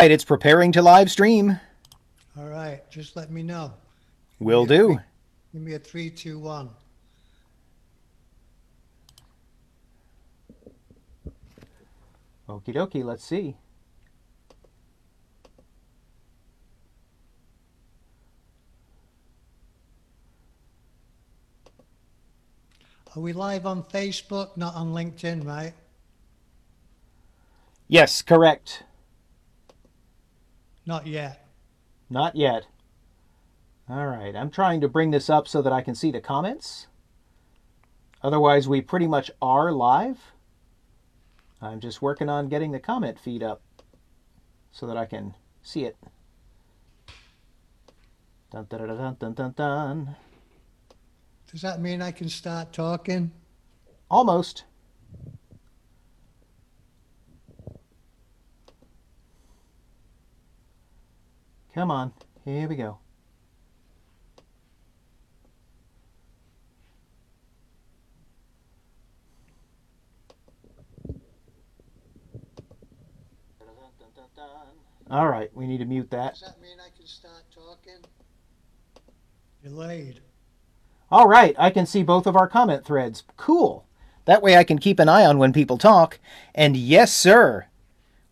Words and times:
right, 0.00 0.10
it's 0.10 0.24
preparing 0.24 0.72
to 0.72 0.80
live 0.80 1.10
stream. 1.10 1.60
All 2.38 2.46
right, 2.46 2.90
just 2.90 3.16
let 3.16 3.30
me 3.30 3.42
know. 3.42 3.74
Will 4.38 4.64
do. 4.64 4.98
Give 5.52 5.60
me 5.60 5.74
a 5.74 5.78
three, 5.78 6.08
two, 6.08 6.38
one. 6.38 6.70
Okie 12.48 12.74
dokie, 12.74 13.04
let's 13.04 13.22
see. 13.22 13.56
Are 23.14 23.20
we 23.20 23.34
live 23.34 23.66
on 23.66 23.82
Facebook, 23.82 24.56
not 24.56 24.74
on 24.74 24.94
LinkedIn, 24.94 25.44
right? 25.44 25.74
Yes, 27.86 28.22
correct. 28.22 28.84
Not 30.86 31.06
yet. 31.06 31.46
Not 32.08 32.36
yet. 32.36 32.66
All 33.88 34.06
right, 34.06 34.34
I'm 34.36 34.50
trying 34.50 34.80
to 34.80 34.88
bring 34.88 35.10
this 35.10 35.28
up 35.28 35.48
so 35.48 35.62
that 35.62 35.72
I 35.72 35.82
can 35.82 35.94
see 35.94 36.10
the 36.10 36.20
comments. 36.20 36.86
Otherwise, 38.22 38.68
we 38.68 38.80
pretty 38.80 39.06
much 39.06 39.30
are 39.40 39.72
live. 39.72 40.18
I'm 41.60 41.80
just 41.80 42.00
working 42.00 42.28
on 42.28 42.48
getting 42.48 42.72
the 42.72 42.80
comment 42.80 43.18
feed 43.18 43.42
up 43.42 43.62
so 44.72 44.86
that 44.86 44.96
I 44.96 45.06
can 45.06 45.34
see 45.62 45.84
it. 45.84 45.96
Dun 48.50 48.66
dun 48.68 48.86
dun 48.86 48.96
dun 48.96 49.16
dun 49.18 49.34
dun. 49.34 49.52
dun. 49.56 50.16
Does 51.50 51.62
that 51.62 51.80
mean 51.80 52.00
I 52.00 52.12
can 52.12 52.28
start 52.28 52.72
talking? 52.72 53.32
Almost. 54.08 54.64
Come 61.80 61.90
on, 61.90 62.12
here 62.44 62.68
we 62.68 62.76
go. 62.76 62.98
All 75.10 75.26
right, 75.26 75.50
we 75.54 75.66
need 75.66 75.78
to 75.78 75.86
mute 75.86 76.10
that. 76.10 76.34
Does 76.34 76.42
that 76.42 76.60
mean 76.60 76.76
I 76.78 76.94
can 76.94 77.06
start 77.06 77.44
talking? 77.50 78.04
Delayed. 79.64 80.20
All 81.10 81.26
right, 81.26 81.56
I 81.58 81.70
can 81.70 81.86
see 81.86 82.02
both 82.02 82.26
of 82.26 82.36
our 82.36 82.46
comment 82.46 82.84
threads. 82.84 83.22
Cool. 83.38 83.86
That 84.26 84.42
way 84.42 84.58
I 84.58 84.64
can 84.64 84.78
keep 84.78 84.98
an 84.98 85.08
eye 85.08 85.24
on 85.24 85.38
when 85.38 85.54
people 85.54 85.78
talk. 85.78 86.18
And 86.54 86.76
yes, 86.76 87.10
sir, 87.10 87.68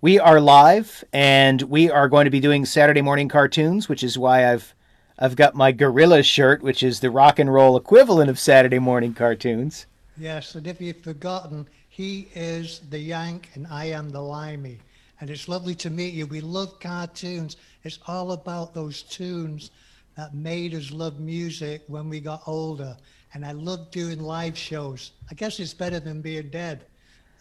we 0.00 0.18
are 0.18 0.40
live 0.40 1.02
and 1.12 1.62
we 1.62 1.90
are 1.90 2.08
going 2.08 2.24
to 2.24 2.30
be 2.30 2.40
doing 2.40 2.64
Saturday 2.64 3.02
morning 3.02 3.28
cartoons, 3.28 3.88
which 3.88 4.02
is 4.02 4.16
why 4.18 4.50
I've 4.52 4.74
I've 5.18 5.34
got 5.34 5.56
my 5.56 5.72
gorilla 5.72 6.22
shirt, 6.22 6.62
which 6.62 6.84
is 6.84 7.00
the 7.00 7.10
rock 7.10 7.40
and 7.40 7.52
roll 7.52 7.76
equivalent 7.76 8.30
of 8.30 8.38
Saturday 8.38 8.78
morning 8.78 9.12
cartoons. 9.12 9.86
Yes, 10.16 10.54
and 10.54 10.66
if 10.66 10.80
you've 10.80 11.02
forgotten, 11.02 11.66
he 11.88 12.28
is 12.34 12.82
the 12.90 12.98
Yank 12.98 13.50
and 13.54 13.66
I 13.68 13.86
am 13.86 14.10
the 14.10 14.20
Limey. 14.20 14.78
And 15.20 15.28
it's 15.30 15.48
lovely 15.48 15.74
to 15.76 15.90
meet 15.90 16.14
you. 16.14 16.26
We 16.26 16.40
love 16.40 16.78
cartoons. 16.78 17.56
It's 17.82 17.98
all 18.06 18.30
about 18.30 18.74
those 18.74 19.02
tunes 19.02 19.72
that 20.16 20.34
made 20.34 20.74
us 20.74 20.92
love 20.92 21.18
music 21.18 21.82
when 21.88 22.08
we 22.08 22.20
got 22.20 22.42
older. 22.46 22.96
And 23.34 23.44
I 23.44 23.50
love 23.52 23.90
doing 23.90 24.20
live 24.20 24.56
shows. 24.56 25.10
I 25.28 25.34
guess 25.34 25.58
it's 25.58 25.74
better 25.74 25.98
than 25.98 26.20
being 26.20 26.50
dead. 26.50 26.84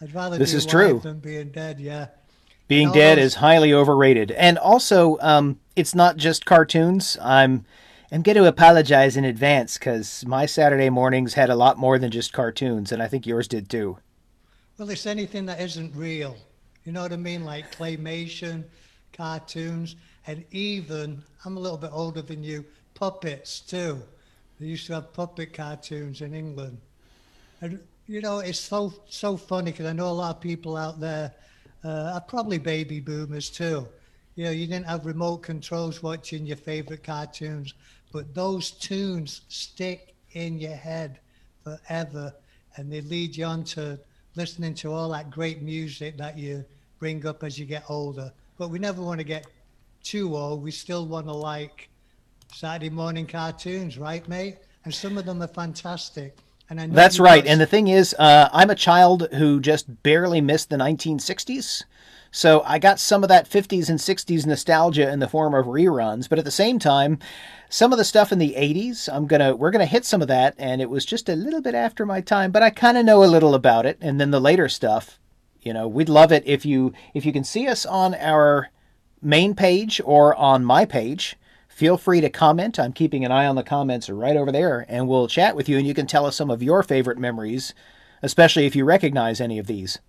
I'd 0.02 0.14
rather 0.16 0.40
This 0.40 0.52
do 0.52 0.58
is 0.58 0.66
live 0.66 0.72
true. 0.72 1.00
than 1.04 1.20
being 1.20 1.52
dead, 1.52 1.80
yeah. 1.80 2.08
Being 2.68 2.92
dead 2.92 3.18
is 3.18 3.36
highly 3.36 3.74
overrated. 3.74 4.32
And 4.32 4.58
also, 4.58 5.18
um, 5.22 5.60
it's 5.76 5.96
not 5.96 6.18
just 6.18 6.46
cartoons. 6.46 7.18
I'm 7.22 7.66
I'm 8.12 8.22
going 8.22 8.38
to 8.38 8.46
apologize 8.46 9.18
in 9.18 9.26
advance 9.26 9.78
because 9.78 10.26
my 10.26 10.46
Saturday 10.46 10.90
mornings 10.90 11.34
had 11.34 11.50
a 11.50 11.56
lot 11.56 11.78
more 11.78 12.00
than 12.00 12.10
just 12.10 12.32
cartoons, 12.32 12.92
and 12.92 13.04
I 13.04 13.08
think 13.08 13.28
yours 13.28 13.50
did 13.50 13.70
too. 13.70 13.98
Well, 14.78 14.90
it's 14.90 15.06
anything 15.06 15.46
that 15.48 15.60
isn't 15.60 15.94
real. 15.94 16.38
You 16.86 16.94
know 16.94 17.02
what 17.02 17.12
I 17.12 17.18
mean? 17.18 17.44
Like 17.44 17.76
claymation, 17.76 18.64
cartoons, 19.12 19.98
and 20.26 20.46
even, 20.52 21.22
I'm 21.44 21.58
a 21.58 21.60
little 21.60 21.78
bit 21.78 21.90
older 21.92 22.22
than 22.22 22.44
you, 22.44 22.64
puppets 22.94 23.60
too. 23.60 24.02
They 24.60 24.68
used 24.68 24.88
to 24.88 24.94
have 24.94 25.12
puppet 25.12 25.54
cartoons 25.54 26.22
in 26.22 26.34
England. 26.34 26.78
And, 27.60 27.80
you 28.08 28.22
know, 28.22 28.40
it's 28.40 28.60
so, 28.60 28.94
so 29.10 29.36
funny 29.36 29.72
because 29.72 29.86
I 29.86 29.94
know 29.94 30.08
a 30.08 30.12
lot 30.12 30.36
of 30.36 30.42
people 30.42 30.78
out 30.78 31.00
there 31.00 31.34
uh, 31.88 32.20
probably 32.22 32.58
baby 32.58 33.00
boomers 33.00 33.50
too. 33.50 33.88
You 34.36 34.46
know, 34.46 34.52
you 34.52 34.68
didn't 34.68 34.86
have 34.86 35.06
remote 35.06 35.38
controls 35.38 36.04
watching 36.04 36.46
your 36.46 36.58
favorite 36.58 37.04
cartoons, 37.04 37.74
but 38.12 38.34
those 38.36 38.72
tunes 38.72 39.42
stick 39.48 40.14
in 40.34 40.60
your 40.60 40.76
head 40.76 41.20
forever 41.64 42.34
and 42.76 42.92
they 42.92 43.02
lead 43.02 43.36
you 43.36 43.46
on 43.46 43.64
to 43.64 44.00
listening 44.36 44.76
to 44.76 44.92
all 44.92 45.10
that 45.10 45.32
great 45.32 45.62
music 45.62 46.18
that 46.18 46.38
you 46.38 46.64
bring 47.00 47.26
up 47.26 47.44
as 47.44 47.58
you 47.58 47.66
get 47.66 47.84
older. 47.90 48.32
But 48.58 48.70
we 48.70 48.80
never 48.80 49.02
want 49.02 49.20
to 49.20 49.24
get 49.24 49.48
too 50.04 50.36
old. 50.36 50.62
We 50.62 50.72
still 50.72 51.08
want 51.08 51.26
to 51.28 51.34
like 51.34 51.90
Saturday 52.54 52.90
morning 52.90 53.26
cartoons, 53.26 53.98
right, 53.98 54.28
mate? 54.28 54.58
And 54.86 54.94
some 54.94 55.18
of 55.18 55.26
them 55.26 55.42
are 55.42 55.48
fantastic. 55.48 56.38
And 56.70 56.82
I 56.82 56.86
know 56.86 56.94
That's 56.96 57.20
right. 57.20 57.44
got- 57.44 57.50
And 57.52 57.62
the 57.62 57.66
thing 57.66 57.88
is, 57.88 58.16
uh, 58.20 58.50
I'm 58.52 58.70
a 58.70 58.76
child 58.76 59.30
who 59.34 59.60
just 59.60 60.04
barely 60.04 60.42
missed 60.42 60.70
the 60.70 60.78
1960s. 60.78 61.84
So 62.30 62.62
I 62.66 62.78
got 62.78 63.00
some 63.00 63.24
of 63.24 63.30
that 63.30 63.50
50s 63.50 63.90
and 63.90 64.00
60s 64.00 64.46
nostalgia 64.46 65.10
in 65.10 65.20
the 65.20 65.30
form 65.30 65.54
of 65.54 65.66
reruns, 65.66 66.28
but 66.28 66.38
at 66.38 66.46
the 66.46 66.52
same 66.52 66.78
time, 66.78 67.20
some 67.70 67.94
of 67.94 67.98
the 67.98 68.04
stuff 68.04 68.32
in 68.34 68.38
the 68.38 68.54
80s, 68.58 69.08
I'm 69.12 69.28
going 69.28 69.40
to 69.40 69.56
we're 69.56 69.72
going 69.72 69.80
to 69.86 69.92
hit 69.92 70.04
some 70.06 70.22
of 70.22 70.28
that 70.28 70.54
and 70.58 70.82
it 70.82 70.90
was 70.90 71.06
just 71.06 71.30
a 71.30 71.36
little 71.36 71.62
bit 71.62 71.74
after 71.74 72.06
my 72.06 72.20
time, 72.22 72.52
but 72.52 72.64
I 72.64 72.70
kind 72.70 72.98
of 72.98 73.06
know 73.06 73.24
a 73.24 73.26
little 73.26 73.56
about 73.56 73.86
it. 73.86 73.98
And 74.02 74.20
then 74.20 74.32
the 74.32 74.42
later 74.42 74.68
stuff, 74.68 75.20
you 75.62 75.74
know, 75.74 75.88
we'd 75.88 76.10
love 76.10 76.32
it 76.34 76.44
if 76.46 76.66
you 76.66 76.94
if 77.14 77.26
you 77.26 77.32
can 77.32 77.46
see 77.46 77.68
us 77.68 77.86
on 77.86 78.14
our 78.16 78.70
main 79.22 79.56
page 79.56 80.02
or 80.04 80.36
on 80.36 80.66
my 80.66 80.86
page. 80.86 81.38
Feel 81.78 82.00
free 82.00 82.22
to 82.22 82.30
comment. 82.32 82.80
I'm 82.80 82.92
keeping 82.92 83.24
an 83.24 83.32
eye 83.32 83.46
on 83.46 83.56
the 83.56 83.62
comments 83.62 84.10
right 84.10 84.36
over 84.36 84.52
there, 84.52 84.84
and 84.90 85.08
we'll 85.08 85.28
chat 85.28 85.56
with 85.56 85.70
you, 85.70 85.78
and 85.78 85.86
you 85.86 85.94
can 85.94 86.08
tell 86.08 86.26
us 86.26 86.36
some 86.36 86.50
of 86.50 86.64
your 86.64 86.82
favorite 86.82 87.20
memories, 87.20 87.76
especially 88.24 88.66
if 88.66 88.76
you 88.76 88.84
recognize 88.84 89.40
any 89.40 89.60
of 89.60 89.68
these. 89.68 90.00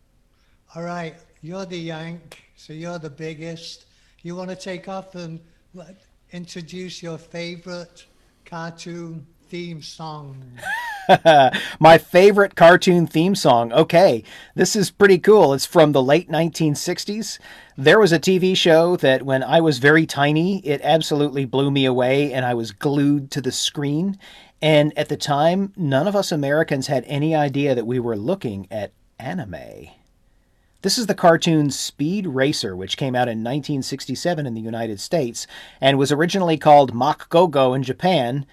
All 0.75 0.83
right, 0.83 1.15
you're 1.43 1.67
the 1.67 1.77
Yank, 1.77 2.43
so 2.57 2.73
you're 2.73 2.99
the 2.99 3.11
biggest. 3.11 3.85
You 4.23 4.35
want 4.35 4.49
to 4.49 4.57
take 4.57 4.89
off 4.89 5.15
and 5.15 5.41
introduce 6.33 7.03
your 7.03 7.19
favorite 7.19 8.07
cartoon 8.47 9.27
theme 9.49 9.81
song? 9.81 10.37
My 11.81 11.97
favorite 11.97 12.55
cartoon 12.55 13.07
theme 13.07 13.35
song. 13.35 13.73
Okay, 13.73 14.23
this 14.55 14.77
is 14.77 14.91
pretty 14.91 15.19
cool. 15.19 15.55
It's 15.55 15.65
from 15.65 15.93
the 15.93 16.03
late 16.03 16.29
1960s. 16.31 17.39
There 17.77 17.99
was 17.99 18.13
a 18.13 18.19
TV 18.19 18.55
show 18.55 18.97
that 18.97 19.23
when 19.23 19.43
I 19.43 19.61
was 19.61 19.79
very 19.79 20.05
tiny, 20.05 20.59
it 20.67 20.81
absolutely 20.85 21.47
blew 21.47 21.71
me 21.71 21.87
away 21.87 22.33
and 22.33 22.45
I 22.45 22.53
was 22.55 22.73
glued 22.73 23.31
to 23.31 23.41
the 23.41 23.53
screen. 23.53 24.19
And 24.61 24.97
at 24.99 25.09
the 25.09 25.17
time, 25.17 25.73
none 25.77 26.07
of 26.07 26.17
us 26.17 26.31
Americans 26.31 26.89
had 26.89 27.05
any 27.07 27.35
idea 27.35 27.75
that 27.75 27.87
we 27.87 27.99
were 27.99 28.17
looking 28.17 28.67
at 28.71 28.93
anime. 29.19 29.89
This 30.83 30.99
is 30.99 31.07
the 31.07 31.15
cartoon 31.15 31.71
Speed 31.71 32.27
Racer, 32.27 32.77
which 32.77 32.97
came 32.97 33.17
out 33.17 33.29
in 33.29 33.39
1967 33.39 34.47
in 34.47 34.55
the 34.55 34.61
United 34.61 35.01
States 35.01 35.47
and 35.81 35.99
was 35.99 36.13
originally 36.13 36.57
called 36.57 36.95
Mach 36.95 37.29
Go-Go 37.31 37.75
in 37.75 37.83
Japan. 37.83 38.47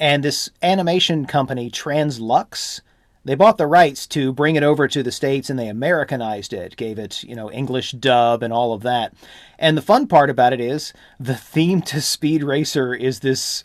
And 0.00 0.24
this 0.24 0.48
animation 0.62 1.26
company, 1.26 1.70
Translux, 1.70 2.80
they 3.22 3.34
bought 3.34 3.58
the 3.58 3.66
rights 3.66 4.06
to 4.08 4.32
bring 4.32 4.56
it 4.56 4.62
over 4.62 4.88
to 4.88 5.02
the 5.02 5.12
States 5.12 5.50
and 5.50 5.58
they 5.58 5.68
Americanized 5.68 6.54
it, 6.54 6.74
gave 6.76 6.98
it, 6.98 7.22
you 7.22 7.36
know, 7.36 7.52
English 7.52 7.92
dub 7.92 8.42
and 8.42 8.50
all 8.50 8.72
of 8.72 8.82
that. 8.82 9.12
And 9.58 9.76
the 9.76 9.82
fun 9.82 10.06
part 10.06 10.30
about 10.30 10.54
it 10.54 10.60
is 10.60 10.94
the 11.20 11.34
theme 11.34 11.82
to 11.82 12.00
Speed 12.00 12.42
Racer 12.42 12.94
is 12.94 13.20
this 13.20 13.62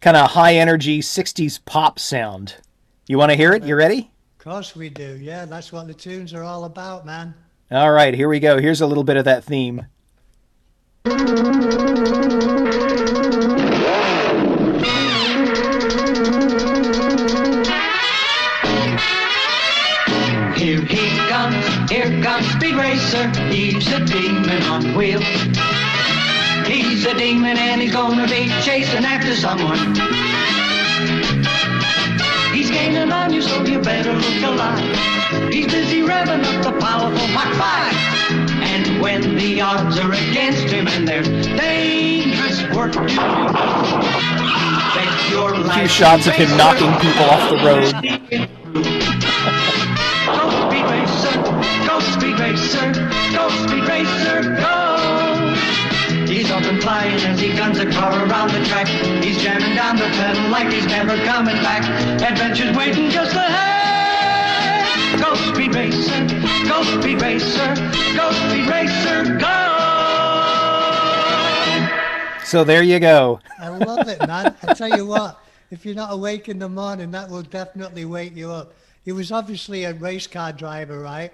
kind 0.00 0.16
of 0.16 0.32
high 0.32 0.56
energy 0.56 0.98
60s 1.00 1.60
pop 1.64 2.00
sound. 2.00 2.56
You 3.06 3.16
want 3.16 3.30
to 3.30 3.36
hear 3.36 3.52
it? 3.52 3.62
You 3.62 3.76
ready? 3.76 4.10
Of 4.40 4.44
course 4.44 4.74
we 4.74 4.90
do. 4.90 5.16
Yeah, 5.22 5.44
that's 5.44 5.70
what 5.70 5.86
the 5.86 5.94
tunes 5.94 6.34
are 6.34 6.42
all 6.42 6.64
about, 6.64 7.06
man. 7.06 7.32
All 7.70 7.92
right, 7.92 8.12
here 8.12 8.28
we 8.28 8.40
go. 8.40 8.58
Here's 8.58 8.80
a 8.80 8.86
little 8.88 9.04
bit 9.04 9.16
of 9.16 9.24
that 9.24 9.44
theme. 9.44 9.86
He's 23.86 23.94
a 23.94 24.04
demon 24.04 24.62
on 24.64 24.96
wheels. 24.96 25.22
He's 26.66 27.06
a 27.06 27.14
demon 27.14 27.56
and 27.56 27.80
he's 27.80 27.92
gonna 27.92 28.26
be 28.26 28.48
chasing 28.60 29.04
after 29.04 29.32
someone. 29.36 29.78
He's 32.52 32.68
gaining 32.68 33.12
on 33.12 33.32
you, 33.32 33.42
so 33.42 33.64
you 33.64 33.80
better 33.80 34.12
look 34.12 34.42
alive. 34.42 35.52
He's 35.52 35.66
busy 35.66 36.00
revving 36.00 36.42
up 36.42 36.64
the 36.64 36.72
powerful 36.80 37.28
Mach 37.28 37.54
5. 37.54 37.94
And 38.60 39.00
when 39.00 39.36
the 39.36 39.60
odds 39.60 40.00
are 40.00 40.12
against 40.12 40.64
him 40.64 40.88
and 40.88 41.06
there's 41.06 41.28
dangerous 41.28 42.62
work 42.74 42.90
to 42.94 43.06
do, 43.06 43.20
A 45.62 45.74
few 45.74 45.86
shots 45.86 46.26
of 46.26 46.34
him 46.34 46.56
knocking 46.56 46.92
people 46.98 47.26
off 47.30 47.50
the 47.50 47.58
road. 47.64 48.95
Speed 52.36 52.52
racer, 52.52 52.92
go 53.32 53.48
speed 53.64 53.88
racer, 53.88 54.42
go. 54.56 55.54
He's 56.26 56.50
up 56.50 56.62
and 56.64 56.82
flying 56.82 57.14
as 57.14 57.40
he 57.40 57.48
guns 57.54 57.78
a 57.78 57.90
car 57.90 58.12
around 58.26 58.50
the 58.50 58.62
track. 58.66 58.88
He's 59.24 59.42
jamming 59.42 59.74
down 59.74 59.96
the 59.96 60.04
pedal 60.04 60.50
like 60.50 60.70
he's 60.72 60.86
never 60.86 61.16
coming 61.24 61.56
back. 61.56 61.82
Adventure's 62.20 62.76
waiting 62.76 63.10
just 63.10 63.34
ahead. 63.34 64.84
Go 65.20 65.34
speed 65.34 65.74
racer, 65.74 66.26
go 66.68 66.82
speed 66.82 67.22
racer, 67.22 67.74
go 68.16 68.30
speed 68.32 68.68
racer, 68.68 69.38
go. 69.38 69.72
So 72.44 72.64
there 72.64 72.82
you 72.82 73.00
go. 73.00 73.40
I 73.58 73.68
love 73.68 74.08
it, 74.08 74.20
man. 74.26 74.54
I 74.62 74.74
tell 74.74 74.94
you 74.94 75.06
what, 75.06 75.40
if 75.70 75.86
you're 75.86 75.94
not 75.94 76.12
awake 76.12 76.48
in 76.48 76.58
the 76.58 76.68
morning, 76.68 77.10
that 77.12 77.30
will 77.30 77.42
definitely 77.42 78.04
wake 78.04 78.36
you 78.36 78.50
up. 78.50 78.74
He 79.04 79.12
was 79.12 79.32
obviously 79.32 79.84
a 79.84 79.94
race 79.94 80.26
car 80.26 80.52
driver, 80.52 81.00
right? 81.00 81.32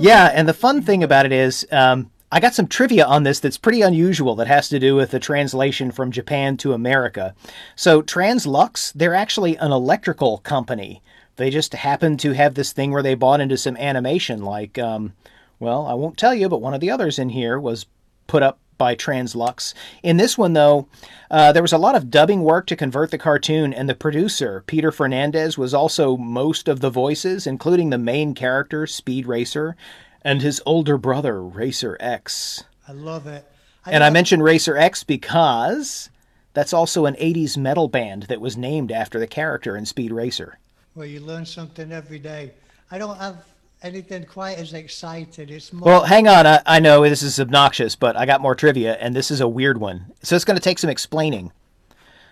Yeah, 0.00 0.30
and 0.32 0.48
the 0.48 0.54
fun 0.54 0.82
thing 0.82 1.02
about 1.02 1.26
it 1.26 1.32
is, 1.32 1.66
um, 1.70 2.10
I 2.30 2.40
got 2.40 2.54
some 2.54 2.66
trivia 2.66 3.06
on 3.06 3.22
this 3.22 3.40
that's 3.40 3.56
pretty 3.56 3.80
unusual 3.80 4.34
that 4.36 4.46
has 4.46 4.68
to 4.68 4.78
do 4.78 4.94
with 4.94 5.10
the 5.10 5.18
translation 5.18 5.90
from 5.90 6.10
Japan 6.10 6.56
to 6.58 6.74
America. 6.74 7.34
So, 7.74 8.02
Translux, 8.02 8.92
they're 8.94 9.14
actually 9.14 9.56
an 9.56 9.72
electrical 9.72 10.38
company. 10.38 11.02
They 11.36 11.48
just 11.48 11.72
happen 11.72 12.16
to 12.18 12.32
have 12.32 12.54
this 12.54 12.72
thing 12.72 12.90
where 12.90 13.02
they 13.02 13.14
bought 13.14 13.40
into 13.40 13.56
some 13.56 13.76
animation, 13.78 14.42
like, 14.42 14.78
um, 14.78 15.14
well, 15.58 15.86
I 15.86 15.94
won't 15.94 16.18
tell 16.18 16.34
you, 16.34 16.48
but 16.48 16.60
one 16.60 16.74
of 16.74 16.80
the 16.80 16.90
others 16.90 17.18
in 17.18 17.30
here 17.30 17.58
was 17.58 17.86
put 18.26 18.42
up 18.42 18.58
by 18.78 18.94
Translux. 18.94 19.74
In 20.02 20.16
this 20.16 20.38
one, 20.38 20.54
though, 20.54 20.88
uh, 21.30 21.52
there 21.52 21.62
was 21.62 21.72
a 21.72 21.78
lot 21.78 21.96
of 21.96 22.10
dubbing 22.10 22.42
work 22.42 22.66
to 22.68 22.76
convert 22.76 23.10
the 23.10 23.18
cartoon, 23.18 23.74
and 23.74 23.88
the 23.88 23.94
producer, 23.94 24.62
Peter 24.66 24.90
Fernandez, 24.90 25.58
was 25.58 25.74
also 25.74 26.16
most 26.16 26.68
of 26.68 26.80
the 26.80 26.90
voices, 26.90 27.46
including 27.46 27.90
the 27.90 27.98
main 27.98 28.34
character, 28.34 28.86
Speed 28.86 29.26
Racer, 29.26 29.76
and 30.22 30.40
his 30.40 30.62
older 30.64 30.96
brother, 30.96 31.42
Racer 31.42 31.96
X. 32.00 32.64
I 32.86 32.92
love 32.92 33.26
it. 33.26 33.44
And 33.84 34.02
I 34.02 34.06
love- 34.06 34.14
mention 34.14 34.42
Racer 34.42 34.76
X 34.76 35.02
because 35.04 36.08
that's 36.54 36.72
also 36.72 37.06
an 37.06 37.16
80s 37.16 37.56
metal 37.56 37.88
band 37.88 38.24
that 38.24 38.40
was 38.40 38.56
named 38.56 38.90
after 38.90 39.18
the 39.18 39.26
character 39.26 39.76
in 39.76 39.84
Speed 39.86 40.12
Racer. 40.12 40.58
Well, 40.94 41.06
you 41.06 41.20
learn 41.20 41.46
something 41.46 41.92
every 41.92 42.18
day. 42.18 42.52
I 42.90 42.98
don't 42.98 43.16
have 43.18 43.44
anything 43.82 44.24
quite 44.24 44.58
as 44.58 44.72
exciting. 44.72 45.48
It's 45.48 45.72
more. 45.72 45.86
Well, 45.86 46.04
hang 46.04 46.28
on. 46.28 46.46
I, 46.46 46.60
I 46.66 46.80
know 46.80 47.02
this 47.02 47.22
is 47.22 47.40
obnoxious, 47.40 47.96
but 47.96 48.16
I 48.16 48.26
got 48.26 48.40
more 48.40 48.54
trivia, 48.54 48.94
and 48.94 49.14
this 49.14 49.30
is 49.30 49.40
a 49.40 49.48
weird 49.48 49.78
one. 49.78 50.12
So 50.22 50.36
it's 50.36 50.44
going 50.44 50.56
to 50.56 50.62
take 50.62 50.78
some 50.78 50.90
explaining. 50.90 51.52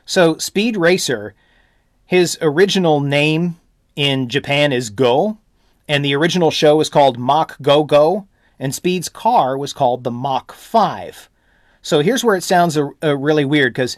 So, 0.04 0.38
Speed 0.38 0.76
Racer, 0.76 1.34
his 2.04 2.38
original 2.40 3.00
name 3.00 3.56
in 3.96 4.28
Japan 4.28 4.72
is 4.72 4.90
Go, 4.90 5.38
and 5.88 6.04
the 6.04 6.14
original 6.14 6.50
show 6.50 6.76
was 6.76 6.88
called 6.88 7.18
Mach 7.18 7.60
Go 7.60 7.82
Go, 7.84 8.28
and 8.58 8.74
Speed's 8.74 9.08
car 9.08 9.58
was 9.58 9.72
called 9.72 10.04
the 10.04 10.10
Mach 10.10 10.52
5. 10.52 11.28
So 11.82 12.00
here's 12.00 12.24
where 12.24 12.36
it 12.36 12.42
sounds 12.42 12.76
uh, 12.76 12.88
uh, 13.02 13.16
really 13.16 13.44
weird 13.44 13.72
because 13.72 13.96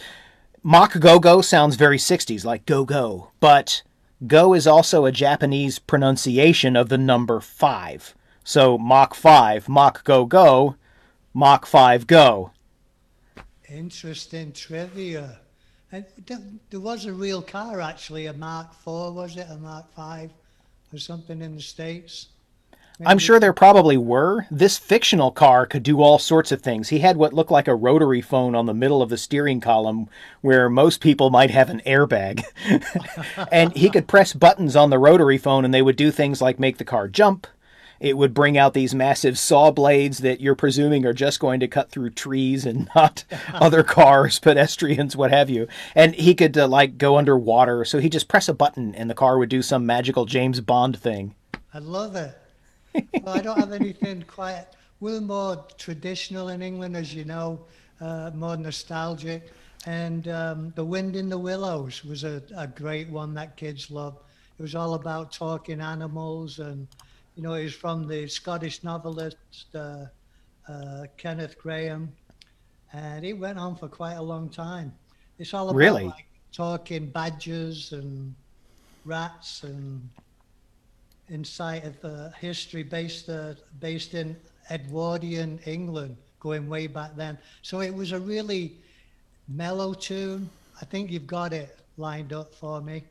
Mach 0.63 0.99
Go 0.99 1.19
Go 1.19 1.41
sounds 1.41 1.77
very 1.77 1.99
60s, 1.99 2.45
like 2.45 2.67
go 2.67 2.85
go, 2.85 3.31
but 3.41 3.83
Go 4.27 4.53
is 4.53 4.67
also 4.67 5.05
a 5.05 5.13
Japanese 5.13 5.79
pronunciation 5.79 6.75
of 6.75 6.89
the 6.89 6.99
number 6.99 7.41
5. 7.41 8.15
So 8.43 8.77
Mach 8.77 9.15
5, 9.15 9.69
Mach 9.69 10.03
Go 10.03 10.25
Go, 10.25 10.77
Mach 11.33 11.67
5 11.67 12.07
Go. 12.07 12.51
Interesting 13.69 14.53
trivia. 14.53 15.41
And 15.93 16.05
there 16.71 16.81
was 16.81 17.07
a 17.07 17.13
real 17.13 17.43
car 17.43 17.81
actually, 17.81 18.27
a 18.27 18.33
Mark 18.33 18.75
4, 18.75 19.13
was 19.13 19.37
it? 19.37 19.47
A 19.49 19.57
Mark 19.57 19.93
5 19.95 20.31
or 20.93 20.99
something 20.99 21.41
in 21.41 21.55
the 21.55 21.63
States? 21.63 22.29
I'm 23.07 23.19
sure 23.19 23.39
there 23.39 23.53
probably 23.53 23.97
were. 23.97 24.47
This 24.51 24.77
fictional 24.77 25.31
car 25.31 25.67
could 25.67 25.85
do 25.85 26.01
all 26.01 26.19
sorts 26.19 26.51
of 26.51 26.63
things. 26.63 26.89
He 26.89 26.99
had 26.99 27.17
what 27.17 27.33
looked 27.33 27.51
like 27.51 27.69
a 27.69 27.75
rotary 27.75 28.21
phone 28.21 28.57
on 28.57 28.67
the 28.67 28.75
middle 28.75 29.03
of 29.03 29.09
the 29.09 29.17
steering 29.17 29.61
column, 29.61 30.09
where 30.41 30.69
most 30.69 31.01
people 31.01 31.31
might 31.31 31.51
have 31.51 31.71
an 31.71 31.81
airbag. 31.87 32.43
and 33.53 33.73
he 33.77 33.89
could 33.89 34.09
press 34.09 34.33
buttons 34.33 34.75
on 34.75 34.91
the 34.91 34.99
rotary 34.99 35.39
phone, 35.39 35.65
and 35.65 35.73
they 35.73 35.83
would 35.83 35.97
do 35.97 36.11
things 36.11 36.43
like 36.43 36.59
make 36.59 36.79
the 36.79 36.85
car 36.85 37.07
jump. 37.07 37.47
It 38.01 38.17
would 38.17 38.35
bring 38.35 38.57
out 38.57 38.75
these 38.75 38.95
massive 38.95 39.39
saw 39.39 39.71
blades 39.71 40.19
that 40.19 40.41
you're 40.41 40.55
presuming 40.55 41.05
are 41.05 41.13
just 41.13 41.41
going 41.41 41.59
to 41.61 41.69
cut 41.69 41.91
through 41.91 42.11
trees 42.11 42.65
and 42.65 42.89
not 42.97 43.25
other 43.55 43.85
cars, 43.85 44.41
pedestrians, 44.41 45.15
what 45.15 45.31
have 45.31 45.51
you. 45.51 45.69
And 45.95 46.15
he 46.15 46.35
could 46.35 46.59
uh, 46.59 46.67
like 46.67 46.99
go 46.99 47.17
underwater, 47.17 47.85
so 47.85 48.01
he 48.01 48.09
just 48.09 48.29
press 48.29 48.49
a 48.49 48.55
button 48.55 48.95
and 48.95 49.09
the 49.09 49.15
car 49.15 49.39
would 49.39 49.49
do 49.49 49.63
some 49.63 49.87
magical 49.87 50.27
James 50.27 50.61
Bond 50.61 50.99
thing. 50.99 51.35
I 51.73 51.79
love 51.79 52.17
it. 52.17 52.37
Well, 53.23 53.35
I 53.37 53.41
don't 53.41 53.59
have 53.59 53.73
anything 53.73 54.25
quite. 54.27 54.67
We're 55.01 55.21
more 55.21 55.65
traditional 55.77 56.49
in 56.49 56.63
England, 56.63 56.97
as 56.97 57.15
you 57.15 57.25
know, 57.25 57.61
uh, 58.01 58.31
more 58.35 58.57
nostalgic. 58.57 59.53
And 59.87 60.29
um, 60.29 60.73
The 60.75 60.85
Wind 60.85 61.15
in 61.17 61.29
the 61.29 61.39
Willows 61.39 62.05
was 62.05 62.25
a, 62.25 62.43
a 62.57 62.67
great 62.67 63.09
one 63.09 63.35
that 63.35 63.57
kids 63.57 63.91
loved. 63.91 64.19
It 64.59 64.63
was 64.63 64.75
all 64.75 64.95
about 64.95 65.31
talking 65.33 65.81
animals, 65.81 66.59
and 66.59 66.89
you 67.37 67.43
know, 67.43 67.55
it 67.55 67.65
was 67.65 67.75
from 67.75 68.09
the 68.09 68.27
Scottish 68.27 68.83
novelist 68.83 69.37
uh, 69.75 70.07
uh, 70.69 71.05
Kenneth 71.17 71.57
Grahame, 71.63 72.09
and 72.93 73.25
it 73.25 73.35
went 73.35 73.59
on 73.59 73.77
for 73.77 73.89
quite 73.89 74.15
a 74.15 74.23
long 74.23 74.49
time. 74.49 74.93
It's 75.39 75.55
all 75.55 75.69
about 75.69 75.79
Really? 75.79 76.05
like, 76.07 76.27
talking 76.53 77.07
badgers 77.11 77.93
and 77.93 78.35
rats 79.05 79.63
and 79.63 80.09
insight 81.31 81.85
of 81.85 82.05
uh, 82.05 82.31
history 82.41 82.83
based 82.83 83.29
uh, 83.29 83.55
based 83.81 84.15
in 84.15 84.37
Edwardian 84.71 85.59
England, 85.67 86.17
going 86.41 86.69
way 86.69 86.87
back 86.87 87.17
then. 87.17 87.39
So 87.63 87.81
it 87.81 87.95
was 87.95 88.13
a 88.13 88.21
really 88.21 88.77
mellow 89.49 89.95
tune. 89.95 90.51
I 90.81 90.85
think 90.85 91.11
you've 91.11 91.27
got 91.27 91.53
it 91.53 91.77
lined 91.97 92.33
up 92.33 92.55
for 92.55 92.81
me. 92.81 93.05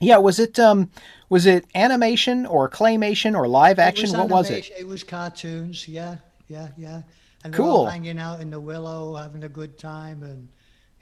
Yeah, 0.00 0.18
was 0.18 0.38
it 0.38 0.58
um 0.58 0.90
was 1.28 1.46
it 1.46 1.64
animation 1.74 2.46
or 2.46 2.68
claymation 2.68 3.36
or 3.36 3.46
live 3.46 3.78
action? 3.78 4.10
It 4.10 4.18
what 4.18 4.28
was 4.28 4.50
it? 4.50 4.70
It 4.78 4.86
was 4.86 5.04
cartoons. 5.04 5.88
Yeah, 5.88 6.16
yeah, 6.48 6.68
yeah. 6.76 7.02
And 7.44 7.52
Cool. 7.52 7.86
hanging 7.86 8.18
out 8.18 8.40
in 8.40 8.50
the 8.50 8.60
willow, 8.60 9.14
having 9.14 9.44
a 9.44 9.48
good 9.48 9.78
time 9.78 10.22
and 10.22 10.48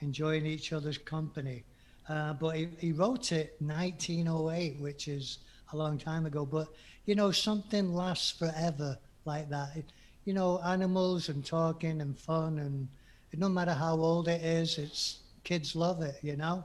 enjoying 0.01 0.45
each 0.45 0.73
other's 0.73 0.97
company. 0.97 1.63
Uh, 2.09 2.33
but 2.33 2.57
he, 2.57 2.67
he 2.79 2.91
wrote 2.91 3.31
it 3.31 3.55
1908, 3.59 4.77
which 4.79 5.07
is 5.07 5.39
a 5.73 5.77
long 5.77 5.97
time 5.97 6.25
ago. 6.25 6.45
But 6.45 6.67
you 7.05 7.15
know, 7.15 7.31
something 7.31 7.93
lasts 7.93 8.31
forever 8.31 8.97
like 9.25 9.49
that. 9.49 9.75
It, 9.75 9.85
you 10.25 10.33
know, 10.33 10.59
animals 10.59 11.29
and 11.29 11.45
talking 11.45 12.01
and 12.01 12.17
fun, 12.17 12.59
and 12.59 12.87
no 13.35 13.49
matter 13.49 13.73
how 13.73 13.95
old 13.95 14.27
it 14.27 14.41
is, 14.41 14.77
it's 14.77 15.19
kids 15.43 15.75
love 15.75 16.01
it. 16.01 16.15
You 16.21 16.37
know, 16.37 16.63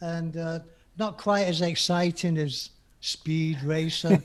and 0.00 0.36
uh, 0.36 0.60
not 0.98 1.18
quite 1.18 1.46
as 1.46 1.60
exciting 1.60 2.38
as 2.38 2.70
Speed 3.00 3.62
Racer, 3.62 4.22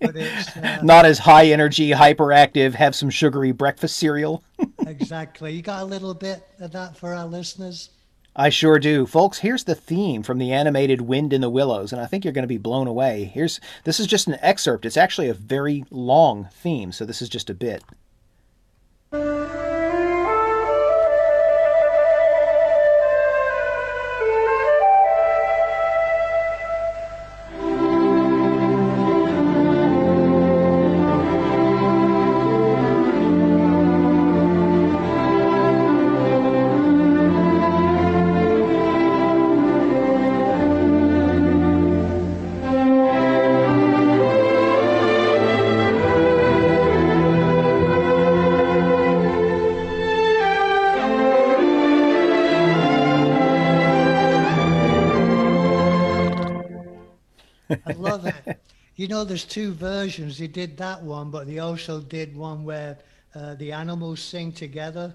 but 0.00 0.16
it's. 0.16 0.56
Uh, 0.56 0.80
Not 0.82 1.04
as 1.04 1.18
high 1.18 1.46
energy, 1.46 1.90
hyperactive, 1.90 2.72
have 2.74 2.94
some 2.94 3.10
sugary 3.10 3.52
breakfast 3.52 3.96
cereal. 3.96 4.42
Exactly. 4.86 5.52
You 5.52 5.62
got 5.62 5.82
a 5.82 5.84
little 5.84 6.14
bit 6.14 6.46
of 6.60 6.70
that 6.72 6.96
for 6.96 7.12
our 7.12 7.26
listeners? 7.26 7.90
I 8.38 8.50
sure 8.50 8.78
do. 8.78 9.06
Folks, 9.06 9.38
here's 9.38 9.64
the 9.64 9.74
theme 9.74 10.22
from 10.22 10.36
the 10.36 10.52
animated 10.52 11.00
Wind 11.00 11.32
in 11.32 11.40
the 11.40 11.48
Willows, 11.48 11.90
and 11.90 12.02
I 12.02 12.06
think 12.06 12.22
you're 12.22 12.34
going 12.34 12.42
to 12.42 12.48
be 12.48 12.58
blown 12.58 12.86
away. 12.86 13.24
Here's 13.24 13.60
this 13.84 13.98
is 13.98 14.06
just 14.06 14.26
an 14.26 14.36
excerpt. 14.42 14.84
It's 14.84 14.98
actually 14.98 15.30
a 15.30 15.34
very 15.34 15.86
long 15.90 16.48
theme, 16.52 16.92
so 16.92 17.06
this 17.06 17.22
is 17.22 17.30
just 17.30 17.48
a 17.48 17.54
bit. 17.54 17.82
Know, 59.16 59.24
there's 59.24 59.44
two 59.44 59.72
versions. 59.72 60.38
They 60.38 60.46
did 60.46 60.76
that 60.76 61.02
one, 61.02 61.30
but 61.30 61.46
they 61.46 61.58
also 61.58 62.00
did 62.00 62.36
one 62.36 62.64
where 62.64 62.98
uh, 63.34 63.54
the 63.54 63.72
animals 63.72 64.20
sing 64.20 64.52
together. 64.52 65.14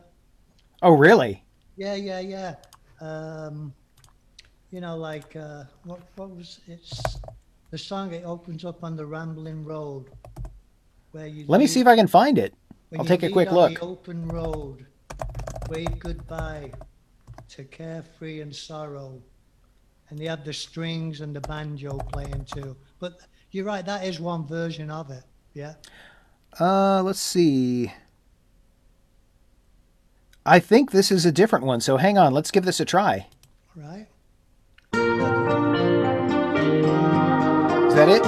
Oh, 0.81 0.91
really? 0.91 1.43
Yeah, 1.77 1.96
yeah, 1.96 2.20
yeah. 2.20 2.55
Um, 3.00 3.74
you 4.72 4.81
know, 4.81 4.98
like 4.98 5.36
uh, 5.36 5.63
what? 5.84 6.00
What 6.15 6.29
was 6.29 6.60
it's 6.67 7.01
the 7.72 7.77
song? 7.77 8.13
It 8.13 8.24
opens 8.24 8.63
up 8.65 8.84
on 8.84 8.96
the 8.96 9.05
rambling 9.05 9.65
road, 9.65 10.05
where 11.12 11.27
you. 11.27 11.46
Let 11.48 11.60
me 11.60 11.67
see 11.67 11.81
if 11.81 11.88
I 11.88 11.96
can 11.96 12.08
find 12.08 12.38
it. 12.38 12.53
I'll 12.98 13.05
take 13.05 13.24
a 13.24 13.29
quick 13.29 13.51
look. 13.51 13.75
The 13.75 13.81
open 13.81 14.27
road, 14.27 14.86
wave 15.70 16.00
goodbye 16.00 16.72
to 17.50 17.63
carefree 17.65 18.41
and 18.41 18.55
sorrow, 18.55 19.22
and 20.10 20.17
they 20.17 20.25
have 20.25 20.46
the 20.46 20.53
strings 20.53 21.22
and 21.22 21.36
the 21.36 21.41
banjo 21.41 21.98
playing 22.13 22.46
too. 22.46 22.75
But 23.00 23.20
you're 23.51 23.65
right, 23.65 23.86
that 23.86 24.05
is 24.05 24.20
one 24.20 24.46
version 24.46 24.89
of 24.89 25.12
it. 25.12 25.24
Yeah. 25.53 25.74
Uh, 26.60 27.01
let's 27.03 27.20
see. 27.20 27.91
I 30.46 30.60
think 30.60 30.91
this 30.91 31.12
is 31.12 31.25
a 31.25 31.31
different 31.31 31.65
one, 31.65 31.81
so 31.81 31.98
hang 31.98 32.17
on. 32.17 32.34
Let's 32.34 32.50
give 32.51 32.65
this 32.65 32.79
a 32.79 32.86
try. 32.86 33.27
Right. 33.75 34.08
Is 37.88 37.96
that 37.96 38.10
it? 38.10 38.24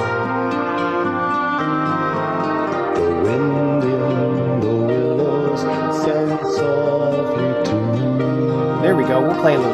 The 3.24 3.38
the 4.62 4.76
willows 4.76 5.62
sang 6.04 6.38
softly 6.56 7.50
to 7.66 8.80
There 8.82 8.96
we 8.96 9.04
go. 9.06 9.22
We'll 9.22 9.40
play 9.42 9.56
a 9.56 9.60
little 9.60 9.73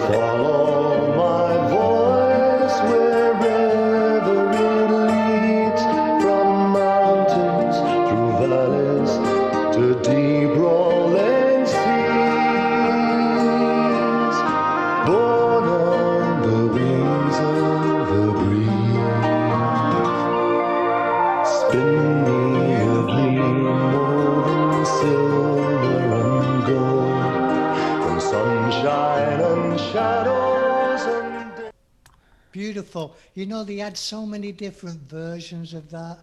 You 33.40 33.46
know, 33.46 33.64
they 33.64 33.78
had 33.78 33.98
so 33.98 34.26
many 34.26 34.52
different 34.52 35.00
versions 35.10 35.74
of 35.74 35.90
that. 35.92 36.18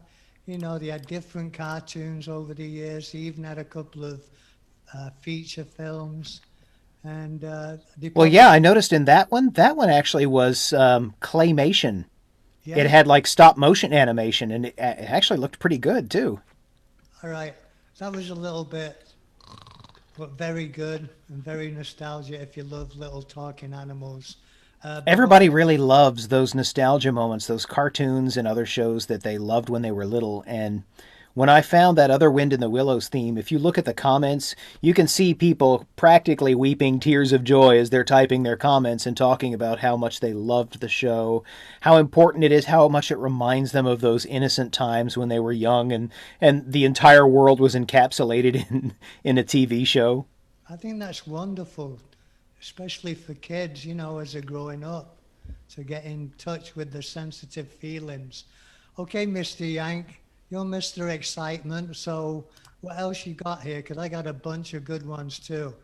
You 0.45 0.59
know, 0.59 0.79
they 0.79 0.89
had 0.89 1.07
different 1.07 1.55
cartoons 1.55 2.29
over 2.29 2.53
the 2.53 2.67
years. 2.67 3.11
They 3.11 3.21
even 3.21 3.43
had 3.43 3.57
a 3.57 3.65
couple 3.65 4.05
of 4.05 4.21
uh, 4.93 5.09
feature 5.23 5.65
films. 5.65 6.43
And 7.05 7.43
uh, 7.43 7.79
Well, 8.15 8.27
yeah, 8.27 8.51
I 8.51 8.59
noticed 8.59 8.93
in 8.93 9.07
that 9.07 9.31
one, 9.31 9.49
that 9.53 9.79
one 9.79 9.89
actually 9.89 10.27
was 10.27 10.75
um, 10.75 11.15
claymation. 11.23 12.05
yeah. 12.65 12.77
It 12.77 12.87
had 12.87 13.07
like 13.07 13.27
stop 13.27 13.57
motion 13.57 13.95
animation, 13.95 14.51
and 14.51 14.67
it, 14.67 14.75
it 14.77 15.11
actually 15.11 15.39
looked 15.39 15.59
pretty 15.59 15.79
good 15.79 16.11
too. 16.11 16.43
All 17.23 17.31
right. 17.31 17.55
That 17.99 18.13
was 18.13 18.29
a 18.29 18.35
little 18.35 18.65
bit, 18.65 19.15
but 20.19 20.33
very 20.33 20.67
good 20.67 21.09
and 21.31 21.43
very 21.43 21.71
nostalgic 21.71 22.43
if 22.43 22.59
you 22.59 22.65
love 22.65 22.95
little 22.95 23.23
talking 23.23 23.73
animals. 23.73 24.37
Uh, 24.87 25.03
Everybody 25.05 25.49
really 25.49 25.79
loves 25.79 26.29
those 26.29 26.55
nostalgia 26.55 27.11
moments, 27.11 27.49
those 27.49 27.67
cartoons 27.67 28.37
and 28.37 28.47
other 28.47 28.65
shows 28.65 29.07
that 29.07 29.25
they 29.25 29.37
loved 29.37 29.69
when 29.69 29.83
they 29.83 29.91
were 29.91 30.07
little. 30.07 30.45
And 30.47 30.85
when 31.35 31.49
I 31.49 31.61
found 31.61 31.99
that 31.99 32.13
other 32.13 32.31
Wind 32.31 32.53
in 32.53 32.61
the 32.61 32.71
Willows 32.71 33.09
theme, 33.09 33.37
if 33.37 33.51
you 33.51 33.59
look 33.59 33.79
at 33.79 33.85
the 33.85 33.93
comments, 33.93 34.55
you 34.81 34.95
can 34.95 35.09
see 35.09 35.35
people 35.35 35.89
practically 35.97 36.55
weeping 36.55 37.01
tears 37.01 37.33
of 37.33 37.43
joy 37.43 37.81
as 37.81 37.91
they're 37.91 38.05
typing 38.05 38.45
their 38.45 38.57
comments 38.57 39.07
and 39.07 39.17
talking 39.17 39.53
about 39.53 39.81
how 39.81 39.97
much 39.97 40.21
they 40.21 40.33
loved 40.33 40.79
the 40.79 40.89
show, 40.89 41.43
how 41.81 41.97
important 41.97 42.45
it 42.45 42.53
is, 42.53 42.67
how 42.67 42.87
much 42.87 43.11
it 43.11 43.19
reminds 43.19 43.73
them 43.73 43.87
of 43.87 44.01
those 44.01 44.25
innocent 44.25 44.73
times 44.73 45.17
when 45.17 45.29
they 45.29 45.41
were 45.41 45.51
young 45.51 45.91
and, 45.91 46.13
and 46.41 46.73
the 46.73 46.85
entire 46.85 47.27
world 47.27 47.59
was 47.59 47.75
encapsulated 47.75 48.55
in, 48.71 48.95
in 49.25 49.37
a 49.37 49.43
TV 49.43 49.85
show. 49.85 50.27
I 50.71 50.77
think 50.77 51.01
that's 51.01 51.27
wonderful, 51.27 51.99
especially 52.61 53.15
for 53.15 53.35
kids, 53.35 53.85
you 53.85 53.95
know, 53.95 54.19
as 54.19 54.33
they're 54.33 54.43
growing 54.43 54.85
up, 54.85 55.17
to 55.71 55.85
get 55.85 56.05
in 56.05 56.33
touch 56.39 56.77
with 56.77 56.93
their 56.93 57.03
sensitive 57.03 57.69
feelings. 57.69 58.45
Okay, 58.99 59.27
Mr. 59.27 59.71
Yank, 59.71 60.21
you're 60.51 60.65
Mr. 60.65 61.11
Excitement, 61.11 61.97
so 61.97 62.45
what 62.81 62.99
else 62.99 63.27
you 63.27 63.35
got 63.35 63.63
here? 63.63 63.77
Because 63.77 63.99
I 63.99 64.09
got 64.09 64.27
a 64.27 64.33
bunch 64.33 64.75
of 64.75 64.85
good 64.85 65.07
ones 65.07 65.39
too. 65.39 65.75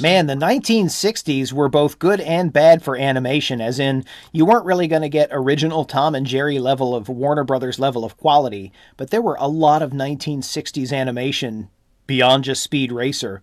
Man, 0.00 0.26
the 0.26 0.34
1960s 0.34 1.52
were 1.52 1.68
both 1.68 1.98
good 1.98 2.20
and 2.20 2.52
bad 2.52 2.82
for 2.82 2.96
animation, 2.96 3.60
as 3.60 3.78
in, 3.78 4.04
you 4.30 4.44
weren't 4.44 4.66
really 4.66 4.86
going 4.86 5.02
to 5.02 5.08
get 5.08 5.30
original 5.32 5.84
Tom 5.84 6.14
and 6.14 6.26
Jerry 6.26 6.58
level 6.58 6.94
of 6.94 7.08
Warner 7.08 7.44
Brothers 7.44 7.78
level 7.78 8.04
of 8.04 8.18
quality, 8.18 8.70
but 8.96 9.10
there 9.10 9.22
were 9.22 9.36
a 9.40 9.48
lot 9.48 9.82
of 9.82 9.90
1960s 9.90 10.92
animation 10.92 11.68
beyond 12.06 12.44
just 12.44 12.62
Speed 12.62 12.92
Racer. 12.92 13.42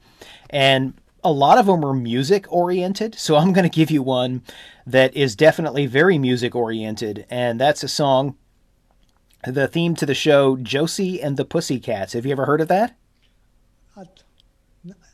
And 0.50 0.94
a 1.24 1.32
lot 1.32 1.58
of 1.58 1.66
them 1.66 1.84
are 1.84 1.94
music 1.94 2.52
oriented, 2.52 3.16
so 3.16 3.36
I'm 3.36 3.54
going 3.54 3.70
to 3.70 3.76
give 3.76 3.92
you 3.92 4.02
one 4.02 4.42
that 4.86 5.16
is 5.16 5.36
definitely 5.36 5.86
very 5.86 6.18
music 6.18 6.56
oriented, 6.56 7.26
and 7.30 7.60
that's 7.60 7.84
a 7.84 7.88
song, 7.88 8.36
the 9.46 9.68
theme 9.68 9.96
to 9.96 10.06
the 10.06 10.14
show, 10.14 10.58
Josie 10.58 11.22
and 11.22 11.38
the 11.38 11.46
Pussycats. 11.46 12.14
Have 12.14 12.26
you 12.26 12.32
ever 12.32 12.46
heard 12.46 12.62
of 12.62 12.68
that? 12.70 12.96
I, 13.96 14.04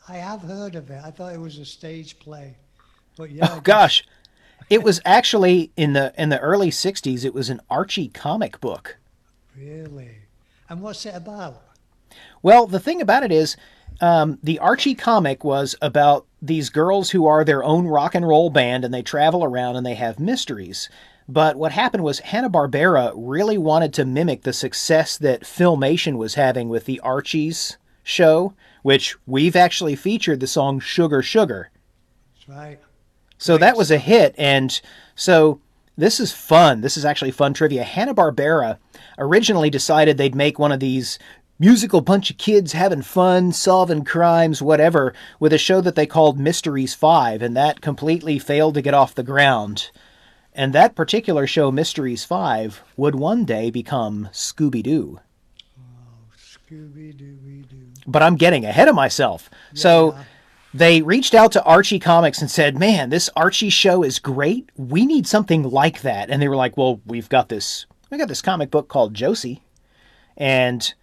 I 0.08 0.16
have 0.18 0.42
heard 0.42 0.76
of 0.76 0.90
it. 0.90 1.02
I 1.04 1.12
thought 1.12 1.34
it 1.34 1.40
was 1.40 1.58
a 1.58 1.66
stage 1.66 2.20
play. 2.20 2.56
But 3.18 3.32
yeah. 3.32 3.48
Oh 3.52 3.62
gosh. 3.62 4.06
It 4.70 4.84
was 4.84 5.00
actually 5.06 5.72
in 5.78 5.94
the 5.94 6.14
in 6.18 6.30
the 6.30 6.40
early 6.40 6.70
60s 6.70 7.24
it 7.24 7.34
was 7.34 7.50
an 7.50 7.62
Archie 7.70 8.08
comic 8.08 8.60
book. 8.60 8.98
Really? 9.58 10.18
And 10.70 10.82
what's 10.82 11.06
it 11.06 11.16
about? 11.16 11.62
Well, 12.42 12.68
the 12.68 12.80
thing 12.80 13.02
about 13.02 13.24
it 13.24 13.32
is 13.32 13.56
um, 14.02 14.40
the 14.44 14.60
Archie 14.60 14.96
comic 14.96 15.44
was 15.44 15.76
about 15.82 16.26
these 16.42 16.70
girls 16.70 17.12
who 17.12 17.26
are 17.26 17.44
their 17.44 17.64
own 17.64 17.88
rock 17.88 18.16
and 18.16 18.28
roll 18.28 18.50
band 18.50 18.86
and 18.86 18.94
they 18.94 19.02
travel 19.02 19.44
around 19.44 19.76
and 19.76 19.86
they 19.86 19.96
have 19.96 20.20
mysteries. 20.20 20.90
But 21.28 21.56
what 21.56 21.72
happened 21.72 22.04
was 22.04 22.20
Hanna-Barbera 22.20 23.14
really 23.16 23.58
wanted 23.58 23.94
to 23.96 24.06
mimic 24.06 24.44
the 24.44 24.54
success 24.54 25.18
that 25.18 25.42
Filmation 25.42 26.18
was 26.18 26.36
having 26.36 26.70
with 26.70 26.86
the 26.86 27.00
Archies 27.00 27.78
show, 28.04 28.54
which 28.84 29.16
we've 29.26 29.56
actually 29.56 29.96
featured 29.96 30.40
the 30.40 30.48
song 30.48 30.80
Sugar 30.80 31.24
Sugar. 31.24 31.72
That's 32.36 32.50
right. 32.50 32.80
So 33.38 33.58
that 33.58 33.76
was 33.76 33.92
a 33.92 33.98
hit, 33.98 34.36
and 34.38 34.80
so 35.16 35.60
this 35.98 36.20
is 36.20 36.32
fun. 36.32 36.82
This 36.82 36.96
is 36.96 37.04
actually 37.04 37.32
fun 37.32 37.54
trivia. 37.54 37.84
Hanna 37.84 38.14
Barbera 38.14 38.78
originally 39.18 39.70
decided 39.70 40.18
they'd 40.18 40.36
make 40.36 40.60
one 40.60 40.72
of 40.72 40.80
these 40.80 41.18
musical 41.58 42.02
bunch 42.02 42.30
of 42.30 42.38
kids 42.38 42.74
having 42.74 43.02
fun, 43.02 43.52
solving 43.52 44.04
crimes, 44.04 44.62
whatever, 44.62 45.14
with 45.40 45.54
a 45.54 45.58
show 45.58 45.82
that 45.82 45.96
they 45.96 46.06
called 46.06 46.40
Mysteries 46.40 46.94
Five, 46.94 47.42
and 47.42 47.56
that 47.56 47.82
completely 47.82 48.40
failed 48.40 48.74
to 48.76 48.82
get 48.82 48.94
off 48.94 49.16
the 49.16 49.24
ground. 49.24 49.92
And 50.54 50.74
that 50.74 50.96
particular 50.96 51.48
show, 51.48 51.72
Mysteries 51.72 52.24
Five, 52.24 52.84
would 52.96 53.16
one 53.16 53.46
day 53.46 53.70
become 53.70 54.30
Scooby 54.32 54.82
Doo. 54.84 55.20
Oh, 55.78 55.84
Scooby 56.38 57.16
Doo. 57.16 57.38
but 58.08 58.24
I'm 58.24 58.36
getting 58.36 58.66
ahead 58.66 58.88
of 58.88 58.96
myself. 58.96 59.50
So 59.74 60.16
they 60.74 61.02
reached 61.02 61.34
out 61.34 61.52
to 61.54 61.64
Archie 61.64 62.00
Comics 62.00 62.42
and 62.42 62.52
said, 62.52 62.78
"Man, 62.78 63.10
this 63.10 63.30
Archie 63.36 63.70
show 63.70 64.04
is 64.04 64.20
great. 64.20 64.70
We 64.78 65.06
need 65.06 65.28
something 65.28 65.64
like 65.64 66.02
that." 66.02 66.30
And 66.30 66.42
they 66.42 66.48
were 66.48 66.56
like, 66.56 66.78
"Well, 66.78 67.02
we've 67.06 67.30
got 67.30 67.50
this. 67.50 67.86
We 68.10 68.18
got 68.18 68.28
this 68.28 68.42
comic 68.42 68.72
book 68.72 68.88
called 68.88 69.14
Josie." 69.14 69.62
And 70.38 70.94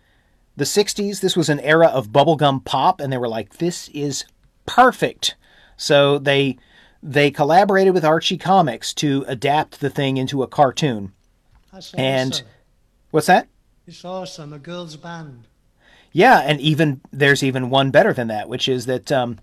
the 0.57 0.65
60s, 0.65 1.21
this 1.21 1.37
was 1.37 1.49
an 1.49 1.61
era 1.61 1.87
of 1.87 2.09
bubblegum 2.11 2.65
pop 2.65 3.01
and 3.01 3.13
they 3.13 3.19
were 3.19 3.29
like, 3.29 3.59
"This 3.59 3.89
is 3.89 4.25
perfect." 4.67 5.35
So 5.77 6.19
they 6.19 6.59
they 7.03 7.31
collaborated 7.31 7.95
with 7.95 8.05
Archie 8.05 8.39
Comics 8.39 8.95
to 8.95 9.25
adapt 9.27 9.81
the 9.81 9.91
thing 9.91 10.17
into 10.19 10.43
a 10.43 10.47
cartoon. 10.47 11.13
That's 11.73 11.89
awesome. 11.89 12.01
And- 12.01 12.43
What's 13.11 13.27
that? 13.27 13.49
It's 13.87 14.05
awesome. 14.05 14.53
A 14.55 14.59
girl's 14.59 14.97
band. 14.97 15.47
Yeah, 16.13 16.39
and 16.41 16.61
even 16.61 17.01
there's 17.13 17.43
even 17.43 17.69
one 17.69 17.91
better 17.91 18.13
than 18.13 18.29
that, 18.29 18.49
which 18.49 18.69
is 18.69 18.87
that 18.87 19.11
um, 19.13 19.39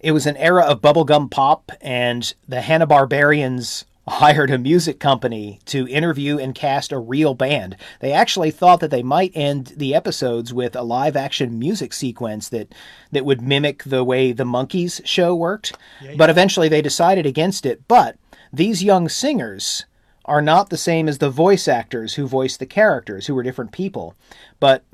it 0.00 0.12
was 0.12 0.26
an 0.26 0.36
era 0.38 0.62
of 0.62 0.80
bubblegum 0.80 1.30
pop, 1.30 1.72
and 1.80 2.32
the 2.48 2.60
Hanna 2.62 2.86
Barbarians 2.86 3.84
hired 4.08 4.50
a 4.50 4.58
music 4.58 4.98
company 4.98 5.60
to 5.64 5.86
interview 5.88 6.38
and 6.38 6.54
cast 6.54 6.90
a 6.90 6.98
real 6.98 7.34
band. 7.34 7.76
They 8.00 8.12
actually 8.12 8.50
thought 8.50 8.80
that 8.80 8.90
they 8.90 9.02
might 9.02 9.30
end 9.34 9.74
the 9.76 9.94
episodes 9.94 10.52
with 10.52 10.74
a 10.74 10.82
live 10.82 11.16
action 11.16 11.58
music 11.58 11.92
sequence 11.92 12.48
that 12.48 12.74
that 13.12 13.24
would 13.24 13.40
mimic 13.40 13.84
the 13.84 14.02
way 14.02 14.32
the 14.32 14.44
Monkees 14.44 15.00
show 15.04 15.34
worked, 15.34 15.76
Yeah, 16.00 16.14
but 16.16 16.30
eventually 16.30 16.68
they 16.68 16.82
decided 16.82 17.26
against 17.26 17.64
it. 17.64 17.86
But 17.86 18.16
these 18.52 18.82
young 18.82 19.08
singers 19.08 19.84
are 20.24 20.42
not 20.42 20.70
the 20.70 20.76
same 20.76 21.08
as 21.08 21.18
the 21.18 21.30
voice 21.30 21.68
actors 21.68 22.14
who 22.14 22.26
voice 22.26 22.56
the 22.56 22.66
characters, 22.66 23.26
who 23.26 23.38
are 23.38 23.42
different 23.42 23.72
people. 23.72 24.14
But 24.58 24.84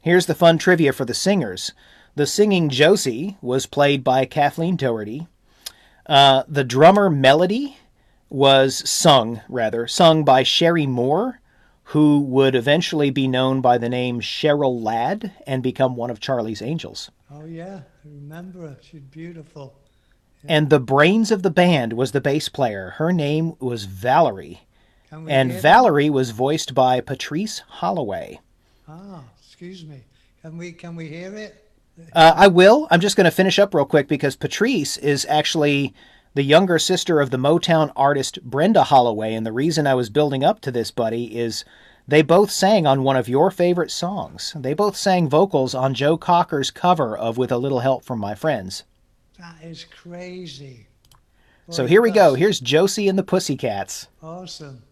here's 0.00 0.26
the 0.26 0.34
fun 0.34 0.58
trivia 0.58 0.92
for 0.92 1.04
the 1.04 1.14
singers 1.14 1.72
the 2.16 2.26
singing 2.26 2.68
Josie 2.68 3.38
was 3.40 3.66
played 3.66 4.04
by 4.04 4.26
Kathleen 4.26 4.76
Dougherty. 4.76 5.28
Uh, 6.06 6.42
the 6.48 6.64
drummer 6.64 7.08
Melody 7.08 7.78
was 8.30 8.88
sung, 8.88 9.42
rather, 9.48 9.86
sung 9.86 10.24
by 10.24 10.42
Cherie 10.42 10.86
Moor, 10.86 11.40
who 11.84 12.20
would 12.20 12.54
eventually 12.54 13.10
be 13.10 13.26
known 13.26 13.60
by 13.60 13.76
the 13.76 13.88
name 13.88 14.20
Cheryl 14.20 14.80
Ladd 14.80 15.32
and 15.46 15.62
become 15.62 15.96
one 15.96 16.10
of 16.10 16.20
Charlie's 16.20 16.62
Angels. 16.62 17.10
Oh 17.30 17.44
yeah, 17.44 17.80
I 18.04 18.08
remember 18.08 18.60
her. 18.60 18.78
She's 18.80 19.00
beautiful. 19.00 19.74
And 20.44 20.70
the 20.70 20.80
brains 20.80 21.30
of 21.30 21.42
the 21.42 21.50
band 21.50 21.92
was 21.92 22.12
the 22.12 22.20
bass 22.20 22.48
player. 22.48 22.94
Her 22.96 23.12
name 23.12 23.54
was 23.58 23.84
Valerie. 23.84 24.62
And 25.10 25.52
Valerie 25.52 26.08
was 26.08 26.30
voiced 26.30 26.72
by 26.72 27.00
Patrice 27.00 27.58
Holloway. 27.68 28.40
Ah, 28.88 29.24
excuse 29.44 29.84
me. 29.84 30.04
Can 30.40 30.56
we 30.56 30.72
can 30.72 30.94
we 30.94 31.08
hear 31.08 31.34
it? 31.34 31.66
Uh, 32.14 32.32
I 32.34 32.46
will. 32.46 32.86
I'm 32.90 33.00
just 33.00 33.16
going 33.16 33.24
to 33.26 33.30
finish 33.30 33.58
up 33.58 33.74
real 33.74 33.84
quick 33.84 34.08
because 34.08 34.36
Patrice 34.36 34.96
is 34.96 35.26
actually 35.28 35.92
the 36.34 36.42
younger 36.42 36.78
sister 36.78 37.20
of 37.20 37.30
the 37.30 37.36
Motown 37.36 37.92
artist 37.96 38.42
Brenda 38.42 38.84
Holloway. 38.84 39.34
And 39.34 39.44
the 39.44 39.52
reason 39.52 39.86
I 39.86 39.94
was 39.94 40.10
building 40.10 40.44
up 40.44 40.60
to 40.60 40.70
this, 40.70 40.90
buddy, 40.90 41.36
is 41.38 41.64
they 42.06 42.22
both 42.22 42.50
sang 42.50 42.86
on 42.86 43.02
one 43.02 43.16
of 43.16 43.28
your 43.28 43.50
favorite 43.50 43.90
songs. 43.90 44.54
They 44.56 44.74
both 44.74 44.96
sang 44.96 45.28
vocals 45.28 45.74
on 45.74 45.94
Joe 45.94 46.16
Cocker's 46.16 46.70
cover 46.70 47.16
of 47.16 47.38
With 47.38 47.52
a 47.52 47.58
Little 47.58 47.80
Help 47.80 48.04
from 48.04 48.18
My 48.18 48.34
Friends. 48.34 48.84
That 49.38 49.56
is 49.62 49.84
crazy. 49.84 50.86
So 51.68 51.86
here 51.86 52.02
we 52.02 52.10
go. 52.10 52.34
Here's 52.34 52.58
Josie 52.58 53.08
and 53.08 53.16
the 53.16 53.22
Pussycats. 53.22 54.08
Awesome. 54.22 54.82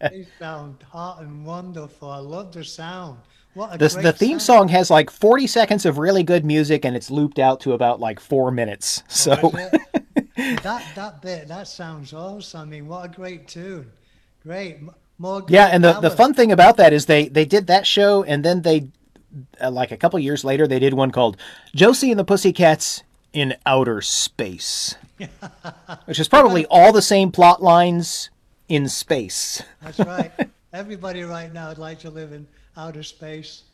They 0.00 0.26
sound 0.38 0.84
hot 0.88 1.22
and 1.22 1.44
wonderful. 1.44 2.10
I 2.10 2.18
love 2.18 2.52
the 2.52 2.64
sound. 2.64 3.18
What 3.54 3.78
great 3.78 4.02
the 4.02 4.12
theme 4.12 4.38
sound. 4.38 4.42
song 4.42 4.68
has 4.68 4.90
like 4.90 5.10
40 5.10 5.46
seconds 5.46 5.84
of 5.84 5.98
really 5.98 6.22
good 6.22 6.44
music 6.44 6.84
and 6.84 6.96
it's 6.96 7.10
looped 7.10 7.38
out 7.38 7.60
to 7.60 7.72
about 7.72 7.98
like 7.98 8.20
four 8.20 8.50
minutes. 8.50 9.02
So. 9.08 9.38
Oh, 9.42 9.50
that 10.36 10.84
that 10.94 11.20
bit 11.20 11.48
that 11.48 11.66
sounds 11.68 12.12
awesome. 12.12 12.60
I 12.60 12.64
mean, 12.64 12.86
what 12.86 13.04
a 13.06 13.08
great 13.08 13.48
tune. 13.48 13.90
Great. 14.42 14.78
More 15.18 15.44
Yeah, 15.48 15.66
and 15.66 15.84
the, 15.84 16.00
the 16.00 16.10
fun 16.10 16.32
thing 16.32 16.50
about 16.50 16.78
that 16.78 16.94
is 16.94 17.04
they 17.04 17.28
they 17.28 17.44
did 17.44 17.66
that 17.66 17.86
show, 17.86 18.22
and 18.22 18.42
then 18.42 18.62
they, 18.62 18.88
uh, 19.60 19.70
like 19.70 19.92
a 19.92 19.98
couple 19.98 20.18
years 20.18 20.44
later, 20.44 20.66
they 20.66 20.78
did 20.78 20.94
one 20.94 21.10
called 21.10 21.36
Josie 21.74 22.10
and 22.10 22.18
the 22.18 22.24
Pussycats 22.24 23.02
in 23.34 23.54
Outer 23.66 24.00
Space, 24.00 24.96
which 26.06 26.18
is 26.18 26.26
probably 26.26 26.64
all 26.66 26.90
the 26.90 27.02
same 27.02 27.30
plot 27.30 27.62
lines 27.62 28.30
in 28.70 28.88
space. 28.88 29.62
That's 29.82 29.98
right. 29.98 30.32
Everybody 30.72 31.24
right 31.24 31.52
now 31.52 31.68
would 31.68 31.78
like 31.78 31.98
to 32.00 32.10
live 32.10 32.32
in 32.32 32.46
outer 32.76 33.02
space. 33.02 33.64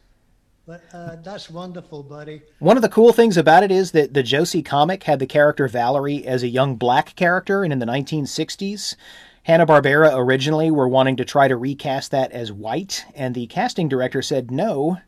But 0.66 0.82
uh, 0.92 1.16
that's 1.22 1.48
wonderful, 1.48 2.02
buddy. 2.02 2.42
One 2.59 2.76
of 2.76 2.82
the 2.82 2.88
cool 2.88 3.12
things 3.12 3.37
about 3.37 3.62
it 3.62 3.70
is 3.70 3.92
that 3.92 4.14
the 4.14 4.24
Josie 4.24 4.62
comic 4.62 5.04
had 5.04 5.20
the 5.20 5.26
character 5.26 5.68
Valerie 5.68 6.26
as 6.26 6.42
a 6.42 6.48
young 6.48 6.74
black 6.74 7.14
character, 7.14 7.62
and 7.62 7.72
in 7.72 7.78
the 7.78 7.87
1960s, 7.87 8.96
Hanna-Barbera 9.44 10.16
originally 10.16 10.72
were 10.72 10.88
wanting 10.88 11.14
to 11.16 11.24
try 11.24 11.46
to 11.46 11.56
recast 11.56 12.11
that 12.11 12.32
as 12.32 12.50
white, 12.50 13.04
and 13.14 13.32
the 13.32 13.46
casting 13.46 13.88
director 13.88 14.22
said, 14.22 14.50
no, 14.50 14.98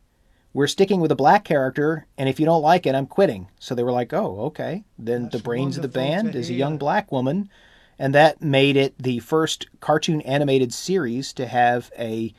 we're 0.53 0.69
sticking 0.69 1.01
with 1.01 1.11
a 1.11 1.17
black 1.17 1.45
character, 1.45 2.07
and 2.17 2.29
if 2.29 2.39
you 2.39 2.47
don't 2.47 2.63
like 2.63 2.87
it, 2.87 2.95
I'm 2.95 3.07
quitting. 3.07 3.49
So 3.59 3.75
they 3.75 3.83
were 3.83 3.91
like, 3.91 4.13
oh, 4.13 4.41
okay. 4.43 4.85
Then 4.97 5.29
the 5.31 5.41
brains 5.41 5.77
of 5.77 5.83
the 5.83 5.89
band 5.89 6.37
is 6.37 6.51
a 6.51 6.55
young 6.55 6.79
black 6.79 7.11
woman, 7.11 7.51
and 7.99 8.15
that 8.15 8.41
made 8.43 8.77
it 8.77 8.95
the 8.99 9.19
first 9.21 9.67
cartoon 9.81 10.21
animated 10.23 10.73
series 10.73 11.33
to 11.35 11.47
have 11.47 11.91
a 11.99 12.33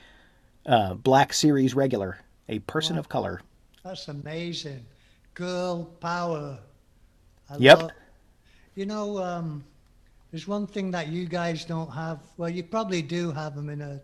uh, 0.66 0.94
black 0.94 1.34
series 1.34 1.74
regular, 1.76 2.20
a 2.48 2.60
person 2.60 2.98
of 2.98 3.10
color. 3.10 3.42
That's 3.84 4.08
amazing. 4.08 4.86
Girl 5.34 5.86
power. 6.00 6.60
I 7.50 7.58
Yep. 7.58 7.82
love- 7.82 7.92
you 8.76 8.86
know, 8.86 9.18
um, 9.22 9.64
there's 10.32 10.48
one 10.48 10.66
thing 10.68 10.92
that 10.92 11.08
you 11.10 11.26
guys 11.26 11.66
don't 11.66 11.90
have. 11.92 12.20
Well, 12.38 12.50
you 12.50 12.64
probably 12.64 13.02
do 13.02 13.32
have 13.32 13.56
them 13.56 13.70
in 13.70 13.82
uh, 13.82 14.00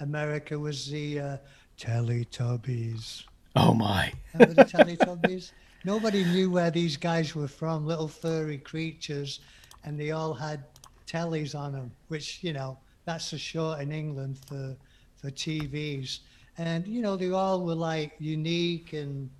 America. 0.00 0.58
Was 0.58 0.90
the 0.90 1.20
uh, 1.20 1.36
Teletubbies? 1.78 3.24
Oh 3.56 3.74
my. 3.74 4.12
Remember 4.34 4.54
the 4.54 4.64
Teletubbies? 4.70 5.52
Nobody 5.84 6.24
knew 6.24 6.50
where 6.50 6.70
these 6.70 6.96
guys 6.96 7.34
were 7.34 7.48
from, 7.48 7.86
little 7.86 8.08
furry 8.08 8.58
creatures, 8.58 9.40
and 9.84 9.98
they 9.98 10.10
all 10.10 10.34
had 10.34 10.64
tellies 11.08 11.58
on 11.58 11.72
them, 11.72 11.90
which, 12.08 12.42
you 12.42 12.52
know, 12.52 12.78
that's 13.04 13.32
a 13.32 13.38
short 13.38 13.80
in 13.80 13.90
England 13.90 14.38
for, 14.46 14.76
for 15.16 15.30
TVs. 15.30 16.20
And, 16.58 16.86
you 16.86 17.00
know, 17.00 17.16
they 17.16 17.30
all 17.30 17.64
were 17.64 17.74
like 17.74 18.12
unique 18.18 18.92
and 18.92 19.30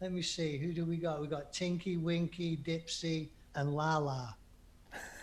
let 0.00 0.12
me 0.12 0.22
see, 0.22 0.58
who 0.58 0.72
do 0.72 0.84
we 0.84 0.96
got? 0.96 1.20
We 1.20 1.26
got 1.26 1.52
Tinky, 1.52 1.96
Winky, 1.96 2.56
Dipsy, 2.58 3.28
and 3.54 3.74
Lala. 3.74 4.36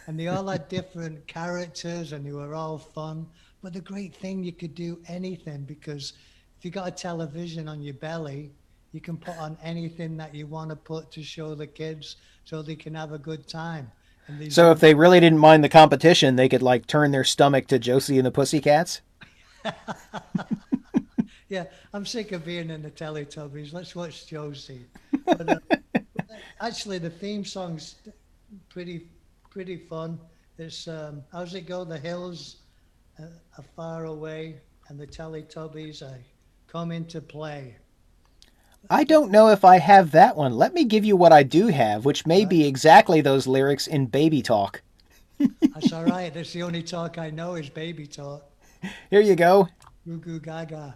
And 0.08 0.20
they 0.20 0.28
all 0.28 0.48
had 0.48 0.68
different 0.78 1.26
characters 1.28 2.12
and 2.12 2.26
they 2.26 2.32
were 2.32 2.56
all 2.56 2.78
fun. 2.78 3.28
But 3.62 3.74
the 3.74 3.82
great 3.82 4.16
thing, 4.16 4.44
you 4.44 4.52
could 4.52 4.76
do 4.76 5.00
anything 5.08 5.64
because 5.64 6.14
if 6.58 6.66
you 6.66 6.72
got 6.72 6.88
a 6.88 6.92
television 6.92 7.68
on 7.68 7.82
your 7.82 7.94
belly, 7.94 8.52
you 8.92 9.00
can 9.00 9.18
put 9.18 9.38
on 9.38 9.58
anything 9.64 10.18
that 10.18 10.36
you 10.36 10.48
want 10.48 10.70
to 10.70 10.76
put 10.76 11.12
to 11.12 11.24
show 11.24 11.56
the 11.56 11.68
kids 11.68 12.18
so 12.44 12.62
they 12.62 12.76
can 12.76 12.94
have 12.96 13.14
a 13.14 13.18
good 13.18 13.48
time. 13.48 13.92
So 14.50 14.72
if 14.72 14.80
they 14.80 14.94
really 14.94 15.20
didn't 15.20 15.40
mind 15.40 15.64
the 15.64 15.70
competition, 15.70 16.36
they 16.36 16.48
could 16.48 16.62
like 16.62 16.88
turn 16.88 17.12
their 17.12 17.24
stomach 17.24 17.68
to 17.68 17.80
Josie 17.80 18.18
and 18.18 18.26
the 18.26 18.32
Pussycats. 18.32 19.02
Yeah, 21.54 21.66
I'm 21.94 22.04
sick 22.04 22.32
of 22.32 22.44
being 22.44 22.72
in 22.72 22.82
the 22.82 22.90
Teletubbies. 22.90 23.74
Let's 23.74 23.96
watch 23.96 24.26
Josie. 24.26 24.88
But, 25.24 25.48
uh, 25.48 25.60
actually, 26.60 26.98
the 26.98 27.12
theme 27.12 27.46
song's 27.46 27.98
pretty, 28.70 29.06
pretty 29.52 29.78
fun. 29.78 30.20
It's 30.58 30.88
um, 30.88 31.22
how's 31.32 31.54
it 31.54 31.68
go? 31.68 31.84
The 31.84 32.00
hills 32.00 32.56
uh, 33.20 33.26
are 33.56 33.64
far 33.76 34.06
away, 34.06 34.62
and 34.90 35.00
the 35.00 35.06
Teletubbies 35.06 36.02
are 36.02 36.18
come 36.66 36.92
into 36.92 37.22
play. 37.22 37.76
I 38.90 39.04
don't 39.04 39.32
know 39.32 39.50
if 39.50 39.64
I 39.64 39.78
have 39.78 40.12
that 40.12 40.36
one. 40.36 40.58
Let 40.58 40.74
me 40.74 40.84
give 40.84 41.06
you 41.06 41.16
what 41.16 41.32
I 41.32 41.44
do 41.44 41.68
have, 41.68 42.06
which 42.06 42.26
may 42.26 42.46
be 42.46 42.66
exactly 42.66 43.22
those 43.22 43.48
lyrics 43.48 43.88
in 43.88 44.08
Baby 44.08 44.42
Talk. 44.42 44.82
That's 45.74 45.94
all 45.94 46.04
right. 46.04 46.34
That's 46.34 46.54
the 46.54 46.64
only 46.64 46.84
talk 46.84 47.18
I 47.18 47.30
know 47.30 47.56
is 47.56 47.70
baby 47.70 48.08
talk. 48.08 48.44
Here 49.10 49.22
you 49.22 49.36
go. 49.36 49.68
Goo 50.06 50.18
goo 50.18 50.40
gaga. 50.40 50.96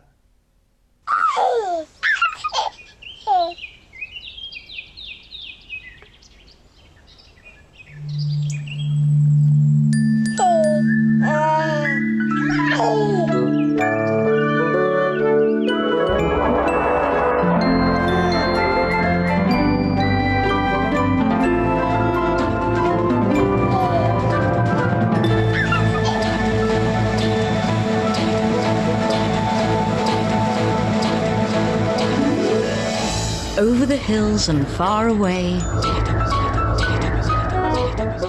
Over 34.38 34.44
hills 34.44 34.50
and 34.50 34.68
far 34.68 35.08
away, 35.08 35.58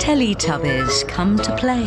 Teletubbies 0.00 1.06
come 1.06 1.36
to 1.36 1.54
play. 1.56 1.84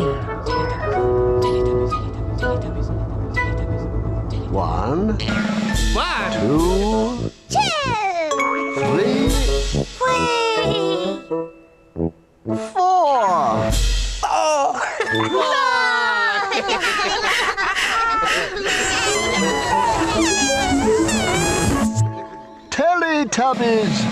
One, 4.51 5.17
two, 6.37 7.31
three, 8.75 9.29
four. 12.73 13.71
Teletubbies. 22.71 24.10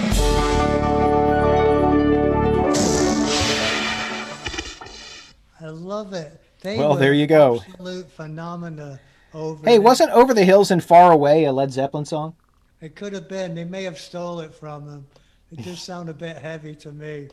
There 7.00 7.14
you 7.14 7.28
go. 7.28 7.62
Absolute 7.68 8.12
phenomena 8.12 9.00
over. 9.34 9.66
Hey, 9.66 9.74
there. 9.74 9.82
wasn't 9.82 10.12
Over 10.12 10.34
the 10.34 10.44
Hills 10.44 10.72
and 10.72 10.84
Far 10.84 11.12
Away 11.12 11.46
a 11.46 11.52
Led 11.52 11.72
Zeppelin 11.72 12.06
song? 12.06 12.36
It 12.82 12.96
could 12.96 13.14
have 13.14 13.28
been. 13.28 13.56
They 13.56 13.66
may 13.66 13.84
have 13.84 14.00
stole 14.00 14.40
it 14.40 14.54
from 14.54 14.86
them. 14.86 15.08
It 15.52 15.60
just 15.60 15.84
sounded 15.84 16.12
a 16.12 16.20
bit 16.20 16.38
heavy 16.38 16.76
to 16.76 16.92
me. 16.92 17.30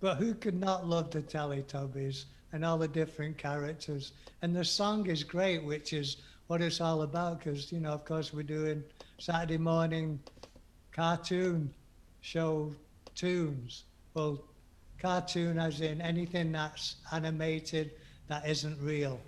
But 0.00 0.18
who 0.18 0.34
could 0.34 0.60
not 0.60 0.86
love 0.86 1.10
the 1.10 1.22
Teletubbies 1.22 2.26
and 2.52 2.64
all 2.64 2.78
the 2.78 2.88
different 2.88 3.38
characters? 3.38 4.12
And 4.42 4.54
the 4.54 4.64
song 4.64 5.06
is 5.06 5.24
great, 5.24 5.64
which 5.64 5.92
is 5.92 6.18
what 6.46 6.60
it's 6.60 6.80
all 6.80 7.02
about. 7.02 7.38
Because 7.38 7.72
you 7.72 7.80
know, 7.80 7.92
of 7.92 8.04
course, 8.04 8.32
we're 8.32 8.42
doing 8.42 8.84
Saturday 9.18 9.58
morning 9.58 10.20
cartoon 10.92 11.72
show 12.20 12.72
tunes. 13.14 13.84
Well, 14.14 14.44
cartoon 14.98 15.58
as 15.58 15.80
in 15.80 16.00
anything 16.00 16.52
that's 16.52 16.96
animated 17.12 17.92
that 18.28 18.48
isn't 18.48 18.78
real, 18.80 19.20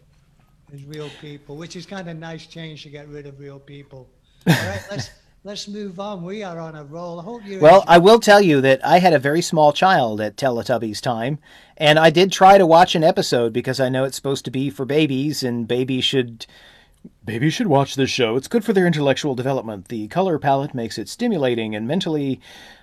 is 0.72 0.84
real 0.84 1.10
people, 1.20 1.56
which 1.56 1.76
is 1.76 1.86
kind 1.86 2.08
of 2.08 2.16
nice 2.16 2.46
change 2.46 2.82
to 2.84 2.90
get 2.90 3.08
rid 3.08 3.26
of 3.26 3.38
real 3.38 3.58
people. 3.58 4.08
All 4.46 4.54
right, 4.54 4.84
let's 4.90 5.10
let's 5.44 5.68
move 5.68 6.00
on. 6.00 6.22
We 6.22 6.42
are 6.42 6.58
on 6.58 6.74
a 6.74 6.84
roll. 6.84 7.20
I 7.20 7.24
hope 7.24 7.44
you. 7.44 7.60
Well, 7.60 7.84
I 7.86 7.98
will 7.98 8.20
tell 8.20 8.40
you 8.40 8.60
that 8.62 8.84
I 8.84 8.98
had 8.98 9.12
a 9.12 9.18
very 9.18 9.42
small 9.42 9.72
child 9.72 10.20
at 10.20 10.36
Teletubbies 10.36 11.00
time, 11.00 11.38
and 11.76 11.98
I 11.98 12.10
did 12.10 12.32
try 12.32 12.58
to 12.58 12.66
watch 12.66 12.94
an 12.94 13.04
episode 13.04 13.52
because 13.52 13.80
I 13.80 13.88
know 13.88 14.04
it's 14.04 14.16
supposed 14.16 14.44
to 14.46 14.50
be 14.50 14.70
for 14.70 14.84
babies, 14.84 15.42
and 15.42 15.68
babies 15.68 16.04
should 16.04 16.46
babies 17.24 17.54
should 17.54 17.66
watch 17.66 17.94
this 17.94 18.10
show. 18.10 18.36
It's 18.36 18.48
good 18.48 18.64
for 18.64 18.72
their 18.72 18.86
intellectual 18.86 19.34
development. 19.34 19.88
The 19.88 20.08
color 20.08 20.38
palette 20.38 20.74
makes 20.74 20.98
it 20.98 21.08
stimulating 21.08 21.74
and 21.74 21.86
mentally, 21.86 22.40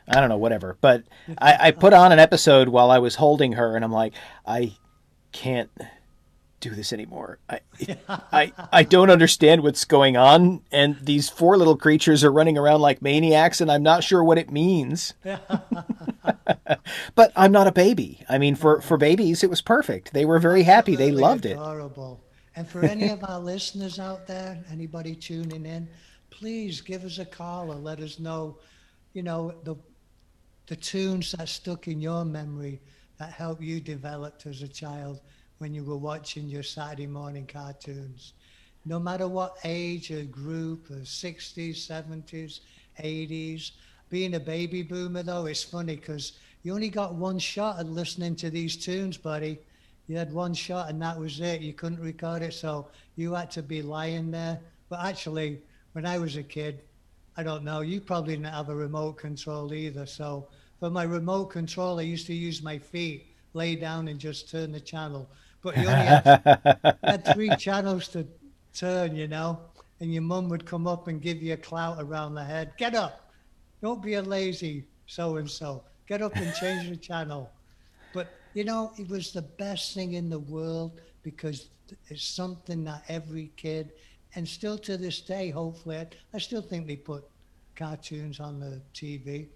I 0.07 0.19
don't 0.19 0.29
know, 0.29 0.37
whatever. 0.37 0.77
But 0.81 1.03
I, 1.37 1.67
I 1.67 1.71
put 1.71 1.93
on 1.93 2.11
an 2.11 2.19
episode 2.19 2.69
while 2.69 2.91
I 2.91 2.99
was 2.99 3.15
holding 3.15 3.53
her, 3.53 3.75
and 3.75 3.83
I'm 3.83 3.91
like, 3.91 4.13
I 4.45 4.75
can't 5.31 5.69
do 6.63 6.75
this 6.75 6.93
anymore. 6.93 7.39
I, 7.49 7.59
I, 8.07 8.53
I 8.71 8.83
don't 8.83 9.09
understand 9.09 9.61
what's 9.61 9.83
going 9.85 10.15
on, 10.15 10.61
and 10.71 10.97
these 11.01 11.29
four 11.29 11.57
little 11.57 11.75
creatures 11.75 12.23
are 12.23 12.31
running 12.31 12.57
around 12.57 12.81
like 12.81 13.01
maniacs, 13.01 13.59
and 13.59 13.71
I'm 13.71 13.83
not 13.83 14.03
sure 14.03 14.23
what 14.23 14.37
it 14.37 14.49
means. 14.49 15.13
but 17.15 17.31
I'm 17.35 17.51
not 17.51 17.67
a 17.67 17.71
baby. 17.71 18.23
I 18.29 18.37
mean, 18.37 18.55
for 18.55 18.81
for 18.81 18.97
babies, 18.97 19.43
it 19.43 19.49
was 19.49 19.61
perfect. 19.61 20.13
They 20.13 20.25
were 20.25 20.39
very 20.39 20.63
happy. 20.63 20.95
They 20.95 21.11
loved 21.11 21.45
it. 21.45 21.53
Adorable. 21.53 22.23
And 22.55 22.67
for 22.67 22.85
any 22.85 23.09
of 23.09 23.23
our 23.23 23.39
listeners 23.39 23.99
out 23.99 24.27
there, 24.27 24.63
anybody 24.71 25.15
tuning 25.15 25.65
in, 25.65 25.89
please 26.29 26.81
give 26.81 27.03
us 27.03 27.17
a 27.17 27.25
call 27.25 27.71
or 27.71 27.75
let 27.75 27.99
us 27.99 28.19
know, 28.19 28.57
you 29.13 29.23
know, 29.23 29.53
the 29.63 29.75
the 30.67 30.75
tunes 30.75 31.33
that 31.33 31.49
stuck 31.49 31.87
in 31.87 31.99
your 31.99 32.23
memory 32.23 32.79
that 33.19 33.31
helped 33.31 33.61
you 33.61 33.81
develop 33.81 34.41
as 34.45 34.61
a 34.61 34.67
child 34.67 35.19
when 35.63 35.73
you 35.73 35.85
were 35.85 35.95
watching 35.95 36.49
your 36.49 36.61
Saturday 36.61 37.07
morning 37.07 37.47
cartoons. 37.47 38.33
No 38.83 38.99
matter 38.99 39.29
what 39.29 39.55
age 39.63 40.11
or 40.11 40.23
group, 40.23 40.91
or 40.91 41.05
60s, 41.05 41.77
70s, 41.77 42.59
80s. 43.01 43.71
Being 44.09 44.33
a 44.33 44.41
baby 44.41 44.83
boomer, 44.83 45.23
though, 45.23 45.45
it's 45.45 45.63
funny 45.63 45.95
because 45.95 46.33
you 46.63 46.73
only 46.73 46.89
got 46.89 47.15
one 47.15 47.39
shot 47.39 47.79
at 47.79 47.85
listening 47.85 48.35
to 48.35 48.49
these 48.49 48.75
tunes, 48.75 49.15
buddy. 49.15 49.57
You 50.07 50.17
had 50.17 50.33
one 50.33 50.53
shot 50.53 50.89
and 50.89 51.01
that 51.01 51.17
was 51.17 51.39
it. 51.39 51.61
You 51.61 51.71
couldn't 51.71 52.01
record 52.01 52.41
it, 52.41 52.53
so 52.53 52.89
you 53.15 53.33
had 53.33 53.49
to 53.51 53.63
be 53.63 53.81
lying 53.81 54.31
there. 54.31 54.59
But 54.89 54.99
actually, 55.05 55.61
when 55.93 56.05
I 56.05 56.17
was 56.17 56.35
a 56.35 56.43
kid, 56.43 56.81
I 57.37 57.43
don't 57.43 57.63
know, 57.63 57.79
you 57.79 58.01
probably 58.01 58.35
didn't 58.35 58.53
have 58.53 58.67
a 58.67 58.75
remote 58.75 59.13
control 59.13 59.73
either. 59.73 60.05
So 60.05 60.49
for 60.81 60.89
my 60.89 61.03
remote 61.03 61.51
control, 61.51 61.99
I 61.99 62.03
used 62.03 62.27
to 62.27 62.33
use 62.33 62.61
my 62.61 62.77
feet, 62.77 63.27
lay 63.53 63.77
down 63.77 64.09
and 64.09 64.19
just 64.19 64.49
turn 64.49 64.73
the 64.73 64.81
channel. 64.81 65.29
But 65.63 65.77
you 65.77 65.87
only 65.87 66.05
had, 66.05 66.97
had 67.03 67.33
three 67.33 67.55
channels 67.55 68.09
to 68.09 68.27
turn, 68.73 69.15
you 69.15 69.27
know, 69.27 69.59
and 69.99 70.13
your 70.13 70.21
mum 70.21 70.49
would 70.49 70.65
come 70.65 70.85
up 70.85 71.07
and 71.07 71.21
give 71.21 71.41
you 71.41 71.53
a 71.53 71.57
clout 71.57 71.97
around 71.99 72.35
the 72.35 72.43
head. 72.43 72.73
Get 72.77 72.93
up. 72.93 73.31
Don't 73.81 74.01
be 74.01 74.15
a 74.15 74.21
lazy 74.21 74.85
so 75.07 75.37
and 75.37 75.49
so. 75.49 75.83
Get 76.07 76.21
up 76.21 76.35
and 76.35 76.53
change 76.55 76.89
the 76.89 76.97
channel. 76.97 77.49
But 78.13 78.27
you 78.53 78.65
know, 78.65 78.91
it 78.97 79.09
was 79.09 79.31
the 79.31 79.41
best 79.41 79.93
thing 79.93 80.13
in 80.13 80.29
the 80.29 80.39
world 80.39 80.99
because 81.23 81.67
it's 82.09 82.25
something 82.25 82.83
that 82.83 83.03
every 83.07 83.51
kid, 83.55 83.91
and 84.35 84.47
still 84.47 84.77
to 84.79 84.97
this 84.97 85.21
day, 85.21 85.49
hopefully, 85.49 85.97
I, 85.97 86.07
I 86.33 86.37
still 86.39 86.61
think 86.61 86.87
they 86.87 86.95
put 86.95 87.23
cartoons 87.75 88.39
on 88.39 88.59
the 88.59 88.81
TV. 88.93 89.47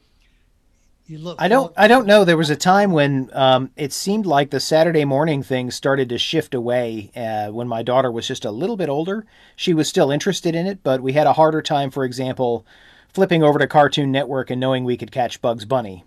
You 1.07 1.19
look. 1.19 1.41
I 1.41 1.47
don't. 1.47 1.73
I 1.77 1.87
don't 1.87 2.05
know. 2.05 2.25
There 2.25 2.35
was 2.35 2.49
a 2.49 2.55
time 2.57 2.91
when 2.91 3.29
um, 3.31 3.71
it 3.77 3.93
seemed 3.93 4.25
like 4.25 4.49
the 4.49 4.59
Saturday 4.59 5.05
morning 5.05 5.41
thing 5.41 5.71
started 5.71 6.09
to 6.09 6.17
shift 6.17 6.53
away. 6.53 7.11
Uh, 7.15 7.49
when 7.49 7.67
my 7.67 7.81
daughter 7.81 8.11
was 8.11 8.27
just 8.27 8.43
a 8.43 8.51
little 8.51 8.75
bit 8.75 8.89
older, 8.89 9.25
she 9.55 9.73
was 9.73 9.87
still 9.87 10.11
interested 10.11 10.53
in 10.53 10.67
it, 10.67 10.83
but 10.83 11.01
we 11.01 11.13
had 11.13 11.25
a 11.25 11.33
harder 11.33 11.61
time, 11.61 11.91
for 11.91 12.03
example, 12.03 12.65
flipping 13.13 13.41
over 13.41 13.57
to 13.57 13.67
Cartoon 13.67 14.11
Network 14.11 14.49
and 14.49 14.59
knowing 14.59 14.83
we 14.83 14.97
could 14.97 15.13
catch 15.13 15.41
Bugs 15.41 15.63
Bunny. 15.63 16.03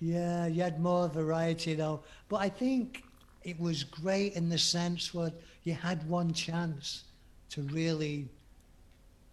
Yeah, 0.00 0.46
you 0.46 0.62
had 0.62 0.80
more 0.80 1.08
variety 1.08 1.74
though. 1.74 2.02
But 2.28 2.36
I 2.36 2.50
think 2.50 3.02
it 3.42 3.58
was 3.58 3.82
great 3.82 4.34
in 4.34 4.48
the 4.48 4.58
sense 4.58 5.12
where 5.12 5.32
you 5.64 5.74
had 5.74 6.08
one 6.08 6.32
chance 6.32 7.04
to 7.50 7.62
really 7.62 8.28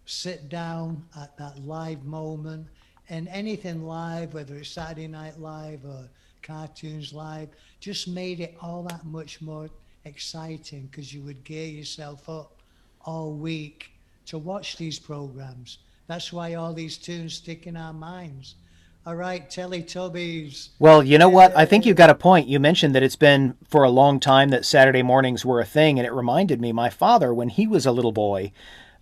sit 0.06 0.48
down 0.48 1.04
at 1.16 1.36
that 1.38 1.64
live 1.64 2.04
moment 2.04 2.66
and 3.08 3.28
anything 3.28 3.86
live, 3.86 4.34
whether 4.34 4.54
it's 4.56 4.70
Saturday 4.70 5.08
Night 5.08 5.38
Live 5.38 5.84
or 5.84 6.08
cartoons 6.42 7.12
live, 7.12 7.48
just 7.80 8.08
made 8.08 8.40
it 8.40 8.56
all 8.60 8.82
that 8.84 9.04
much 9.04 9.40
more 9.40 9.68
exciting 10.04 10.88
because 10.90 11.12
you 11.12 11.22
would 11.22 11.44
gear 11.44 11.66
yourself 11.66 12.28
up 12.28 12.62
all 13.04 13.32
week 13.32 13.90
to 14.26 14.38
watch 14.38 14.76
these 14.76 14.98
programs. 14.98 15.78
That's 16.06 16.32
why 16.32 16.54
all 16.54 16.72
these 16.72 16.96
tunes 16.96 17.34
stick 17.34 17.66
in 17.66 17.76
our 17.76 17.92
minds. 17.92 18.56
All 19.04 19.16
right, 19.16 19.48
Teletubbies. 19.50 20.68
Well, 20.78 21.02
you 21.02 21.18
know 21.18 21.28
what? 21.28 21.56
I 21.56 21.64
think 21.64 21.84
you've 21.84 21.96
got 21.96 22.10
a 22.10 22.14
point. 22.14 22.46
You 22.46 22.60
mentioned 22.60 22.94
that 22.94 23.02
it's 23.02 23.16
been 23.16 23.56
for 23.68 23.82
a 23.82 23.90
long 23.90 24.20
time 24.20 24.50
that 24.50 24.64
Saturday 24.64 25.02
mornings 25.02 25.44
were 25.44 25.60
a 25.60 25.64
thing, 25.64 25.98
and 25.98 26.06
it 26.06 26.12
reminded 26.12 26.60
me 26.60 26.70
my 26.70 26.88
father, 26.88 27.34
when 27.34 27.48
he 27.48 27.66
was 27.66 27.84
a 27.84 27.90
little 27.90 28.12
boy, 28.12 28.52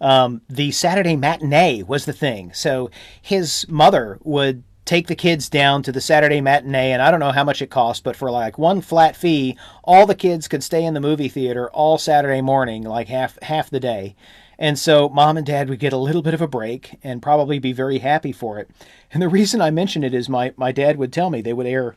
um, 0.00 0.42
the 0.48 0.70
Saturday 0.70 1.16
matinee 1.16 1.82
was 1.82 2.04
the 2.04 2.12
thing. 2.12 2.52
So 2.54 2.90
his 3.20 3.66
mother 3.68 4.18
would 4.22 4.62
take 4.84 5.06
the 5.06 5.14
kids 5.14 5.48
down 5.48 5.82
to 5.84 5.92
the 5.92 6.00
Saturday 6.00 6.40
matinee, 6.40 6.92
and 6.92 7.00
I 7.00 7.10
don't 7.10 7.20
know 7.20 7.32
how 7.32 7.44
much 7.44 7.62
it 7.62 7.70
cost, 7.70 8.02
but 8.02 8.16
for 8.16 8.30
like 8.30 8.58
one 8.58 8.80
flat 8.80 9.14
fee, 9.14 9.56
all 9.84 10.06
the 10.06 10.14
kids 10.14 10.48
could 10.48 10.64
stay 10.64 10.84
in 10.84 10.94
the 10.94 11.00
movie 11.00 11.28
theater 11.28 11.70
all 11.70 11.96
Saturday 11.98 12.40
morning, 12.40 12.82
like 12.82 13.08
half 13.08 13.40
half 13.42 13.70
the 13.70 13.78
day. 13.80 14.16
And 14.58 14.78
so 14.78 15.08
mom 15.08 15.38
and 15.38 15.46
dad 15.46 15.70
would 15.70 15.78
get 15.78 15.94
a 15.94 15.96
little 15.96 16.20
bit 16.20 16.34
of 16.34 16.42
a 16.42 16.48
break 16.48 16.98
and 17.02 17.22
probably 17.22 17.58
be 17.58 17.72
very 17.72 17.98
happy 17.98 18.30
for 18.30 18.58
it. 18.58 18.68
And 19.10 19.22
the 19.22 19.28
reason 19.28 19.62
I 19.62 19.70
mention 19.70 20.04
it 20.04 20.12
is 20.12 20.28
my, 20.28 20.52
my 20.56 20.70
dad 20.70 20.98
would 20.98 21.14
tell 21.14 21.30
me 21.30 21.40
they 21.40 21.54
would 21.54 21.66
air 21.66 21.96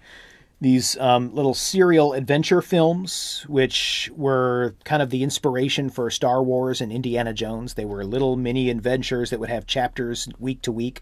these 0.64 0.98
um, 0.98 1.36
little 1.36 1.54
serial 1.54 2.14
adventure 2.14 2.62
films, 2.62 3.46
which 3.50 4.10
were 4.16 4.76
kind 4.86 5.02
of 5.02 5.10
the 5.10 5.22
inspiration 5.22 5.90
for 5.90 6.10
Star 6.10 6.42
Wars 6.42 6.80
and 6.80 6.92
Indiana 6.92 7.34
Jones. 7.34 7.74
They 7.74 7.86
were 7.86 8.04
little 8.06 8.38
mini 8.38 8.70
adventures 8.70 9.30
that 9.30 9.40
would 9.42 9.50
have 9.50 9.68
chapters 9.68 10.28
week 10.40 10.62
to 10.62 10.72
week. 10.72 11.02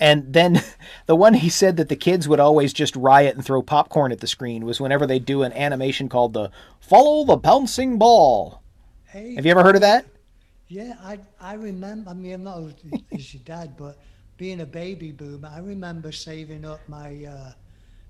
And 0.00 0.32
then 0.32 0.62
the 1.06 1.14
one 1.14 1.34
he 1.34 1.50
said 1.50 1.76
that 1.76 1.90
the 1.90 1.96
kids 1.96 2.28
would 2.28 2.40
always 2.40 2.72
just 2.72 2.96
riot 2.96 3.36
and 3.36 3.44
throw 3.44 3.60
popcorn 3.62 4.10
at 4.10 4.20
the 4.20 4.26
screen 4.26 4.64
was 4.64 4.80
whenever 4.80 5.06
they 5.06 5.18
do 5.18 5.42
an 5.42 5.52
animation 5.52 6.08
called 6.08 6.32
the 6.32 6.50
Follow 6.80 7.24
the 7.24 7.36
Bouncing 7.36 7.98
Ball. 7.98 8.62
Hey, 9.04 9.34
Have 9.34 9.44
you 9.44 9.50
ever 9.50 9.62
heard 9.62 9.74
of 9.76 9.82
that? 9.82 10.06
Yeah, 10.68 10.94
I 11.02 11.18
I 11.40 11.54
remember. 11.54 12.10
I 12.10 12.14
mean, 12.14 12.32
I'm 12.34 12.44
not 12.44 12.62
as- 13.12 13.34
your 13.34 13.42
dad, 13.44 13.74
but 13.76 13.98
being 14.38 14.60
a 14.60 14.66
baby 14.66 15.12
boomer, 15.12 15.50
I 15.54 15.58
remember 15.58 16.12
saving 16.12 16.64
up 16.64 16.80
my 16.88 17.24
uh, 17.24 17.52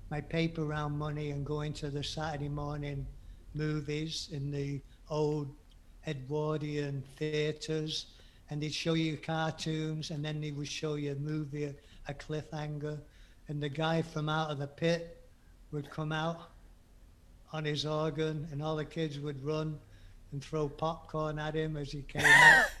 my 0.09 0.21
paper 0.21 0.63
round 0.65 0.97
money 0.97 1.31
and 1.31 1.45
going 1.45 1.73
to 1.73 1.89
the 1.89 2.03
Saturday 2.03 2.49
morning 2.49 3.05
movies 3.53 4.29
in 4.31 4.51
the 4.51 4.81
old 5.09 5.49
Edwardian 6.07 7.03
theatres, 7.17 8.07
and 8.49 8.61
they'd 8.61 8.73
show 8.73 8.93
you 8.93 9.17
cartoons, 9.17 10.09
and 10.11 10.23
then 10.25 10.41
they 10.41 10.51
would 10.51 10.67
show 10.67 10.95
you 10.95 11.11
a 11.11 11.15
movie, 11.15 11.65
a, 11.65 11.75
a 12.07 12.13
cliffhanger, 12.13 12.99
and 13.47 13.61
the 13.61 13.69
guy 13.69 14.01
from 14.01 14.29
out 14.29 14.49
of 14.49 14.57
the 14.57 14.67
pit 14.67 15.21
would 15.71 15.89
come 15.89 16.11
out 16.11 16.49
on 17.53 17.65
his 17.65 17.85
organ, 17.85 18.47
and 18.51 18.63
all 18.63 18.75
the 18.75 18.85
kids 18.85 19.19
would 19.19 19.43
run 19.43 19.77
and 20.31 20.43
throw 20.43 20.67
popcorn 20.69 21.39
at 21.39 21.55
him 21.55 21.77
as 21.77 21.91
he 21.91 22.01
came 22.03 22.25
out. 22.25 22.65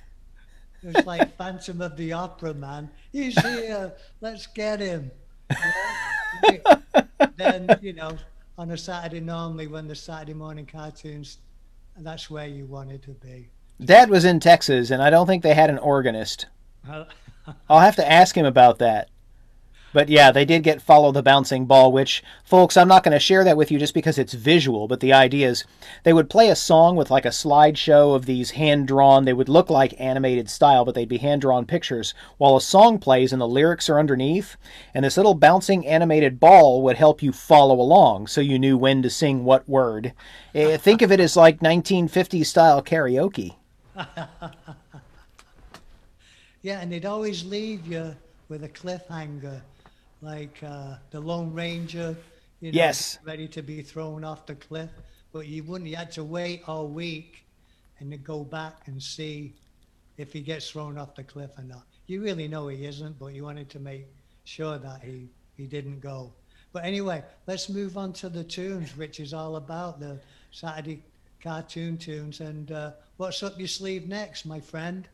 It 0.81 0.95
was 0.95 1.05
like 1.05 1.35
Phantom 1.35 1.81
of 1.81 1.97
the 1.97 2.13
Opera, 2.13 2.53
man. 2.53 2.89
He's 3.11 3.37
here. 3.37 3.91
Let's 4.21 4.47
get 4.47 4.79
him. 4.79 5.11
You 5.51 6.59
know? 6.95 7.03
Then, 7.39 7.79
you 7.81 7.93
know, 7.93 8.17
on 8.57 8.71
a 8.71 8.77
Saturday, 8.77 9.19
normally 9.19 9.67
when 9.67 9.87
the 9.87 9.95
Saturday 9.95 10.33
morning 10.33 10.65
cartoons, 10.65 11.39
that's 11.97 12.29
where 12.29 12.47
you 12.47 12.65
wanted 12.65 13.01
to 13.03 13.11
be. 13.11 13.49
Dad 13.83 14.09
was 14.09 14.25
in 14.25 14.39
Texas, 14.39 14.91
and 14.91 15.01
I 15.01 15.09
don't 15.09 15.27
think 15.27 15.43
they 15.43 15.53
had 15.53 15.69
an 15.69 15.77
organist. 15.77 16.47
I'll 17.69 17.79
have 17.79 17.95
to 17.95 18.11
ask 18.11 18.35
him 18.35 18.45
about 18.45 18.79
that. 18.79 19.09
But 19.91 20.09
yeah, 20.09 20.31
they 20.31 20.45
did 20.45 20.63
get 20.63 20.81
Follow 20.81 21.11
the 21.11 21.23
Bouncing 21.23 21.65
Ball, 21.65 21.91
which, 21.91 22.23
folks, 22.43 22.77
I'm 22.77 22.87
not 22.87 23.03
going 23.03 23.13
to 23.13 23.19
share 23.19 23.43
that 23.43 23.57
with 23.57 23.71
you 23.71 23.79
just 23.79 23.93
because 23.93 24.17
it's 24.17 24.33
visual, 24.33 24.87
but 24.87 24.99
the 24.99 25.13
idea 25.13 25.49
is 25.49 25.63
they 26.03 26.13
would 26.13 26.29
play 26.29 26.49
a 26.49 26.55
song 26.55 26.95
with 26.95 27.09
like 27.09 27.25
a 27.25 27.29
slideshow 27.29 28.15
of 28.15 28.25
these 28.25 28.51
hand 28.51 28.87
drawn, 28.87 29.25
they 29.25 29.33
would 29.33 29.49
look 29.49 29.69
like 29.69 29.99
animated 29.99 30.49
style, 30.49 30.85
but 30.85 30.93
they'd 30.95 31.09
be 31.09 31.17
hand 31.17 31.41
drawn 31.41 31.65
pictures, 31.65 32.13
while 32.37 32.55
a 32.55 32.61
song 32.61 32.99
plays 32.99 33.33
and 33.33 33.41
the 33.41 33.47
lyrics 33.47 33.89
are 33.89 33.99
underneath, 33.99 34.57
and 34.93 35.03
this 35.05 35.17
little 35.17 35.33
bouncing 35.33 35.87
animated 35.87 36.39
ball 36.39 36.83
would 36.83 36.97
help 36.97 37.23
you 37.23 37.31
follow 37.31 37.79
along 37.79 38.27
so 38.27 38.41
you 38.41 38.59
knew 38.59 38.77
when 38.77 39.01
to 39.01 39.09
sing 39.09 39.43
what 39.43 39.67
word. 39.67 40.13
Eh, 40.53 40.77
Think 40.77 41.01
of 41.01 41.11
it 41.11 41.19
as 41.19 41.35
like 41.35 41.59
1950s 41.61 42.45
style 42.45 42.81
karaoke. 42.83 43.55
Yeah, 46.61 46.81
and 46.81 46.91
they'd 46.91 47.05
always 47.05 47.45
leave 47.45 47.87
you 47.87 48.15
with 48.49 48.63
a 48.63 48.69
cliffhanger, 48.69 49.61
like 50.21 50.57
uh, 50.63 50.95
the 51.11 51.19
Lone 51.19 51.53
Ranger, 51.53 52.15
you 52.59 52.71
know, 52.71 52.75
Yes. 52.77 53.19
ready 53.23 53.47
to 53.49 53.61
be 53.61 53.81
thrown 53.81 54.23
off 54.23 54.45
the 54.45 54.55
cliff. 54.55 54.89
But 55.31 55.47
you 55.47 55.63
wouldn't. 55.63 55.89
You 55.89 55.95
had 55.95 56.11
to 56.13 56.23
wait 56.23 56.63
all 56.67 56.87
week, 56.87 57.45
and 57.99 58.11
then 58.11 58.21
go 58.23 58.43
back 58.43 58.87
and 58.87 59.01
see 59.01 59.53
if 60.17 60.33
he 60.33 60.41
gets 60.41 60.69
thrown 60.69 60.97
off 60.97 61.15
the 61.15 61.23
cliff 61.23 61.51
or 61.57 61.63
not. 61.63 61.83
You 62.07 62.21
really 62.21 62.47
know 62.47 62.67
he 62.67 62.85
isn't, 62.85 63.19
but 63.19 63.27
you 63.33 63.43
wanted 63.43 63.69
to 63.69 63.79
make 63.79 64.07
sure 64.43 64.77
that 64.77 65.03
he 65.03 65.29
he 65.55 65.67
didn't 65.67 65.99
go. 65.99 66.33
But 66.73 66.85
anyway, 66.85 67.23
let's 67.47 67.69
move 67.69 67.97
on 67.97 68.13
to 68.13 68.29
the 68.29 68.43
tunes, 68.43 68.95
which 68.97 69.19
is 69.19 69.33
all 69.33 69.55
about 69.55 69.99
the 69.99 70.19
Saturday 70.51 71.03
cartoon 71.41 71.97
tunes. 71.97 72.41
And 72.41 72.71
uh, 72.71 72.91
what's 73.17 73.41
up 73.43 73.57
your 73.57 73.67
sleeve 73.67 74.07
next, 74.07 74.45
my 74.45 74.59
friend? 74.59 75.07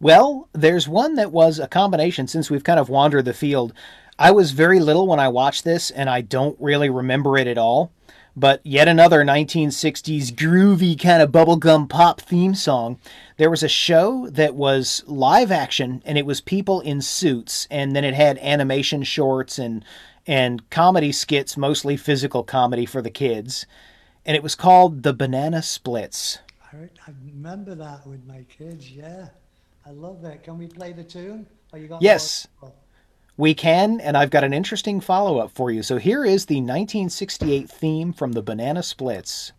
Well, 0.00 0.48
there's 0.52 0.88
one 0.88 1.14
that 1.16 1.30
was 1.30 1.58
a 1.58 1.68
combination 1.68 2.26
since 2.26 2.50
we've 2.50 2.64
kind 2.64 2.80
of 2.80 2.88
wandered 2.88 3.24
the 3.26 3.34
field. 3.34 3.72
I 4.20 4.32
was 4.32 4.50
very 4.50 4.80
little 4.80 5.06
when 5.06 5.18
I 5.18 5.28
watched 5.28 5.64
this, 5.64 5.90
and 5.90 6.10
I 6.10 6.20
don't 6.20 6.54
really 6.60 6.90
remember 6.90 7.38
it 7.38 7.46
at 7.46 7.56
all. 7.56 7.90
But 8.36 8.60
yet 8.64 8.86
another 8.86 9.24
1960s 9.24 10.30
groovy 10.30 11.00
kind 11.00 11.22
of 11.22 11.32
bubblegum 11.32 11.88
pop 11.88 12.20
theme 12.20 12.54
song. 12.54 12.98
There 13.38 13.48
was 13.48 13.62
a 13.62 13.68
show 13.68 14.28
that 14.28 14.54
was 14.54 15.02
live 15.06 15.50
action, 15.50 16.02
and 16.04 16.18
it 16.18 16.26
was 16.26 16.42
people 16.42 16.82
in 16.82 17.00
suits, 17.00 17.66
and 17.70 17.96
then 17.96 18.04
it 18.04 18.12
had 18.12 18.36
animation 18.38 19.04
shorts 19.04 19.58
and 19.58 19.84
and 20.26 20.68
comedy 20.68 21.12
skits, 21.12 21.56
mostly 21.56 21.96
physical 21.96 22.44
comedy 22.44 22.84
for 22.84 23.00
the 23.00 23.10
kids. 23.10 23.64
And 24.26 24.36
it 24.36 24.42
was 24.42 24.54
called 24.54 25.02
The 25.02 25.14
Banana 25.14 25.62
Splits. 25.62 26.38
I, 26.70 26.88
remember 27.24 27.74
that 27.74 28.06
with 28.06 28.24
my 28.26 28.44
kids. 28.54 28.90
Yeah, 28.90 29.28
I 29.86 29.90
love 29.90 30.20
that. 30.22 30.44
Can 30.44 30.58
we 30.58 30.66
play 30.66 30.92
the 30.92 31.02
tune? 31.02 31.46
Oh, 31.72 31.78
you 31.78 31.88
got 31.88 32.02
Yes. 32.02 32.46
more? 32.60 32.70
We 33.36 33.54
can, 33.54 34.00
and 34.00 34.16
I've 34.16 34.30
got 34.30 34.44
an 34.44 34.52
interesting 34.52 35.00
follow 35.00 35.38
up 35.38 35.50
for 35.50 35.70
you. 35.70 35.82
So 35.82 35.96
here 35.98 36.24
is 36.24 36.46
the 36.46 36.56
1968 36.56 37.70
theme 37.70 38.12
from 38.12 38.32
the 38.32 38.42
Banana 38.42 38.82
Splits. 38.82 39.52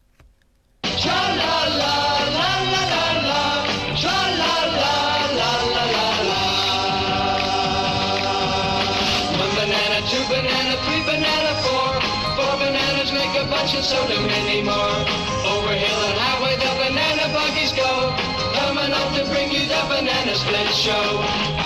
So 13.92 14.08
do 14.08 14.22
many 14.22 14.62
more. 14.62 14.74
Over 14.74 15.74
hill 15.74 16.02
and 16.06 16.18
highway 16.18 16.56
the 16.56 16.72
banana 16.78 17.34
buggies 17.34 17.74
go. 17.74 18.16
Coming 18.54 18.94
up 18.94 19.16
to 19.16 19.26
bring 19.26 19.52
you 19.52 19.68
the 19.68 19.82
banana 19.90 20.36
split 20.36 20.68
show. 20.76 21.61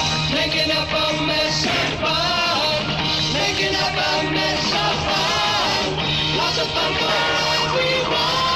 You 0.85 0.91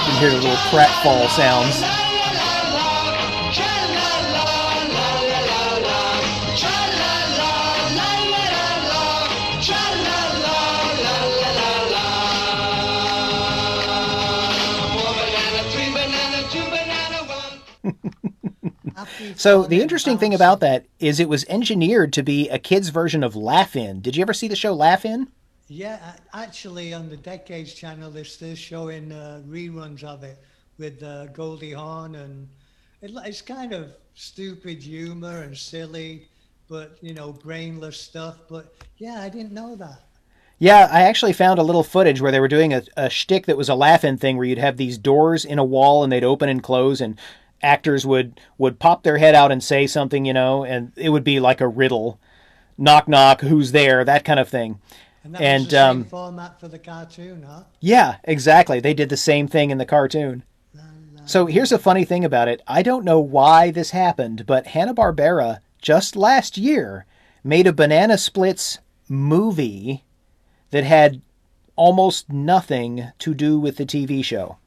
can 0.06 0.20
hear 0.20 0.32
little 0.32 0.56
pratfall 0.70 1.28
sounds. 1.30 1.84
So 19.36 19.64
the 19.64 19.82
interesting 19.82 20.18
thing 20.18 20.34
about 20.34 20.60
that 20.62 20.86
is 21.00 21.20
it 21.20 21.30
was 21.30 21.46
engineered 21.46 22.14
to 22.14 22.24
be 22.24 22.50
a 22.50 22.60
kid's 22.60 22.90
version 22.90 23.24
of 23.24 23.36
Laugh 23.36 23.76
In. 23.76 24.02
Did 24.02 24.16
you 24.16 24.22
ever 24.22 24.34
see 24.34 24.48
the 24.48 24.56
show 24.56 24.74
Laugh 24.74 25.06
In? 25.06 25.28
Yeah, 25.68 26.14
actually, 26.34 26.94
on 26.94 27.10
the 27.10 27.18
Decades 27.18 27.74
channel, 27.74 28.10
they're 28.10 28.24
still 28.24 28.56
showing 28.56 29.12
uh, 29.12 29.44
reruns 29.48 30.04
of 30.04 30.24
it 30.24 30.40
with 30.80 31.04
uh, 31.04 31.28
Goldie 31.28 31.74
Hawn, 31.74 32.16
and 32.16 32.48
it, 33.02 33.12
it's 33.26 33.42
kind 33.42 33.74
of 33.74 33.92
stupid 34.16 34.82
humor 34.82 35.44
and 35.44 35.56
silly, 35.56 36.28
but 36.68 36.98
you 37.02 37.14
know, 37.14 37.32
brainless 37.32 38.02
stuff. 38.02 38.38
But 38.50 38.74
yeah, 38.98 39.22
I 39.22 39.30
didn't 39.30 39.52
know 39.52 39.76
that. 39.76 40.02
Yeah, 40.58 40.90
I 40.92 41.04
actually 41.04 41.34
found 41.34 41.58
a 41.58 41.64
little 41.64 41.84
footage 41.84 42.20
where 42.20 42.34
they 42.34 42.40
were 42.42 42.50
doing 42.50 42.74
a, 42.74 42.84
a 42.98 43.10
shtick 43.10 43.46
that 43.46 43.56
was 43.56 43.70
a 43.70 43.76
laugh-in 43.76 44.18
thing 44.18 44.36
where 44.36 44.46
you'd 44.46 44.58
have 44.58 44.76
these 44.76 44.98
doors 44.98 45.46
in 45.46 45.58
a 45.58 45.64
wall 45.64 46.04
and 46.04 46.12
they'd 46.12 46.24
open 46.24 46.50
and 46.50 46.62
close 46.62 47.00
and 47.00 47.18
actors 47.62 48.06
would 48.06 48.40
would 48.58 48.80
pop 48.80 49.04
their 49.04 49.18
head 49.18 49.36
out 49.36 49.52
and 49.52 49.64
say 49.64 49.88
something, 49.88 50.26
you 50.26 50.34
know, 50.34 50.64
and 50.64 50.92
it 50.96 51.10
would 51.10 51.24
be 51.24 51.40
like 51.40 51.62
a 51.62 51.68
riddle. 51.68 52.20
Knock 52.78 53.08
knock, 53.08 53.42
who's 53.42 53.72
there? 53.72 54.04
That 54.06 54.24
kind 54.24 54.40
of 54.40 54.48
thing. 54.48 54.80
And 55.24 55.36
And, 55.36 55.64
was 55.64 55.72
the 55.72 55.78
same 55.78 55.90
um, 55.90 56.04
format 56.06 56.60
for 56.60 56.68
the 56.68 56.80
cartoon, 56.80 57.44
huh? 57.44 57.64
Yeah, 57.82 58.18
exactly. 58.24 58.80
They 58.80 58.94
did 58.94 59.10
the 59.10 59.18
same 59.18 59.48
thing 59.48 59.70
in 59.70 59.78
the 59.78 59.86
cartoon. 59.86 60.44
So 61.26 61.46
here's 61.46 61.72
a 61.72 61.78
funny 61.78 62.06
thing 62.06 62.26
about 62.26 62.48
it. 62.48 62.60
I 62.68 62.82
don't 62.82 63.06
know 63.06 63.20
why 63.20 63.70
this 63.70 63.92
happened, 63.92 64.48
but 64.48 64.66
Hanna-Barbera 64.66 65.60
just 65.80 66.16
last 66.16 66.58
year 66.58 67.06
made 67.44 67.68
a 67.68 67.74
Banana 67.74 68.18
Splits 68.18 68.80
movie 69.08 70.04
that 70.72 70.84
had 70.84 71.22
almost 71.76 72.32
nothing 72.32 73.12
to 73.20 73.36
do 73.36 73.60
with 73.60 73.78
the 73.78 73.86
TV 73.86 74.26
show. 74.26 74.58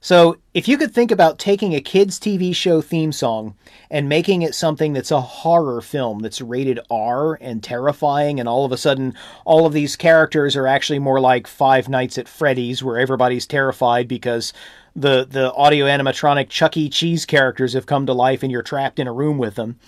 So, 0.00 0.36
if 0.54 0.68
you 0.68 0.78
could 0.78 0.94
think 0.94 1.10
about 1.10 1.40
taking 1.40 1.74
a 1.74 1.80
kids' 1.80 2.20
TV 2.20 2.54
show 2.54 2.80
theme 2.80 3.10
song 3.10 3.56
and 3.90 4.08
making 4.08 4.42
it 4.42 4.54
something 4.54 4.92
that's 4.92 5.10
a 5.10 5.20
horror 5.20 5.80
film 5.80 6.20
that's 6.20 6.40
rated 6.40 6.78
R 6.88 7.34
and 7.40 7.62
terrifying, 7.62 8.38
and 8.38 8.48
all 8.48 8.64
of 8.64 8.70
a 8.70 8.76
sudden 8.76 9.14
all 9.44 9.66
of 9.66 9.72
these 9.72 9.96
characters 9.96 10.54
are 10.54 10.68
actually 10.68 11.00
more 11.00 11.20
like 11.20 11.48
Five 11.48 11.88
Nights 11.88 12.16
at 12.16 12.28
Freddy's, 12.28 12.82
where 12.82 12.98
everybody's 12.98 13.46
terrified 13.46 14.06
because 14.06 14.52
the, 14.94 15.26
the 15.28 15.52
audio 15.54 15.86
animatronic 15.86 16.48
Chuck 16.48 16.76
E. 16.76 16.88
Cheese 16.88 17.26
characters 17.26 17.72
have 17.72 17.86
come 17.86 18.06
to 18.06 18.12
life 18.12 18.44
and 18.44 18.52
you're 18.52 18.62
trapped 18.62 19.00
in 19.00 19.08
a 19.08 19.12
room 19.12 19.36
with 19.36 19.56
them. 19.56 19.80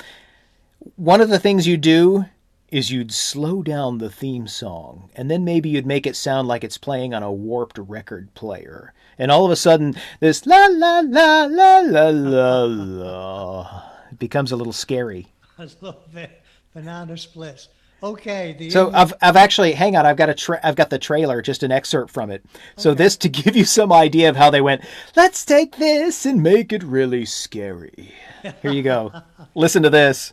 One 0.97 1.21
of 1.21 1.29
the 1.29 1.39
things 1.39 1.69
you 1.69 1.77
do 1.77 2.25
is 2.71 2.91
you'd 2.91 3.13
slow 3.13 3.63
down 3.63 3.99
the 3.99 4.11
theme 4.11 4.47
song, 4.47 5.11
and 5.15 5.31
then 5.31 5.45
maybe 5.45 5.69
you'd 5.69 5.87
make 5.87 6.07
it 6.07 6.17
sound 6.17 6.49
like 6.49 6.65
it's 6.65 6.79
playing 6.79 7.15
on 7.15 7.23
a 7.23 7.33
warped 7.33 7.79
record 7.79 8.33
player. 8.35 8.93
And 9.19 9.31
all 9.31 9.45
of 9.45 9.51
a 9.51 9.57
sudden, 9.57 9.95
this 10.21 10.47
la 10.47 10.67
la 10.67 11.01
la 11.01 11.45
la 11.45 11.79
la 11.81 12.09
la 12.11 12.63
la 12.63 13.83
it 14.13 14.19
becomes 14.19 14.53
a 14.53 14.57
little 14.57 14.73
scary. 14.73 15.27
I 15.59 15.69
love 15.81 16.17
it. 16.17 16.43
Banana 16.75 17.17
splits. 17.17 17.69
Okay. 18.03 18.57
The 18.59 18.71
So 18.71 18.91
I've 18.93 19.13
I've 19.21 19.37
actually 19.37 19.73
hang 19.73 19.95
on, 19.97 20.07
I've 20.07 20.17
got 20.17 20.31
a 20.31 20.35
tra- 20.35 20.61
I've 20.63 20.77
got 20.77 20.89
the 20.91 20.99
trailer, 20.99 21.43
just 21.43 21.63
an 21.63 21.71
excerpt 21.71 22.11
from 22.11 22.31
it. 22.31 22.45
So 22.77 22.95
this 22.95 23.17
to 23.19 23.29
give 23.29 23.55
you 23.57 23.65
some 23.65 23.93
idea 23.93 24.31
of 24.31 24.37
how 24.37 24.51
they 24.51 24.63
went. 24.63 24.83
Let's 25.17 25.45
take 25.45 25.77
this 25.77 26.25
and 26.25 26.43
make 26.43 26.73
it 26.73 26.83
really 26.83 27.27
scary. 27.27 28.15
Here 28.63 28.73
you 28.73 28.83
go. 28.83 29.13
Listen 29.55 29.83
to 29.83 29.91
this. 29.91 30.33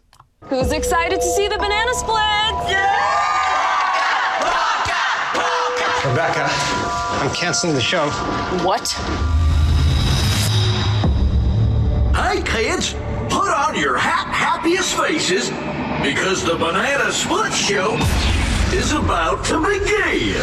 Who's 0.50 0.72
excited 0.72 1.20
to 1.20 1.28
see 1.28 1.50
the 1.50 1.58
banana 1.58 1.94
split? 1.94 2.72
Yeah! 2.72 3.18
Rebecca, 6.06 6.48
I'm 7.22 7.36
canceling 7.36 7.74
the 7.76 7.82
show. 7.82 8.10
What? 8.64 8.88
Hey 12.16 12.42
kids, 12.44 12.94
put 13.30 13.50
on 13.50 13.76
your 13.76 13.98
ha- 13.98 14.32
happiest 14.32 14.96
faces 14.96 15.50
because 16.02 16.46
the 16.46 16.56
Banana 16.56 17.12
Split 17.12 17.52
Show 17.52 17.98
is 18.74 18.94
about 18.94 19.44
to 19.46 19.60
begin. 19.60 20.42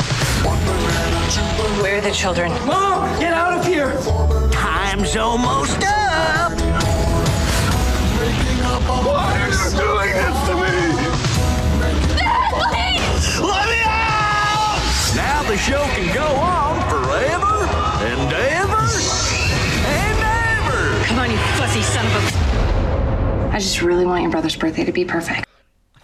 Where 1.82 1.96
are 1.96 2.00
the 2.02 2.10
children? 2.10 2.52
Mom, 2.66 3.18
get 3.20 3.32
out 3.32 3.58
of 3.58 3.66
here! 3.66 3.94
Time's 4.50 5.16
almost 5.16 5.82
up! 5.82 6.73
Why 9.04 9.36
are 9.38 9.48
you 9.48 9.70
doing 9.76 10.12
this 10.16 10.38
to 10.48 10.54
me? 10.54 10.74
Let 13.46 13.66
me 13.68 13.80
out! 13.84 14.80
Now 15.14 15.42
the 15.46 15.56
show 15.58 15.82
can 15.94 16.14
go 16.14 16.24
on 16.24 16.80
forever 16.88 17.54
and 18.04 18.32
ever 18.32 18.84
and 19.86 20.18
ever. 20.58 21.04
Come 21.04 21.18
on, 21.18 21.30
you 21.30 21.36
fussy 21.36 21.82
son 21.82 22.06
of 22.06 22.12
a. 22.14 22.18
I 23.54 23.58
just 23.58 23.82
really 23.82 24.06
want 24.06 24.22
your 24.22 24.30
brother's 24.30 24.56
birthday 24.56 24.84
to 24.84 24.92
be 24.92 25.04
perfect. 25.04 25.46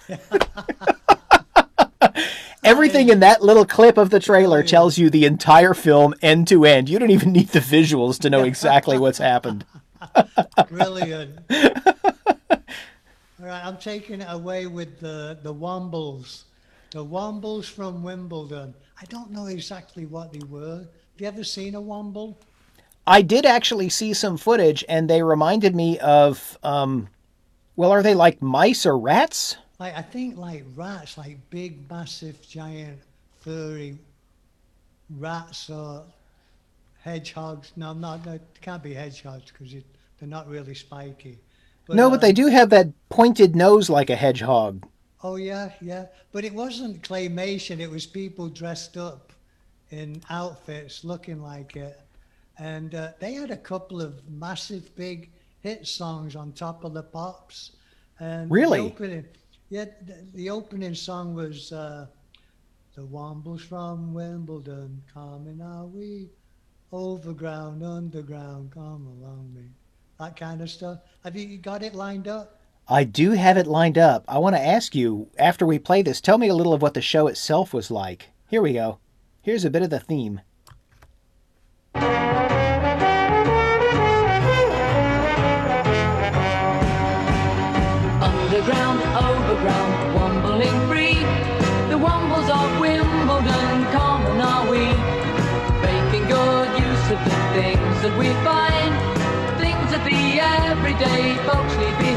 Everything 2.62 3.08
in 3.08 3.20
that 3.20 3.42
little 3.42 3.64
clip 3.64 3.96
of 3.96 4.10
the 4.10 4.20
trailer 4.20 4.62
tells 4.62 4.98
you 4.98 5.08
the 5.08 5.24
entire 5.24 5.72
film 5.72 6.14
end 6.20 6.46
to 6.48 6.66
end. 6.66 6.90
You 6.90 6.98
don't 6.98 7.10
even 7.10 7.32
need 7.32 7.48
the 7.48 7.60
visuals 7.60 8.18
to 8.20 8.30
know 8.30 8.44
exactly 8.44 8.98
what's 8.98 9.18
happened. 9.18 9.64
Brilliant. 10.68 11.38
All 13.40 13.46
right, 13.46 13.64
I'm 13.64 13.78
taking 13.78 14.20
it 14.20 14.26
away 14.28 14.66
with 14.66 15.00
the, 15.00 15.38
the 15.42 15.54
Wombles. 15.54 16.42
The 16.90 17.02
Wombles 17.02 17.64
from 17.64 18.02
Wimbledon. 18.02 18.74
I 19.00 19.06
don't 19.06 19.30
know 19.30 19.46
exactly 19.46 20.04
what 20.04 20.30
they 20.30 20.44
were. 20.50 20.80
Have 20.80 20.88
you 21.16 21.26
ever 21.26 21.44
seen 21.44 21.74
a 21.74 21.80
Womble? 21.80 22.34
I 23.06 23.22
did 23.22 23.46
actually 23.46 23.88
see 23.88 24.12
some 24.12 24.36
footage, 24.36 24.84
and 24.90 25.08
they 25.08 25.22
reminded 25.22 25.74
me 25.74 25.98
of, 26.00 26.58
um, 26.62 27.08
well, 27.76 27.90
are 27.90 28.02
they 28.02 28.14
like 28.14 28.42
mice 28.42 28.84
or 28.84 28.98
rats? 28.98 29.56
Like 29.78 29.96
I 29.96 30.02
think 30.02 30.36
like 30.36 30.64
rats, 30.76 31.16
like 31.16 31.38
big, 31.48 31.90
massive, 31.90 32.46
giant, 32.46 32.98
furry 33.40 33.96
rats 35.18 35.70
or 35.70 36.04
hedgehogs. 37.00 37.72
No, 37.74 37.94
not. 37.94 38.26
No, 38.26 38.32
it 38.32 38.42
can't 38.60 38.82
be 38.82 38.92
hedgehogs 38.92 39.50
because 39.50 39.72
they're 39.72 40.28
not 40.28 40.46
really 40.46 40.74
spiky. 40.74 41.38
No, 41.96 42.06
uh, 42.06 42.10
but 42.10 42.20
they 42.20 42.32
do 42.32 42.46
have 42.46 42.70
that 42.70 42.88
pointed 43.08 43.56
nose 43.56 43.90
like 43.90 44.10
a 44.10 44.16
hedgehog. 44.16 44.86
Oh 45.22 45.36
yeah, 45.36 45.72
yeah. 45.80 46.06
But 46.32 46.44
it 46.44 46.54
wasn't 46.54 47.02
claymation. 47.02 47.80
It 47.80 47.90
was 47.90 48.06
people 48.06 48.48
dressed 48.48 48.96
up 48.96 49.32
in 49.90 50.22
outfits 50.30 51.04
looking 51.04 51.42
like 51.42 51.76
it, 51.76 52.00
and 52.58 52.94
uh, 52.94 53.12
they 53.18 53.34
had 53.34 53.50
a 53.50 53.56
couple 53.56 54.00
of 54.00 54.28
massive, 54.28 54.94
big 54.96 55.30
hit 55.60 55.86
songs 55.86 56.36
on 56.36 56.52
top 56.52 56.84
of 56.84 56.94
the 56.94 57.02
pops. 57.02 57.72
And 58.18 58.50
Really? 58.50 58.80
The 58.80 58.86
opening, 58.86 59.24
yeah, 59.68 59.84
the, 60.06 60.26
the 60.34 60.50
opening 60.50 60.94
song 60.94 61.34
was 61.34 61.72
uh, 61.72 62.06
"The 62.94 63.02
Wombles 63.02 63.62
from 63.62 64.14
Wimbledon, 64.14 65.02
coming 65.12 65.60
are 65.60 65.86
we, 65.86 66.28
overground, 66.92 67.82
underground, 67.82 68.70
come 68.72 69.06
along 69.06 69.52
me." 69.54 69.64
That 70.20 70.36
kind 70.36 70.60
of 70.60 70.68
stuff. 70.68 70.98
Have 71.24 71.34
you 71.34 71.56
got 71.56 71.82
it 71.82 71.94
lined 71.94 72.28
up? 72.28 72.60
I 72.86 73.04
do 73.04 73.30
have 73.30 73.56
it 73.56 73.66
lined 73.66 73.96
up. 73.96 74.22
I 74.28 74.36
want 74.36 74.54
to 74.54 74.60
ask 74.60 74.94
you, 74.94 75.30
after 75.38 75.64
we 75.64 75.78
play 75.78 76.02
this, 76.02 76.20
tell 76.20 76.36
me 76.36 76.48
a 76.48 76.54
little 76.54 76.74
of 76.74 76.82
what 76.82 76.92
the 76.92 77.00
show 77.00 77.26
itself 77.26 77.72
was 77.72 77.90
like. 77.90 78.28
Here 78.46 78.60
we 78.60 78.74
go. 78.74 78.98
Here's 79.40 79.64
a 79.64 79.70
bit 79.70 79.80
of 79.80 79.88
the 79.88 79.98
theme. 79.98 80.42
Everyday 101.02 101.36
folks 101.46 102.09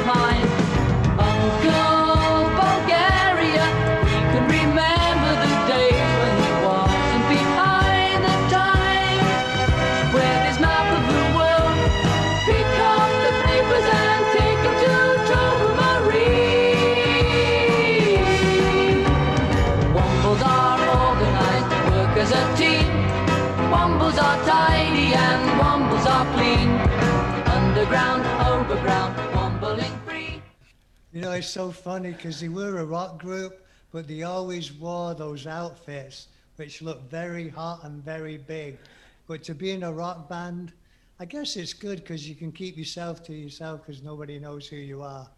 You 31.13 31.21
know, 31.21 31.31
it's 31.31 31.47
so 31.47 31.71
funny 31.71 32.11
because 32.11 32.41
they 32.41 32.49
were 32.49 32.79
a 32.79 32.85
rock 32.85 33.19
group, 33.19 33.63
but 33.91 34.07
they 34.07 34.23
always 34.23 34.73
wore 34.73 35.13
those 35.13 35.45
outfits 35.45 36.27
which 36.55 36.81
look 36.81 37.09
very 37.09 37.49
hot 37.49 37.83
and 37.83 38.03
very 38.03 38.37
big. 38.37 38.79
But 39.27 39.43
to 39.43 39.53
be 39.53 39.71
in 39.71 39.83
a 39.83 39.93
rock 39.93 40.27
band, 40.27 40.73
I 41.19 41.25
guess 41.25 41.55
it's 41.55 41.73
good 41.73 41.99
because 41.99 42.27
you 42.27 42.33
can 42.33 42.51
keep 42.51 42.77
yourself 42.77 43.23
to 43.25 43.33
yourself 43.33 43.81
because 43.85 44.01
nobody 44.01 44.39
knows 44.39 44.67
who 44.67 44.77
you 44.77 45.03
are. 45.03 45.29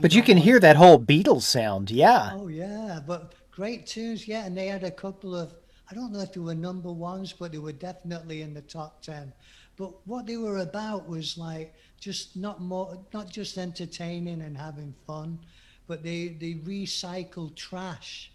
But 0.00 0.14
you 0.14 0.22
can 0.22 0.36
hear 0.36 0.60
that 0.60 0.76
whole 0.76 0.98
Beatles 0.98 1.42
sound, 1.42 1.90
yeah. 1.90 2.30
Oh 2.32 2.46
yeah, 2.48 3.00
but 3.04 3.34
great 3.50 3.86
tunes, 3.86 4.26
yeah. 4.26 4.44
And 4.44 4.56
they 4.56 4.66
had 4.68 4.84
a 4.84 4.90
couple 4.90 5.34
of 5.34 5.54
I 5.90 5.94
don't 5.94 6.12
know 6.12 6.20
if 6.20 6.32
they 6.32 6.40
were 6.40 6.54
number 6.54 6.92
ones, 6.92 7.32
but 7.32 7.52
they 7.52 7.58
were 7.58 7.72
definitely 7.72 8.42
in 8.42 8.54
the 8.54 8.62
top 8.62 9.02
ten. 9.02 9.32
But 9.76 10.06
what 10.06 10.26
they 10.26 10.36
were 10.36 10.58
about 10.58 11.08
was 11.08 11.36
like 11.36 11.74
just 11.98 12.36
not 12.36 12.60
more, 12.60 12.98
not 13.12 13.30
just 13.30 13.58
entertaining 13.58 14.42
and 14.42 14.56
having 14.56 14.94
fun, 15.06 15.38
but 15.86 16.02
they 16.02 16.28
they 16.28 16.54
recycled 16.54 17.54
trash, 17.54 18.32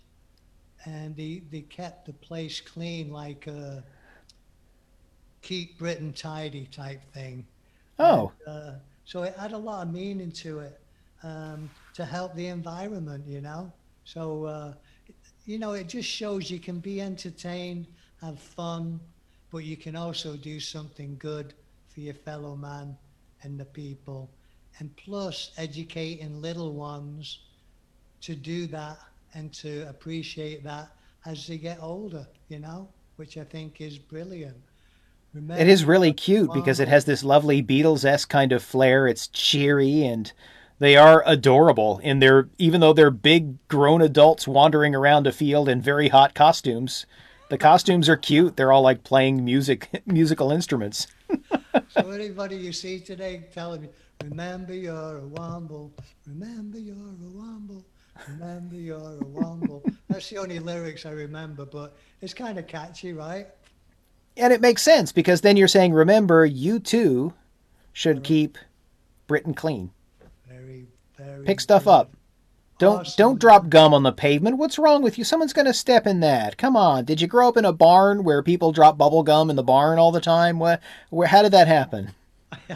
and 0.86 1.16
they 1.16 1.42
they 1.52 1.62
kept 1.62 2.06
the 2.06 2.14
place 2.14 2.62
clean, 2.62 3.12
like 3.12 3.48
a 3.48 3.84
keep 5.42 5.78
Britain 5.78 6.14
tidy 6.14 6.68
type 6.72 7.02
thing. 7.14 7.46
Oh. 8.00 8.32
Uh, 8.48 8.74
so 9.06 9.24
it 9.24 9.36
had 9.38 9.52
a 9.52 9.58
lot 9.58 9.88
of 9.88 9.94
meaning 9.94 10.32
to 10.32 10.60
it 10.60 10.80
um, 11.24 11.70
to 11.94 12.06
help 12.06 12.36
the 12.36 12.48
environment, 12.48 13.26
you 13.28 13.42
know. 13.42 13.72
So, 14.04 14.46
uh, 14.46 14.74
you 15.46 15.60
know, 15.60 15.74
it 15.74 15.88
just 15.88 16.08
shows 16.08 16.50
you 16.50 16.60
can 16.60 16.80
be 16.80 17.02
entertained, 17.02 17.88
have 18.22 18.40
fun, 18.40 19.00
but 19.52 19.60
you 19.60 19.76
can 19.76 19.96
also 19.96 20.36
do 20.36 20.60
something 20.60 21.16
good 21.20 21.54
for 21.90 22.00
your 22.00 22.14
fellow 22.14 22.56
man 22.56 22.96
and 23.44 23.60
the 23.60 23.66
people. 23.66 24.30
And 24.80 24.96
plus, 24.96 25.52
educating 25.58 26.42
little 26.42 26.74
ones 26.74 27.40
to 28.22 28.36
do 28.36 28.68
that 28.68 29.00
and 29.34 29.52
to 29.54 29.88
appreciate 29.90 30.64
that 30.64 30.90
as 31.26 31.48
they 31.48 31.58
get 31.58 31.80
older, 31.82 32.28
you 32.50 32.60
know, 32.60 32.88
which 33.16 33.38
I 33.38 33.44
think 33.44 33.82
is 33.82 33.98
brilliant. 33.98 34.58
It 35.34 35.70
is 35.70 35.86
really 35.86 36.12
cute 36.12 36.52
because 36.54 36.82
it 36.82 36.90
has 36.90 37.06
this 37.06 37.24
lovely 37.24 37.64
Beatles 37.64 38.04
esque 38.04 38.30
kind 38.30 38.52
of 38.52 38.62
flair. 38.62 39.08
It's 39.08 39.28
cheery 39.28 40.04
and 40.06 40.32
they 40.80 40.98
are 40.98 41.24
adorable 41.26 42.00
in 42.04 42.20
their 42.20 42.50
even 42.58 42.82
though 42.82 42.92
they're 42.92 43.12
big 43.12 43.66
grown 43.70 44.02
adults 44.02 44.48
wandering 44.48 44.94
around 44.94 45.28
a 45.28 45.32
field 45.32 45.70
in 45.70 45.82
very 45.82 46.10
hot 46.10 46.34
costumes. 46.34 47.06
The 47.50 47.58
costumes 47.58 48.10
are 48.10 48.18
cute. 48.18 48.58
They're 48.58 48.72
all 48.74 48.82
like 48.82 49.04
playing 49.04 49.46
music 49.46 50.02
musical 50.06 50.52
instruments. 50.52 51.08
so 51.90 52.10
anybody 52.12 52.56
you 52.56 52.74
see 52.74 53.00
today, 53.00 53.44
tell 53.54 53.72
them, 53.72 53.90
remember 54.24 54.74
you're 54.74 55.18
a 55.18 55.22
womble, 55.22 55.92
remember 56.28 56.80
you're 56.80 56.96
a 56.96 57.36
womble, 57.36 57.84
remember 58.28 58.76
you're 58.76 58.98
a 58.98 59.24
womble. 59.24 59.84
That's 60.10 60.30
the 60.30 60.38
only 60.38 60.60
lyrics 60.60 61.06
I 61.06 61.12
remember, 61.12 61.66
but 61.66 61.96
it's 62.22 62.34
kind 62.34 62.58
of 62.60 62.68
catchy, 62.68 63.14
right? 63.14 63.48
And 64.38 64.54
it 64.54 64.62
makes 64.62 64.82
sense 64.82 65.12
because 65.12 65.42
then 65.42 65.58
you're 65.58 65.68
saying 65.68 65.94
remember 65.94 66.46
you 66.46 66.80
too 66.80 67.34
should 67.94 68.24
keep 68.24 68.58
Britain 69.28 69.54
clean. 69.54 69.92
Very, 70.48 70.88
very. 71.18 71.46
Pick 71.46 71.60
stuff 71.60 71.88
up. 71.88 72.12
Don't 72.82 73.16
don't 73.16 73.40
drop 73.40 73.70
gum 73.70 73.94
on 73.94 74.02
the 74.02 74.12
pavement. 74.12 74.58
What's 74.58 74.80
wrong 74.80 75.04
with 75.04 75.20
you? 75.20 75.24
Someone's 75.24 75.54
going 75.54 75.68
to 75.68 75.74
step 75.74 76.08
in 76.08 76.20
that. 76.22 76.58
Come 76.58 76.76
on. 76.76 77.06
Did 77.06 77.22
you 77.22 77.28
grow 77.28 77.48
up 77.48 77.56
in 77.56 77.64
a 77.64 77.72
barn 77.72 78.24
where 78.24 78.42
people 78.42 78.72
drop 78.72 78.98
bubble 78.98 79.22
gum 79.22 79.52
in 79.52 79.56
the 79.56 79.62
barn 79.62 80.00
all 80.00 80.12
the 80.12 80.20
time? 80.20 80.58
What 80.58 80.82
where 81.12 81.28
how 81.28 81.44
did 81.44 81.52
that 81.52 81.68
happen? 81.68 82.12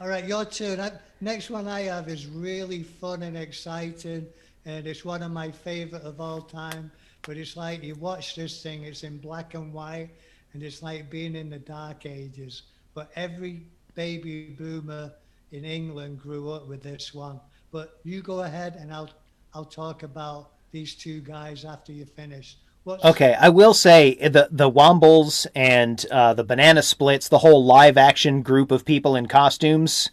All 0.00 0.08
right, 0.08 0.24
your 0.26 0.44
turn. 0.44 0.80
I, 0.80 0.90
next 1.20 1.48
one 1.48 1.68
I 1.68 1.82
have 1.82 2.08
is 2.08 2.26
really 2.26 2.82
fun 2.82 3.22
and 3.22 3.36
exciting, 3.36 4.26
and 4.64 4.84
it's 4.84 5.04
one 5.04 5.22
of 5.22 5.30
my 5.30 5.52
favorite 5.52 6.02
of 6.02 6.20
all 6.20 6.40
time. 6.40 6.90
But 7.22 7.36
it's 7.36 7.56
like 7.56 7.84
you 7.84 7.94
watch 7.94 8.34
this 8.34 8.60
thing, 8.60 8.82
it's 8.82 9.04
in 9.04 9.18
black 9.18 9.54
and 9.54 9.72
white, 9.72 10.10
and 10.52 10.64
it's 10.64 10.82
like 10.82 11.10
being 11.10 11.36
in 11.36 11.50
the 11.50 11.60
dark 11.60 12.06
ages. 12.06 12.62
But 12.92 13.12
every 13.14 13.62
baby 13.94 14.56
boomer 14.58 15.12
in 15.52 15.64
England 15.64 16.20
grew 16.20 16.50
up 16.50 16.68
with 16.68 16.82
this 16.82 17.14
one. 17.14 17.40
But 17.72 17.98
you 18.04 18.22
go 18.22 18.40
ahead, 18.40 18.76
and 18.78 18.92
I'll 18.92 19.10
I'll 19.54 19.64
talk 19.64 20.02
about 20.02 20.50
these 20.70 20.94
two 20.94 21.20
guys 21.20 21.64
after 21.64 21.92
you 21.92 22.04
finish. 22.04 22.58
What's, 22.84 23.04
Okay, 23.04 23.34
I 23.38 23.48
will 23.48 23.74
say 23.74 24.14
the 24.14 24.48
the 24.50 24.70
Wombles 24.70 25.46
and 25.54 26.04
uh, 26.10 26.34
the 26.34 26.44
Banana 26.44 26.82
Splits, 26.82 27.28
the 27.28 27.38
whole 27.38 27.64
live 27.64 27.96
action 27.96 28.42
group 28.42 28.70
of 28.70 28.84
people 28.84 29.16
in 29.16 29.26
costumes, 29.26 30.10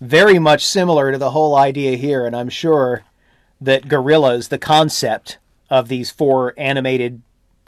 very 0.00 0.38
much 0.38 0.64
similar 0.64 1.12
to 1.12 1.18
the 1.18 1.32
whole 1.32 1.56
idea 1.56 1.96
here, 1.96 2.26
and 2.26 2.36
I'm 2.36 2.48
sure 2.48 3.04
that 3.60 3.88
Gorillaz, 3.88 4.48
the 4.48 4.58
concept 4.58 5.38
of 5.70 5.88
these 5.88 6.10
four 6.10 6.54
animated 6.56 7.22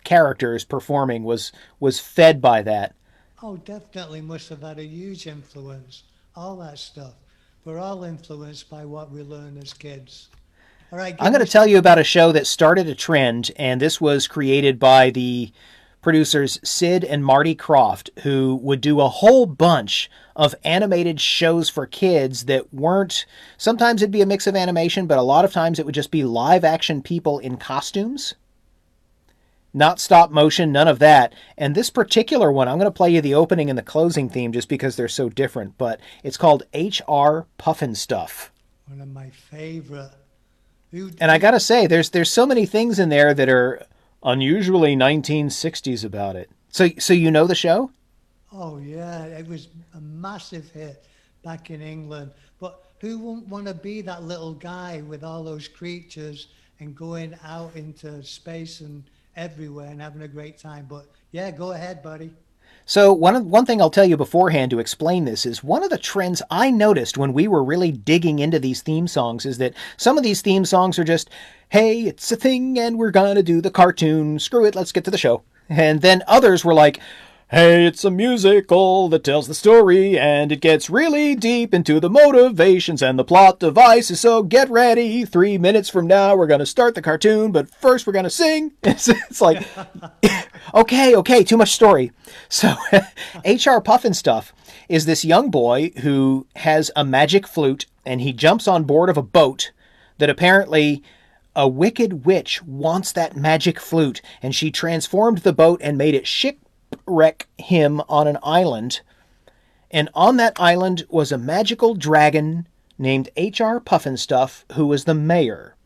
characters 0.05 0.65
performing, 0.65 1.25
was 1.25 1.51
was 1.81 1.99
fed 1.99 2.41
by 2.41 2.62
that. 2.62 2.95
Oh, 3.43 3.57
definitely 3.57 4.21
must 4.21 4.49
have 4.49 4.62
had 4.62 4.79
a 4.79 4.85
huge 4.87 5.27
influence. 5.27 6.05
All 6.37 6.57
that 6.57 6.78
stuff. 6.78 7.14
We're 7.64 7.78
all 7.78 8.05
influenced 8.05 8.68
by 8.68 8.85
what 8.85 9.11
we 9.11 9.22
learn 9.22 9.57
as 9.57 9.72
kids. 9.72 10.28
All 10.91 10.99
right. 10.99 11.14
I'm 11.20 11.32
going 11.32 11.45
to 11.45 11.51
tell 11.51 11.66
you 11.66 11.78
about 11.78 11.99
a 11.99 12.05
show 12.05 12.32
that 12.32 12.47
started 12.47 12.89
a 12.89 12.95
trend, 12.95 13.53
and 13.57 13.80
this 13.80 14.01
was 14.01 14.26
created 14.26 14.78
by 14.78 15.11
the 15.11 15.53
producers 16.03 16.59
Sid 16.62 17.05
and 17.05 17.24
Marty 17.24 17.55
Krofft, 17.55 18.11
who 18.22 18.57
would 18.62 18.80
do 18.80 19.01
a 19.01 19.09
whole 19.09 19.47
bunch 19.47 20.11
of 20.37 20.55
animated 20.62 21.20
shows 21.20 21.70
for 21.70 21.87
kids 21.87 22.45
that 22.45 22.74
weren't. 22.74 23.24
Sometimes 23.57 24.03
it'd 24.03 24.12
be 24.12 24.20
a 24.20 24.26
mix 24.26 24.47
of 24.47 24.57
animation, 24.57 25.07
but 25.07 25.18
a 25.18 25.22
lot 25.22 25.45
of 25.45 25.53
times 25.53 25.78
it 25.78 25.87
would 25.87 25.95
just 25.95 26.11
be 26.11 26.24
live 26.24 26.64
action 26.64 27.01
people 27.01 27.39
in 27.39 27.57
costumes. 27.57 28.35
Not 29.77 29.99
stop 29.99 30.31
motion, 30.31 30.70
none 30.70 30.87
of 30.87 31.01
that. 31.01 31.35
And 31.59 31.75
this 31.75 31.91
particular 31.91 32.53
one, 32.53 32.68
I'm 32.68 32.79
going 32.79 32.87
to 32.87 32.97
play 32.97 33.11
you 33.11 33.20
the 33.20 33.35
opening 33.35 33.68
and 33.68 33.77
the 33.77 33.83
closing 33.83 34.29
theme 34.31 34.53
just 34.53 34.68
because 34.68 34.95
they're 34.95 35.09
so 35.09 35.29
different, 35.29 35.77
but 35.77 36.01
it's 36.22 36.37
called 36.37 36.62
HR 36.72 37.41
Puffin 37.59 37.97
Stuff. 37.97 38.53
One 38.87 39.01
of 39.01 39.09
my 39.09 39.31
favorite. 39.31 40.12
And 41.18 41.31
I 41.31 41.39
gotta 41.39 41.59
say, 41.59 41.89
there's 41.89 42.11
there's 42.11 42.31
so 42.31 42.47
many 42.47 42.66
things 42.66 43.01
in 43.01 43.09
there 43.09 43.35
that 43.35 43.49
are 43.49 43.85
unusually 44.22 44.95
1960s 44.95 46.05
about 46.05 46.37
it. 46.37 46.51
So 46.68 46.89
so 46.99 47.12
you 47.12 47.33
know 47.33 47.49
the 47.49 47.57
show? 47.57 47.91
Oh 48.53 48.79
yeah, 48.79 49.25
it 49.25 49.49
was 49.49 49.68
a 49.95 50.01
massive 50.01 50.70
hit 50.70 51.05
back 51.43 51.70
in 51.70 51.83
England. 51.83 52.31
But 52.61 52.81
who 53.01 53.18
wouldn't 53.18 53.49
want 53.49 53.66
to 53.66 53.75
be 53.75 54.03
that 54.03 54.22
little 54.22 54.55
guy 54.55 55.03
with 55.07 55.25
all 55.25 55.43
those 55.43 55.66
creatures 55.66 56.49
and 56.79 56.95
going 56.95 57.37
out 57.45 57.75
into 57.75 58.22
space 58.22 58.81
and 58.81 59.03
everywhere 59.37 59.89
and 59.91 60.01
having 60.01 60.22
a 60.22 60.28
great 60.28 60.59
time? 60.59 60.87
But 60.89 61.07
yeah, 61.32 61.51
go 61.51 61.72
ahead, 61.72 62.03
buddy. 62.03 62.30
So 62.87 63.12
one 63.12 63.35
of, 63.35 63.47
one 63.47 63.64
thing 63.64 63.80
I'll 63.80 63.89
tell 63.91 64.05
you 64.05 64.16
beforehand 64.16 64.70
to 64.70 64.78
explain 64.78 65.24
this 65.24 65.47
is 65.47 65.64
one 65.64 65.82
of 65.82 65.91
the 65.91 65.97
trends 65.97 66.43
I 66.51 66.70
noticed 66.70 67.16
when 67.16 67.32
we 67.32 67.49
were 67.49 67.64
really 67.64 67.91
digging 67.91 68.41
into 68.41 68.59
these 68.59 68.82
theme 68.82 69.09
songs 69.09 69.47
is 69.47 69.57
that 69.59 69.74
some 69.97 70.18
of 70.18 70.24
these 70.24 70.43
theme 70.43 70.66
songs 70.66 70.99
are 70.99 71.05
just, 71.05 71.30
hey, 71.70 72.03
it's 72.03 72.30
a 72.30 72.37
thing 72.37 72.78
and 72.78 72.99
we're 72.99 73.11
gonna 73.11 73.43
do 73.43 73.62
the 73.62 73.70
cartoon. 73.70 74.39
Screw 74.39 74.66
it, 74.66 74.74
let's 74.74 74.93
get 74.93 75.05
to 75.05 75.11
the 75.11 75.18
show. 75.18 75.43
And 75.68 76.03
then 76.03 76.22
others 76.26 76.62
were 76.62 76.74
like, 76.74 77.01
hey, 77.55 77.87
it's 77.87 78.05
a 78.05 78.11
musical 78.11 79.09
that 79.09 79.23
tells 79.23 79.47
the 79.47 79.55
story 79.55 80.19
and 80.19 80.51
it 80.51 80.61
gets 80.61 80.91
really 80.91 81.37
deep 81.37 81.73
into 81.73 82.01
the 82.01 82.11
motivations 82.11 83.01
and 83.01 83.17
the 83.17 83.23
plot 83.23 83.61
devices. 83.61 84.19
So 84.19 84.43
get 84.43 84.69
ready. 84.69 85.25
Three 85.25 85.57
minutes 85.57 85.89
from 85.89 86.09
now, 86.09 86.35
we're 86.35 86.49
gonna 86.49 86.67
start 86.67 86.97
the 86.97 87.03
cartoon, 87.03 87.53
but 87.53 87.71
first 87.71 88.09
we're 88.09 88.13
gonna 88.13 88.29
sing. 88.29 88.73
It's, 88.83 89.09
it's 89.09 89.41
like, 89.41 89.65
okay, 90.75 91.15
okay, 91.15 91.45
too 91.45 91.57
much 91.57 91.71
story. 91.71 92.11
So, 92.49 92.75
H.R. 93.45 93.81
Pufnstuf 93.81 94.51
is 94.89 95.07
this 95.07 95.25
young 95.25 95.49
boy 95.49 95.93
who 96.03 96.49
has 96.57 96.91
a 96.97 97.05
magic 97.05 97.47
flute 97.47 97.87
and 98.05 98.21
he 98.21 98.33
jumps 98.33 98.67
on 98.67 98.83
board 98.83 99.09
of 99.09 99.17
a 99.17 99.23
boat 99.23 99.71
that 100.19 100.29
apparently 100.29 101.05
a 101.55 101.69
wicked 101.69 102.27
witch 102.27 102.65
wants 102.65 103.13
that 103.13 103.37
magic 103.37 103.79
flute 103.79 104.21
and 104.43 104.57
she 104.57 104.73
transformed 104.73 105.39
the 105.39 105.53
boat 105.53 105.81
and 105.85 105.97
made 105.97 106.17
it 106.17 106.27
shipwreck 107.05 107.49
him 107.59 108.01
on 108.09 108.27
an 108.27 108.39
island. 108.43 109.01
And 109.91 110.09
on 110.15 110.37
that 110.39 110.59
island 110.59 111.05
was 111.09 111.31
a 111.31 111.39
magical 111.39 111.95
dragon 111.95 112.67
named 112.99 113.29
H.R. 113.37 113.81
Pufnstuf, 113.81 114.65
who 114.73 114.87
was 114.87 115.05
the 115.05 115.15
mayor. 115.15 115.77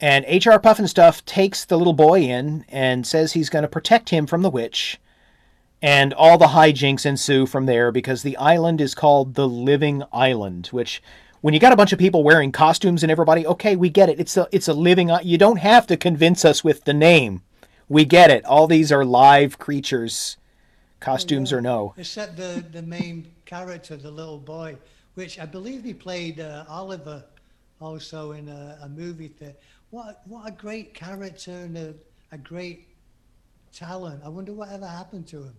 And 0.00 0.24
H.R. 0.28 0.60
Pufnstuf 0.60 1.24
takes 1.24 1.64
the 1.64 1.78
little 1.78 1.94
boy 1.94 2.22
in 2.22 2.64
and 2.68 3.06
says 3.06 3.32
he's 3.32 3.48
going 3.50 3.62
to 3.62 3.68
protect 3.68 4.10
him 4.10 4.26
from 4.26 4.42
the 4.42 4.50
witch. 4.50 4.98
And 5.82 6.12
all 6.14 6.38
the 6.38 6.48
hijinks 6.48 7.06
ensue 7.06 7.46
from 7.46 7.66
there 7.66 7.92
because 7.92 8.22
the 8.22 8.36
island 8.36 8.80
is 8.80 8.94
called 8.94 9.34
the 9.34 9.48
Living 9.48 10.02
Island, 10.12 10.68
which 10.68 11.02
when 11.40 11.54
you 11.54 11.60
got 11.60 11.72
a 11.72 11.76
bunch 11.76 11.92
of 11.92 11.98
people 11.98 12.24
wearing 12.24 12.50
costumes 12.50 13.02
and 13.02 13.12
everybody, 13.12 13.46
okay, 13.46 13.76
we 13.76 13.90
get 13.90 14.08
it. 14.08 14.18
It's 14.18 14.36
a 14.36 14.48
it's 14.52 14.68
a 14.68 14.72
living 14.72 15.10
you 15.22 15.38
don't 15.38 15.58
have 15.58 15.86
to 15.88 15.96
convince 15.96 16.44
us 16.44 16.64
with 16.64 16.84
the 16.84 16.94
name. 16.94 17.42
We 17.88 18.04
get 18.04 18.30
it. 18.30 18.44
All 18.44 18.66
these 18.66 18.90
are 18.90 19.04
live 19.04 19.58
creatures, 19.58 20.36
costumes 21.00 21.52
or 21.52 21.60
no. 21.60 21.94
Except 21.96 22.36
the, 22.36 22.64
the 22.72 22.82
main 22.82 23.30
character, 23.44 23.96
the 23.96 24.10
little 24.10 24.38
boy, 24.38 24.76
which 25.14 25.38
I 25.38 25.46
believe 25.46 25.84
he 25.84 25.94
played 25.94 26.40
uh, 26.40 26.64
Oliver 26.68 27.24
also 27.80 28.32
in 28.32 28.48
a, 28.48 28.78
a 28.82 28.88
movie. 28.88 29.32
That 29.40 29.60
what 29.90 30.22
what 30.26 30.48
a 30.48 30.50
great 30.50 30.94
character 30.94 31.52
and 31.52 31.76
a, 31.76 31.94
a 32.32 32.38
great 32.38 32.88
talent. 33.72 34.22
I 34.24 34.28
wonder 34.28 34.52
what 34.52 34.70
ever 34.70 34.86
happened 34.86 35.26
to 35.28 35.44
him. 35.44 35.54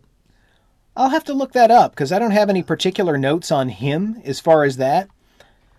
I'll 0.95 1.09
have 1.09 1.25
to 1.25 1.34
look 1.34 1.53
that 1.53 1.69
up 1.69 1.91
because 1.91 2.11
I 2.11 2.19
don't 2.19 2.32
have 2.32 2.49
any 2.49 2.63
particular 2.63 3.17
notes 3.17 3.51
on 3.51 3.69
him 3.69 4.19
as 4.25 4.39
far 4.39 4.63
as 4.63 4.78
that. 4.78 5.07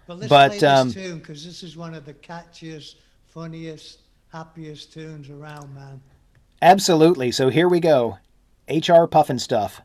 But 0.07 0.21
let's 0.21 0.31
But, 0.31 0.49
play 0.51 0.59
this 0.61 0.71
um, 0.71 0.93
tune 0.93 1.19
because 1.19 1.45
this 1.45 1.63
is 1.63 1.77
one 1.77 1.93
of 1.93 2.07
the 2.07 2.15
catchiest, 2.15 2.95
funniest, 3.27 3.99
happiest 4.33 4.93
tunes 4.93 5.29
around, 5.29 5.75
man. 5.75 6.01
Absolutely. 6.61 7.31
So 7.31 7.49
here 7.49 7.69
we 7.69 7.81
go. 7.81 8.19
H.R. 8.67 9.07
Pufnstuf. 9.07 9.81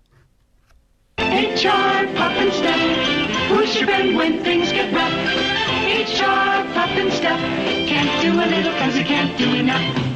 HR 1.20 2.08
Puffin 2.16 2.52
Stuff. 2.52 2.80
Who's 3.50 3.76
your 3.76 3.86
friend 3.86 4.18
when 4.18 4.44
things 4.44 4.72
get 4.72 4.94
rough? 4.94 5.14
H.R. 5.86 6.66
Pufnstuf. 6.74 7.40
Can't 7.88 8.22
do 8.22 8.34
a 8.34 8.46
little 8.46 8.74
cause 8.80 8.96
he 8.96 9.04
can't 9.04 9.38
do 9.38 9.54
enough. 9.54 10.13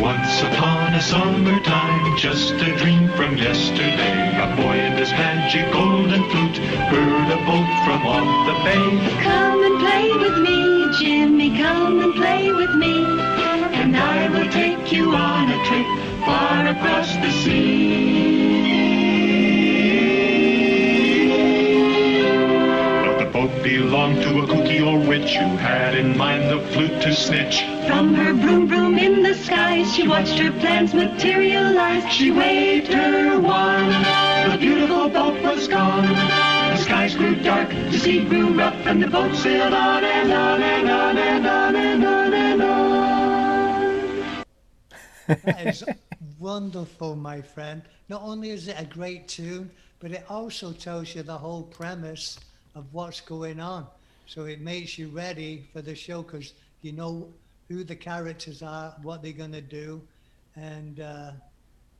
Once 0.00 0.42
upon 0.42 0.92
a 0.92 1.00
summertime, 1.00 2.16
just 2.18 2.52
a 2.52 2.76
dream 2.76 3.08
from 3.16 3.34
yesterday, 3.38 4.36
a 4.36 4.54
boy 4.54 4.76
and 4.76 4.98
his 4.98 5.10
magic 5.12 5.72
golden 5.72 6.22
flute 6.30 6.58
heard 6.58 7.30
a 7.32 7.36
boat 7.46 7.70
from 7.84 8.06
off 8.06 8.46
the 8.46 8.52
bay. 8.62 9.22
Come 9.22 9.64
and 9.64 9.80
play 9.80 10.12
with 10.12 10.38
me, 10.38 10.86
Jimmy, 10.98 11.56
come 11.56 12.00
and 12.00 12.14
play 12.14 12.52
with 12.52 12.74
me. 12.74 13.06
And 13.72 13.96
I 13.96 14.28
will 14.28 14.50
take 14.50 14.92
you 14.92 15.14
on 15.14 15.50
a 15.50 15.64
trip 15.64 15.86
far 16.26 16.66
across 16.66 17.14
the 17.16 17.30
sea. 17.30 18.26
But 23.06 23.18
the 23.18 23.30
boat 23.30 23.62
belonged 23.62 24.22
to 24.22 24.42
a 24.42 24.46
kooky 25.26 25.42
old 25.42 25.50
witch 25.50 25.50
who 25.50 25.56
had 25.56 25.94
in 25.94 26.16
mind 26.16 26.50
the 26.50 26.60
flute 26.72 27.02
to 27.02 27.14
snitch. 27.14 27.62
From 27.86 28.14
her 28.14 28.32
broom 28.34 28.66
broom 28.66 28.98
in 28.98 29.22
the 29.22 29.34
skies, 29.34 29.94
she 29.94 30.06
watched 30.06 30.38
her 30.38 30.52
plans 30.60 30.94
materialize. 30.94 32.04
She 32.12 32.30
waved 32.30 32.92
her 32.92 33.38
wand. 33.40 34.04
The 34.52 34.58
beautiful 34.58 35.08
boat 35.08 35.42
was 35.42 35.68
gone. 35.68 36.06
The 36.06 36.76
skies 36.76 37.14
grew 37.14 37.36
dark, 37.36 37.70
the 37.70 37.98
sea 37.98 38.24
grew 38.24 38.56
rough, 38.56 38.86
and 38.86 39.02
the 39.02 39.08
boat 39.08 39.34
sailed 39.34 39.74
on 39.74 40.04
and 40.04 40.32
on 40.32 40.62
and 40.62 40.90
on 40.90 41.18
and 41.18 41.46
on 41.46 41.76
and 41.76 42.04
on 42.04 42.34
and 42.34 42.62
on. 42.62 44.44
That 45.44 45.66
is 45.66 45.84
wonderful, 46.38 47.16
my 47.16 47.40
friend. 47.40 47.82
Not 48.08 48.22
only 48.22 48.50
is 48.50 48.68
it 48.68 48.76
a 48.78 48.84
great 48.84 49.26
tune, 49.26 49.70
but 49.98 50.12
it 50.12 50.24
also 50.28 50.72
tells 50.72 51.14
you 51.14 51.22
the 51.22 51.36
whole 51.36 51.64
premise 51.64 52.38
of 52.74 52.92
what's 52.92 53.20
going 53.20 53.58
on. 53.58 53.86
So 54.26 54.44
it 54.44 54.60
makes 54.60 54.98
you 54.98 55.08
ready 55.08 55.68
for 55.72 55.82
the 55.82 55.94
show 55.94 56.22
because 56.22 56.52
you 56.82 56.92
know 56.92 57.28
who 57.68 57.84
the 57.84 57.96
characters 57.96 58.62
are, 58.62 58.94
what 59.02 59.22
they're 59.22 59.32
going 59.32 59.52
to 59.52 59.60
do. 59.60 60.02
And 60.56 61.00
uh, 61.00 61.32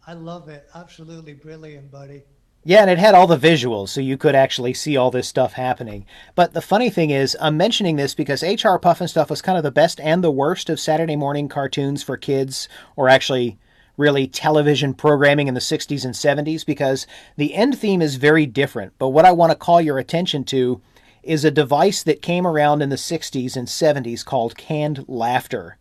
I 0.07 0.13
love 0.15 0.49
it. 0.49 0.69
Absolutely 0.75 1.35
brilliant, 1.35 1.91
buddy. 1.91 2.23
Yeah, 2.65 2.81
and 2.81 2.91
it 2.91 2.99
had 2.99 3.15
all 3.15 3.29
the 3.29 3.39
visuals, 3.39 3.91
so 3.91 4.01
you 4.01 4.17
could 4.17 4.35
actually 4.35 4.75
see 4.75 4.97
all 4.97 5.13
this 5.13 5.29
stuff 5.29 5.53
happening. 5.53 6.05
But 6.35 6.53
the 6.53 6.61
funny 6.61 6.91
thing 6.91 7.11
is, 7.11 7.37
I'm 7.41 7.57
mentioning 7.57 7.95
this 7.95 8.13
because 8.13 8.43
H.R. 8.43 8.81
Pufnstuf 8.81 9.31
was 9.31 9.41
kind 9.41 9.57
of 9.57 9.63
the 9.63 9.71
best 9.71 10.01
and 10.01 10.25
the 10.25 10.33
worst 10.33 10.69
of 10.69 10.81
Saturday 10.81 11.15
morning 11.15 11.49
cartoons 11.49 12.03
for 12.03 12.17
kids, 12.17 12.69
or 12.97 13.09
actually 13.09 13.57
really 13.97 14.27
television 14.27 14.95
programming 14.95 15.47
in 15.47 15.55
the 15.55 15.61
60s 15.61 16.05
and 16.05 16.15
70s, 16.15 16.67
because 16.67 17.07
the 17.37 17.55
end 17.55 17.79
theme 17.79 18.03
is 18.03 18.17
very 18.17 18.47
different. 18.47 18.95
But 18.99 19.11
what 19.11 19.25
I 19.25 19.31
want 19.31 19.53
to 19.53 19.57
call 19.57 19.81
your 19.81 19.99
attention 19.99 20.43
to 20.47 20.81
is 21.27 21.45
a 21.45 21.51
device 21.51 22.03
that 22.03 22.23
came 22.23 22.47
around 22.47 22.83
in 22.83 22.89
the 22.89 22.97
60s 22.97 23.57
and 23.57 23.69
70s 23.69 24.25
called 24.25 24.57
canned 24.57 25.05
laughter, 25.09 25.77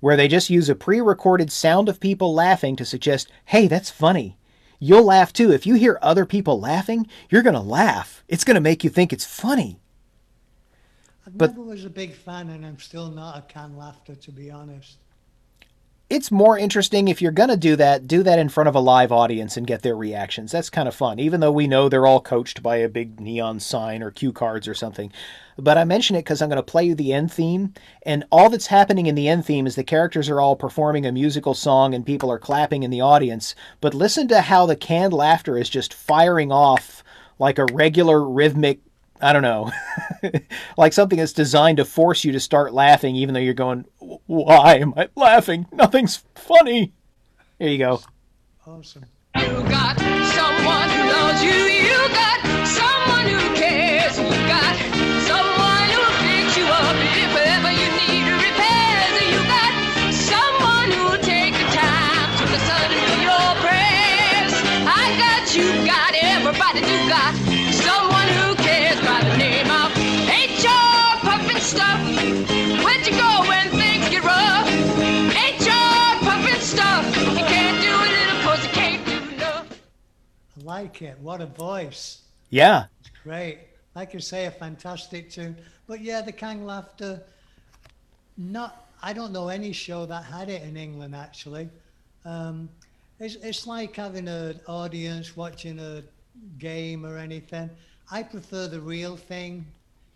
where 0.00 0.16
they 0.16 0.28
just 0.28 0.50
use 0.50 0.68
a 0.68 0.74
pre 0.74 1.00
recorded 1.00 1.52
sound 1.52 1.88
of 1.88 2.00
people 2.00 2.34
laughing 2.34 2.76
to 2.76 2.84
suggest, 2.84 3.30
hey, 3.46 3.68
that's 3.68 3.90
funny. 3.90 4.36
You'll 4.78 5.04
laugh 5.04 5.32
too. 5.32 5.52
If 5.52 5.66
you 5.66 5.74
hear 5.74 5.98
other 6.02 6.26
people 6.26 6.58
laughing, 6.58 7.06
you're 7.30 7.42
going 7.42 7.54
to 7.54 7.60
laugh. 7.60 8.24
It's 8.26 8.44
going 8.44 8.56
to 8.56 8.60
make 8.60 8.82
you 8.82 8.90
think 8.90 9.12
it's 9.12 9.24
funny. 9.24 9.78
I 11.26 11.30
But- 11.30 11.50
never 11.50 11.62
was 11.62 11.84
a 11.84 11.90
big 11.90 12.14
fan, 12.14 12.48
and 12.50 12.66
I'm 12.66 12.80
still 12.80 13.08
not 13.08 13.38
a 13.38 13.42
canned 13.42 13.78
laughter, 13.78 14.16
to 14.16 14.32
be 14.32 14.50
honest. 14.50 14.96
It's 16.12 16.30
more 16.30 16.58
interesting 16.58 17.08
if 17.08 17.22
you're 17.22 17.32
going 17.32 17.48
to 17.48 17.56
do 17.56 17.74
that, 17.74 18.06
do 18.06 18.22
that 18.22 18.38
in 18.38 18.50
front 18.50 18.68
of 18.68 18.74
a 18.74 18.80
live 18.80 19.10
audience 19.10 19.56
and 19.56 19.66
get 19.66 19.80
their 19.80 19.96
reactions. 19.96 20.52
That's 20.52 20.68
kind 20.68 20.86
of 20.86 20.94
fun, 20.94 21.18
even 21.18 21.40
though 21.40 21.50
we 21.50 21.66
know 21.66 21.88
they're 21.88 22.06
all 22.06 22.20
coached 22.20 22.62
by 22.62 22.76
a 22.76 22.88
big 22.90 23.18
neon 23.18 23.60
sign 23.60 24.02
or 24.02 24.10
cue 24.10 24.30
cards 24.30 24.68
or 24.68 24.74
something. 24.74 25.10
But 25.56 25.78
I 25.78 25.84
mention 25.84 26.14
it 26.14 26.20
because 26.20 26.42
I'm 26.42 26.50
going 26.50 26.58
to 26.58 26.62
play 26.62 26.84
you 26.84 26.94
the 26.94 27.14
end 27.14 27.32
theme, 27.32 27.72
and 28.04 28.24
all 28.30 28.50
that's 28.50 28.66
happening 28.66 29.06
in 29.06 29.14
the 29.14 29.26
end 29.26 29.46
theme 29.46 29.66
is 29.66 29.74
the 29.74 29.84
characters 29.84 30.28
are 30.28 30.38
all 30.38 30.54
performing 30.54 31.06
a 31.06 31.12
musical 31.12 31.54
song 31.54 31.94
and 31.94 32.04
people 32.04 32.30
are 32.30 32.38
clapping 32.38 32.82
in 32.82 32.90
the 32.90 33.00
audience. 33.00 33.54
But 33.80 33.94
listen 33.94 34.28
to 34.28 34.42
how 34.42 34.66
the 34.66 34.76
canned 34.76 35.14
laughter 35.14 35.56
is 35.56 35.70
just 35.70 35.94
firing 35.94 36.52
off 36.52 37.02
like 37.38 37.58
a 37.58 37.64
regular 37.72 38.22
rhythmic 38.22 38.80
I 39.22 39.32
don't 39.32 39.42
know, 39.42 39.70
like 40.76 40.92
something 40.92 41.18
that's 41.18 41.32
designed 41.32 41.76
to 41.76 41.84
force 41.84 42.24
you 42.24 42.32
to 42.32 42.40
start 42.40 42.74
laughing, 42.74 43.14
even 43.16 43.34
though 43.34 43.40
you're 43.40 43.54
going, 43.54 43.84
"Why 44.26 44.76
am 44.76 44.94
I 44.96 45.08
laughing? 45.14 45.66
Nothing's 45.72 46.24
funny." 46.34 46.92
Here 47.58 47.68
you 47.68 47.78
go. 47.78 48.00
Awesome. 48.66 49.06
Like 80.72 81.02
it. 81.02 81.18
What 81.20 81.42
a 81.42 81.46
voice. 81.46 82.22
Yeah, 82.48 82.84
Great. 83.24 83.58
Like 83.94 84.14
you 84.14 84.20
say, 84.20 84.46
a 84.46 84.50
fantastic 84.50 85.28
tune. 85.30 85.54
But 85.86 86.00
yeah, 86.00 86.22
the 86.22 86.32
canned 86.32 86.66
laughter, 86.66 87.22
not, 88.38 88.86
I 89.02 89.12
don't 89.12 89.32
know 89.34 89.48
any 89.48 89.72
show 89.72 90.06
that 90.06 90.24
had 90.24 90.48
it 90.48 90.62
in 90.62 90.78
England 90.78 91.14
actually. 91.14 91.68
Um, 92.24 92.70
it's, 93.20 93.34
it's 93.34 93.66
like 93.66 93.94
having 93.94 94.28
an 94.28 94.60
audience 94.66 95.36
watching 95.36 95.78
a 95.78 96.02
game 96.58 97.04
or 97.04 97.18
anything. 97.18 97.68
I 98.10 98.22
prefer 98.22 98.66
the 98.66 98.80
real 98.80 99.14
thing 99.18 99.66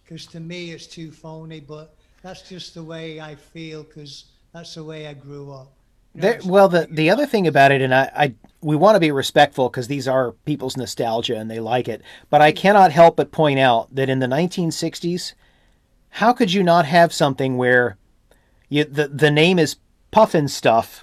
because 0.04 0.24
to 0.28 0.40
me 0.40 0.70
it's 0.70 0.86
too 0.86 1.12
phony, 1.12 1.60
but 1.60 1.94
that's 2.22 2.48
just 2.48 2.72
the 2.72 2.82
way 2.82 3.20
I 3.20 3.34
feel 3.34 3.82
because 3.82 4.24
that's 4.54 4.74
the 4.74 4.84
way 4.84 5.06
I 5.06 5.12
grew 5.12 5.52
up. 5.52 5.70
There, 6.16 6.40
well, 6.44 6.68
the 6.68 6.88
the 6.90 7.10
other 7.10 7.26
thing 7.26 7.46
about 7.46 7.72
it, 7.72 7.82
and 7.82 7.94
I, 7.94 8.10
I 8.16 8.34
we 8.62 8.74
want 8.74 8.96
to 8.96 9.00
be 9.00 9.10
respectful 9.10 9.68
because 9.68 9.88
these 9.88 10.08
are 10.08 10.32
people's 10.44 10.76
nostalgia 10.76 11.36
and 11.36 11.50
they 11.50 11.60
like 11.60 11.88
it. 11.88 12.02
But 12.30 12.40
I 12.40 12.52
cannot 12.52 12.90
help 12.90 13.16
but 13.16 13.30
point 13.30 13.58
out 13.58 13.94
that 13.94 14.08
in 14.08 14.18
the 14.18 14.26
1960s, 14.26 15.34
how 16.10 16.32
could 16.32 16.52
you 16.52 16.62
not 16.62 16.86
have 16.86 17.12
something 17.12 17.56
where 17.56 17.96
you 18.68 18.84
the 18.84 19.08
the 19.08 19.30
name 19.30 19.58
is 19.58 19.76
Pufnstuf, 20.12 21.02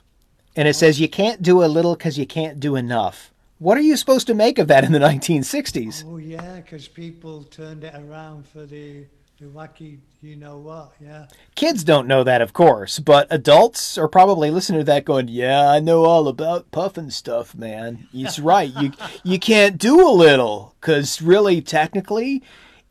and 0.55 0.67
it 0.67 0.73
says 0.73 0.99
you 0.99 1.07
can't 1.07 1.41
do 1.41 1.63
a 1.63 1.65
little 1.65 1.95
because 1.95 2.17
you 2.17 2.25
can't 2.25 2.59
do 2.59 2.75
enough. 2.75 3.31
What 3.59 3.77
are 3.77 3.81
you 3.81 3.95
supposed 3.95 4.27
to 4.27 4.33
make 4.33 4.59
of 4.59 4.67
that 4.67 4.83
in 4.83 4.91
the 4.91 4.99
1960s? 4.99 6.03
Oh 6.05 6.17
yeah, 6.17 6.57
because 6.57 6.87
people 6.87 7.43
turned 7.43 7.83
it 7.83 7.93
around 7.95 8.47
for 8.47 8.65
the 8.65 9.05
the 9.39 9.45
wacky, 9.45 9.99
you 10.23 10.35
know 10.35 10.57
what? 10.57 10.93
Yeah. 10.99 11.27
Kids 11.55 11.83
don't 11.83 12.07
know 12.07 12.23
that, 12.23 12.41
of 12.41 12.53
course, 12.53 12.99
but 12.99 13.27
adults 13.29 13.97
are 13.97 14.07
probably 14.07 14.49
listening 14.49 14.79
to 14.79 14.85
that 14.85 15.05
going, 15.05 15.27
"Yeah, 15.27 15.69
I 15.69 15.79
know 15.79 16.05
all 16.05 16.27
about 16.27 16.71
puffing 16.71 17.09
stuff, 17.09 17.53
man. 17.55 18.07
It's 18.13 18.39
right. 18.53 18.71
You 18.79 18.91
you 19.23 19.37
can't 19.39 19.77
do 19.77 20.07
a 20.07 20.11
little 20.11 20.75
cuz 20.81 21.21
really 21.21 21.61
technically 21.61 22.41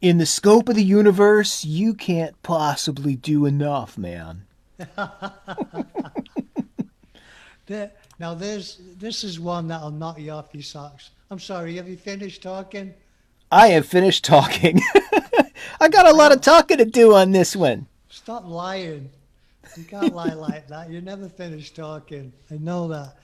in 0.00 0.18
the 0.18 0.26
scope 0.26 0.68
of 0.68 0.74
the 0.76 0.84
universe, 0.84 1.64
you 1.64 1.94
can't 1.94 2.40
possibly 2.42 3.16
do 3.16 3.46
enough, 3.46 3.96
man." 3.96 4.44
There, 7.66 7.92
now 8.18 8.34
there's 8.34 8.80
this 8.98 9.22
is 9.22 9.38
one 9.38 9.68
that'll 9.68 9.92
knock 9.92 10.18
you 10.18 10.32
off 10.32 10.46
your 10.52 10.64
socks. 10.64 11.10
I'm 11.30 11.38
sorry, 11.38 11.76
have 11.76 11.88
you 11.88 11.96
finished 11.96 12.42
talking? 12.42 12.92
I 13.50 13.68
have 13.68 13.86
finished 13.86 14.24
talking. 14.24 14.82
I 15.80 15.88
got 15.88 16.06
a 16.06 16.12
lot 16.12 16.32
of 16.32 16.40
talking 16.40 16.78
to 16.78 16.84
do 16.84 17.14
on 17.14 17.32
this 17.32 17.56
one. 17.56 17.86
Stop 18.08 18.46
lying. 18.46 19.10
You 19.76 19.84
can't 19.84 20.14
lie 20.14 20.34
like 20.34 20.68
that. 20.68 20.90
You 20.90 21.00
never 21.00 21.28
finished 21.28 21.76
talking. 21.76 22.32
I 22.50 22.56
know 22.58 22.88
that. 22.88 23.16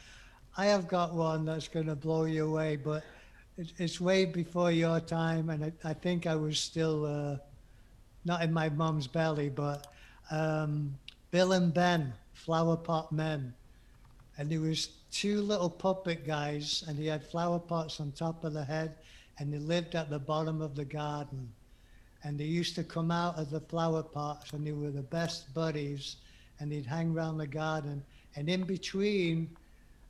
I 0.57 0.67
have 0.67 0.89
got 0.89 1.15
one 1.15 1.45
that's 1.45 1.69
going 1.69 1.87
to 1.87 1.95
blow 1.95 2.25
you 2.25 2.47
away, 2.47 2.77
but 2.77 3.05
it, 3.57 3.73
it's 3.79 4.01
way 4.01 4.25
before 4.25 4.73
your 4.73 5.01
time, 5.01 5.51
and 5.51 5.65
I, 5.65 5.73
I 5.85 5.93
think 5.93 6.27
I 6.27 6.35
was 6.35 6.59
still 6.59 7.07
uh, 7.07 7.37
not 8.25 8.43
in 8.43 8.53
my 8.53 8.69
mum's 8.69 9.07
belly, 9.07 9.49
but 9.49 9.87
um, 10.31 10.97
Bill 11.31 11.53
and 11.53 11.73
Ben, 11.73 12.13
Flower 12.33 12.77
Pot 12.77 13.13
Men. 13.13 13.55
And 14.37 14.51
there 14.51 14.61
was 14.61 14.91
two 15.11 15.41
little 15.43 15.71
puppet 15.71 16.27
guys, 16.27 16.85
and 16.87 16.99
he 16.99 17.07
had 17.07 17.25
flower 17.25 17.59
pots 17.59 18.01
on 18.01 18.13
top 18.13 18.45
of 18.45 18.53
the 18.53 18.65
head, 18.65 18.95
and 19.39 19.53
they 19.53 19.59
lived 19.59 19.95
at 19.95 20.11
the 20.11 20.19
bottom 20.19 20.61
of 20.61 20.75
the 20.75 20.85
garden. 20.85 21.49
And 22.25 22.39
they 22.39 22.45
used 22.45 22.75
to 22.75 22.85
come 22.85 23.11
out 23.11 23.39
of 23.39 23.51
the 23.51 23.61
flower 23.61 24.03
pots, 24.03 24.53
and 24.53 24.67
they 24.67 24.73
were 24.73 24.91
the 24.91 25.03
best 25.03 25.53
buddies, 25.55 26.17
and 26.59 26.73
they'd 26.73 26.87
hang 26.87 27.15
around 27.15 27.39
the 27.39 27.47
garden. 27.47 28.03
And 28.35 28.49
in 28.49 28.65
between, 28.65 29.57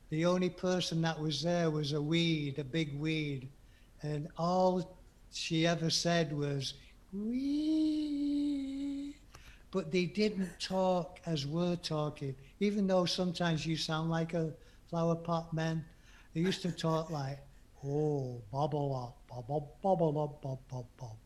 the 0.09 0.25
only 0.25 0.49
person 0.49 1.01
that 1.03 1.19
was 1.19 1.43
there 1.43 1.69
was 1.69 1.93
a 1.93 2.01
weed, 2.01 2.57
a 2.57 2.63
big 2.63 2.99
weed. 2.99 3.47
And 4.01 4.27
all 4.37 4.97
she 5.31 5.67
ever 5.67 5.89
said 5.89 6.35
was, 6.35 6.73
wee. 7.13 9.15
But 9.71 9.91
they 9.91 10.05
didn't 10.05 10.59
talk 10.59 11.19
as 11.27 11.45
we're 11.45 11.75
talking, 11.75 12.35
even 12.59 12.87
though 12.87 13.05
sometimes 13.05 13.67
you 13.67 13.77
sound 13.77 14.09
like 14.09 14.33
a 14.33 14.51
flower 14.89 15.15
pot 15.15 15.53
man. 15.53 15.85
They 16.33 16.41
used 16.41 16.63
to 16.63 16.71
talk 16.71 17.11
like, 17.11 17.37
oh, 17.85 18.41
bubble 18.51 18.95
up, 18.95 19.17
bubble, 19.29 19.75
bubble 19.83 20.23
up, 20.23 20.41
bubble, 20.41 20.87
bubble. 20.97 21.19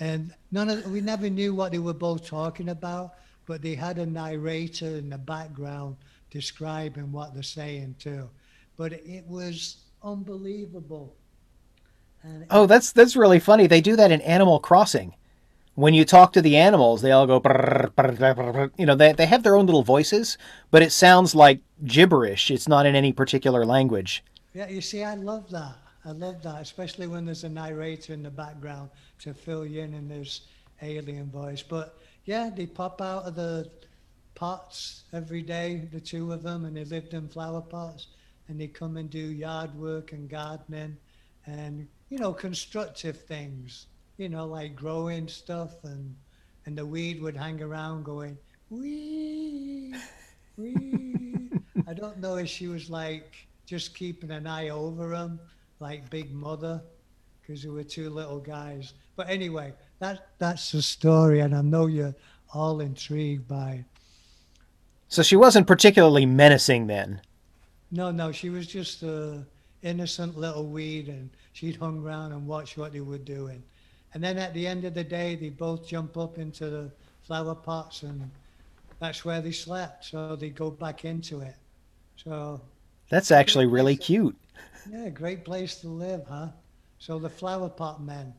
And 0.00 0.34
none 0.50 0.68
of 0.70 0.90
we 0.90 1.00
never 1.00 1.30
knew 1.30 1.54
what 1.54 1.72
they 1.72 1.78
were 1.78 1.94
both 1.94 2.26
talking 2.26 2.68
about, 2.70 3.14
but 3.46 3.62
they 3.62 3.74
had 3.74 3.98
a 3.98 4.06
narrator 4.06 4.86
in 4.86 5.10
the 5.10 5.18
background 5.18 5.96
describing 6.30 7.12
what 7.12 7.32
they're 7.32 7.42
saying 7.42 7.96
too. 7.98 8.28
But 8.76 8.92
it 8.92 9.24
was 9.26 9.84
unbelievable. 10.02 11.14
And 12.22 12.46
Oh, 12.50 12.66
that's 12.66 12.92
that's 12.92 13.16
really 13.16 13.38
funny. 13.38 13.66
They 13.66 13.80
do 13.80 13.96
that 13.96 14.10
in 14.10 14.20
Animal 14.22 14.58
Crossing. 14.58 15.14
When 15.76 15.92
you 15.92 16.04
talk 16.04 16.32
to 16.34 16.42
the 16.42 16.56
animals, 16.56 17.02
they 17.02 17.10
all 17.10 17.26
go, 17.26 17.40
brrr, 17.40 17.90
brrr, 17.90 18.16
brrr. 18.16 18.70
you 18.76 18.86
know, 18.86 18.94
they, 18.94 19.12
they 19.12 19.26
have 19.26 19.42
their 19.42 19.56
own 19.56 19.66
little 19.66 19.82
voices, 19.82 20.38
but 20.70 20.82
it 20.82 20.92
sounds 20.92 21.34
like 21.34 21.60
gibberish. 21.84 22.50
It's 22.50 22.68
not 22.68 22.86
in 22.86 22.94
any 22.94 23.12
particular 23.12 23.64
language. 23.64 24.22
Yeah, 24.52 24.68
you 24.68 24.80
see, 24.80 25.02
I 25.02 25.14
love 25.14 25.50
that. 25.50 25.76
I 26.04 26.12
love 26.12 26.42
that, 26.42 26.60
especially 26.60 27.08
when 27.08 27.24
there's 27.24 27.44
a 27.44 27.48
narrator 27.48 28.12
in 28.12 28.22
the 28.22 28.30
background 28.30 28.90
to 29.20 29.34
fill 29.34 29.66
you 29.66 29.80
in 29.82 29.94
in 29.94 30.06
this 30.06 30.42
alien 30.80 31.30
voice. 31.30 31.62
But 31.62 31.98
yeah, 32.24 32.50
they 32.54 32.66
pop 32.66 33.00
out 33.00 33.24
of 33.24 33.34
the 33.34 33.68
pots 34.34 35.04
every 35.12 35.42
day, 35.42 35.88
the 35.92 36.00
two 36.00 36.32
of 36.32 36.42
them, 36.42 36.66
and 36.66 36.76
they 36.76 36.84
lived 36.84 37.14
in 37.14 37.28
flower 37.28 37.62
pots, 37.62 38.08
and 38.48 38.60
they 38.60 38.66
come 38.68 38.96
and 38.96 39.10
do 39.10 39.18
yard 39.18 39.74
work 39.74 40.12
and 40.12 40.28
gardening, 40.28 40.96
and 41.46 41.88
you 42.10 42.18
know, 42.18 42.32
constructive 42.32 43.22
things. 43.22 43.86
You 44.16 44.28
know, 44.28 44.46
like 44.46 44.76
growing 44.76 45.28
stuff, 45.28 45.82
and 45.84 46.14
and 46.66 46.78
the 46.78 46.86
weed 46.86 47.20
would 47.20 47.36
hang 47.36 47.60
around 47.62 48.04
going 48.04 48.38
wee 48.70 49.94
wee. 50.56 51.50
I 51.86 51.94
don't 51.94 52.18
know 52.18 52.36
if 52.36 52.48
she 52.48 52.68
was 52.68 52.88
like 52.88 53.46
just 53.66 53.94
keeping 53.94 54.30
an 54.30 54.46
eye 54.46 54.70
over 54.70 55.08
them, 55.08 55.40
like 55.80 56.08
Big 56.10 56.32
Mother, 56.32 56.80
because 57.40 57.62
there 57.62 57.72
were 57.72 57.84
two 57.84 58.10
little 58.10 58.38
guys. 58.38 58.94
But 59.16 59.28
anyway, 59.28 59.72
that 59.98 60.28
that's 60.38 60.72
the 60.72 60.82
story, 60.82 61.40
and 61.40 61.54
I 61.54 61.62
know 61.62 61.86
you're 61.86 62.14
all 62.52 62.80
intrigued 62.80 63.48
by. 63.48 63.70
it. 63.72 63.84
So 65.08 65.22
she 65.22 65.36
wasn't 65.36 65.66
particularly 65.66 66.26
menacing 66.26 66.86
then. 66.86 67.20
No, 67.90 68.10
no, 68.10 68.32
she 68.32 68.50
was 68.50 68.66
just 68.66 69.02
a 69.02 69.44
innocent 69.82 70.36
little 70.38 70.66
weed, 70.66 71.08
and 71.08 71.30
she'd 71.52 71.76
hung 71.76 72.02
around 72.02 72.32
and 72.32 72.46
watched 72.46 72.76
what 72.78 72.92
they 72.92 73.00
were 73.00 73.18
doing. 73.18 73.62
And 74.14 74.22
then 74.22 74.38
at 74.38 74.54
the 74.54 74.66
end 74.66 74.84
of 74.84 74.94
the 74.94 75.04
day, 75.04 75.34
they 75.34 75.50
both 75.50 75.86
jump 75.86 76.16
up 76.16 76.38
into 76.38 76.70
the 76.70 76.90
flower 77.22 77.54
pots, 77.54 78.04
and 78.04 78.30
that's 79.00 79.24
where 79.24 79.40
they 79.40 79.50
slept. 79.50 80.04
So 80.06 80.36
they 80.36 80.50
go 80.50 80.70
back 80.70 81.04
into 81.04 81.40
it. 81.40 81.56
So 82.16 82.60
That's 83.08 83.32
actually 83.32 83.66
really 83.66 83.96
cute. 83.96 84.36
Yeah, 84.90 85.08
great 85.08 85.44
place 85.44 85.76
to 85.80 85.88
live, 85.88 86.24
huh? 86.28 86.48
So 86.98 87.18
the 87.18 87.28
Flower 87.28 87.68
Pot 87.68 88.02
Men. 88.02 88.32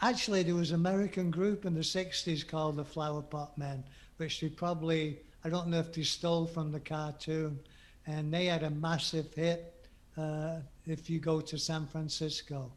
Actually, 0.00 0.42
there 0.42 0.54
was 0.54 0.70
an 0.70 0.76
American 0.76 1.30
group 1.30 1.64
in 1.64 1.74
the 1.74 1.80
60s 1.80 2.46
called 2.46 2.76
the 2.76 2.84
Flower 2.84 3.22
Pot 3.22 3.56
Men, 3.58 3.84
which 4.16 4.40
they 4.40 4.48
probably, 4.48 5.18
I 5.44 5.48
don't 5.48 5.68
know 5.68 5.78
if 5.78 5.92
they 5.92 6.02
stole 6.02 6.46
from 6.46 6.72
the 6.72 6.80
cartoon. 6.80 7.58
And 8.06 8.32
they 8.32 8.46
had 8.46 8.62
a 8.62 8.70
massive 8.70 9.32
hit 9.34 9.86
uh, 10.16 10.56
if 10.86 11.08
you 11.08 11.18
go 11.20 11.40
to 11.40 11.58
San 11.58 11.86
Francisco. 11.86 12.70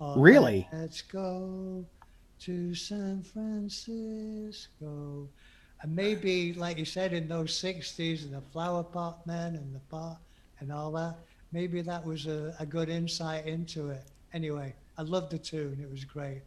Really? 0.00 0.68
Let's 0.72 1.02
go 1.02 1.84
to 2.40 2.74
San 2.74 3.22
Francisco. 3.22 5.28
And 5.82 5.96
maybe, 5.96 6.52
like 6.54 6.78
you 6.78 6.84
said, 6.84 7.12
in 7.12 7.28
those 7.28 7.52
60s, 7.60 8.24
and 8.24 8.34
the 8.34 8.40
Flower 8.52 8.82
Pot 8.82 9.26
Men 9.26 9.54
and 9.56 9.74
the 9.74 9.78
pot 9.90 10.18
and 10.60 10.72
all 10.72 10.90
that, 10.92 11.16
maybe 11.52 11.80
that 11.82 12.04
was 12.04 12.26
a, 12.26 12.54
a 12.58 12.66
good 12.66 12.88
insight 12.88 13.46
into 13.46 13.90
it. 13.90 14.02
Anyway, 14.32 14.74
I 14.98 15.02
loved 15.02 15.30
the 15.32 15.38
tune. 15.38 15.78
It 15.82 15.90
was 15.90 16.04
great. 16.04 16.42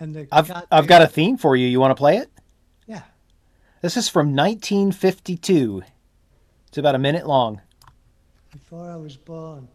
And 0.00 0.14
the 0.14 0.26
I've 0.32 0.48
cartoon- 0.48 0.68
I've 0.72 0.86
got 0.88 1.02
a 1.02 1.06
theme 1.06 1.36
for 1.36 1.54
you. 1.56 1.66
You 1.68 1.78
want 1.80 1.92
to 1.92 1.96
play 1.96 2.16
it? 2.18 2.28
Yeah. 2.86 3.02
This 3.80 3.96
is 3.96 4.08
from 4.08 4.34
1952. 4.34 5.82
It's 6.68 6.78
about 6.78 6.94
a 6.96 6.98
minute 6.98 7.26
long. 7.26 7.60
before 8.52 8.90
I 8.90 8.96
was 8.96 9.16
born. 9.16 9.68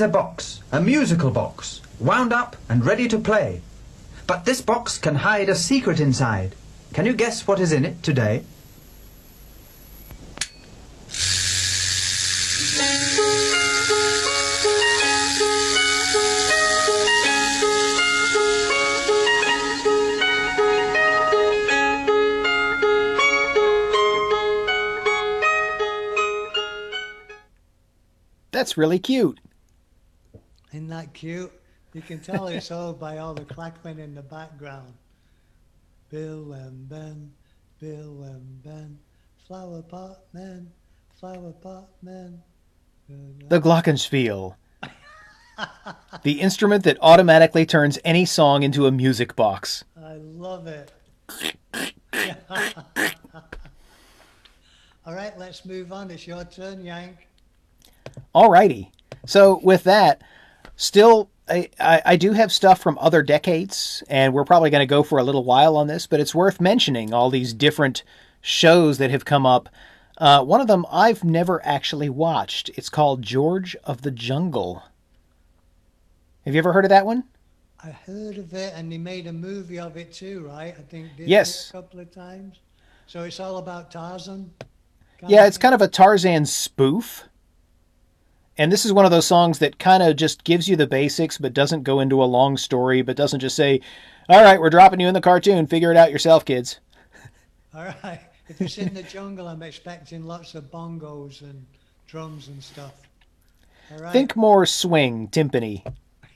Is 0.00 0.06
a 0.06 0.08
box, 0.08 0.62
a 0.72 0.80
musical 0.80 1.30
box, 1.30 1.82
wound 1.98 2.32
up 2.32 2.56
and 2.70 2.86
ready 2.86 3.06
to 3.06 3.18
play. 3.18 3.60
But 4.26 4.46
this 4.46 4.62
box 4.62 4.96
can 4.96 5.16
hide 5.16 5.50
a 5.50 5.54
secret 5.54 6.00
inside. 6.00 6.54
Can 6.94 7.04
you 7.04 7.12
guess 7.12 7.46
what 7.46 7.60
is 7.60 7.70
in 7.70 7.84
it 7.84 8.02
today? 8.02 8.42
That's 28.50 28.78
really 28.78 28.98
cute. 28.98 29.40
Isn't 30.72 30.88
that 30.88 31.12
cute? 31.12 31.52
You 31.92 32.02
can 32.02 32.20
tell 32.20 32.46
it's 32.46 32.70
all 32.70 32.92
by 32.92 33.18
all 33.18 33.34
the 33.34 33.44
clackmen 33.44 33.98
in 33.98 34.14
the 34.14 34.22
background. 34.22 34.94
Bill 36.10 36.52
and 36.52 36.88
Ben, 36.88 37.32
Bill 37.80 38.22
and 38.22 38.62
Ben, 38.62 38.98
flower 39.46 39.82
pot 39.82 40.20
men, 40.32 40.70
flower 41.18 41.52
pot 41.52 41.88
men. 42.02 42.42
The 43.48 43.60
Glockenspiel. 43.60 44.54
the 46.22 46.40
instrument 46.40 46.84
that 46.84 46.96
automatically 47.00 47.66
turns 47.66 47.98
any 48.04 48.24
song 48.24 48.62
into 48.62 48.86
a 48.86 48.92
music 48.92 49.34
box. 49.34 49.84
I 50.00 50.14
love 50.14 50.68
it. 50.68 50.92
all 55.04 55.14
right, 55.14 55.36
let's 55.38 55.64
move 55.64 55.92
on. 55.92 56.10
It's 56.10 56.26
your 56.26 56.44
turn, 56.44 56.84
Yank. 56.84 57.28
All 58.32 58.50
righty. 58.50 58.92
So 59.26 59.60
with 59.62 59.84
that, 59.84 60.22
still 60.80 61.30
I, 61.46 61.68
I, 61.78 62.16
do 62.16 62.32
have 62.32 62.52
stuff 62.52 62.80
from 62.80 62.96
other 63.00 63.22
decades, 63.22 64.04
and 64.08 64.32
we're 64.32 64.44
probably 64.44 64.70
going 64.70 64.82
to 64.82 64.86
go 64.86 65.02
for 65.02 65.18
a 65.18 65.24
little 65.24 65.42
while 65.44 65.76
on 65.76 65.88
this, 65.88 66.06
but 66.06 66.20
it's 66.20 66.34
worth 66.34 66.60
mentioning 66.60 67.12
all 67.12 67.28
these 67.28 67.52
different 67.52 68.04
shows 68.40 68.98
that 68.98 69.10
have 69.10 69.24
come 69.24 69.44
up. 69.44 69.68
Uh, 70.16 70.44
one 70.44 70.60
of 70.60 70.68
them 70.68 70.86
I've 70.90 71.24
never 71.24 71.64
actually 71.66 72.08
watched. 72.08 72.70
It's 72.76 72.88
called 72.88 73.22
George 73.22 73.74
of 73.84 74.02
the 74.02 74.12
Jungle. 74.12 74.84
Have 76.44 76.54
you 76.54 76.58
ever 76.60 76.72
heard 76.72 76.84
of 76.84 76.90
that 76.90 77.04
one? 77.04 77.24
I 77.82 77.90
heard 77.90 78.38
of 78.38 78.54
it, 78.54 78.72
and 78.76 78.90
they 78.90 78.98
made 78.98 79.26
a 79.26 79.32
movie 79.32 79.80
of 79.80 79.96
it 79.96 80.12
too, 80.12 80.46
right? 80.46 80.74
I 80.78 80.82
think 80.82 81.16
did 81.16 81.28
Yes. 81.28 81.70
a 81.70 81.72
couple 81.72 81.98
of 82.00 82.12
times. 82.12 82.60
So 83.06 83.24
it's 83.24 83.40
all 83.40 83.58
about 83.58 83.90
Tarzan. 83.90 84.52
Yeah, 85.26 85.46
it's 85.46 85.58
kind 85.58 85.74
of 85.74 85.82
a 85.82 85.88
Tarzan 85.88 86.46
spoof. 86.46 87.24
And 88.60 88.70
this 88.70 88.84
is 88.84 88.92
one 88.92 89.06
of 89.06 89.10
those 89.10 89.26
songs 89.26 89.58
that 89.60 89.78
kind 89.78 90.02
of 90.02 90.16
just 90.16 90.44
gives 90.44 90.68
you 90.68 90.76
the 90.76 90.86
basics, 90.86 91.38
but 91.38 91.54
doesn't 91.54 91.82
go 91.82 91.98
into 91.98 92.22
a 92.22 92.26
long 92.26 92.58
story, 92.58 93.00
but 93.00 93.16
doesn't 93.16 93.40
just 93.40 93.56
say, 93.56 93.80
all 94.28 94.42
right, 94.42 94.60
we're 94.60 94.68
dropping 94.68 95.00
you 95.00 95.08
in 95.08 95.14
the 95.14 95.22
cartoon. 95.22 95.66
Figure 95.66 95.90
it 95.90 95.96
out 95.96 96.12
yourself, 96.12 96.44
kids. 96.44 96.78
All 97.74 97.86
right. 98.04 98.20
If 98.48 98.60
it's 98.60 98.76
in 98.76 98.92
the 98.92 99.02
jungle, 99.02 99.48
I'm 99.48 99.62
expecting 99.62 100.26
lots 100.26 100.54
of 100.54 100.70
bongos 100.70 101.40
and 101.40 101.64
drums 102.06 102.48
and 102.48 102.62
stuff. 102.62 102.92
All 103.92 103.96
right. 103.96 104.12
Think 104.12 104.36
more 104.36 104.66
swing, 104.66 105.28
timpani. 105.28 105.82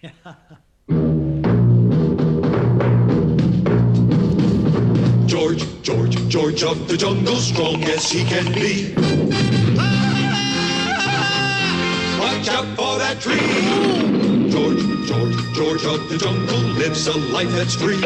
George, 5.27 5.83
George, 5.83 6.29
George 6.29 6.62
of 6.62 6.89
the 6.89 6.97
jungle, 6.97 7.37
strong 7.37 7.85
as 7.85 8.11
he 8.11 8.25
can 8.25 8.51
be. 8.55 9.64
Watch 12.45 12.57
out 12.57 12.76
for 12.76 12.99
that 12.99 13.20
tree. 13.22 14.51
George, 14.51 14.82
George, 15.09 15.55
George 15.55 15.84
of 15.86 16.11
the 16.11 16.18
jungle 16.18 16.59
lives 16.76 17.07
a 17.07 17.16
life 17.32 17.49
that's 17.53 17.74
free. 17.74 18.03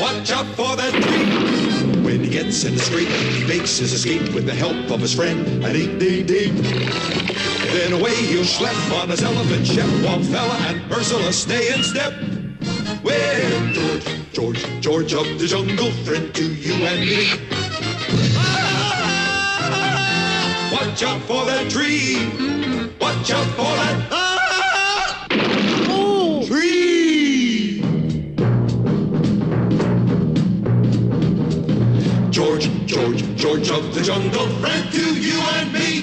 Watch 0.00 0.30
out 0.30 0.46
for 0.54 0.76
that 0.76 0.92
tree. 0.92 2.04
When 2.04 2.22
he 2.22 2.30
gets 2.30 2.62
in 2.62 2.74
the 2.74 2.80
street, 2.80 3.08
he 3.08 3.44
makes 3.48 3.78
his 3.78 3.92
escape 3.92 4.32
with 4.32 4.46
the 4.46 4.54
help 4.54 4.92
of 4.92 5.00
his 5.00 5.12
friend, 5.12 5.44
an 5.64 5.74
eight 5.74 5.98
day 5.98 6.22
deep. 6.22 6.54
Then 6.54 7.94
away 7.94 8.14
he'll 8.14 8.44
schlep 8.44 9.02
on 9.02 9.08
his 9.08 9.24
elephant 9.24 9.66
ship 9.66 9.88
while 10.04 10.22
Fella 10.22 10.54
and 10.68 10.92
Ursula 10.92 11.32
stay 11.32 11.74
in 11.74 11.82
step. 11.82 12.12
Well, 13.02 13.72
George, 13.72 14.06
George, 14.32 14.80
George 14.80 15.14
of 15.14 15.40
the 15.40 15.48
jungle, 15.48 15.90
friend 16.04 16.32
to 16.32 16.44
you 16.44 16.74
and 16.74 17.00
me. 17.00 17.71
Watch 20.82 21.02
out 21.04 21.22
for 21.22 21.44
that 21.44 21.70
tree. 21.70 22.16
Watch 23.00 23.30
out 23.30 23.46
for 23.54 23.62
that 23.62 24.08
tree. 26.48 27.80
George, 32.30 32.68
George, 32.84 33.22
George 33.36 33.70
of 33.70 33.94
the 33.94 34.02
jungle, 34.02 34.48
friend 34.58 34.90
to 34.90 35.20
you 35.20 35.40
and 35.54 35.72
me. 35.72 36.02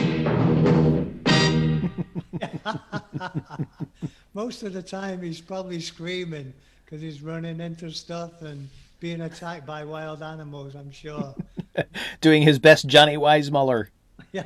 Most 4.33 4.63
of 4.63 4.71
the 4.71 4.81
time, 4.81 5.21
he's 5.21 5.41
probably 5.41 5.81
screaming 5.81 6.53
because 6.85 7.01
he's 7.01 7.21
running 7.21 7.59
into 7.59 7.91
stuff 7.91 8.41
and 8.43 8.69
being 9.01 9.19
attacked 9.19 9.65
by 9.65 9.83
wild 9.83 10.23
animals, 10.23 10.73
I'm 10.73 10.91
sure. 10.91 11.35
Doing 12.21 12.43
his 12.43 12.59
best 12.59 12.87
Johnny 12.87 13.17
Weissmuller. 13.17 13.89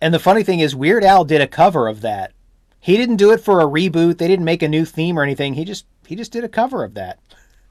And 0.00 0.14
the 0.14 0.18
funny 0.18 0.42
thing 0.44 0.60
is, 0.60 0.76
Weird 0.76 1.04
Al 1.04 1.24
did 1.24 1.40
a 1.40 1.48
cover 1.48 1.88
of 1.88 2.02
that. 2.02 2.32
He 2.80 2.96
didn't 2.96 3.16
do 3.16 3.32
it 3.32 3.40
for 3.40 3.60
a 3.60 3.64
reboot. 3.64 4.18
They 4.18 4.28
didn't 4.28 4.44
make 4.44 4.62
a 4.62 4.68
new 4.68 4.84
theme 4.84 5.18
or 5.18 5.22
anything. 5.22 5.54
He 5.54 5.64
just 5.64 5.86
he 6.06 6.14
just 6.14 6.30
did 6.30 6.44
a 6.44 6.48
cover 6.48 6.84
of 6.84 6.94
that. 6.94 7.18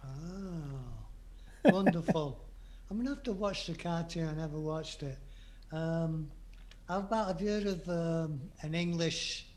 Oh, 0.06 1.72
Wonderful. 1.72 2.40
I'm 2.90 2.98
gonna 2.98 3.12
have 3.12 3.24
to 3.24 3.34
watch 3.34 3.68
the 3.68 3.74
cartoon. 3.76 4.28
I 4.28 4.34
never 4.34 4.60
watched 4.60 5.04
it. 5.04 5.18
Um, 5.72 6.30
how 6.88 7.00
about 7.00 7.28
have 7.28 7.42
you 7.42 7.50
heard 7.50 7.68
of 7.68 7.90
um, 7.90 8.42
an 8.62 8.76
English 8.76 9.48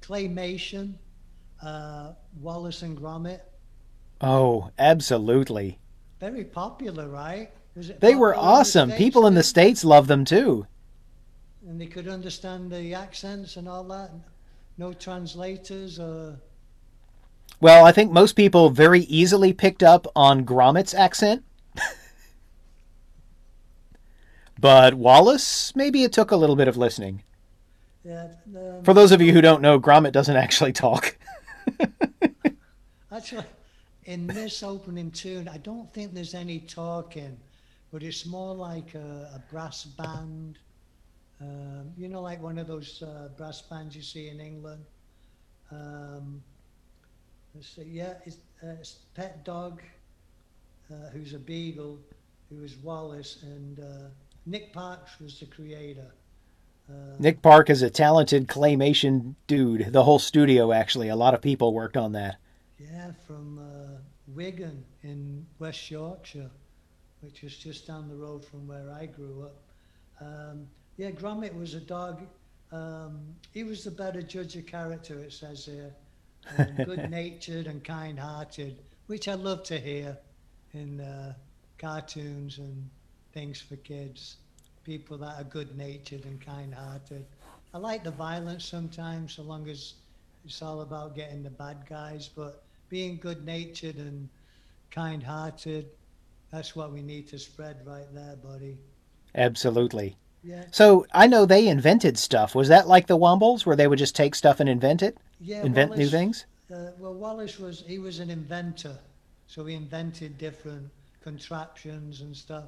claymation, 0.00 0.94
uh, 1.62 2.12
Wallace 2.40 2.82
and 2.82 2.96
Gromit? 2.96 3.40
Oh, 4.20 4.70
absolutely. 4.78 5.78
Very 6.18 6.44
popular, 6.44 7.08
right? 7.08 7.50
They 7.76 8.14
were 8.14 8.32
popular 8.32 8.34
in 8.34 8.38
the 8.38 8.40
awesome. 8.60 8.92
People 8.92 9.26
in 9.26 9.34
the 9.34 9.42
states 9.42 9.84
love 9.84 10.06
them 10.06 10.24
too. 10.24 10.66
and 11.66 11.80
they 11.80 11.86
could 11.86 12.08
understand 12.08 12.70
the 12.70 12.94
accents 12.94 13.56
and 13.56 13.68
all 13.68 13.84
that. 13.84 14.10
No 14.76 14.92
translators 14.92 15.98
or 15.98 16.40
Well, 17.60 17.84
I 17.84 17.92
think 17.92 18.10
most 18.10 18.32
people 18.34 18.70
very 18.70 19.00
easily 19.02 19.52
picked 19.52 19.82
up 19.82 20.06
on 20.16 20.44
Gromit's 20.44 20.94
accent. 20.94 21.44
But 24.58 24.94
Wallace, 24.94 25.74
maybe 25.74 26.02
it 26.04 26.12
took 26.12 26.30
a 26.30 26.36
little 26.36 26.56
bit 26.56 26.68
of 26.68 26.76
listening. 26.76 27.22
Yeah. 28.04 28.28
um, 28.54 28.82
For 28.82 28.92
those 28.92 29.10
of 29.12 29.22
you 29.22 29.32
who 29.32 29.40
don't 29.40 29.62
know, 29.62 29.80
Gromit 29.80 30.12
doesn't 30.12 30.36
actually 30.36 30.72
talk. 30.72 31.16
Actually, 33.12 33.44
in 34.04 34.26
this 34.26 34.62
opening 34.62 35.10
tune, 35.10 35.48
I 35.48 35.56
don't 35.58 35.92
think 35.92 36.14
there's 36.14 36.34
any 36.34 36.60
talking, 36.60 37.38
but 37.92 38.02
it's 38.02 38.26
more 38.26 38.54
like 38.54 38.94
a, 38.94 39.30
a 39.34 39.42
brass 39.50 39.84
band. 39.84 40.58
Um, 41.40 41.92
you 41.96 42.08
know, 42.08 42.20
like 42.20 42.42
one 42.42 42.58
of 42.58 42.66
those 42.66 43.02
uh, 43.02 43.28
brass 43.36 43.62
bands 43.62 43.96
you 43.96 44.02
see 44.02 44.28
in 44.28 44.40
England. 44.40 44.84
Um, 45.72 46.42
let's 47.54 47.68
see, 47.68 47.84
yeah, 47.84 48.14
it's, 48.26 48.36
uh, 48.62 48.76
it's 48.78 48.98
Pet 49.14 49.44
Dog, 49.44 49.80
uh, 50.90 51.08
who's 51.12 51.34
a 51.34 51.38
beagle, 51.38 51.98
who 52.50 52.62
is 52.62 52.76
Wallace, 52.76 53.42
and 53.42 53.78
uh, 53.78 54.08
Nick 54.46 54.72
Parks 54.72 55.18
was 55.20 55.38
the 55.38 55.46
creator. 55.46 56.12
Uh, 56.88 57.14
Nick 57.18 57.40
Park 57.40 57.70
is 57.70 57.82
a 57.82 57.90
talented 57.90 58.48
claymation 58.48 59.34
dude. 59.46 59.92
The 59.92 60.02
whole 60.02 60.18
studio, 60.18 60.72
actually, 60.72 61.08
a 61.08 61.16
lot 61.16 61.34
of 61.34 61.40
people 61.40 61.72
worked 61.72 61.96
on 61.96 62.12
that. 62.12 62.36
Yeah, 62.78 63.12
from 63.26 63.58
uh, 63.58 63.98
Wigan 64.26 64.84
in 65.02 65.46
West 65.58 65.90
Yorkshire, 65.90 66.50
which 67.20 67.44
is 67.44 67.56
just 67.56 67.86
down 67.86 68.08
the 68.08 68.14
road 68.14 68.44
from 68.44 68.66
where 68.66 68.90
I 68.90 69.06
grew 69.06 69.44
up. 69.44 69.56
Um, 70.20 70.66
yeah, 70.96 71.10
Gromit 71.10 71.54
was 71.54 71.74
a 71.74 71.80
dog. 71.80 72.26
Um, 72.72 73.20
he 73.52 73.64
was 73.64 73.84
the 73.84 73.90
better 73.90 74.22
judge 74.22 74.56
of 74.56 74.66
character, 74.66 75.18
it 75.18 75.32
says 75.32 75.64
here. 75.64 75.92
Um, 76.58 76.74
good 76.84 77.10
natured 77.10 77.66
and 77.66 77.82
kind 77.84 78.18
hearted, 78.18 78.78
which 79.06 79.28
I 79.28 79.34
love 79.34 79.62
to 79.64 79.78
hear 79.78 80.16
in 80.72 81.00
uh, 81.00 81.34
cartoons 81.78 82.58
and 82.58 82.88
things 83.32 83.60
for 83.60 83.76
kids. 83.76 84.36
People 84.84 85.18
that 85.18 85.38
are 85.38 85.44
good 85.44 85.76
natured 85.76 86.24
and 86.24 86.40
kind 86.40 86.74
hearted. 86.74 87.26
I 87.72 87.78
like 87.78 88.02
the 88.02 88.10
violence 88.10 88.64
sometimes, 88.64 89.34
so 89.34 89.42
long 89.42 89.68
as 89.68 89.94
it's 90.44 90.62
all 90.62 90.80
about 90.80 91.14
getting 91.14 91.42
the 91.42 91.50
bad 91.50 91.84
guys, 91.88 92.28
but 92.28 92.62
being 92.88 93.18
good 93.18 93.44
natured 93.44 93.96
and 93.96 94.28
kind 94.90 95.22
hearted, 95.22 95.86
that's 96.50 96.74
what 96.74 96.92
we 96.92 97.02
need 97.02 97.28
to 97.28 97.38
spread 97.38 97.86
right 97.86 98.12
there, 98.12 98.36
buddy. 98.36 98.78
Absolutely. 99.34 100.16
Yeah. 100.42 100.64
So 100.70 101.06
I 101.12 101.26
know 101.26 101.46
they 101.46 101.68
invented 101.68 102.18
stuff. 102.18 102.54
Was 102.54 102.68
that 102.68 102.88
like 102.88 103.06
the 103.06 103.18
Wombles, 103.18 103.66
where 103.66 103.76
they 103.76 103.86
would 103.86 103.98
just 103.98 104.16
take 104.16 104.34
stuff 104.34 104.60
and 104.60 104.68
invent 104.68 105.02
it? 105.02 105.18
Yeah, 105.40 105.62
invent 105.64 105.96
new 105.96 106.08
things? 106.08 106.46
Uh, 106.72 106.90
well, 106.98 107.14
Wallace 107.14 107.58
was 107.58 107.84
he 107.86 107.98
was 107.98 108.20
an 108.20 108.30
inventor, 108.30 108.98
so 109.46 109.64
he 109.64 109.74
invented 109.74 110.38
different 110.38 110.88
contraptions 111.22 112.22
and 112.22 112.36
stuff. 112.36 112.64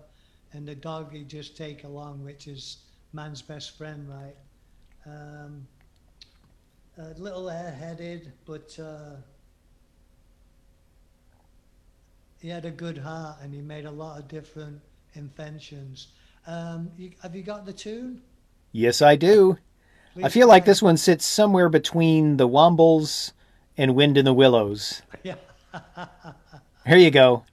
And 0.53 0.69
the 0.69 0.75
dog 0.75 1.13
he 1.13 1.25
just 1.25 1.57
take 1.57 1.85
along, 1.85 2.25
which 2.25 2.47
is 2.47 2.79
man's 3.13 3.41
best 3.41 3.77
friend, 3.79 4.07
right? 4.09 4.37
Um, 5.07 5.67
a 6.99 7.19
little 7.19 7.45
airheaded, 7.45 8.33
but 8.45 8.79
uh, 8.79 9.17
he 12.43 12.49
had 12.49 12.65
a 12.65 12.73
good 12.73 12.99
heart, 12.99 13.37
and 13.41 13.55
he 13.55 13.61
made 13.61 13.85
a 13.85 13.91
lot 13.91 14.19
of 14.19 14.27
different 14.27 14.81
inventions. 15.15 16.09
Um, 16.49 16.91
you, 16.99 17.13
have 17.23 17.37
you 17.37 17.45
got 17.45 17.65
the 17.65 17.73
tune? 17.73 18.21
Yes, 18.73 19.01
I 19.01 19.15
do. 19.15 19.59
I 20.17 20.23
Please 20.23 20.33
feel 20.33 20.49
like 20.49 20.65
this 20.65 20.83
one 20.83 20.97
sits 20.97 21.25
somewhere 21.25 21.69
between 21.69 22.39
the 22.39 22.49
Wombles 22.49 23.31
and 23.79 23.95
Wind 23.95 24.19
in 24.19 24.25
the 24.25 24.35
Willows. 24.35 25.03
Yeah. 25.23 25.37
Here 26.85 26.97
you 26.99 27.13
go. 27.13 27.45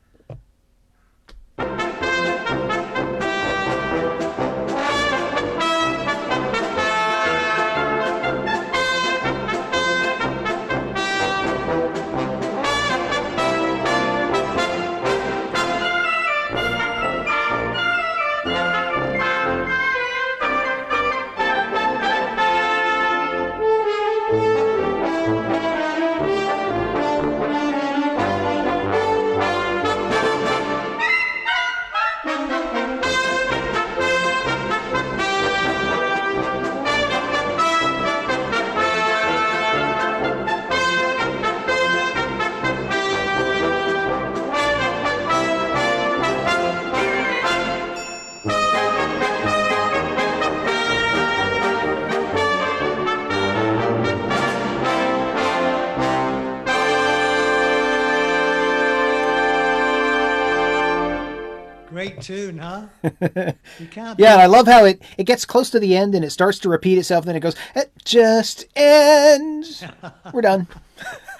You 63.03 63.87
can't 63.91 64.19
Yeah, 64.19 64.33
and 64.33 64.41
I 64.41 64.45
love 64.45 64.67
how 64.67 64.85
it, 64.85 65.01
it 65.17 65.25
gets 65.25 65.45
close 65.45 65.69
to 65.71 65.79
the 65.79 65.95
end 65.95 66.15
and 66.15 66.25
it 66.25 66.31
starts 66.31 66.59
to 66.59 66.69
repeat 66.69 66.97
itself, 66.97 67.23
and 67.23 67.29
then 67.29 67.35
it 67.35 67.41
goes, 67.41 67.55
it 67.75 67.91
just 68.03 68.65
ends. 68.75 69.83
We're 70.33 70.41
done. 70.41 70.67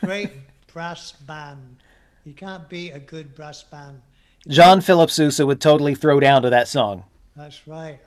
Great 0.01 0.32
brass 0.72 1.12
band. 1.12 1.78
You 2.26 2.34
can't 2.34 2.70
beat 2.70 2.91
a 2.91 2.99
good 2.99 3.36
brass 3.36 3.64
band. 3.64 4.01
John 4.47 4.82
Philip 4.82 5.12
Sousa 5.12 5.45
would 5.45 5.60
totally 5.60 5.95
throw 5.95 6.20
down 6.20 6.43
to 6.43 6.49
that 6.49 6.68
song. 6.68 7.03
That's 7.36 7.68
right. 7.68 7.99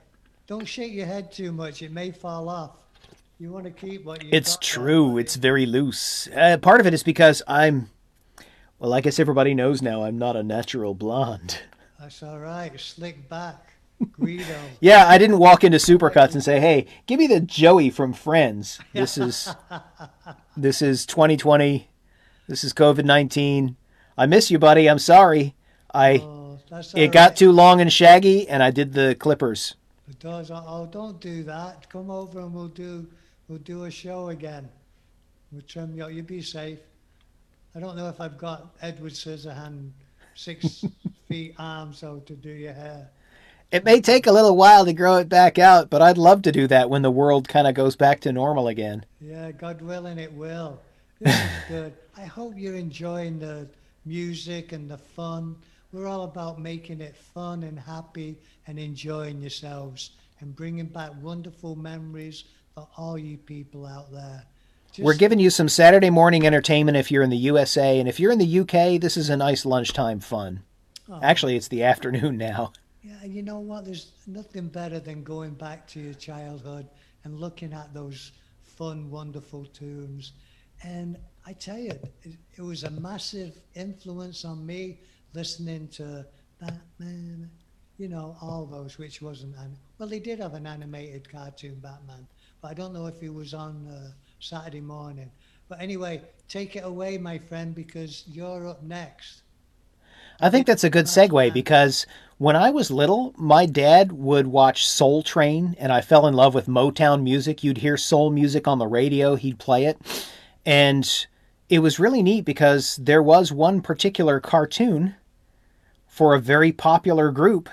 Don't 0.47 0.65
shake 0.65 0.93
your 0.93 1.05
head 1.05 1.31
too 1.31 1.51
much. 1.51 1.81
It 1.81 1.91
may 1.91 2.11
fall 2.11 2.49
off. 2.49 2.71
You 3.39 3.51
want 3.51 3.65
to 3.65 3.71
keep 3.71 4.05
what 4.05 4.23
you 4.23 4.29
It's 4.31 4.57
true. 4.61 5.17
It's 5.17 5.35
very 5.35 5.65
loose. 5.65 6.27
Uh, 6.35 6.57
part 6.57 6.79
of 6.79 6.87
it 6.87 6.93
is 6.93 7.03
because 7.03 7.41
I'm, 7.47 7.89
well, 8.79 8.93
I 8.93 9.01
guess 9.01 9.19
everybody 9.19 9.53
knows 9.53 9.81
now 9.81 10.03
I'm 10.03 10.17
not 10.17 10.35
a 10.35 10.43
natural 10.43 10.93
blonde. 10.93 11.59
That's 12.03 12.21
all 12.21 12.37
right. 12.37 12.77
Slick 12.77 13.29
back. 13.29 13.75
Guido. 14.19 14.59
Yeah, 14.81 15.07
I 15.07 15.17
didn't 15.17 15.39
walk 15.39 15.63
into 15.63 15.77
Supercuts 15.77 16.33
and 16.33 16.43
say, 16.43 16.59
"Hey, 16.59 16.85
give 17.07 17.17
me 17.17 17.27
the 17.27 17.39
Joey 17.39 17.89
from 17.89 18.11
Friends." 18.11 18.77
This 18.91 19.17
is 19.17 19.55
this 20.57 20.81
is 20.81 21.05
2020. 21.05 21.87
This 22.49 22.65
is 22.65 22.73
COVID-19. 22.73 23.77
I 24.17 24.25
miss 24.25 24.51
you, 24.51 24.59
buddy. 24.59 24.89
I'm 24.89 24.99
sorry. 24.99 25.55
I 25.93 26.17
Oh, 26.17 26.59
it 26.93 27.13
got 27.13 27.37
too 27.37 27.53
long 27.53 27.79
and 27.79 27.91
shaggy, 27.91 28.49
and 28.49 28.61
I 28.61 28.69
did 28.69 28.91
the 28.91 29.15
clippers. 29.17 29.75
The 30.09 30.15
doors 30.15 30.51
are, 30.51 30.61
oh, 30.67 30.81
oh, 30.81 30.85
don't 30.87 31.21
do 31.21 31.43
that. 31.43 31.89
Come 31.89 32.11
over 32.11 32.41
and 32.41 32.53
we'll 32.53 32.67
do 32.67 33.07
we'll 33.47 33.59
do 33.59 33.85
a 33.85 33.91
show 33.91 34.27
again. 34.27 34.67
We'll 35.53 35.61
trim 35.61 35.95
you. 35.95 36.09
You 36.09 36.21
be 36.21 36.41
safe. 36.41 36.79
I 37.73 37.79
don't 37.79 37.95
know 37.95 38.09
if 38.09 38.19
I've 38.19 38.37
got 38.37 38.75
Edward 38.81 39.13
Scissorhand 39.13 39.91
six 40.35 40.85
feet 41.27 41.55
arms 41.57 41.99
so 41.99 42.19
to 42.25 42.33
do 42.33 42.49
your 42.49 42.73
hair. 42.73 43.09
It 43.71 43.83
may 43.83 44.01
take 44.01 44.27
a 44.27 44.31
little 44.31 44.55
while 44.55 44.85
to 44.85 44.93
grow 44.93 45.17
it 45.17 45.29
back 45.29 45.57
out, 45.57 45.89
but 45.89 46.01
I'd 46.01 46.17
love 46.17 46.43
to 46.43 46.51
do 46.51 46.67
that 46.67 46.91
when 46.91 47.01
the 47.01 47.09
world 47.09 47.47
kind 47.47 47.65
of 47.65 47.73
goes 47.73 47.95
back 47.95 48.19
to 48.21 48.31
normal 48.31 48.67
again. 48.67 49.03
Yeah, 49.19 49.51
God 49.51 49.81
willing, 49.81 50.19
it 50.19 50.31
will. 50.33 50.79
This 51.19 51.35
is 51.35 51.49
good. 51.69 51.93
I 52.17 52.25
hope 52.25 52.53
you're 52.57 52.75
enjoying 52.75 53.39
the 53.39 53.67
music 54.05 54.73
and 54.73 54.91
the 54.91 54.97
fun. 54.97 55.55
We're 55.91 56.07
all 56.07 56.23
about 56.23 56.59
making 56.59 57.01
it 57.01 57.15
fun 57.15 57.63
and 57.63 57.79
happy 57.79 58.37
and 58.67 58.77
enjoying 58.77 59.39
yourselves 59.39 60.11
and 60.39 60.55
bringing 60.55 60.87
back 60.87 61.11
wonderful 61.21 61.75
memories 61.75 62.43
for 62.75 62.87
all 62.97 63.17
you 63.17 63.37
people 63.37 63.85
out 63.85 64.11
there. 64.11 64.43
Just- 64.93 65.03
We're 65.03 65.15
giving 65.15 65.39
you 65.39 65.49
some 65.49 65.69
Saturday 65.69 66.11
morning 66.11 66.45
entertainment 66.45 66.97
if 66.97 67.09
you're 67.09 67.23
in 67.23 67.31
the 67.31 67.37
USA, 67.37 67.99
and 67.99 68.07
if 68.07 68.19
you're 68.19 68.31
in 68.31 68.37
the 68.37 68.59
UK, 68.59 69.01
this 69.01 69.17
is 69.17 69.27
a 69.27 69.35
nice 69.35 69.65
lunchtime 69.65 70.19
fun. 70.19 70.61
Oh. 71.09 71.19
Actually, 71.21 71.55
it's 71.55 71.67
the 71.67 71.81
afternoon 71.83 72.37
now. 72.37 72.73
Yeah, 73.01 73.23
you 73.25 73.41
know 73.41 73.59
what? 73.59 73.85
There's 73.85 74.11
nothing 74.27 74.67
better 74.67 74.99
than 74.99 75.23
going 75.23 75.55
back 75.55 75.87
to 75.87 75.99
your 75.99 76.13
childhood 76.13 76.87
and 77.23 77.39
looking 77.39 77.73
at 77.73 77.91
those 77.91 78.33
fun, 78.61 79.09
wonderful 79.09 79.65
tunes. 79.65 80.33
And 80.83 81.17
I 81.45 81.53
tell 81.53 81.79
you, 81.79 81.91
it, 82.21 82.35
it 82.55 82.61
was 82.61 82.83
a 82.83 82.91
massive 82.91 83.57
influence 83.73 84.45
on 84.45 84.63
me 84.63 84.99
listening 85.33 85.87
to 85.89 86.23
Batman, 86.61 87.49
you 87.97 88.07
know, 88.09 88.37
all 88.41 88.65
those, 88.67 88.99
which 88.99 89.23
wasn't, 89.23 89.55
an, 89.57 89.75
well, 89.97 90.07
they 90.07 90.19
did 90.19 90.39
have 90.39 90.53
an 90.53 90.67
animated 90.67 91.27
cartoon 91.29 91.79
Batman, 91.81 92.27
but 92.61 92.69
I 92.69 92.73
don't 92.75 92.93
know 92.93 93.07
if 93.07 93.19
he 93.19 93.29
was 93.29 93.53
on 93.53 93.87
uh, 93.87 94.11
Saturday 94.43 94.81
morning. 94.81 95.31
But 95.69 95.81
anyway, 95.81 96.21
take 96.47 96.75
it 96.75 96.83
away, 96.83 97.17
my 97.17 97.37
friend, 97.37 97.73
because 97.73 98.23
you're 98.27 98.67
up 98.67 98.83
next. 98.83 99.43
I 100.39 100.49
think 100.49 100.67
that's 100.67 100.83
a 100.83 100.89
good 100.89 101.05
segue 101.05 101.53
because 101.53 102.05
when 102.37 102.55
I 102.55 102.71
was 102.71 102.91
little, 102.91 103.33
my 103.37 103.65
dad 103.65 104.11
would 104.11 104.47
watch 104.47 104.85
Soul 104.85 105.23
Train 105.23 105.75
and 105.79 105.91
I 105.91 106.01
fell 106.01 106.27
in 106.27 106.33
love 106.33 106.53
with 106.53 106.67
Motown 106.67 107.23
music. 107.23 107.63
You'd 107.63 107.77
hear 107.77 107.97
soul 107.97 108.29
music 108.29 108.67
on 108.67 108.79
the 108.79 108.87
radio, 108.87 109.35
he'd 109.35 109.59
play 109.59 109.85
it. 109.85 109.97
And 110.65 111.27
it 111.69 111.79
was 111.79 111.99
really 111.99 112.21
neat 112.21 112.45
because 112.45 112.97
there 112.97 113.23
was 113.23 113.51
one 113.51 113.81
particular 113.81 114.39
cartoon 114.39 115.15
for 116.07 116.35
a 116.35 116.39
very 116.39 116.71
popular 116.71 117.31
group, 117.31 117.69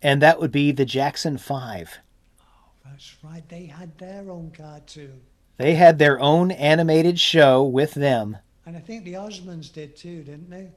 and 0.00 0.22
that 0.22 0.40
would 0.40 0.52
be 0.52 0.72
the 0.72 0.84
Jackson 0.86 1.36
5. 1.36 1.98
Oh, 2.40 2.44
That's 2.84 3.16
right. 3.22 3.46
They 3.48 3.66
had 3.66 3.98
their 3.98 4.30
own 4.30 4.52
cartoon. 4.56 5.20
They 5.62 5.74
had 5.74 5.98
their 5.98 6.18
own 6.20 6.50
animated 6.50 7.20
show 7.20 7.62
with 7.62 7.94
them. 7.94 8.36
And 8.66 8.76
I 8.76 8.80
think 8.80 9.04
the 9.04 9.14
Osmonds 9.14 9.72
did 9.72 9.96
too, 9.96 10.22
didn't 10.22 10.50
they? 10.50 10.70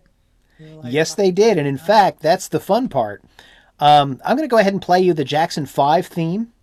They 0.60 0.74
like- 0.74 0.94
Yes, 0.94 1.16
they 1.16 1.32
did. 1.32 1.58
And 1.58 1.68
in 1.68 1.78
fact, 1.78 2.22
that's 2.22 2.48
the 2.48 2.60
fun 2.60 2.88
part. 2.88 3.24
Um, 3.80 4.22
I'm 4.24 4.38
going 4.38 4.48
to 4.48 4.52
go 4.52 4.60
ahead 4.60 4.74
and 4.74 4.82
play 4.82 5.02
you 5.02 5.14
the 5.14 5.24
Jackson 5.26 5.66
5 5.66 6.08
theme. 6.08 6.54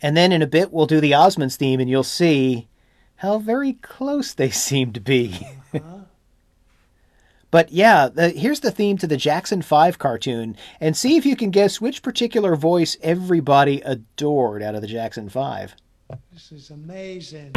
And 0.00 0.16
then 0.16 0.32
in 0.32 0.40
a 0.40 0.46
bit, 0.46 0.72
we'll 0.72 0.86
do 0.86 1.00
the 1.00 1.12
Osmonds 1.12 1.56
theme, 1.56 1.80
and 1.80 1.90
you'll 1.90 2.02
see 2.02 2.68
how 3.16 3.38
very 3.38 3.74
close 3.74 4.32
they 4.32 4.50
seem 4.68 4.92
to 4.92 5.00
be. 5.00 5.46
but 7.50 7.72
yeah, 7.72 8.08
the, 8.08 8.30
here's 8.30 8.60
the 8.60 8.70
theme 8.70 8.98
to 8.98 9.06
the 9.06 9.16
Jackson 9.16 9.62
5 9.62 9.98
cartoon. 9.98 10.56
And 10.80 10.96
see 10.96 11.16
if 11.16 11.26
you 11.26 11.36
can 11.36 11.50
guess 11.50 11.80
which 11.80 12.02
particular 12.02 12.56
voice 12.56 12.96
everybody 13.02 13.80
adored 13.80 14.62
out 14.62 14.74
of 14.74 14.80
the 14.80 14.86
Jackson 14.86 15.28
5. 15.28 15.74
This 16.32 16.52
is 16.52 16.70
amazing. 16.70 17.52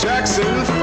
Jackson 0.00 0.79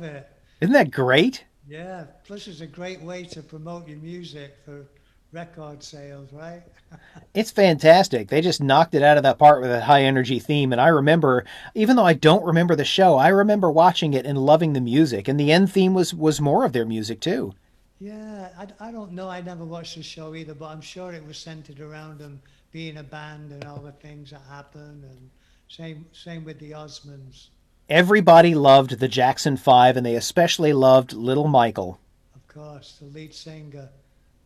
love 0.00 0.14
it. 0.14 0.28
Isn't 0.60 0.72
that 0.72 0.90
great? 0.90 1.44
Yeah. 1.68 2.04
Plus, 2.24 2.48
it's 2.48 2.60
a 2.60 2.66
great 2.66 3.00
way 3.00 3.24
to 3.24 3.42
promote 3.42 3.88
your 3.88 3.98
music 3.98 4.56
for 4.64 4.86
record 5.32 5.82
sales, 5.82 6.32
right? 6.32 6.62
It's 7.34 7.52
fantastic. 7.52 8.28
They 8.28 8.40
just 8.40 8.60
knocked 8.60 8.94
it 8.94 9.02
out 9.04 9.16
of 9.16 9.22
that 9.22 9.38
part 9.38 9.62
with 9.62 9.70
a 9.70 9.80
high 9.80 10.02
energy 10.02 10.40
theme. 10.40 10.72
And 10.72 10.80
I 10.80 10.88
remember, 10.88 11.44
even 11.76 11.94
though 11.94 12.04
I 12.04 12.14
don't 12.14 12.44
remember 12.44 12.74
the 12.74 12.84
show, 12.84 13.16
I 13.16 13.28
remember 13.28 13.70
watching 13.70 14.14
it 14.14 14.26
and 14.26 14.36
loving 14.36 14.72
the 14.72 14.80
music. 14.80 15.28
And 15.28 15.38
the 15.38 15.52
end 15.52 15.70
theme 15.70 15.94
was 15.94 16.12
was 16.12 16.40
more 16.40 16.64
of 16.64 16.72
their 16.72 16.84
music 16.84 17.20
too. 17.20 17.54
Yeah, 18.00 18.48
I, 18.58 18.88
I 18.88 18.90
don't 18.90 19.12
know. 19.12 19.28
I 19.28 19.40
never 19.40 19.64
watched 19.64 19.94
the 19.94 20.02
show 20.02 20.34
either, 20.34 20.54
but 20.54 20.66
I'm 20.66 20.80
sure 20.80 21.12
it 21.12 21.24
was 21.24 21.38
centered 21.38 21.78
around 21.80 22.18
them 22.18 22.42
being 22.72 22.96
a 22.96 23.04
band 23.04 23.52
and 23.52 23.64
all 23.64 23.78
the 23.80 23.92
things 23.92 24.30
that 24.32 24.42
happened. 24.50 25.04
And 25.04 25.30
same 25.68 26.06
same 26.12 26.44
with 26.44 26.58
the 26.58 26.72
Osmonds, 26.72 27.50
Everybody 27.90 28.54
loved 28.54 29.00
the 29.00 29.08
Jackson 29.08 29.56
Five, 29.56 29.96
and 29.96 30.06
they 30.06 30.14
especially 30.14 30.72
loved 30.72 31.12
Little 31.12 31.48
Michael. 31.48 31.98
of 32.36 32.46
course, 32.46 32.98
the 33.00 33.06
lead 33.06 33.34
singer. 33.34 33.88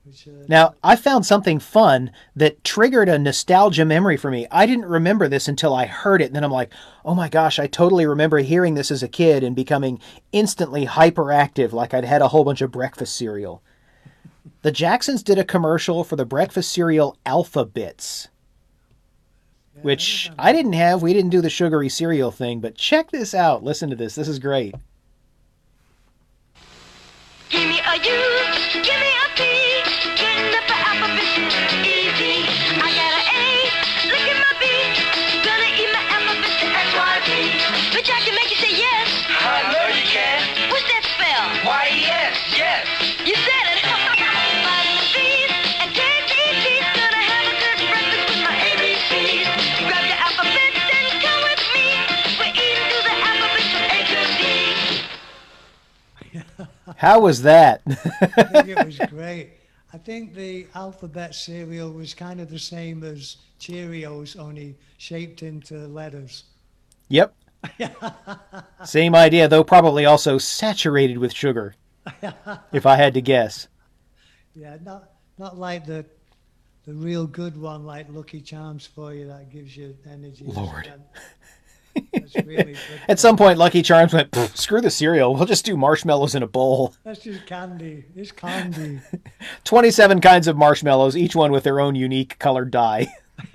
Which, 0.05 0.26
uh, 0.26 0.45
Now, 0.49 0.74
I 0.82 0.97
found 0.97 1.26
something 1.26 1.59
fun 1.59 2.11
that 2.34 2.64
triggered 2.64 3.11
a 3.11 3.18
nostalgia 3.18 3.84
memory 3.84 4.16
for 4.16 4.30
me. 4.30 4.47
I 4.51 4.64
didn't 4.64 4.86
remember 4.86 5.28
this 5.28 5.47
until 5.47 5.74
I 5.74 5.84
heard 5.84 6.22
it, 6.22 6.26
and 6.26 6.36
then 6.36 6.45
I'm 6.45 6.51
like, 6.51 6.72
oh 7.05 7.14
my 7.14 7.28
gosh, 7.28 7.59
I 7.59 7.66
totally 7.66 8.07
remember 8.07 8.38
hearing 8.38 8.74
this 8.74 8.90
as 8.90 9.03
a 9.03 9.09
kid 9.09 9.45
and 9.45 9.55
becoming 9.55 10.01
instantly 10.32 10.86
hyperactive 10.86 11.72
like 11.72 11.92
I'd 11.92 12.05
had 12.05 12.22
a 12.22 12.28
whole 12.28 12.45
bunch 12.45 12.62
of 12.62 12.72
breakfast 12.72 13.14
cereal. 13.14 13.62
The 14.62 14.72
Jacksons 14.72 15.22
did 15.22 15.38
a 15.38 15.45
commercial 15.45 16.03
for 16.03 16.16
the 16.16 16.24
breakfast 16.24 16.72
cereal 16.72 17.18
Alpha 17.26 17.66
Bits, 17.66 18.28
which 19.85 20.30
I 20.39 20.53
didn't 20.53 20.72
have. 20.72 21.03
We 21.03 21.12
didn't 21.12 21.30
do 21.30 21.43
the 21.43 21.51
sugary 21.51 21.91
cereal 21.91 22.30
thing, 22.30 22.61
but 22.61 22.74
check 22.74 23.11
this 23.11 23.35
out. 23.35 23.62
Listen 23.62 23.91
to 23.91 23.97
this. 23.97 24.14
This 24.14 24.28
is 24.28 24.39
great. 24.39 24.74
Give 27.51 27.68
me 27.68 27.80
give 27.93 28.99
me 28.99 29.11
a 29.12 29.28
P, 29.37 29.45
getting 30.16 30.55
up 30.55 30.66
the 30.66 30.74
alphabet 30.74 31.93
How 56.96 57.20
was 57.20 57.42
that? 57.42 57.82
I 57.86 58.42
think 58.42 58.68
it 58.68 58.86
was 58.86 58.98
great. 59.10 59.50
I 59.92 59.98
think 59.98 60.34
the 60.34 60.66
alphabet 60.74 61.34
cereal 61.34 61.92
was 61.92 62.14
kind 62.14 62.40
of 62.40 62.50
the 62.50 62.58
same 62.58 63.04
as 63.04 63.36
Cheerios, 63.60 64.38
only 64.38 64.76
shaped 64.98 65.42
into 65.42 65.74
letters. 65.86 66.44
Yep. 67.08 67.34
Same 68.84 69.14
idea, 69.14 69.48
though 69.48 69.64
probably 69.64 70.04
also 70.04 70.36
saturated 70.36 71.16
with 71.18 71.32
sugar, 71.32 71.74
if 72.72 72.84
I 72.86 72.96
had 72.96 73.14
to 73.14 73.22
guess. 73.22 73.68
Yeah, 74.54 74.76
not 74.84 75.10
not 75.38 75.58
like 75.58 75.86
the 75.86 76.04
the 76.84 76.92
real 76.92 77.26
good 77.26 77.56
one, 77.56 77.86
like 77.86 78.06
Lucky 78.10 78.40
Charms 78.40 78.86
for 78.86 79.14
you, 79.14 79.26
that 79.28 79.50
gives 79.50 79.76
you 79.76 79.96
energy. 80.10 80.44
Lord. 80.44 80.92
Really. 82.45 82.76
At 83.09 83.18
some 83.18 83.36
point, 83.36 83.59
Lucky 83.59 83.82
Charms 83.82 84.12
went, 84.12 84.34
screw 84.55 84.80
the 84.80 84.90
cereal. 84.90 85.34
We'll 85.34 85.47
just 85.47 85.64
do 85.64 85.76
marshmallows 85.76 86.34
in 86.34 86.42
a 86.42 86.47
bowl. 86.47 86.95
That's 87.05 87.20
just 87.20 87.47
candy. 87.47 88.05
It's 88.16 88.32
candy. 88.32 89.01
27 89.64 90.20
kinds 90.20 90.49
of 90.49 90.57
marshmallows, 90.57 91.16
each 91.16 91.36
one 91.36 91.53
with 91.53 91.64
their 91.64 91.80
own 91.80 91.95
unique 91.95 92.38
colored 92.38 92.70
dye. 92.70 93.09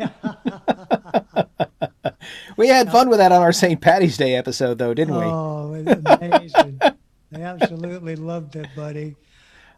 we 2.58 2.68
had 2.68 2.92
fun 2.92 3.10
with 3.10 3.20
that 3.20 3.32
on 3.32 3.42
our 3.42 3.54
St. 3.54 3.80
Patty's 3.80 4.18
Day 4.18 4.36
episode, 4.36 4.78
though, 4.78 4.94
didn't 4.94 5.16
we? 5.16 5.24
Oh, 5.24 5.74
it's 5.74 6.02
amazing. 6.06 6.80
I 6.82 7.42
absolutely 7.42 8.16
loved 8.16 8.56
it, 8.56 8.68
buddy. 8.76 9.16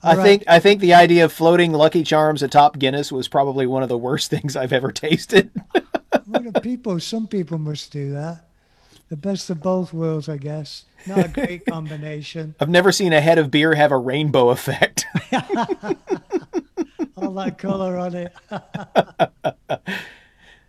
I 0.04 0.12
All 0.12 0.18
right. 0.18 0.24
think 0.24 0.44
I 0.48 0.60
think 0.60 0.82
the 0.82 0.96
idea 0.96 1.26
of 1.26 1.32
floating 1.32 1.74
Lucky 1.74 2.04
Charms 2.04 2.42
atop 2.42 2.80
Guinness 2.80 3.12
was 3.12 3.28
probably 3.28 3.68
one 3.68 3.84
of 3.84 3.90
the 3.90 3.98
worst 3.98 4.32
things 4.32 4.56
I've 4.56 4.74
ever 4.74 4.92
tasted. 4.92 5.52
What 6.26 6.44
do 6.44 6.52
people? 6.60 7.00
Some 7.00 7.28
people 7.28 7.58
must 7.60 7.92
do 7.92 8.14
that. 8.14 8.46
The 9.12 9.18
best 9.18 9.50
of 9.50 9.62
both 9.62 9.92
worlds, 9.92 10.30
I 10.30 10.38
guess. 10.38 10.86
Not 11.06 11.26
a 11.26 11.28
great 11.28 11.66
combination. 11.70 12.56
I've 12.62 12.70
never 12.70 12.94
seen 12.94 13.12
a 13.12 13.20
head 13.20 13.38
of 13.38 13.52
beer 13.52 13.76
have 13.76 13.92
a 13.92 13.98
rainbow 13.98 14.52
effect. 14.52 15.06
All 17.18 17.34
that 17.34 17.58
color 17.58 17.98
on 17.98 18.16
it. 18.16 18.34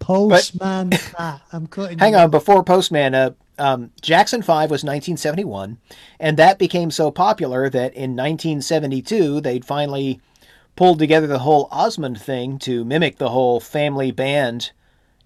Postman 0.00 0.90
Pat. 0.90 1.42
I'm 1.52 1.68
cutting. 1.68 2.00
Hang 2.00 2.16
on, 2.16 2.32
before 2.32 2.64
Postman, 2.64 3.14
uh, 3.14 3.30
um, 3.60 3.92
Jackson 4.00 4.42
5 4.42 4.72
was 4.72 4.82
1971, 4.82 5.78
and 6.18 6.36
that 6.36 6.58
became 6.58 6.90
so 6.90 7.12
popular 7.12 7.70
that 7.70 7.94
in 7.94 8.16
1972 8.16 9.40
they'd 9.40 9.64
finally 9.64 10.20
pulled 10.74 10.98
together 10.98 11.28
the 11.28 11.38
whole 11.38 11.68
Osmond 11.70 12.20
thing 12.20 12.58
to 12.58 12.84
mimic 12.84 13.18
the 13.18 13.30
whole 13.30 13.60
family 13.60 14.10
band, 14.10 14.72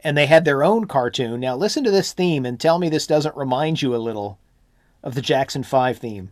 and 0.06 0.16
they 0.16 0.26
had 0.26 0.44
their 0.44 0.62
own 0.62 0.84
cartoon. 0.86 1.40
Now, 1.40 1.56
listen 1.56 1.82
to 1.82 1.90
this 1.90 2.12
theme 2.12 2.46
and 2.46 2.60
tell 2.60 2.78
me 2.78 2.88
this 2.88 3.08
doesn't 3.08 3.36
remind 3.36 3.82
you 3.82 3.92
a 3.92 3.98
little 3.98 4.38
of 5.02 5.16
the 5.16 5.20
Jackson 5.20 5.64
5 5.64 5.98
theme. 5.98 6.30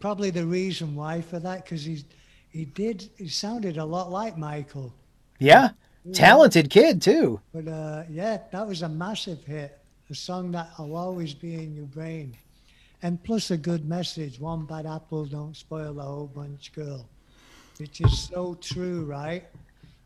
Probably 0.00 0.30
the 0.30 0.46
reason 0.46 0.94
why 0.94 1.20
for 1.20 1.38
that 1.38 1.64
because 1.64 1.84
he's 1.84 2.04
he 2.50 2.64
did 2.64 3.10
he 3.16 3.28
sounded 3.28 3.78
a 3.78 3.84
lot 3.84 4.10
like 4.10 4.38
Michael. 4.38 4.94
Yeah. 5.38 5.70
Talented 6.12 6.68
kid, 6.68 7.00
too. 7.00 7.40
But 7.52 7.66
uh, 7.66 8.02
yeah, 8.10 8.38
that 8.52 8.66
was 8.66 8.82
a 8.82 8.88
massive 8.88 9.42
hit. 9.44 9.78
A 10.10 10.14
song 10.14 10.52
that'll 10.52 10.94
always 10.94 11.32
be 11.32 11.54
in 11.54 11.74
your 11.74 11.86
brain. 11.86 12.36
And 13.02 13.22
plus 13.22 13.50
a 13.50 13.56
good 13.56 13.88
message. 13.88 14.38
One 14.38 14.66
bad 14.66 14.86
apple 14.86 15.24
don't 15.24 15.56
spoil 15.56 15.94
the 15.94 16.02
whole 16.02 16.26
bunch, 16.26 16.72
girl. 16.72 17.08
Which 17.78 18.02
is 18.02 18.18
so 18.18 18.54
true, 18.60 19.04
right? 19.04 19.44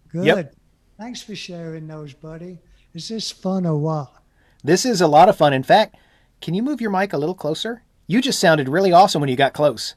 Good. 0.08 0.24
Yep. 0.24 0.54
Thanks 0.98 1.22
for 1.22 1.34
sharing 1.34 1.86
those, 1.88 2.14
buddy. 2.14 2.58
Is 2.94 3.08
this 3.08 3.30
fun 3.30 3.66
or 3.66 3.76
what? 3.76 4.12
This 4.62 4.84
is 4.84 5.00
a 5.00 5.08
lot 5.08 5.28
of 5.28 5.36
fun. 5.36 5.52
In 5.52 5.62
fact, 5.62 5.96
can 6.40 6.54
you 6.54 6.62
move 6.62 6.80
your 6.80 6.90
mic 6.90 7.12
a 7.12 7.18
little 7.18 7.34
closer? 7.34 7.82
You 8.10 8.22
just 8.22 8.40
sounded 8.40 8.70
really 8.70 8.90
awesome 8.90 9.20
when 9.20 9.28
you 9.28 9.36
got 9.36 9.52
close. 9.52 9.94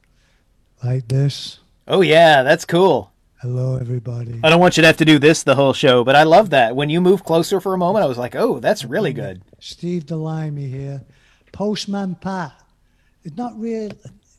Like 0.83 1.07
this. 1.07 1.59
Oh, 1.87 2.01
yeah, 2.01 2.43
that's 2.43 2.65
cool. 2.65 3.13
Hello, 3.39 3.77
everybody. 3.77 4.37
I 4.43 4.49
don't 4.49 4.59
want 4.59 4.75
you 4.75 4.81
to 4.81 4.87
have 4.87 4.97
to 4.97 5.05
do 5.05 5.17
this 5.17 5.43
the 5.43 5.55
whole 5.55 5.71
show, 5.71 6.03
but 6.03 6.17
I 6.17 6.23
love 6.23 6.49
that. 6.49 6.75
When 6.75 6.89
you 6.89 6.99
move 6.99 7.23
closer 7.23 7.61
for 7.61 7.73
a 7.73 7.77
moment, 7.77 8.03
I 8.03 8.09
was 8.09 8.17
like, 8.17 8.35
oh, 8.35 8.59
that's 8.59 8.83
really 8.83 9.13
good. 9.13 9.41
Steve 9.59 10.05
Delimey 10.07 10.69
here. 10.69 11.01
Postman 11.53 12.15
Pat. 12.15 12.51
It's 13.23 13.37
not 13.37 13.57
real. 13.57 13.91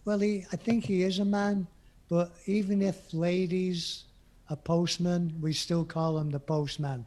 Well, 0.05 0.18
he, 0.18 0.45
I 0.53 0.57
think 0.57 0.85
he 0.85 1.03
is 1.03 1.18
a 1.18 1.25
man, 1.25 1.66
but 2.11 2.31
even 2.45 2.83
if 2.83 3.14
ladies 3.14 4.05
are 4.51 4.57
postmen, 4.57 5.33
we 5.41 5.55
still 5.55 5.87
call 5.87 6.18
him 6.18 6.31
the 6.31 6.41
postman. 6.41 7.07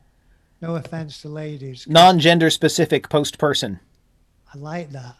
No 0.61 0.78
offense 0.78 1.22
to 1.22 1.30
ladies. 1.30 1.88
Non 1.88 2.20
gender 2.20 2.49
specific 2.49 3.07
post 3.07 3.38
person. 3.38 3.80
I 4.51 4.57
like 4.57 4.89
that. 4.93 5.16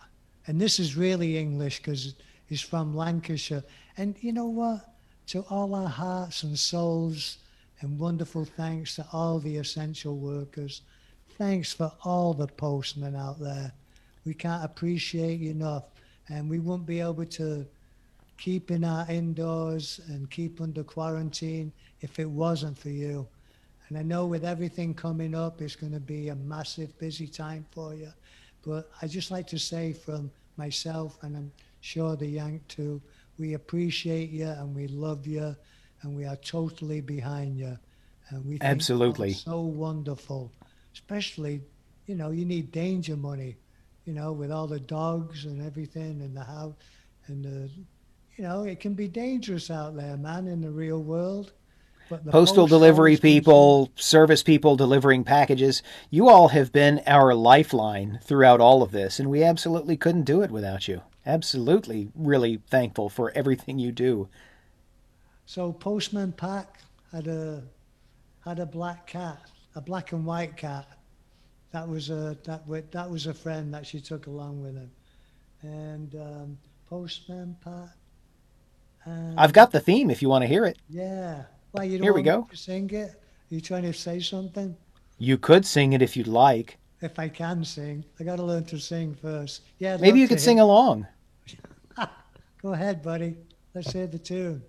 And 0.48 0.60
this 0.60 0.80
is 0.80 0.96
really 0.96 1.38
English 1.38 1.80
because 1.80 2.16
he's 2.46 2.62
from 2.62 2.96
Lancashire. 2.96 3.64
And 3.98 4.16
you 4.22 4.34
know 4.34 4.48
what? 4.48 4.94
To 5.28 5.46
all 5.50 5.74
our 5.74 5.90
hearts 5.90 6.44
and 6.44 6.58
souls, 6.58 7.38
and 7.82 8.00
wonderful 8.00 8.46
thanks 8.46 8.96
to 8.96 9.06
all 9.12 9.40
the 9.40 9.58
essential 9.58 10.16
workers. 10.16 10.82
Thanks 11.38 11.74
for 11.74 11.92
all 12.04 12.34
the 12.34 12.48
postmen 12.48 13.16
out 13.16 13.40
there. 13.40 13.72
We 14.26 14.34
can't 14.34 14.64
appreciate 14.64 15.40
you 15.40 15.52
enough. 15.52 15.84
And 16.30 16.50
we 16.50 16.60
won't 16.60 16.86
be 16.86 17.00
able 17.00 17.26
to 17.26 17.66
keep 18.38 18.72
in 18.72 18.84
our 18.84 19.10
indoors 19.10 20.02
and 20.08 20.30
keep 20.32 20.62
under 20.62 20.84
quarantine 20.84 21.72
if 22.02 22.20
it 22.20 22.30
wasn't 22.30 22.78
for 22.78 22.90
you. 22.90 23.28
And 23.88 23.98
I 23.98 24.02
know 24.02 24.26
with 24.26 24.44
everything 24.44 24.94
coming 24.94 25.36
up, 25.36 25.62
it's 25.62 25.76
going 25.76 25.94
to 25.94 26.00
be 26.00 26.30
a 26.30 26.36
massive, 26.36 26.98
busy 26.98 27.28
time 27.28 27.66
for 27.72 27.94
you. 27.94 28.12
But 28.66 28.90
I 29.02 29.08
just 29.08 29.32
like 29.32 29.48
to 29.48 29.60
say 29.60 29.94
from 29.94 30.32
myself, 30.58 31.18
and 31.22 31.36
I'm 31.38 31.52
sure 31.82 32.16
the 32.16 32.28
Yank 32.28 32.68
too, 32.68 33.02
we 33.38 33.54
appreciate 33.54 34.30
you 34.30 34.48
and 34.48 34.76
we 34.76 34.88
love 34.88 35.28
you 35.28 35.56
and 36.02 36.16
we 36.16 36.26
are 36.26 36.38
totally 36.38 37.02
behind 37.02 37.58
you. 37.58 37.78
And 38.30 38.44
we 38.46 38.58
think 38.58 38.64
Absolutely. 38.64 39.34
so 39.34 39.62
wonderful, 39.62 40.52
especially, 40.94 41.62
you 42.08 42.16
know, 42.16 42.32
you 42.32 42.46
need 42.46 42.72
danger 42.72 43.16
money, 43.16 43.56
you 44.06 44.14
know, 44.14 44.32
with 44.32 44.52
all 44.52 44.68
the 44.68 44.80
dogs 44.80 45.46
and 45.46 45.62
everything 45.62 46.22
and 46.22 46.36
the 46.36 46.44
house 46.44 46.74
and 47.28 47.44
the, 47.44 47.70
you 48.36 48.44
know, 48.44 48.64
it 48.64 48.80
can 48.80 48.94
be 48.94 49.08
dangerous 49.08 49.70
out 49.70 49.96
there, 49.96 50.18
man, 50.18 50.48
in 50.48 50.62
the 50.62 50.72
real 50.72 51.02
world. 51.02 51.54
Postal 52.30 52.68
delivery 52.68 53.18
people, 53.18 53.92
service 53.96 54.44
people 54.44 54.76
delivering 54.76 55.24
packages. 55.24 55.82
You 56.10 56.30
all 56.30 56.50
have 56.50 56.72
been 56.72 57.02
our 57.08 57.34
lifeline 57.34 58.20
throughout 58.24 58.62
all 58.62 58.84
of 58.84 58.92
this, 58.92 59.20
and 59.20 59.30
we 59.30 59.44
absolutely 59.44 59.98
couldn't 59.98 60.24
do 60.24 60.42
it 60.42 60.52
without 60.52 60.88
you. 60.88 61.02
Absolutely, 61.26 62.10
really 62.14 62.62
thankful 62.70 63.10
for 63.10 63.32
everything 63.32 63.80
you 63.80 63.92
do. 63.92 64.30
So 65.48 65.72
Postman 65.72 66.32
Pat 66.32 66.70
had 67.12 67.28
a 67.28 67.64
had 68.44 68.60
a 68.60 68.66
black 68.66 69.08
cat, 69.08 69.42
a 69.76 69.82
black 69.82 70.12
and 70.12 70.26
white 70.26 70.56
cat. 70.56 70.88
That 71.72 71.88
was 71.88 72.10
a 72.10 72.38
that 72.44 72.92
that 72.92 73.10
was 73.10 73.26
a 73.26 73.34
friend 73.34 73.74
that 73.74 73.88
she 73.88 74.00
took 74.00 74.28
along 74.28 74.62
with 74.62 74.76
him, 74.76 74.92
and 75.64 76.16
um, 76.16 76.58
Postman 76.88 77.58
Pat. 77.64 77.90
And 79.06 79.40
I've 79.40 79.54
got 79.54 79.72
the 79.72 79.80
theme 79.80 80.12
if 80.12 80.22
you 80.22 80.30
want 80.30 80.44
to 80.44 80.48
hear 80.48 80.66
it. 80.66 80.78
yeah. 80.90 81.44
Why 81.76 81.84
you 81.84 81.98
don't 81.98 82.04
Here 82.04 82.14
we 82.14 82.22
want 82.22 82.26
me 82.26 82.32
go. 82.44 82.48
to 82.52 82.58
sing 82.58 82.90
it? 82.92 83.10
Are 83.10 83.54
you 83.56 83.60
trying 83.60 83.84
to 83.84 83.92
say 83.94 84.22
something? 84.22 84.78
You 85.18 85.38
could 85.38 85.66
sing 85.66 85.92
it 85.94 86.02
if 86.02 86.16
you'd 86.16 86.28
like. 86.28 86.78
If 87.02 87.20
I 87.20 87.28
can 87.28 87.66
sing, 87.66 88.06
I 88.18 88.24
got 88.24 88.38
to 88.38 88.44
learn 88.44 88.64
to 88.66 88.80
sing 88.80 89.14
first. 89.14 89.62
Yeah. 89.80 89.96
I'd 89.96 90.02
Maybe 90.02 90.20
you 90.22 90.28
to 90.28 90.36
could 90.36 90.42
sing 90.42 90.58
hear- 90.58 90.64
along. 90.64 91.06
Go 92.62 92.72
ahead, 92.74 93.04
buddy. 93.04 93.36
Let's 93.74 93.92
hear 93.92 94.08
the 94.08 94.18
tune. 94.20 94.64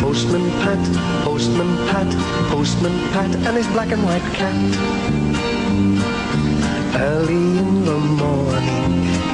Postman 0.00 0.50
Pat, 0.62 1.24
Postman 1.24 1.76
Pat, 1.88 2.10
Postman 2.50 2.92
Pat, 3.12 3.34
and 3.36 3.56
his 3.56 3.66
black 3.68 3.90
and 3.92 4.02
white 4.04 4.22
cat. 4.34 4.54
Early 7.00 7.58
in 7.58 7.84
the 7.84 7.98
morning, 7.98 8.89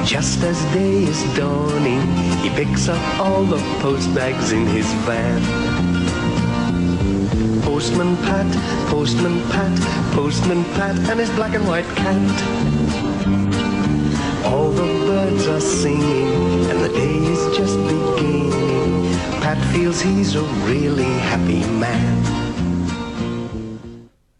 just 0.07 0.41
as 0.43 0.57
day 0.73 1.03
is 1.03 1.21
dawning, 1.35 2.01
he 2.37 2.49
picks 2.51 2.87
up 2.87 3.19
all 3.19 3.43
the 3.43 3.57
post 3.81 4.13
bags 4.15 4.53
in 4.53 4.65
his 4.67 4.89
van. 5.03 5.41
Postman 7.63 8.15
Pat, 8.23 8.47
Postman 8.89 9.41
Pat, 9.51 9.77
Postman 10.13 10.63
Pat, 10.75 10.97
and 11.09 11.19
his 11.19 11.29
black 11.31 11.53
and 11.55 11.67
white 11.67 11.85
cat. 11.97 12.15
All 14.45 14.71
the 14.71 14.87
birds 15.05 15.45
are 15.47 15.59
singing, 15.59 16.69
and 16.69 16.79
the 16.85 16.89
day 16.89 17.17
is 17.17 17.57
just 17.57 17.75
beginning. 17.75 19.11
Pat 19.41 19.57
feels 19.75 19.99
he's 19.99 20.35
a 20.35 20.43
really 20.71 21.03
happy 21.03 21.59
man. 21.79 22.23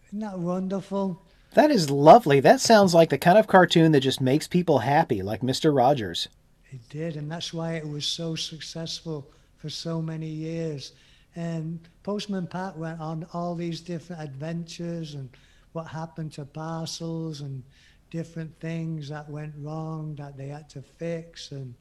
Isn't 0.05 0.20
that 0.22 0.39
wonderful? 0.39 1.26
That 1.53 1.71
is 1.71 1.89
lovely. 1.89 2.39
That 2.39 2.61
sounds 2.61 2.93
like 2.93 3.09
the 3.09 3.17
kind 3.17 3.37
of 3.37 3.47
cartoon 3.47 3.91
that 3.93 4.01
just 4.01 4.21
makes 4.21 4.47
people 4.47 4.79
happy, 4.79 5.21
like 5.21 5.41
Mr. 5.41 5.75
Rogers. 5.75 6.27
It 6.71 6.87
did, 6.89 7.15
and 7.15 7.31
that's 7.31 7.53
why 7.53 7.73
it 7.73 7.87
was 7.87 8.05
so 8.05 8.35
successful 8.35 9.31
for 9.57 9.69
so 9.69 10.01
many 10.01 10.27
years. 10.27 10.91
And 11.35 11.79
Postman 12.03 12.47
Pat 12.47 12.77
went 12.77 12.99
on 12.99 13.27
all 13.33 13.55
these 13.55 13.81
different 13.81 14.21
adventures 14.21 15.13
and 15.13 15.29
what 15.73 15.87
happened 15.87 16.33
to 16.33 16.45
parcels 16.45 17.41
and 17.41 17.63
different 18.09 18.59
things 18.59 19.09
that 19.09 19.29
went 19.29 19.53
wrong 19.59 20.15
that 20.15 20.37
they 20.37 20.47
had 20.47 20.69
to 20.71 20.81
fix 20.81 21.51
and 21.51 21.73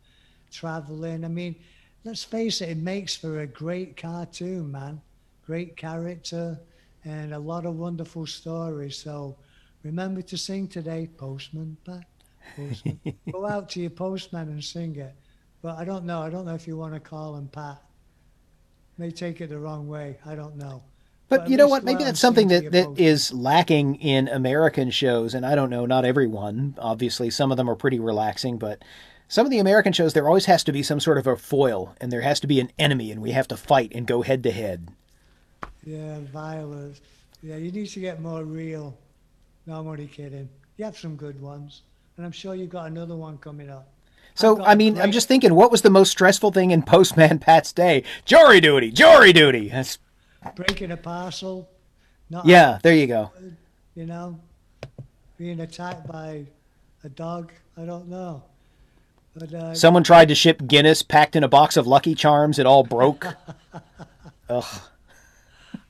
traveling. 0.51 1.25
I 1.25 1.29
mean, 1.29 1.57
let's 2.05 2.25
face 2.25 2.61
it, 2.61 2.71
it 2.71 2.77
makes 2.79 3.17
for 3.17 3.41
a 3.41 3.47
great 3.47 3.97
cartoon, 3.97 4.73
man. 4.73 5.01
Great 5.45 5.77
character 5.77 6.59
and 7.05 7.33
a 7.33 7.39
lot 7.39 7.67
of 7.67 7.77
wonderful 7.77 8.27
stories. 8.27 8.97
So 8.97 9.37
remember 9.87 10.23
to 10.23 10.37
sing 10.37 10.69
today, 10.69 11.09
Postman 11.17 11.77
Pat. 11.85 12.05
Postman. 12.57 13.01
Go 13.33 13.47
out 13.47 13.69
to 13.71 13.81
your 13.81 13.91
postman 13.91 14.49
and 14.49 14.63
sing 14.63 14.97
it. 14.97 15.15
But 15.63 15.79
I 15.79 15.85
don't 15.85 16.05
know. 16.05 16.21
I 16.21 16.31
don't 16.31 16.45
know 16.45 16.55
if 16.55 16.67
you 16.67 16.77
want 16.77 16.95
to 16.95 17.01
call 17.01 17.37
him 17.37 17.49
Pat. 17.49 17.83
May 18.99 19.11
take 19.11 19.41
it 19.41 19.49
the 19.49 19.59
wrong 19.59 19.89
way. 19.89 20.19
I 20.25 20.35
don't 20.35 20.57
know. 20.57 20.83
But 21.29 21.43
at 21.43 21.51
you 21.51 21.57
know 21.57 21.67
what? 21.67 21.85
Maybe 21.85 22.05
that's 22.05 22.21
something 22.21 22.49
that, 22.49 22.71
that 22.73 22.99
is 22.99 23.33
lacking 23.33 23.97
in 23.97 24.29
American 24.29 24.91
shows. 24.91 25.35
And 25.35 25.45
I 25.45 25.55
don't 25.55 25.71
know, 25.71 25.87
not 25.87 26.05
everyone. 26.05 26.77
Obviously, 26.79 27.31
some 27.31 27.51
of 27.51 27.57
them 27.57 27.69
are 27.69 27.75
pretty 27.75 27.99
relaxing, 27.99 28.59
but 28.59 28.83
some 29.29 29.45
of 29.45 29.51
the 29.51 29.59
American 29.59 29.93
shows, 29.93 30.13
there 30.13 30.29
always 30.29 30.47
has 30.47 30.63
to 30.65 30.73
be 30.73 30.85
some 30.85 31.01
sort 31.01 31.19
of 31.19 31.27
a 31.27 31.37
foil, 31.37 31.97
and 32.01 32.13
there 32.13 32.21
has 32.21 32.39
to 32.41 32.47
be 32.47 32.61
an 32.61 32.71
enemy, 32.79 33.11
and 33.11 33.21
we 33.21 33.33
have 33.33 33.49
to 33.49 33.57
fight 33.57 33.93
and 33.93 34.07
go 34.07 34.23
head 34.23 34.45
to 34.45 34.53
head. 34.53 34.89
Yeah, 35.85 36.21
violence. 36.33 37.01
Yeah, 37.43 37.57
you 37.57 37.73
need 37.73 37.89
to 37.89 38.01
get 38.01 38.21
more 38.21 38.45
real. 38.45 38.97
No, 39.67 39.81
I'm 39.81 39.89
only 39.89 40.07
kidding. 40.07 40.49
You 40.77 40.85
have 40.85 40.97
some 40.97 41.17
good 41.17 41.41
ones. 41.41 41.83
And 42.17 42.25
I'm 42.25 42.33
sure 42.33 42.55
you've 42.55 42.71
got 42.71 42.87
another 42.87 43.17
one 43.17 43.39
coming 43.39 43.69
up. 43.69 43.89
So, 44.35 44.63
I 44.65 44.75
a 44.75 44.77
mean, 44.77 44.99
I'm 44.99 45.13
just 45.13 45.29
thinking, 45.29 45.55
what 45.55 45.71
was 45.71 45.83
the 45.83 45.91
most 45.91 46.11
stressful 46.11 46.53
thing 46.53 46.71
in 46.71 46.83
Postman 46.83 47.39
Pat's 47.39 47.73
day? 47.73 48.05
Jury 48.27 48.61
duty, 48.61 48.91
jury 48.91 49.33
duty. 49.33 49.69
That's, 49.69 49.99
Breaking 50.55 50.91
a 50.91 50.97
parcel. 50.97 51.69
Not 52.29 52.47
yeah, 52.47 52.79
there 52.83 52.95
you 52.95 53.07
go. 53.07 53.33
you 53.95 54.05
know, 54.05 54.39
being 55.39 55.61
attacked 55.61 56.07
by 56.07 56.45
a 57.03 57.09
dog. 57.09 57.53
I 57.77 57.85
don't 57.85 58.09
know. 58.09 58.43
But 59.35 59.55
uh, 59.55 59.75
Someone 59.75 60.03
tried 60.03 60.29
to 60.29 60.35
ship 60.35 60.63
Guinness 60.67 61.03
packed 61.03 61.37
in 61.37 61.45
a 61.45 61.49
box 61.49 61.77
of 61.77 61.87
Lucky 61.87 62.15
Charms. 62.15 62.59
It 62.59 62.67
all 62.67 62.85
broke. 62.85 63.27
Ugh. 64.51 64.81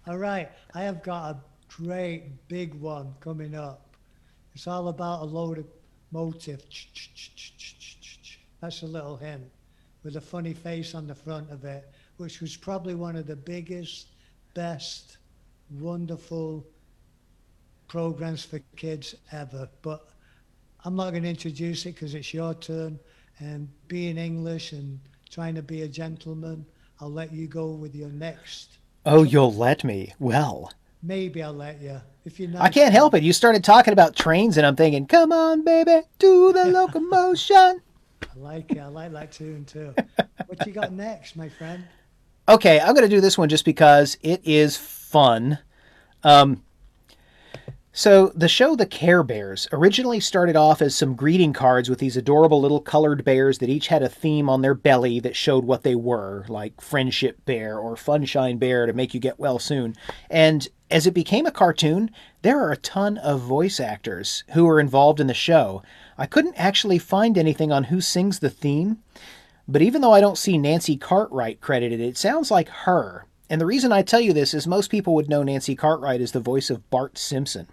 All 0.07 0.19
right, 0.19 0.51
I 0.75 0.83
have 0.83 1.03
got 1.03 1.35
a 1.35 1.39
great 1.77 2.49
big 2.49 2.75
one 2.75 3.15
coming 3.21 3.55
up. 3.55 3.97
It's 4.55 4.67
all 4.67 4.89
about 4.89 5.23
a 5.23 5.25
load 5.25 5.59
of 5.59 5.67
motive. 6.11 6.63
That's 8.61 8.83
a 8.83 8.87
little 8.87 9.17
hint 9.17 9.45
with 10.03 10.17
a 10.17 10.21
funny 10.21 10.55
face 10.55 10.95
on 10.95 11.07
the 11.07 11.15
front 11.15 11.51
of 11.51 11.65
it, 11.65 11.91
which 12.17 12.41
was 12.41 12.57
probably 12.57 12.95
one 12.95 13.17
of 13.17 13.27
the 13.27 13.37
biggest, 13.37 14.07
best, 14.55 15.19
wonderful 15.71 16.65
programs 17.89 18.45
for 18.45 18.61
kids 18.77 19.15
ever. 19.33 19.69
But 19.83 20.09
I'm 20.85 20.97
not 20.97 21.11
going 21.11 21.25
to 21.25 21.29
introduce 21.29 21.85
it 21.85 21.95
because 21.95 22.15
it's 22.15 22.33
your 22.33 22.55
turn. 22.55 22.99
And 23.39 23.69
being 23.87 24.17
English 24.17 24.73
and 24.73 24.99
trying 25.29 25.55
to 25.57 25.63
be 25.63 25.83
a 25.83 25.89
gentleman, 25.89 26.65
I'll 27.01 27.13
let 27.13 27.33
you 27.33 27.47
go 27.47 27.73
with 27.73 27.95
your 27.95 28.09
next. 28.09 28.79
Oh, 29.05 29.25
you'll 29.25 29.53
let 29.53 29.85
me. 29.85 30.15
Well, 30.19 30.73
Maybe 31.07 31.41
I'll 31.41 31.53
let 31.53 31.81
you. 31.81 32.01
If 32.25 32.41
you're 32.41 32.49
not. 32.49 32.63
I 32.63 32.69
can't 32.69 32.93
help 32.93 33.15
it. 33.15 33.23
You 33.23 33.33
started 33.33 33.63
talking 33.63 33.93
about 33.93 34.17
trains, 34.17 34.57
and 34.57 34.67
I'm 34.67 34.75
thinking, 34.75 35.07
come 35.07 35.31
on, 35.31 35.65
baby, 35.65 36.03
do 36.19 36.53
the 36.53 36.65
locomotion. 36.67 37.81
I 38.23 38.39
like 38.39 38.73
it. 38.73 38.79
I 38.79 38.89
like 38.89 39.13
that 39.13 39.31
tune 39.31 39.65
too. 39.65 39.95
what 40.47 40.67
you 40.67 40.73
got 40.73 40.93
next, 40.93 41.37
my 41.37 41.49
friend? 41.49 41.85
Okay, 42.49 42.81
I'm 42.81 42.95
going 42.95 43.09
to 43.09 43.15
do 43.15 43.21
this 43.21 43.39
one 43.39 43.49
just 43.49 43.65
because 43.65 44.19
it 44.21 44.41
is 44.45 44.77
fun. 44.77 45.61
Um, 46.25 46.65
so, 47.99 48.31
the 48.35 48.47
show 48.47 48.77
The 48.77 48.85
Care 48.85 49.23
Bears 49.23 49.67
originally 49.73 50.21
started 50.21 50.55
off 50.55 50.83
as 50.83 50.95
some 50.95 51.15
greeting 51.15 51.55
cards 51.55 51.89
with 51.89 51.99
these 51.99 52.15
adorable 52.15 52.61
little 52.61 52.79
colored 52.79 53.25
bears 53.25 53.57
that 53.57 53.71
each 53.71 53.87
had 53.87 54.03
a 54.03 54.09
theme 54.11 54.51
on 54.51 54.61
their 54.61 54.75
belly 54.75 55.19
that 55.21 55.35
showed 55.35 55.65
what 55.65 55.83
they 55.83 55.95
were, 55.95 56.45
like 56.47 56.83
Friendship 56.83 57.43
Bear 57.47 57.79
or 57.79 57.95
Funshine 57.95 58.59
Bear 58.59 58.85
to 58.85 58.93
make 58.93 59.15
you 59.15 59.21
get 59.21 59.41
well 59.41 59.59
soon. 59.59 59.97
And 60.29 60.69
as 60.91 61.07
it 61.07 61.15
became 61.15 61.47
a 61.47 61.51
cartoon, 61.51 62.11
there 62.43 62.61
are 62.61 62.71
a 62.71 62.77
ton 62.77 63.17
of 63.17 63.41
voice 63.41 63.81
actors 63.81 64.45
who 64.53 64.69
are 64.69 64.79
involved 64.79 65.19
in 65.19 65.27
the 65.27 65.33
show. 65.33 65.83
I 66.19 66.27
couldn't 66.27 66.61
actually 66.61 66.99
find 66.99 67.39
anything 67.39 67.73
on 67.73 67.85
who 67.85 68.03
sings 68.03 68.41
the 68.41 68.51
theme, 68.51 68.99
but 69.67 69.81
even 69.81 70.03
though 70.03 70.13
I 70.13 70.21
don't 70.21 70.37
see 70.37 70.59
Nancy 70.59 70.99
Cartwright 70.99 71.63
credited, 71.63 72.01
it 72.01 72.19
sounds 72.19 72.51
like 72.51 72.69
her. 72.69 73.25
And 73.49 73.59
the 73.59 73.65
reason 73.65 73.91
I 73.91 74.03
tell 74.03 74.21
you 74.21 74.35
this 74.35 74.53
is 74.53 74.67
most 74.67 74.91
people 74.91 75.15
would 75.15 75.31
know 75.31 75.43
Nancy 75.43 75.75
Cartwright 75.75 76.21
as 76.21 76.33
the 76.33 76.41
voice 76.41 76.69
of 76.69 76.91
Bart 76.91 77.17
Simpson. 77.17 77.69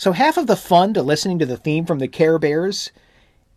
So 0.00 0.12
half 0.12 0.38
of 0.38 0.46
the 0.46 0.56
fun 0.56 0.94
to 0.94 1.02
listening 1.02 1.38
to 1.40 1.44
the 1.44 1.58
theme 1.58 1.84
from 1.84 1.98
the 1.98 2.08
Care 2.08 2.38
Bears 2.38 2.90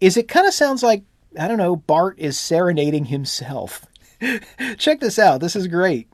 is 0.02 0.18
it 0.18 0.28
kind 0.28 0.46
of 0.46 0.54
sounds 0.54 0.84
like, 0.84 1.04
I 1.40 1.48
don't 1.48 1.58
know, 1.58 1.78
Bart 1.78 2.20
is 2.20 2.38
serenading 2.38 3.06
himself. 3.06 3.86
Check 4.78 5.00
this 5.00 5.18
out. 5.18 5.40
This 5.40 5.56
is 5.56 5.68
great. 5.68 6.10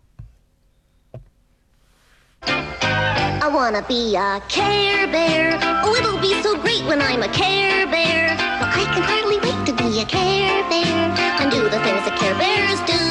I 2.43 3.49
wanna 3.51 3.83
be 3.87 4.15
a 4.15 4.39
Care 4.49 5.07
Bear. 5.07 5.57
Oh, 5.83 5.95
it'll 5.95 6.21
be 6.21 6.39
so 6.43 6.61
great 6.61 6.85
when 6.85 7.01
I'm 7.01 7.23
a 7.23 7.29
Care 7.29 7.87
Bear. 7.87 8.27
Well, 8.37 8.69
I 8.69 8.85
can 8.93 9.01
hardly 9.01 9.39
wait 9.39 9.65
to 9.65 9.73
be 9.73 9.99
a 9.99 10.05
Care 10.05 10.61
Bear 10.69 11.09
and 11.41 11.49
do 11.49 11.63
the 11.63 11.81
things 11.81 12.05
that 12.05 12.15
Care 12.19 12.37
Bears 12.37 12.77
do. 12.85 13.01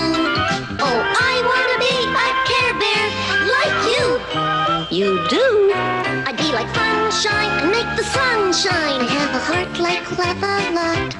Oh, 0.79 1.03
I 1.03 1.35
wanna 1.51 1.79
be 1.83 1.99
a 2.15 2.31
Care 2.47 2.75
Bear 2.79 3.11
like 3.59 3.75
you. 3.91 4.97
You 4.97 5.29
do? 5.29 5.73
I'd 5.75 6.37
be 6.37 6.53
like 6.53 6.73
sunshine 7.19 7.51
and 7.63 7.71
make 7.73 7.91
the 7.97 8.05
sun 8.05 8.53
shine. 8.53 9.01
I 9.01 9.05
have 9.05 9.35
a 9.35 9.39
heart 9.39 9.79
like 9.81 10.09
Love-a-Lot. 10.19 11.17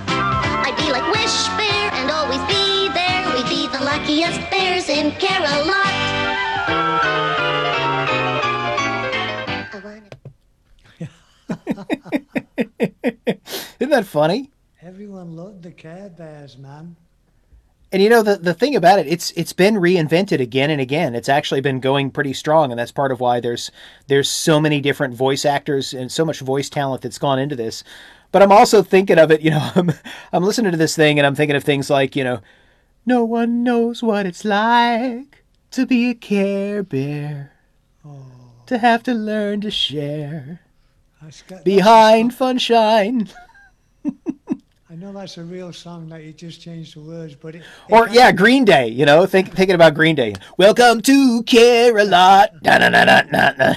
I'd 0.65 0.77
be 0.77 0.93
like 0.93 1.11
Wish 1.11 1.49
Bear 1.59 1.91
and 1.99 2.11
always 2.11 2.41
be 2.47 2.89
there. 2.95 3.27
We'd 3.35 3.49
be 3.49 3.67
the 3.67 3.81
luckiest 3.85 4.39
bears 4.51 4.89
in 4.89 5.11
Care-a-Lot. 5.19 5.95
Isn't 13.81 13.91
that 13.91 14.07
funny? 14.07 14.51
Everyone 14.83 15.35
loved 15.35 15.63
the 15.63 15.73
Care 15.73 16.11
Bears, 16.11 16.59
man. 16.59 16.97
And 17.91 18.03
you 18.03 18.11
know 18.11 18.23
the 18.23 18.37
the 18.37 18.53
thing 18.53 18.77
about 18.77 18.99
it, 18.99 19.07
it's 19.07 19.31
it's 19.31 19.55
been 19.55 19.77
reinvented 19.77 20.41
again 20.41 20.71
and 20.71 20.81
again. 20.81 21.15
It's 21.15 21.29
actually 21.29 21.63
been 21.63 21.81
going 21.81 22.11
pretty 22.11 22.35
strong, 22.35 22.71
and 22.71 22.79
that's 22.79 22.93
part 22.93 23.13
of 23.13 23.21
why 23.21 23.41
there's 23.41 23.71
there's 24.09 24.29
so 24.29 24.61
many 24.61 24.81
different 24.81 25.15
voice 25.15 25.47
actors 25.47 25.95
and 25.95 26.13
so 26.13 26.25
much 26.25 26.41
voice 26.41 26.69
talent 26.69 27.01
that's 27.03 27.19
gone 27.19 27.39
into 27.39 27.57
this. 27.57 27.83
But 28.31 28.43
I'm 28.43 28.53
also 28.53 28.83
thinking 28.83 29.19
of 29.19 29.31
it, 29.31 29.41
you 29.41 29.51
know, 29.51 29.71
I'm 29.75 29.91
I'm 30.33 30.45
listening 30.45 30.73
to 30.73 30.79
this 30.79 30.97
thing 30.97 31.19
and 31.19 31.27
I'm 31.27 31.35
thinking 31.35 31.57
of 31.57 31.65
things 31.65 31.89
like, 31.89 32.15
you 32.15 32.25
know, 32.25 32.41
no 33.07 33.25
one 33.25 33.63
knows 33.63 34.03
what 34.03 34.27
it's 34.27 34.45
like 34.45 35.45
to 35.71 35.87
be 35.87 36.11
a 36.11 36.15
Care 36.15 36.83
Bear, 36.83 37.53
to 38.67 38.79
have 38.79 39.03
to 39.05 39.15
learn 39.15 39.63
to 39.63 39.71
share 39.71 40.61
behind 41.65 42.33
Funshine. 42.33 43.33
I 44.99 45.01
know 45.01 45.13
that's 45.13 45.39
a 45.39 45.45
real 45.45 45.73
song 45.73 46.09
that 46.09 46.25
you 46.25 46.33
just 46.33 46.61
changed 46.61 46.97
the 46.97 47.01
words, 47.01 47.37
but 47.37 47.55
it. 47.55 47.59
it 47.59 47.65
Or 47.89 48.09
yeah, 48.09 48.33
Green 48.33 48.65
Day. 48.65 48.89
You 48.89 49.07
know, 49.07 49.27
think, 49.27 49.55
thinking 49.55 49.77
about 49.77 49.95
Green 49.95 50.17
Day. 50.17 50.35
Welcome 50.57 51.03
to 51.03 51.45
Care-a-Lot. 51.45 52.65
Da, 52.65 52.79
da, 52.79 52.91
da, 52.91 53.05
da, 53.05 53.23
da, 53.23 53.53
da. 53.53 53.75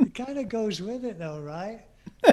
It 0.00 0.14
kind 0.14 0.36
of 0.36 0.50
goes 0.50 0.82
with 0.82 1.06
it, 1.06 1.18
though, 1.18 1.40
right? 1.40 1.80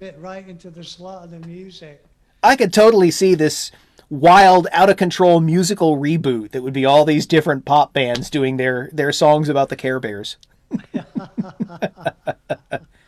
Fit 0.00 0.16
right 0.18 0.48
into 0.48 0.70
the 0.70 0.82
slot 0.82 1.26
of 1.26 1.30
the 1.30 1.46
music. 1.46 2.04
I 2.42 2.56
could 2.56 2.72
totally 2.72 3.12
see 3.12 3.36
this 3.36 3.70
wild, 4.08 4.66
out 4.72 4.90
of 4.90 4.96
control 4.96 5.38
musical 5.38 5.96
reboot 5.96 6.50
that 6.50 6.64
would 6.64 6.74
be 6.74 6.84
all 6.84 7.04
these 7.04 7.24
different 7.24 7.64
pop 7.64 7.92
bands 7.92 8.30
doing 8.30 8.56
their 8.56 8.90
their 8.92 9.12
songs 9.12 9.48
about 9.48 9.68
the 9.68 9.76
Care 9.76 10.00
Bears. 10.00 10.38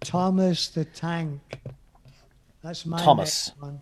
Thomas 0.00 0.68
the 0.68 0.84
Tank. 0.84 1.40
That's 2.62 2.84
my 2.84 2.98
Thomas. 2.98 3.48
next 3.48 3.62
one. 3.62 3.80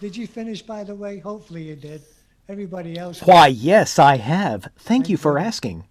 Did 0.00 0.16
you 0.16 0.26
finish, 0.26 0.62
by 0.62 0.84
the 0.84 0.94
way? 0.94 1.18
Hopefully 1.18 1.64
you 1.64 1.76
did. 1.76 2.02
Everybody 2.48 2.98
else. 2.98 3.20
Why, 3.20 3.48
yes, 3.48 3.98
I 3.98 4.16
have. 4.16 4.68
Thank 4.78 5.08
you 5.08 5.16
for 5.16 5.38
asking. 5.38 5.84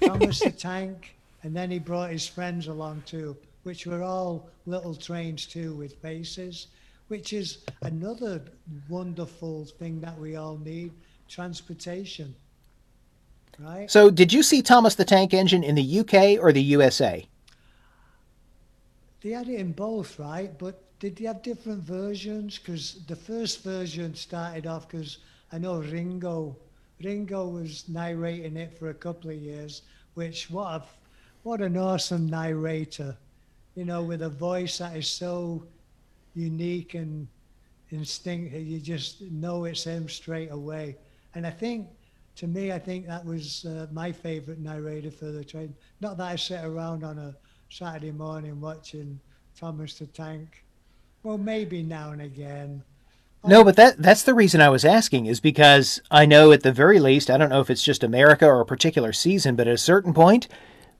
Thomas 0.00 0.40
the 0.40 0.50
Tank, 0.56 1.14
and 1.42 1.54
then 1.54 1.70
he 1.70 1.78
brought 1.78 2.10
his 2.10 2.26
friends 2.26 2.68
along 2.68 3.02
too, 3.04 3.36
which 3.64 3.86
were 3.86 4.02
all 4.02 4.48
little 4.66 4.94
trains 4.94 5.46
too 5.46 5.74
with 5.74 6.00
faces, 6.00 6.68
which 7.08 7.32
is 7.32 7.58
another 7.82 8.40
wonderful 8.88 9.66
thing 9.78 10.00
that 10.00 10.18
we 10.18 10.36
all 10.36 10.56
need 10.56 10.92
transportation. 11.28 12.34
Right? 13.58 13.90
So, 13.90 14.08
did 14.08 14.32
you 14.32 14.42
see 14.42 14.62
Thomas 14.62 14.94
the 14.94 15.04
Tank 15.04 15.34
Engine 15.34 15.62
in 15.62 15.74
the 15.74 16.00
UK 16.00 16.42
or 16.42 16.52
the 16.52 16.62
USA? 16.62 17.26
They 19.22 19.30
had 19.30 19.48
it 19.48 19.60
in 19.60 19.72
both, 19.72 20.18
right? 20.18 20.56
But 20.58 20.82
did 20.98 21.16
they 21.16 21.26
have 21.26 21.42
different 21.42 21.82
versions? 21.84 22.58
Because 22.58 23.04
the 23.06 23.14
first 23.16 23.62
version 23.62 24.14
started 24.14 24.66
off 24.66 24.88
because 24.88 25.18
I 25.52 25.58
know 25.58 25.76
Ringo, 25.78 26.56
Ringo 27.00 27.46
was 27.46 27.88
narrating 27.88 28.56
it 28.56 28.76
for 28.76 28.90
a 28.90 28.94
couple 28.94 29.30
of 29.30 29.36
years. 29.36 29.82
Which 30.14 30.50
what 30.50 30.82
a, 30.82 30.82
what 31.44 31.60
an 31.60 31.76
awesome 31.76 32.28
narrator, 32.28 33.16
you 33.76 33.84
know, 33.84 34.02
with 34.02 34.22
a 34.22 34.28
voice 34.28 34.78
that 34.78 34.96
is 34.96 35.08
so 35.08 35.64
unique 36.34 36.94
and 36.94 37.28
instinctive. 37.90 38.66
You 38.66 38.80
just 38.80 39.22
know 39.22 39.64
it's 39.64 39.84
him 39.84 40.08
straight 40.08 40.50
away. 40.50 40.96
And 41.34 41.46
I 41.46 41.50
think, 41.50 41.86
to 42.36 42.46
me, 42.46 42.72
I 42.72 42.78
think 42.78 43.06
that 43.06 43.24
was 43.24 43.64
uh, 43.66 43.86
my 43.92 44.10
favorite 44.10 44.58
narrator 44.58 45.10
for 45.10 45.26
the 45.26 45.44
train. 45.44 45.74
Not 46.00 46.16
that 46.16 46.26
I 46.26 46.36
sit 46.36 46.64
around 46.64 47.04
on 47.04 47.18
a 47.18 47.34
Saturday 47.72 48.10
morning 48.10 48.60
watching 48.60 49.18
Thomas 49.58 49.94
the 49.94 50.04
Tank. 50.06 50.62
Well, 51.22 51.38
maybe 51.38 51.82
now 51.82 52.10
and 52.10 52.20
again. 52.20 52.82
No, 53.44 53.64
but 53.64 53.76
that 53.76 53.96
that's 53.96 54.22
the 54.24 54.34
reason 54.34 54.60
I 54.60 54.68
was 54.68 54.84
asking 54.84 55.24
is 55.24 55.40
because 55.40 56.02
I 56.10 56.26
know 56.26 56.52
at 56.52 56.62
the 56.62 56.70
very 56.70 57.00
least, 57.00 57.30
I 57.30 57.38
don't 57.38 57.48
know 57.48 57.60
if 57.62 57.70
it's 57.70 57.82
just 57.82 58.04
America 58.04 58.46
or 58.46 58.60
a 58.60 58.66
particular 58.66 59.12
season, 59.14 59.56
but 59.56 59.66
at 59.66 59.74
a 59.74 59.78
certain 59.78 60.12
point, 60.12 60.48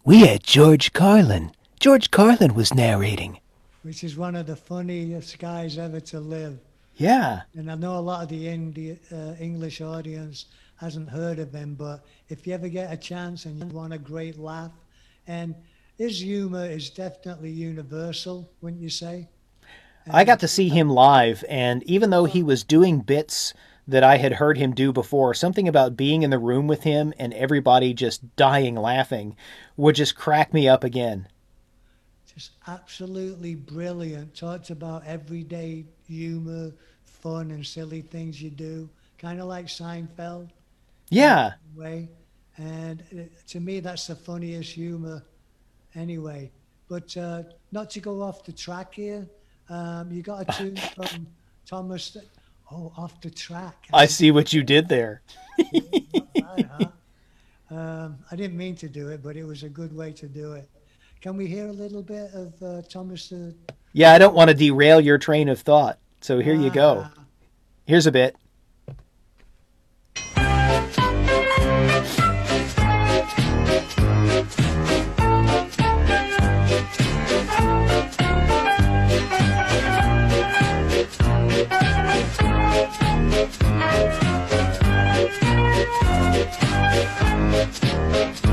we 0.03 0.21
had 0.27 0.43
George 0.43 0.95
Carlin. 0.95 1.53
George 1.79 2.11
Carlin 2.11 2.55
was 2.55 2.73
narrating. 2.75 3.39
which 3.83 4.03
is 4.03 4.17
one 4.17 4.35
of 4.35 4.47
the 4.47 4.57
funniest 4.57 5.39
guys 5.39 5.77
ever 5.77 6.01
to 6.01 6.21
live. 6.21 6.59
Yeah. 6.97 7.43
And 7.55 7.71
I 7.71 7.75
know 7.75 7.99
a 7.99 8.01
lot 8.01 8.23
of 8.23 8.29
the 8.29 8.49
Indi- 8.49 8.99
uh, 9.13 9.35
English 9.39 9.81
audience 9.83 10.47
hasn't 10.77 11.11
heard 11.11 11.39
of 11.39 11.53
him, 11.53 11.75
but 11.75 12.01
if 12.29 12.47
you 12.47 12.55
ever 12.55 12.69
get 12.69 12.93
a 12.93 12.97
chance 12.97 13.45
and 13.45 13.59
you 13.59 13.67
want 13.67 13.93
a 13.93 13.99
great 13.99 14.39
laugh, 14.39 14.71
and 15.27 15.55
his 16.03 16.21
humor 16.21 16.65
is 16.65 16.91
definitely 16.91 17.51
universal, 17.51 18.51
wouldn't 18.61 18.83
you 18.83 18.89
say? 18.89 19.29
I 20.11 20.25
got 20.25 20.41
to 20.41 20.49
see 20.49 20.69
him 20.69 20.91
live, 20.91 21.45
and 21.49 21.85
even 21.85 22.11
though 22.11 22.25
he 22.25 22.43
was 22.43 22.65
doing 22.65 22.99
bits 23.03 23.55
that 23.87 24.03
I 24.03 24.17
had 24.17 24.33
heard 24.33 24.59
him 24.59 24.75
do 24.75 24.93
before, 24.93 25.33
something 25.33 25.69
about 25.69 25.97
being 25.97 26.25
in 26.25 26.31
the 26.31 26.41
room 26.41 26.67
with 26.67 26.83
him 26.83 27.15
and 27.21 27.33
everybody 27.35 27.95
just 27.95 28.35
dying 28.35 28.75
laughing 28.75 29.37
would 29.77 29.95
just 29.95 30.17
crack 30.17 30.53
me 30.53 30.69
up 30.69 30.83
again. 30.83 31.29
Just 32.35 32.51
absolutely 32.67 33.55
brilliant. 33.55 34.35
Talks 34.35 34.71
about 34.71 35.07
everyday 35.07 35.85
humor, 36.09 36.73
fun, 37.05 37.53
and 37.53 37.65
silly 37.65 38.03
things 38.03 38.43
you 38.43 38.51
do, 38.51 38.91
kind 39.19 39.41
of 39.41 39.47
like 39.47 39.67
Seinfeld. 39.67 40.51
Yeah. 41.11 41.53
way. 41.77 42.09
And 42.57 43.05
uh, 43.17 43.23
to 43.47 43.61
me, 43.61 43.79
that's 43.79 44.09
the 44.09 44.17
funniest 44.17 44.73
humor 44.73 45.23
anyway. 45.95 46.51
But 46.89 47.17
uh, 47.17 47.45
not 47.71 47.91
to 47.91 48.01
go 48.01 48.23
off 48.23 48.45
the 48.45 48.53
track 48.53 48.95
here, 48.95 49.27
um, 49.69 50.11
you 50.13 50.23
got 50.23 50.49
a 50.49 50.53
tune 50.59 50.77
from 50.97 51.27
Thomas. 51.67 52.17
oh, 52.71 52.93
off 52.97 53.21
the 53.21 53.31
track. 53.31 53.87
I 53.93 54.07
see 54.07 54.31
what 54.31 54.53
you 54.53 54.63
did 54.63 54.89
there. 54.89 55.23
Right, 55.59 56.25
huh? 56.71 56.87
um, 57.71 58.19
I 58.31 58.37
didn't 58.37 58.57
mean 58.57 58.77
to 58.77 58.89
do 58.89 59.09
it, 59.09 59.23
but 59.23 59.37
it 59.37 59.45
was 59.45 59.63
a 59.63 59.69
good 59.69 59.95
way 59.97 60.13
to 60.13 60.27
do 60.27 60.53
it. 60.53 60.69
Can 61.21 61.37
we 61.37 61.47
hear 61.47 61.69
a 61.69 61.73
little 61.73 62.03
bit 62.03 62.31
of 62.35 62.63
uh, 62.63 62.83
Thomas 62.83 63.29
the 63.29 63.55
Yeah, 63.93 64.13
I 64.13 64.19
don't 64.19 64.35
want 64.35 64.49
to 64.51 64.55
derail 64.55 65.01
your 65.01 65.19
train 65.19 65.49
of 65.49 65.61
thought. 65.61 65.99
So 66.21 66.41
here 66.41 66.55
you 66.55 66.71
go. 66.71 67.07
Here's 67.87 68.07
a 68.07 68.13
bit. 68.13 68.37
Thank 87.65 88.47
you. 88.47 88.52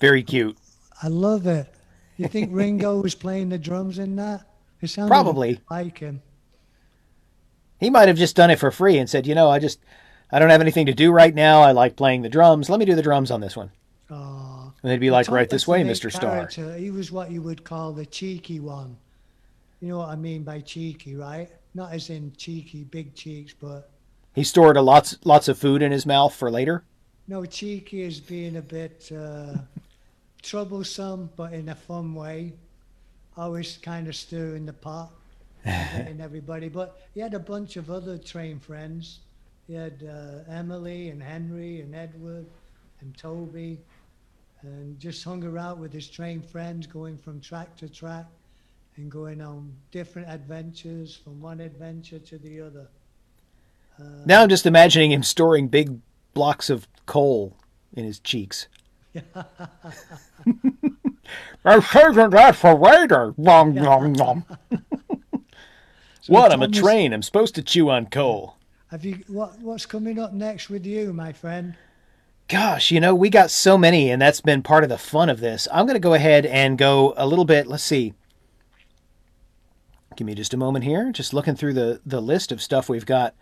Very 0.00 0.22
cute. 0.22 0.56
I 1.02 1.08
love 1.08 1.46
it. 1.46 1.72
You 2.16 2.28
think 2.28 2.50
Ringo 2.52 3.00
was 3.00 3.14
playing 3.14 3.50
the 3.50 3.58
drums 3.58 3.98
in 3.98 4.16
that? 4.16 4.46
It 4.80 4.88
sounded 4.88 5.10
Probably. 5.10 5.60
like 5.70 5.98
him. 5.98 6.22
He 7.78 7.90
might 7.90 8.08
have 8.08 8.16
just 8.16 8.36
done 8.36 8.50
it 8.50 8.58
for 8.58 8.70
free 8.70 8.98
and 8.98 9.08
said, 9.08 9.26
you 9.26 9.34
know, 9.34 9.50
I 9.50 9.58
just 9.58 9.78
I 10.32 10.38
don't 10.38 10.50
have 10.50 10.60
anything 10.60 10.86
to 10.86 10.94
do 10.94 11.12
right 11.12 11.34
now. 11.34 11.60
I 11.62 11.72
like 11.72 11.96
playing 11.96 12.22
the 12.22 12.28
drums. 12.28 12.68
Let 12.68 12.78
me 12.78 12.84
do 12.86 12.94
the 12.94 13.02
drums 13.02 13.30
on 13.30 13.40
this 13.40 13.56
one. 13.56 13.70
Oh. 14.10 14.72
And 14.82 14.90
they'd 14.90 15.00
be 15.00 15.10
like, 15.10 15.28
right 15.28 15.48
this 15.48 15.68
way, 15.68 15.82
Mr. 15.82 16.10
Starr. 16.10 16.48
He 16.76 16.90
was 16.90 17.12
what 17.12 17.30
you 17.30 17.42
would 17.42 17.64
call 17.64 17.92
the 17.92 18.06
cheeky 18.06 18.60
one. 18.60 18.96
You 19.80 19.88
know 19.88 19.98
what 19.98 20.08
I 20.08 20.16
mean 20.16 20.42
by 20.42 20.60
cheeky, 20.60 21.14
right? 21.16 21.50
Not 21.74 21.92
as 21.92 22.10
in 22.10 22.32
cheeky, 22.36 22.84
big 22.84 23.14
cheeks, 23.14 23.54
but 23.58 23.90
He 24.34 24.44
stored 24.44 24.76
a 24.76 24.82
lots 24.82 25.16
lots 25.24 25.48
of 25.48 25.58
food 25.58 25.82
in 25.82 25.92
his 25.92 26.04
mouth 26.06 26.34
for 26.34 26.50
later. 26.50 26.84
no, 27.28 27.44
cheeky 27.44 28.02
is 28.02 28.20
being 28.20 28.56
a 28.56 28.62
bit 28.62 29.10
uh, 29.14 29.54
troublesome, 30.42 31.30
but 31.36 31.52
in 31.52 31.68
a 31.68 31.74
fun 31.74 32.14
way. 32.14 32.52
Always 33.36 33.78
kind 33.78 34.08
of 34.08 34.16
stirring 34.16 34.66
the 34.66 34.72
pot 34.72 35.10
and 35.64 36.20
everybody. 36.20 36.68
But 36.68 37.00
he 37.14 37.20
had 37.20 37.34
a 37.34 37.38
bunch 37.38 37.76
of 37.76 37.90
other 37.90 38.18
train 38.18 38.58
friends. 38.58 39.20
He 39.66 39.74
had 39.74 40.02
uh, 40.02 40.50
Emily 40.50 41.10
and 41.10 41.22
Henry 41.22 41.80
and 41.80 41.94
Edward 41.94 42.46
and 43.00 43.16
Toby, 43.16 43.78
and 44.62 44.98
just 44.98 45.24
hung 45.24 45.44
around 45.44 45.80
with 45.80 45.92
his 45.92 46.08
train 46.08 46.42
friends, 46.42 46.86
going 46.86 47.16
from 47.16 47.40
track 47.40 47.76
to 47.76 47.88
track 47.88 48.26
and 48.96 49.10
going 49.10 49.40
on 49.40 49.72
different 49.90 50.28
adventures 50.28 51.16
from 51.16 51.40
one 51.40 51.60
adventure 51.60 52.18
to 52.18 52.36
the 52.38 52.60
other. 52.60 52.88
Now 54.24 54.42
I'm 54.42 54.48
just 54.48 54.66
imagining 54.66 55.12
him 55.12 55.22
storing 55.22 55.68
big 55.68 56.00
blocks 56.34 56.70
of 56.70 56.88
coal 57.06 57.56
in 57.92 58.04
his 58.04 58.18
cheeks. 58.18 58.66
I'm 61.64 61.82
saving 61.82 62.30
that 62.30 62.56
for 62.56 62.74
later. 62.74 63.34
Nom, 63.36 63.74
nom, 63.74 64.12
nom. 64.12 64.44
what? 66.28 66.52
I'm 66.52 66.62
a 66.62 66.68
train. 66.68 67.12
I'm 67.12 67.22
supposed 67.22 67.54
to 67.56 67.62
chew 67.62 67.90
on 67.90 68.06
coal. 68.06 68.56
Have 68.88 69.04
you 69.04 69.20
what? 69.28 69.58
What's 69.60 69.86
coming 69.86 70.18
up 70.18 70.32
next 70.32 70.70
with 70.70 70.86
you, 70.86 71.12
my 71.12 71.32
friend? 71.32 71.76
Gosh, 72.48 72.90
you 72.90 72.98
know, 72.98 73.14
we 73.14 73.30
got 73.30 73.50
so 73.52 73.78
many, 73.78 74.10
and 74.10 74.20
that's 74.20 74.40
been 74.40 74.62
part 74.62 74.82
of 74.82 74.90
the 74.90 74.98
fun 74.98 75.30
of 75.30 75.38
this. 75.38 75.68
I'm 75.72 75.86
going 75.86 75.94
to 75.94 76.00
go 76.00 76.14
ahead 76.14 76.44
and 76.44 76.76
go 76.76 77.14
a 77.16 77.24
little 77.24 77.44
bit. 77.44 77.68
Let's 77.68 77.84
see. 77.84 78.14
Give 80.16 80.26
me 80.26 80.34
just 80.34 80.52
a 80.52 80.56
moment 80.56 80.84
here. 80.84 81.12
Just 81.12 81.32
looking 81.32 81.54
through 81.54 81.74
the, 81.74 82.00
the 82.04 82.20
list 82.20 82.50
of 82.50 82.60
stuff 82.60 82.88
we've 82.88 83.06
got. 83.06 83.36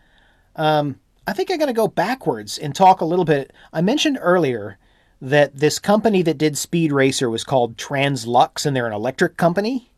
Um, 0.56 1.00
I 1.26 1.32
think 1.32 1.50
I'm 1.50 1.56
going 1.56 1.68
to 1.68 1.72
go 1.72 1.88
backwards 1.88 2.58
and 2.58 2.74
talk 2.74 3.00
a 3.00 3.06
little 3.06 3.24
bit. 3.24 3.52
I 3.72 3.80
mentioned 3.80 4.18
earlier 4.20 4.78
that 5.20 5.56
this 5.56 5.78
company 5.78 6.22
that 6.22 6.38
did 6.38 6.56
Speed 6.56 6.92
Racer 6.92 7.28
was 7.28 7.44
called 7.44 7.76
Trans-Lux, 7.76 8.64
and 8.64 8.74
they're 8.74 8.86
an 8.86 8.92
electric 8.92 9.36
company. 9.36 9.90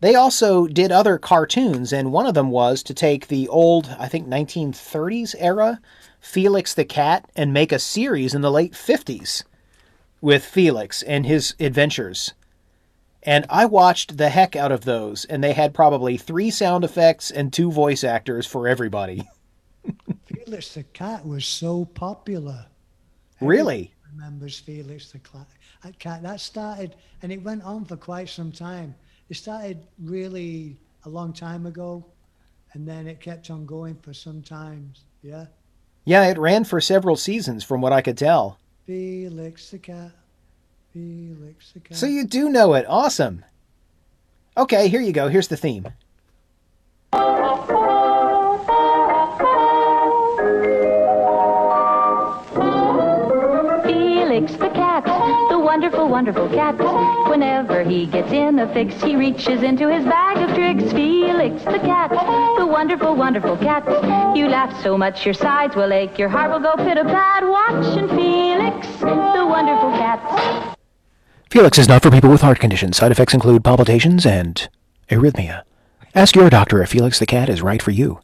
They 0.00 0.14
also 0.14 0.66
did 0.66 0.92
other 0.92 1.18
cartoons, 1.18 1.92
and 1.92 2.12
one 2.12 2.26
of 2.26 2.34
them 2.34 2.50
was 2.50 2.82
to 2.84 2.94
take 2.94 3.28
the 3.28 3.48
old, 3.48 3.96
I 3.98 4.08
think, 4.08 4.28
1930s 4.28 5.34
era 5.38 5.80
Felix 6.20 6.74
the 6.74 6.84
Cat 6.84 7.30
and 7.36 7.52
make 7.52 7.72
a 7.72 7.78
series 7.78 8.34
in 8.34 8.42
the 8.42 8.50
late 8.50 8.72
50s 8.72 9.44
with 10.20 10.44
Felix 10.44 11.02
and 11.02 11.26
his 11.26 11.54
adventures. 11.60 12.32
And 13.22 13.46
I 13.48 13.64
watched 13.64 14.18
the 14.18 14.28
heck 14.28 14.54
out 14.54 14.72
of 14.72 14.84
those, 14.84 15.24
and 15.24 15.42
they 15.42 15.54
had 15.54 15.72
probably 15.72 16.16
three 16.16 16.50
sound 16.50 16.84
effects 16.84 17.30
and 17.30 17.52
two 17.52 17.72
voice 17.72 18.04
actors 18.04 18.46
for 18.46 18.68
everybody. 18.68 19.22
Felix 20.26 20.74
the 20.74 20.82
cat 20.82 21.26
was 21.26 21.46
so 21.46 21.86
popular. 21.86 22.66
really? 23.40 23.93
Remembers 24.16 24.58
Felix 24.58 25.10
the 25.12 25.18
cla- 25.18 25.46
cat? 25.98 26.22
That 26.22 26.40
started, 26.40 26.94
and 27.22 27.32
it 27.32 27.42
went 27.42 27.62
on 27.64 27.84
for 27.84 27.96
quite 27.96 28.28
some 28.28 28.52
time. 28.52 28.94
It 29.28 29.34
started 29.36 29.86
really 30.02 30.76
a 31.04 31.08
long 31.08 31.32
time 31.32 31.66
ago, 31.66 32.04
and 32.74 32.86
then 32.86 33.06
it 33.06 33.20
kept 33.20 33.50
on 33.50 33.66
going 33.66 33.96
for 33.96 34.12
some 34.12 34.42
times. 34.42 35.04
Yeah, 35.22 35.46
Yeah, 36.04 36.26
it 36.28 36.38
ran 36.38 36.64
for 36.64 36.80
several 36.80 37.16
seasons 37.16 37.64
from 37.64 37.80
what 37.80 37.92
I 37.92 38.02
could 38.02 38.18
tell. 38.18 38.58
Felix 38.86 39.70
the 39.70 39.78
cat. 39.78 40.12
Felix 40.92 41.72
the 41.72 41.80
cat. 41.80 41.96
So 41.96 42.06
you 42.06 42.24
do 42.24 42.50
know 42.50 42.74
it. 42.74 42.84
Awesome. 42.88 43.44
Okay, 44.56 44.88
here 44.88 45.00
you 45.00 45.12
go. 45.12 45.28
Here's 45.28 45.48
the 45.48 45.56
theme. 45.56 45.88
Wonderful, 55.74 56.08
wonderful 56.08 56.48
cat. 56.50 56.78
Whenever 57.28 57.82
he 57.82 58.06
gets 58.06 58.30
in 58.30 58.60
a 58.60 58.72
fix, 58.72 58.94
he 59.02 59.16
reaches 59.16 59.64
into 59.64 59.88
his 59.92 60.04
bag 60.04 60.36
of 60.48 60.54
tricks. 60.54 60.92
Felix 60.92 61.64
the 61.64 61.80
cat, 61.80 62.10
the 62.56 62.64
wonderful, 62.64 63.16
wonderful 63.16 63.56
cat. 63.56 63.84
You 64.36 64.46
laugh 64.46 64.80
so 64.84 64.96
much 64.96 65.24
your 65.24 65.34
sides 65.34 65.74
will 65.74 65.92
ache, 65.92 66.16
your 66.16 66.28
heart 66.28 66.52
will 66.52 66.60
go 66.60 66.76
pit-a-pat. 66.76 67.42
Watching 67.42 68.08
Felix, 68.10 68.86
the 69.00 69.44
wonderful 69.50 69.90
cat. 69.98 70.76
Felix 71.50 71.76
is 71.76 71.88
not 71.88 72.04
for 72.04 72.10
people 72.12 72.30
with 72.30 72.42
heart 72.42 72.60
conditions. 72.60 72.98
Side 72.98 73.10
effects 73.10 73.34
include 73.34 73.64
palpitations 73.64 74.24
and 74.24 74.68
arrhythmia. 75.10 75.64
Ask 76.14 76.36
your 76.36 76.50
doctor 76.50 76.84
if 76.84 76.90
Felix 76.90 77.18
the 77.18 77.26
cat 77.26 77.48
is 77.48 77.62
right 77.62 77.82
for 77.82 77.90
you. 77.90 78.20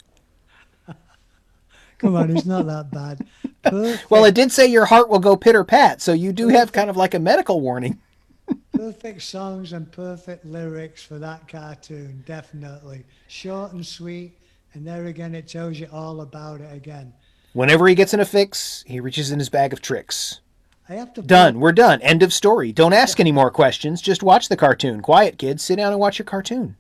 Come 2.01 2.17
on, 2.17 2.35
it's 2.35 2.47
not 2.47 2.67
that 2.67 2.91
bad. 2.91 3.27
Perfect, 3.63 4.11
Well, 4.11 4.25
it 4.25 4.35
did 4.35 4.51
say 4.51 4.67
your 4.67 4.87
heart 4.87 5.11
will 5.11 5.19
go 5.19 5.37
pitter 5.37 5.65
pat, 5.65 6.01
so 6.01 6.15
you 6.15 6.33
do 6.33 6.49
have 6.49 6.73
kind 6.73 6.89
of 6.89 6.97
like 6.97 7.13
a 7.13 7.19
medical 7.19 7.61
warning. 7.61 8.01
perfect 8.73 9.21
songs 9.21 9.75
and 9.75 9.93
perfect 9.93 10.47
lyrics 10.47 11.03
for 11.03 11.19
that 11.19 11.47
cartoon, 11.47 12.25
definitely. 12.27 13.05
Short 13.29 13.73
and 13.73 13.85
sweet, 13.87 14.39
and 14.73 14.87
there 14.87 15.07
again, 15.07 15.35
it 15.35 15.47
tells 15.47 15.79
you 15.79 15.89
all 15.93 16.23
about 16.23 16.63
it 16.63 16.75
again. 16.75 17.13
Whenever 17.53 17.87
he 17.87 17.95
gets 17.95 18.15
in 18.15 18.21
a 18.21 18.25
fix, 18.25 18.83
he 18.87 18.99
reaches 18.99 19.31
in 19.31 19.39
his 19.39 19.51
bag 19.51 19.75
of 19.75 19.83
tricks. 19.83 20.41
I 20.89 20.95
have 20.95 21.13
to 21.15 21.23
Done. 21.23 21.61
We're 21.61 21.73
done. 21.73 22.01
End 22.01 22.23
of 22.23 22.33
story. 22.33 22.73
Don't 22.73 22.95
ask 22.95 23.21
any 23.21 23.31
more 23.31 23.51
questions. 23.51 24.01
Just 24.01 24.23
watch 24.23 24.49
the 24.49 24.57
cartoon. 24.57 25.03
Quiet, 25.03 25.37
kids. 25.37 25.63
Sit 25.63 25.77
down 25.77 25.93
and 25.93 26.01
watch 26.01 26.19
your 26.19 26.25
cartoon. 26.25 26.77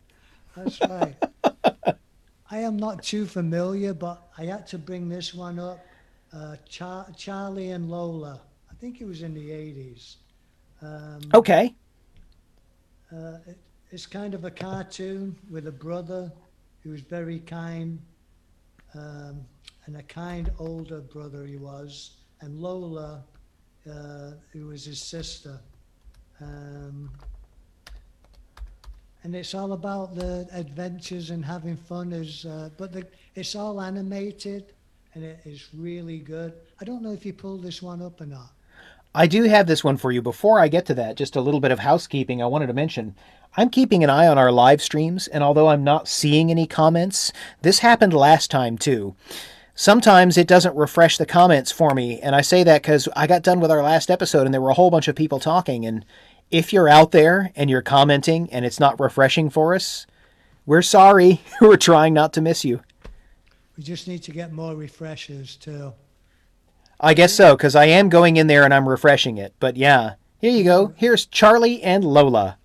That's 0.56 0.80
right. 0.80 1.14
I 2.51 2.59
am 2.59 2.77
not 2.77 3.02
too 3.02 3.27
familiar, 3.27 3.94
but 3.94 4.28
I 4.36 4.44
had 4.44 4.66
to 4.68 4.78
bring 4.78 5.09
this 5.09 5.32
one 5.35 5.59
up. 5.59 5.78
Uh, 6.32 6.56
Char- 6.68 7.06
Charlie 7.16 7.70
and 7.70 7.89
Lola. 7.90 8.40
I 8.70 8.74
think 8.74 9.01
it 9.01 9.06
was 9.06 9.22
in 9.22 9.35
the 9.35 9.51
80s. 9.51 10.16
Um, 10.82 11.20
Okay. 11.35 11.74
Uh, 13.12 13.39
it, 13.47 13.59
it's 13.90 14.06
kind 14.06 14.35
of 14.35 14.44
a 14.44 14.51
cartoon 14.51 15.36
with 15.51 15.66
a 15.66 15.72
brother 15.72 16.32
who 16.82 16.90
was 16.90 17.01
very 17.01 17.40
kind, 17.40 17.98
um, 18.94 19.40
and 19.86 19.97
a 19.97 20.02
kind 20.05 20.51
older 20.59 21.01
brother 21.01 21.44
he 21.44 21.56
was, 21.56 22.18
and 22.40 22.59
Lola, 22.59 23.24
uh, 23.90 24.31
who 24.52 24.66
was 24.68 24.85
his 24.85 25.02
sister. 25.02 25.60
Um, 26.40 27.10
and 29.22 29.34
it's 29.34 29.55
all 29.55 29.72
about 29.72 30.14
the 30.14 30.48
adventures 30.52 31.30
and 31.30 31.44
having 31.44 31.76
fun. 31.76 32.12
Is 32.12 32.44
uh, 32.47 32.70
but 32.76 32.92
the, 32.92 33.06
it's 33.34 33.55
all 33.55 33.80
animated, 33.80 34.72
and 35.14 35.24
it 35.24 35.40
is 35.44 35.68
really 35.74 36.18
good. 36.18 36.55
I 36.80 36.84
don't 36.84 37.02
know 37.02 37.12
if 37.12 37.26
you 37.26 37.32
pulled 37.32 37.62
this 37.62 37.82
one 37.82 38.02
up 38.02 38.20
or 38.20 38.26
not. 38.26 38.51
I 39.14 39.26
do 39.26 39.42
have 39.44 39.66
this 39.66 39.82
one 39.82 39.97
for 39.97 40.12
you. 40.12 40.22
Before 40.22 40.60
I 40.60 40.68
get 40.68 40.86
to 40.86 40.94
that, 40.94 41.16
just 41.16 41.34
a 41.34 41.40
little 41.40 41.60
bit 41.60 41.72
of 41.72 41.80
housekeeping 41.80 42.40
I 42.40 42.47
wanted 42.47 42.68
to 42.68 42.72
mention. 42.72 43.16
I'm 43.56 43.68
keeping 43.68 44.05
an 44.05 44.10
eye 44.10 44.28
on 44.28 44.38
our 44.38 44.52
live 44.52 44.80
streams, 44.80 45.26
and 45.26 45.42
although 45.42 45.68
I'm 45.68 45.82
not 45.82 46.06
seeing 46.06 46.51
any 46.51 46.66
comments, 46.66 47.32
this 47.62 47.80
happened 47.80 48.14
last 48.14 48.51
time 48.51 48.78
too. 48.78 49.16
Sometimes 49.74 50.36
it 50.36 50.47
doesn't 50.47 50.76
refresh 50.76 51.18
the 51.18 51.26
comments 51.26 51.72
for 51.72 51.94
me, 51.94 52.20
and 52.20 52.36
I 52.36 52.42
say 52.42 52.62
that 52.62 52.82
because 52.82 53.09
I 53.16 53.26
got 53.26 53.42
done 53.42 53.59
with 53.60 53.70
our 53.70 53.82
last 53.82 54.10
episode 54.10 54.44
and 54.44 54.55
there 54.55 54.60
were 54.60 54.70
a 54.70 54.74
whole 54.74 54.90
bunch 54.90 55.09
of 55.09 55.16
people 55.16 55.40
talking. 55.40 55.84
And 55.84 56.05
if 56.51 56.72
you're 56.72 56.89
out 56.89 57.12
there 57.12 57.52
and 57.55 57.70
you're 57.70 57.82
commenting 57.82 58.51
and 58.52 58.64
it's 58.64 58.81
not 58.81 58.98
refreshing 59.01 59.51
for 59.51 59.74
us, 59.74 60.06
we're 60.66 60.82
sorry. 60.82 61.40
we're 61.60 61.77
trying 61.77 62.14
not 62.14 62.32
to 62.35 62.40
miss 62.40 62.64
you. 62.64 62.81
We 63.77 63.82
just 63.82 64.09
need 64.09 64.22
to 64.24 64.31
get 64.31 64.52
more 64.52 64.74
refreshers 64.74 65.56
too. 65.56 65.93
I 67.01 67.14
guess 67.14 67.32
so, 67.32 67.56
because 67.56 67.74
I 67.74 67.86
am 67.86 68.10
going 68.10 68.36
in 68.36 68.47
there 68.47 68.64
and 68.64 68.74
I'm 68.74 68.89
refreshing 68.89 69.39
it. 69.39 69.55
But 69.59 69.77
yeah, 69.77 70.14
here 70.39 70.52
you 70.52 70.64
go. 70.64 70.93
Here's 70.97 71.24
Charlie 71.24 71.82
and 71.82 72.05
Lola. 72.05 72.59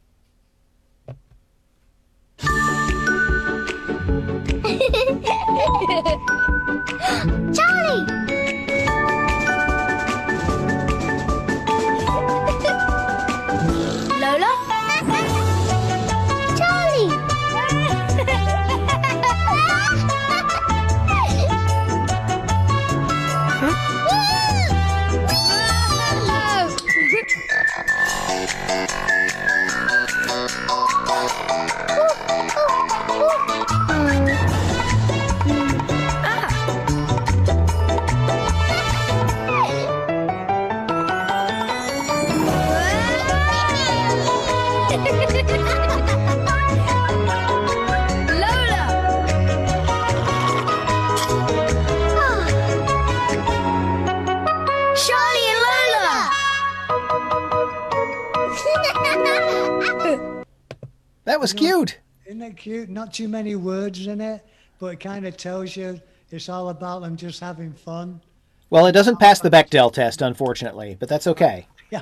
That 61.36 61.42
was 61.42 61.52
cute. 61.52 62.00
Isn't 62.26 62.42
it 62.42 62.56
cute? 62.56 62.88
Not 62.88 63.14
too 63.14 63.28
many 63.28 63.58
words 63.58 64.08
in 64.08 64.22
it, 64.22 64.42
but 64.80 64.94
it 64.94 65.00
kind 65.02 65.28
of 65.28 65.36
tells 65.36 65.76
you 65.76 66.00
it's 66.32 66.48
all 66.48 66.70
about 66.70 67.02
them 67.02 67.18
just 67.18 67.42
having 67.42 67.74
fun. 67.74 68.22
Well, 68.70 68.86
it 68.86 68.94
doesn't 68.94 69.20
pass 69.20 69.42
the 69.42 69.50
Bechdel 69.50 69.92
test, 69.92 70.22
unfortunately, 70.22 70.96
but 70.98 71.10
that's 71.10 71.28
okay. 71.28 71.68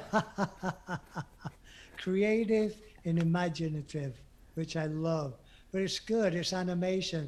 Creative 1.97 2.77
and 3.05 3.17
imaginative, 3.17 4.21
which 4.53 4.75
I 4.75 4.85
love. 4.85 5.33
But 5.71 5.81
it's 5.81 5.97
good. 5.97 6.35
It's 6.35 6.53
animation, 6.53 7.27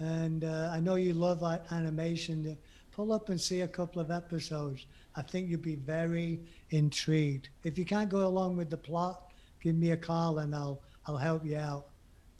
and 0.00 0.42
uh, 0.42 0.70
I 0.72 0.80
know 0.80 0.96
you 0.96 1.14
love 1.14 1.44
animation. 1.70 2.58
Pull 2.90 3.12
up 3.12 3.28
and 3.28 3.40
see 3.40 3.60
a 3.60 3.68
couple 3.68 4.02
of 4.02 4.10
episodes. 4.10 4.86
I 5.14 5.22
think 5.22 5.48
you'll 5.48 5.60
be 5.60 5.76
very 5.76 6.40
intrigued. 6.70 7.50
If 7.62 7.78
you 7.78 7.84
can't 7.84 8.10
go 8.10 8.26
along 8.26 8.56
with 8.56 8.70
the 8.70 8.76
plot, 8.76 9.30
give 9.62 9.76
me 9.76 9.92
a 9.92 9.96
call 9.96 10.40
and 10.40 10.52
I'll 10.52 10.80
I'll 11.06 11.16
help 11.16 11.44
you 11.44 11.56
out. 11.56 11.86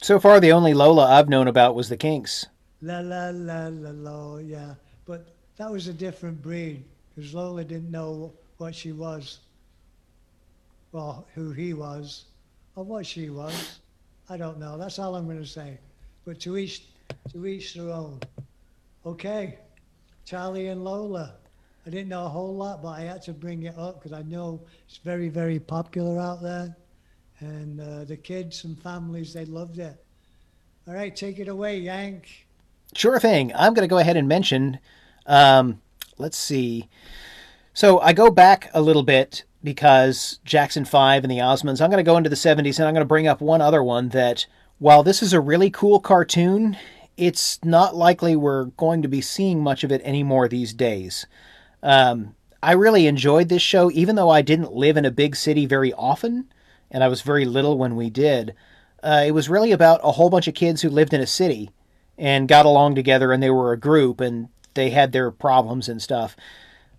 So 0.01 0.19
far, 0.19 0.39
the 0.39 0.51
only 0.51 0.73
Lola 0.73 1.05
I've 1.05 1.29
known 1.29 1.47
about 1.47 1.75
was 1.75 1.89
the 1.89 1.97
Kinks. 1.97 2.47
La 2.81 2.99
la 2.99 3.29
la 3.29 3.67
la 3.67 3.91
la, 3.91 4.37
yeah. 4.37 4.75
But 5.05 5.27
that 5.57 5.71
was 5.71 5.87
a 5.87 5.93
different 5.93 6.41
breed 6.41 6.83
because 7.15 7.33
Lola 7.33 7.63
didn't 7.63 7.91
know 7.91 8.33
what 8.57 8.75
she 8.75 8.91
was. 8.91 9.39
Well, 10.91 11.27
who 11.35 11.51
he 11.51 11.73
was, 11.73 12.25
or 12.75 12.83
what 12.83 13.05
she 13.05 13.29
was. 13.29 13.79
I 14.29 14.37
don't 14.37 14.59
know. 14.59 14.77
That's 14.77 14.99
all 14.99 15.15
I'm 15.15 15.25
going 15.25 15.41
to 15.41 15.47
say. 15.47 15.77
But 16.25 16.39
to 16.41 16.57
each, 16.57 16.83
to 17.31 17.45
each 17.45 17.73
their 17.73 17.89
own. 17.89 18.19
Okay, 19.05 19.59
Charlie 20.25 20.67
and 20.67 20.83
Lola. 20.83 21.35
I 21.85 21.91
didn't 21.91 22.09
know 22.09 22.25
a 22.25 22.29
whole 22.29 22.55
lot, 22.55 22.81
but 22.81 22.89
I 22.89 23.01
had 23.01 23.21
to 23.23 23.33
bring 23.33 23.63
it 23.63 23.77
up 23.77 24.01
because 24.01 24.17
I 24.17 24.23
know 24.23 24.59
it's 24.87 24.97
very, 24.97 25.29
very 25.29 25.59
popular 25.59 26.19
out 26.19 26.41
there, 26.41 26.75
and 27.39 27.79
uh, 27.79 28.03
the 28.05 28.17
kids 28.17 28.63
and 28.63 28.81
families 28.81 29.33
they 29.33 29.45
loved 29.45 29.79
it. 29.79 30.03
All 30.87 30.93
right, 30.93 31.15
take 31.15 31.39
it 31.39 31.47
away, 31.47 31.79
Yank. 31.79 32.47
Sure 32.95 33.19
thing. 33.19 33.51
I'm 33.55 33.73
going 33.73 33.87
to 33.87 33.91
go 33.91 33.97
ahead 33.97 34.17
and 34.17 34.27
mention. 34.27 34.79
Um, 35.25 35.81
let's 36.17 36.37
see. 36.37 36.87
So 37.73 37.99
I 37.99 38.13
go 38.13 38.29
back 38.29 38.69
a 38.73 38.81
little 38.81 39.03
bit 39.03 39.43
because 39.63 40.39
Jackson 40.45 40.85
5 40.85 41.23
and 41.23 41.31
the 41.31 41.39
Osmonds. 41.39 41.81
I'm 41.81 41.89
going 41.89 42.03
to 42.03 42.09
go 42.09 42.17
into 42.17 42.29
the 42.29 42.35
70s 42.35 42.77
and 42.77 42.87
I'm 42.87 42.93
going 42.93 43.01
to 43.01 43.05
bring 43.05 43.27
up 43.27 43.41
one 43.41 43.61
other 43.61 43.83
one 43.83 44.09
that, 44.09 44.45
while 44.77 45.03
this 45.03 45.23
is 45.23 45.33
a 45.33 45.41
really 45.41 45.69
cool 45.69 45.99
cartoon, 45.99 46.77
it's 47.17 47.63
not 47.65 47.95
likely 47.95 48.35
we're 48.35 48.65
going 48.65 49.01
to 49.01 49.07
be 49.07 49.21
seeing 49.21 49.61
much 49.61 49.83
of 49.83 49.91
it 49.91 50.01
anymore 50.03 50.47
these 50.47 50.73
days. 50.73 51.25
Um, 51.81 52.35
I 52.61 52.73
really 52.73 53.07
enjoyed 53.07 53.49
this 53.49 53.61
show, 53.61 53.91
even 53.91 54.15
though 54.15 54.29
I 54.29 54.41
didn't 54.41 54.73
live 54.73 54.97
in 54.97 55.05
a 55.05 55.11
big 55.11 55.35
city 55.35 55.65
very 55.65 55.93
often, 55.93 56.47
and 56.95 57.03
I 57.03 57.09
was 57.09 57.23
very 57.23 57.43
little 57.43 57.77
when 57.77 57.97
we 57.97 58.09
did. 58.09 58.55
Uh, 59.03 59.25
it 59.27 59.31
was 59.31 59.49
really 59.49 59.73
about 59.73 59.99
a 60.01 60.13
whole 60.13 60.29
bunch 60.29 60.47
of 60.47 60.53
kids 60.53 60.81
who 60.81 60.89
lived 60.89 61.13
in 61.13 61.19
a 61.19 61.27
city 61.27 61.69
and 62.17 62.47
got 62.47 62.65
along 62.65 62.95
together, 62.95 63.33
and 63.33 63.43
they 63.43 63.49
were 63.49 63.73
a 63.73 63.77
group, 63.77 64.21
and 64.21 64.47
they 64.75 64.91
had 64.91 65.11
their 65.11 65.29
problems 65.29 65.89
and 65.89 66.01
stuff. 66.01 66.37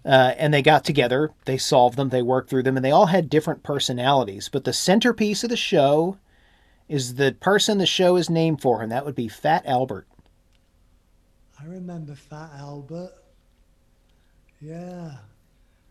Uh, 0.05 0.35
and 0.36 0.52
they 0.52 0.60
got 0.60 0.85
together, 0.85 1.31
they 1.47 1.56
solved 1.56 1.97
them, 1.97 2.10
they 2.10 2.20
worked 2.20 2.51
through 2.51 2.62
them, 2.62 2.77
and 2.77 2.85
they 2.85 2.90
all 2.90 3.06
had 3.06 3.31
different 3.31 3.62
personalities. 3.62 4.51
But 4.51 4.64
the 4.64 4.74
centerpiece 4.74 5.43
of 5.43 5.48
the 5.48 5.56
show 5.56 6.18
is 6.90 7.14
the 7.14 7.35
person 7.40 7.78
the 7.78 7.86
show 7.86 8.16
is 8.16 8.28
named 8.28 8.60
for, 8.60 8.82
and 8.82 8.93
that 8.93 9.06
would 9.06 9.16
be 9.16 9.28
Fat 9.28 9.64
Albert. 9.64 10.06
I 11.59 11.64
remember 11.64 12.14
Fat 12.14 12.51
Albert. 12.59 13.14
Yeah. 14.60 15.12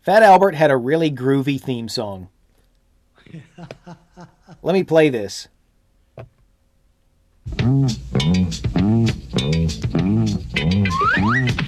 Fat 0.02 0.22
Albert 0.22 0.54
had 0.54 0.70
a 0.70 0.76
really 0.76 1.10
groovy 1.10 1.60
theme 1.60 1.88
song. 1.88 2.28
Let 4.62 4.72
me 4.72 4.82
play 4.84 5.08
this. 5.08 5.48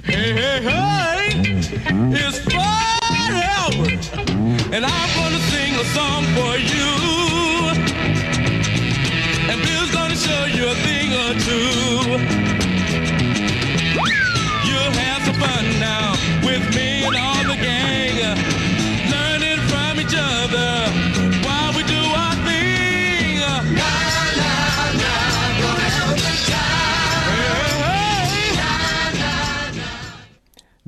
Hey, 0.05 0.33
hey, 0.33 0.61
hey! 0.61 1.29
It's 2.11 2.39
Fred 2.39 2.68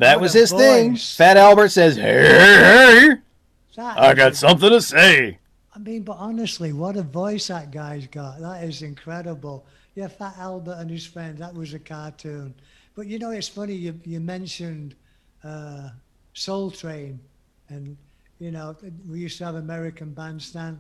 That 0.02 0.16
What 0.16 0.24
was 0.24 0.34
his 0.34 0.52
thing. 0.52 0.96
Fat 0.96 1.38
Albert 1.38 1.70
says, 1.70 1.96
Hey, 1.96 3.14
hey, 3.14 3.18
I 3.78 4.16
got 4.16 4.36
something 4.36 4.72
to 4.72 4.82
say. 4.82 5.38
I 5.76 5.78
mean, 5.78 6.02
but 6.02 6.18
honestly, 6.18 6.74
what 6.74 6.98
a 6.98 7.04
voice 7.04 7.50
that 7.50 7.70
guy's 7.70 8.08
got. 8.08 8.40
That 8.40 8.64
is 8.64 8.82
incredible. 8.82 9.64
Yeah, 9.94 10.08
Fat 10.08 10.34
Albert 10.40 10.78
and 10.80 10.90
his 10.90 11.06
friend, 11.06 11.38
that 11.38 11.54
was 11.54 11.76
a 11.76 11.80
cartoon. 11.80 12.56
But 12.96 13.06
you 13.06 13.20
know, 13.20 13.30
it's 13.30 13.48
funny, 13.48 13.76
you, 13.76 13.94
you 14.04 14.20
mentioned 14.20 14.96
uh, 15.44 15.90
Soul 16.34 16.72
Train, 16.72 17.20
and, 17.70 17.96
you 18.40 18.50
know, 18.50 18.76
we 19.08 19.20
used 19.20 19.38
to 19.38 19.46
have 19.46 19.54
American 19.54 20.14
Bandstand. 20.16 20.80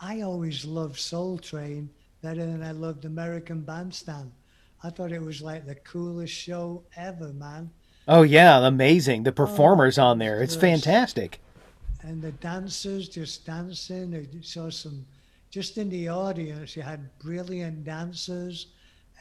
I 0.00 0.22
always 0.22 0.64
loved 0.64 0.98
Soul 0.98 1.38
Train 1.38 1.88
better 2.20 2.44
than 2.44 2.64
I 2.64 2.72
loved 2.72 3.04
American 3.04 3.60
Bandstand. 3.60 4.32
I 4.82 4.90
thought 4.90 5.12
it 5.12 5.22
was 5.22 5.40
like 5.40 5.66
the 5.66 5.76
coolest 5.76 6.34
show 6.34 6.82
ever, 6.96 7.32
man. 7.32 7.70
Oh, 8.10 8.22
yeah, 8.22 8.66
amazing. 8.66 9.22
The 9.22 9.32
performers 9.32 9.98
on 9.98 10.18
there. 10.18 10.42
It's 10.42 10.54
yes. 10.54 10.60
fantastic. 10.60 11.40
and 12.02 12.22
the 12.22 12.32
dancers 12.32 13.08
just 13.08 13.46
dancing. 13.46 14.12
You 14.32 14.42
saw 14.42 14.70
some, 14.70 15.06
just 15.50 15.78
in 15.78 15.90
the 15.90 16.08
audience, 16.08 16.76
you 16.76 16.82
had 16.82 17.08
brilliant 17.20 17.84
dancers, 17.84 18.68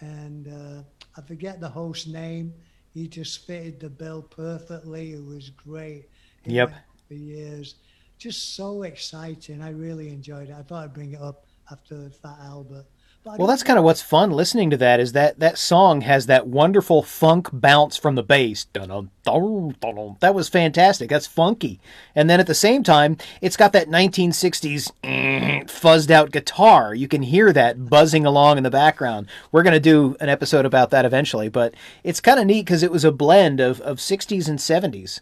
and 0.02 0.48
uh, 0.48 0.84
I 1.18 1.22
forget 1.22 1.62
the 1.62 1.70
host's 1.70 2.08
name. 2.08 2.54
He 2.94 3.08
just 3.08 3.46
fitted 3.48 3.80
the 3.80 3.90
bill 3.90 4.24
perfectly. 4.24 5.14
It 5.14 5.26
was 5.26 5.52
great. 5.52 6.10
It 6.46 6.54
Yep. 6.54 6.74
For 7.08 7.16
years, 7.16 7.76
just 8.18 8.56
so 8.56 8.84
exciting. 8.84 9.62
I 9.62 9.72
really 9.72 10.10
enjoyed 10.10 10.50
it. 10.50 10.56
I 10.58 10.64
thought 10.64 10.86
I'd 10.86 10.94
bring 10.94 11.14
it 11.14 11.22
up 11.22 11.46
after 11.72 12.10
Fat 12.10 12.38
Albert. 12.44 12.86
Well, 13.26 13.48
that's 13.48 13.64
kind 13.64 13.78
of 13.78 13.84
what's 13.84 14.02
fun 14.02 14.32
listening 14.32 14.70
to 14.70 14.78
that 14.78 15.00
is 15.02 15.12
that 15.12 15.40
that 15.40 15.58
song 15.58 16.02
has 16.02 16.26
that 16.28 16.48
wonderful 16.48 17.04
funk 17.04 17.50
bounce 17.52 17.98
from 17.98 18.16
the 18.16 18.24
bass. 18.24 18.66
That 18.74 20.34
was 20.34 20.48
fantastic. 20.50 21.10
That's 21.10 21.28
funky. 21.28 21.82
And 22.16 22.30
then 22.30 22.40
at 22.40 22.48
the 22.48 22.56
same 22.56 22.82
time, 22.82 23.18
it's 23.42 23.58
got 23.58 23.74
that 23.74 23.90
1960s 23.90 24.92
mm-hmm, 25.04 25.66
fuzzed 25.66 26.10
out 26.10 26.32
guitar. 26.32 26.96
You 26.96 27.10
can 27.10 27.22
hear 27.22 27.52
that 27.52 27.90
buzzing 27.90 28.26
along 28.26 28.58
in 28.58 28.64
the 28.64 28.72
background. 28.72 29.28
We're 29.52 29.64
going 29.64 29.74
to 29.74 29.82
do 29.82 30.16
an 30.22 30.30
episode 30.30 30.66
about 30.66 30.90
that 30.92 31.06
eventually, 31.06 31.50
but 31.50 31.76
it's 32.06 32.22
kind 32.22 32.40
of 32.40 32.48
neat 32.48 32.66
because 32.66 32.84
it 32.84 32.92
was 32.92 33.04
a 33.04 33.12
blend 33.12 33.60
of, 33.60 33.82
of 33.82 33.98
60s 33.98 34.48
and 34.48 34.60
70s, 34.60 35.20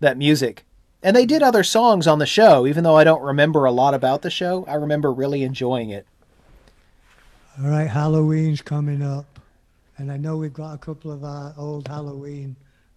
that 0.00 0.16
music. 0.16 0.64
And 1.02 1.14
they 1.14 1.26
did 1.26 1.42
other 1.42 1.62
songs 1.62 2.06
on 2.06 2.18
the 2.18 2.26
show, 2.26 2.66
even 2.66 2.82
though 2.84 2.96
I 2.96 3.04
don't 3.04 3.22
remember 3.22 3.66
a 3.66 3.70
lot 3.70 3.92
about 3.92 4.22
the 4.22 4.30
show. 4.30 4.64
I 4.66 4.74
remember 4.74 5.12
really 5.12 5.42
enjoying 5.42 5.90
it. 5.90 6.06
All 7.58 7.70
right, 7.70 7.88
Halloween's 7.88 8.60
coming 8.60 9.00
up, 9.00 9.40
and 9.96 10.12
I 10.12 10.18
know 10.18 10.36
we've 10.36 10.52
got 10.52 10.74
a 10.74 10.78
couple 10.78 11.10
of 11.10 11.24
our 11.24 11.54
old 11.56 11.88
Halloween 11.88 12.54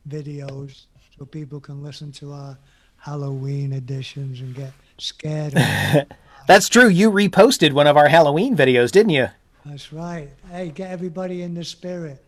videos, 0.09 0.87
so 1.17 1.23
people 1.23 1.61
can 1.61 1.81
listen 1.81 2.11
to 2.13 2.33
our 2.33 2.57
Halloween 2.97 3.71
editions 3.71 4.41
and 4.41 4.53
get 4.53 4.73
scared. 4.97 5.53
That's 6.47 6.67
true. 6.67 6.89
You 6.89 7.09
reposted 7.09 7.71
one 7.71 7.87
of 7.87 7.95
our 7.95 8.09
Halloween 8.09 8.57
videos, 8.57 8.91
didn't 8.91 9.11
you? 9.11 9.29
That's 9.65 9.93
right. 9.93 10.27
Hey, 10.51 10.71
get 10.71 10.91
everybody 10.91 11.43
in 11.43 11.53
the 11.53 11.63
spirit. 11.63 12.21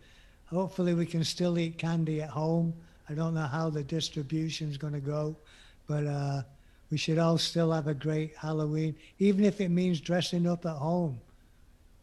Hopefully, 0.46 0.94
we 0.94 1.04
can 1.04 1.24
still 1.24 1.58
eat 1.58 1.76
candy 1.76 2.22
at 2.22 2.30
home. 2.30 2.72
I 3.10 3.12
don't 3.12 3.34
know 3.34 3.42
how 3.42 3.68
the 3.68 3.82
distribution's 3.82 4.78
going 4.78 4.94
to 4.94 5.00
go, 5.00 5.36
but 5.86 6.06
uh, 6.06 6.42
we 6.90 6.96
should 6.96 7.18
all 7.18 7.36
still 7.36 7.72
have 7.72 7.88
a 7.88 7.94
great 7.94 8.34
Halloween, 8.36 8.96
even 9.18 9.44
if 9.44 9.60
it 9.60 9.68
means 9.68 10.00
dressing 10.00 10.46
up 10.46 10.64
at 10.64 10.76
home. 10.76 11.20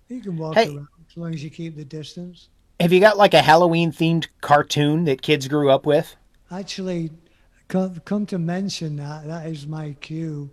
You 0.10 0.22
can 0.22 0.38
walk 0.38 0.56
Hey. 0.56 0.76
around 0.76 0.88
as 1.10 1.18
long 1.18 1.34
as 1.34 1.44
you 1.44 1.52
keep 1.52 1.76
the 1.76 1.86
distance. 1.86 2.50
Have 2.80 2.92
you 2.92 3.00
got 3.00 3.18
like 3.18 3.34
a 3.36 3.42
Halloween 3.44 3.92
themed 3.92 4.28
cartoon 4.42 5.04
that 5.06 5.22
kids 5.22 5.48
grew 5.48 5.70
up 5.70 5.86
with? 5.86 6.16
Actually, 6.50 7.12
come, 7.68 8.00
come 8.06 8.26
to 8.26 8.40
mention 8.40 8.96
that, 8.96 9.28
that 9.28 9.46
is 9.46 9.68
my 9.68 9.96
cue. 10.02 10.50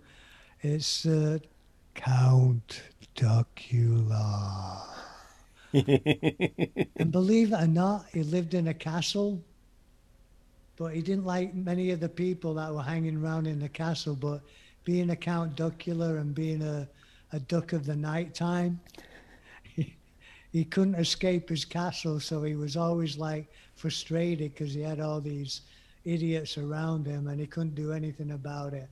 It's 0.61 1.05
uh, 1.07 1.39
Count 1.95 2.83
Duckula. 3.15 4.83
and 5.73 7.11
believe 7.11 7.51
it 7.51 7.61
or 7.61 7.67
not, 7.67 8.05
he 8.13 8.21
lived 8.23 8.53
in 8.53 8.67
a 8.67 8.73
castle, 8.73 9.41
but 10.75 10.93
he 10.93 11.01
didn't 11.01 11.25
like 11.25 11.55
many 11.55 11.89
of 11.91 11.99
the 11.99 12.09
people 12.09 12.53
that 12.55 12.71
were 12.73 12.83
hanging 12.83 13.17
around 13.17 13.47
in 13.47 13.59
the 13.59 13.69
castle. 13.69 14.15
But 14.15 14.41
being 14.83 15.09
a 15.09 15.15
Count 15.15 15.55
Duckula 15.55 16.19
and 16.21 16.35
being 16.35 16.61
a, 16.61 16.87
a 17.31 17.39
duck 17.39 17.73
of 17.73 17.85
the 17.85 17.95
night 17.95 18.35
time, 18.35 18.79
he 20.51 20.63
couldn't 20.63 20.95
escape 20.95 21.49
his 21.49 21.65
castle, 21.65 22.19
so 22.19 22.43
he 22.43 22.55
was 22.55 22.77
always 22.77 23.17
like 23.17 23.51
frustrated 23.75 24.53
because 24.53 24.73
he 24.73 24.81
had 24.81 24.99
all 24.99 25.21
these 25.21 25.61
idiots 26.05 26.57
around 26.57 27.05
him 27.05 27.27
and 27.27 27.39
he 27.39 27.45
couldn't 27.45 27.75
do 27.75 27.91
anything 27.91 28.31
about 28.31 28.73
it. 28.73 28.89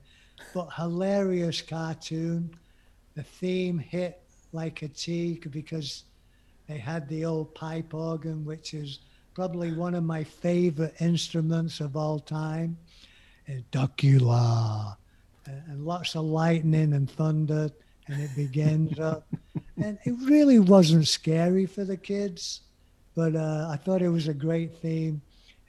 But 0.52 0.68
hilarious 0.76 1.62
cartoon. 1.62 2.50
The 3.14 3.22
theme 3.22 3.78
hit 3.78 4.20
like 4.52 4.82
a 4.82 4.88
T 4.88 5.40
because 5.50 6.04
they 6.68 6.78
had 6.78 7.08
the 7.08 7.24
old 7.24 7.54
pipe 7.54 7.94
organ, 7.94 8.44
which 8.44 8.74
is 8.74 8.98
probably 9.34 9.72
one 9.72 9.94
of 9.94 10.04
my 10.04 10.24
favorite 10.24 10.94
instruments 11.00 11.80
of 11.80 11.96
all 11.96 12.18
time. 12.18 12.76
And, 13.46 13.64
and 15.68 15.86
lots 15.86 16.16
of 16.16 16.24
lightning 16.24 16.92
and 16.92 17.10
thunder, 17.10 17.70
and 18.08 18.20
it 18.20 18.34
begins 18.34 18.98
up. 18.98 19.26
And 19.82 19.98
it 20.04 20.14
really 20.22 20.58
wasn't 20.58 21.08
scary 21.08 21.66
for 21.66 21.84
the 21.84 21.96
kids, 21.96 22.62
but 23.14 23.36
uh, 23.36 23.68
I 23.70 23.76
thought 23.76 24.02
it 24.02 24.08
was 24.08 24.28
a 24.28 24.34
great 24.34 24.76
theme 24.78 25.20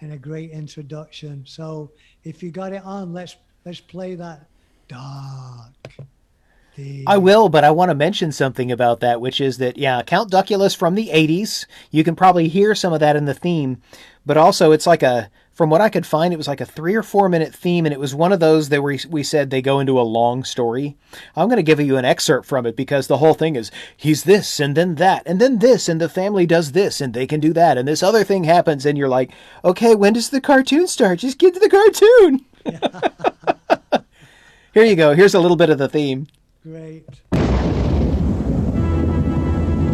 and 0.02 0.14
a 0.14 0.18
great 0.18 0.52
introduction. 0.52 1.44
So 1.46 1.92
if 2.24 2.42
you 2.42 2.52
got 2.52 2.74
it 2.74 2.84
on, 2.84 3.14
let's 3.14 3.36
let's 3.66 3.82
play 3.82 4.16
that 4.16 4.48
dark. 4.88 5.74
I 7.08 7.18
will, 7.18 7.50
but 7.50 7.64
I 7.64 7.72
want 7.72 7.90
to 7.90 7.96
mention 7.96 8.32
something 8.32 8.72
about 8.72 9.00
that, 9.00 9.20
which 9.20 9.42
is 9.42 9.58
that, 9.58 9.78
yeah, 9.78 10.04
Count 10.04 10.30
Duckula's 10.30 10.76
from 10.76 10.94
the 10.94 11.10
80s. 11.12 11.66
You 11.90 12.04
can 12.04 12.16
probably 12.16 12.48
hear 12.48 12.76
some 12.76 12.94
of 12.94 13.00
that 13.00 13.16
in 13.16 13.26
the 13.26 13.34
theme, 13.34 13.82
but 14.28 14.38
also 14.38 14.72
it's 14.72 14.86
like 14.86 15.02
a, 15.02 15.32
from 15.58 15.72
what 15.72 15.82
I 15.82 15.90
could 15.90 16.06
find, 16.06 16.32
it 16.32 16.38
was 16.38 16.48
like 16.48 16.62
a 16.62 16.68
three 16.68 16.94
or 16.94 17.02
four 17.02 17.28
minute 17.30 17.52
theme, 17.52 17.88
and 17.88 17.92
it 17.92 18.00
was 18.00 18.14
one 18.14 18.32
of 18.32 18.40
those 18.40 18.70
that 18.70 18.84
we, 18.84 19.00
we 19.10 19.24
said 19.24 19.50
they 19.50 19.64
go 19.64 19.80
into 19.80 20.00
a 20.00 20.04
long 20.04 20.44
story. 20.44 20.96
I'm 21.36 21.48
going 21.48 21.58
to 21.58 21.64
give 21.64 21.80
you 21.80 21.98
an 21.98 22.06
excerpt 22.06 22.46
from 22.46 22.68
it 22.68 22.76
because 22.76 23.08
the 23.08 23.18
whole 23.18 23.34
thing 23.34 23.56
is 23.56 23.72
he's 23.98 24.26
this, 24.26 24.60
and 24.60 24.78
then 24.78 24.96
that, 24.96 25.24
and 25.26 25.42
then 25.42 25.58
this, 25.58 25.90
and 25.90 26.00
the 26.00 26.10
family 26.10 26.46
does 26.46 26.74
this, 26.74 27.02
and 27.02 27.12
they 27.12 27.26
can 27.26 27.40
do 27.40 27.54
that, 27.54 27.76
and 27.76 27.88
this 27.88 28.04
other 28.04 28.24
thing 28.24 28.44
happens, 28.44 28.86
and 28.86 29.00
you're 29.00 29.10
like, 29.10 29.32
okay, 29.66 29.96
when 29.96 30.14
does 30.14 30.30
the 30.30 30.40
cartoon 30.40 30.86
start? 30.86 31.18
Just 31.18 31.40
get 31.40 31.56
to 31.56 31.60
the 31.60 31.70
cartoon. 31.70 32.46
Here 34.76 34.86
you 34.86 34.96
go. 34.96 35.16
Here's 35.16 35.34
a 35.34 35.40
little 35.40 35.58
bit 35.58 35.72
of 35.72 35.80
the 35.80 35.90
theme. 35.90 36.28
Great. 36.62 37.04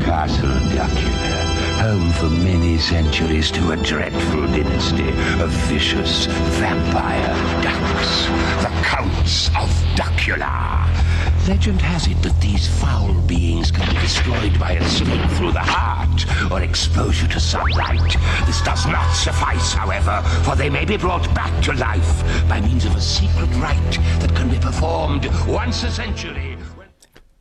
Castle 0.04 0.60
Dracula, 0.72 1.23
home 1.84 2.12
for 2.14 2.30
many 2.30 2.78
centuries 2.78 3.52
to 3.52 3.72
a 3.74 3.76
dreadful 3.76 4.48
dynasty 4.48 5.10
of 5.44 5.50
vicious 5.68 6.28
vampire 6.58 7.36
ducks, 7.62 8.28
the 8.64 8.72
Counts 8.84 9.50
of 9.50 9.70
Duckula. 9.98 10.88
Legend 11.46 11.82
has 11.82 12.08
it 12.08 12.22
that 12.22 12.40
these 12.40 12.70
foul 12.80 13.14
beings 13.24 13.70
can 13.70 13.86
be 13.94 14.00
destroyed 14.00 14.58
by 14.58 14.72
a 14.72 14.90
slit 14.90 15.30
through 15.32 15.52
the 15.52 15.60
heart 15.60 16.26
or 16.50 16.62
exposure 16.62 17.28
to 17.28 17.40
sunlight. 17.42 18.16
This 18.46 18.62
does 18.62 18.86
not 18.86 19.12
suffice, 19.12 19.74
however, 19.74 20.22
for 20.46 20.56
they 20.56 20.70
may 20.70 20.86
be 20.86 20.96
brought 20.96 21.28
back 21.36 21.52
to 21.64 21.74
life 21.74 22.24
by 22.48 22.62
means 22.62 22.86
of 22.86 22.96
a 22.96 23.02
secret 23.02 23.54
rite 23.58 23.98
that 24.22 24.34
can 24.34 24.50
be 24.50 24.58
performed 24.58 25.26
once 25.46 25.84
a 25.84 25.92
century. 25.92 26.53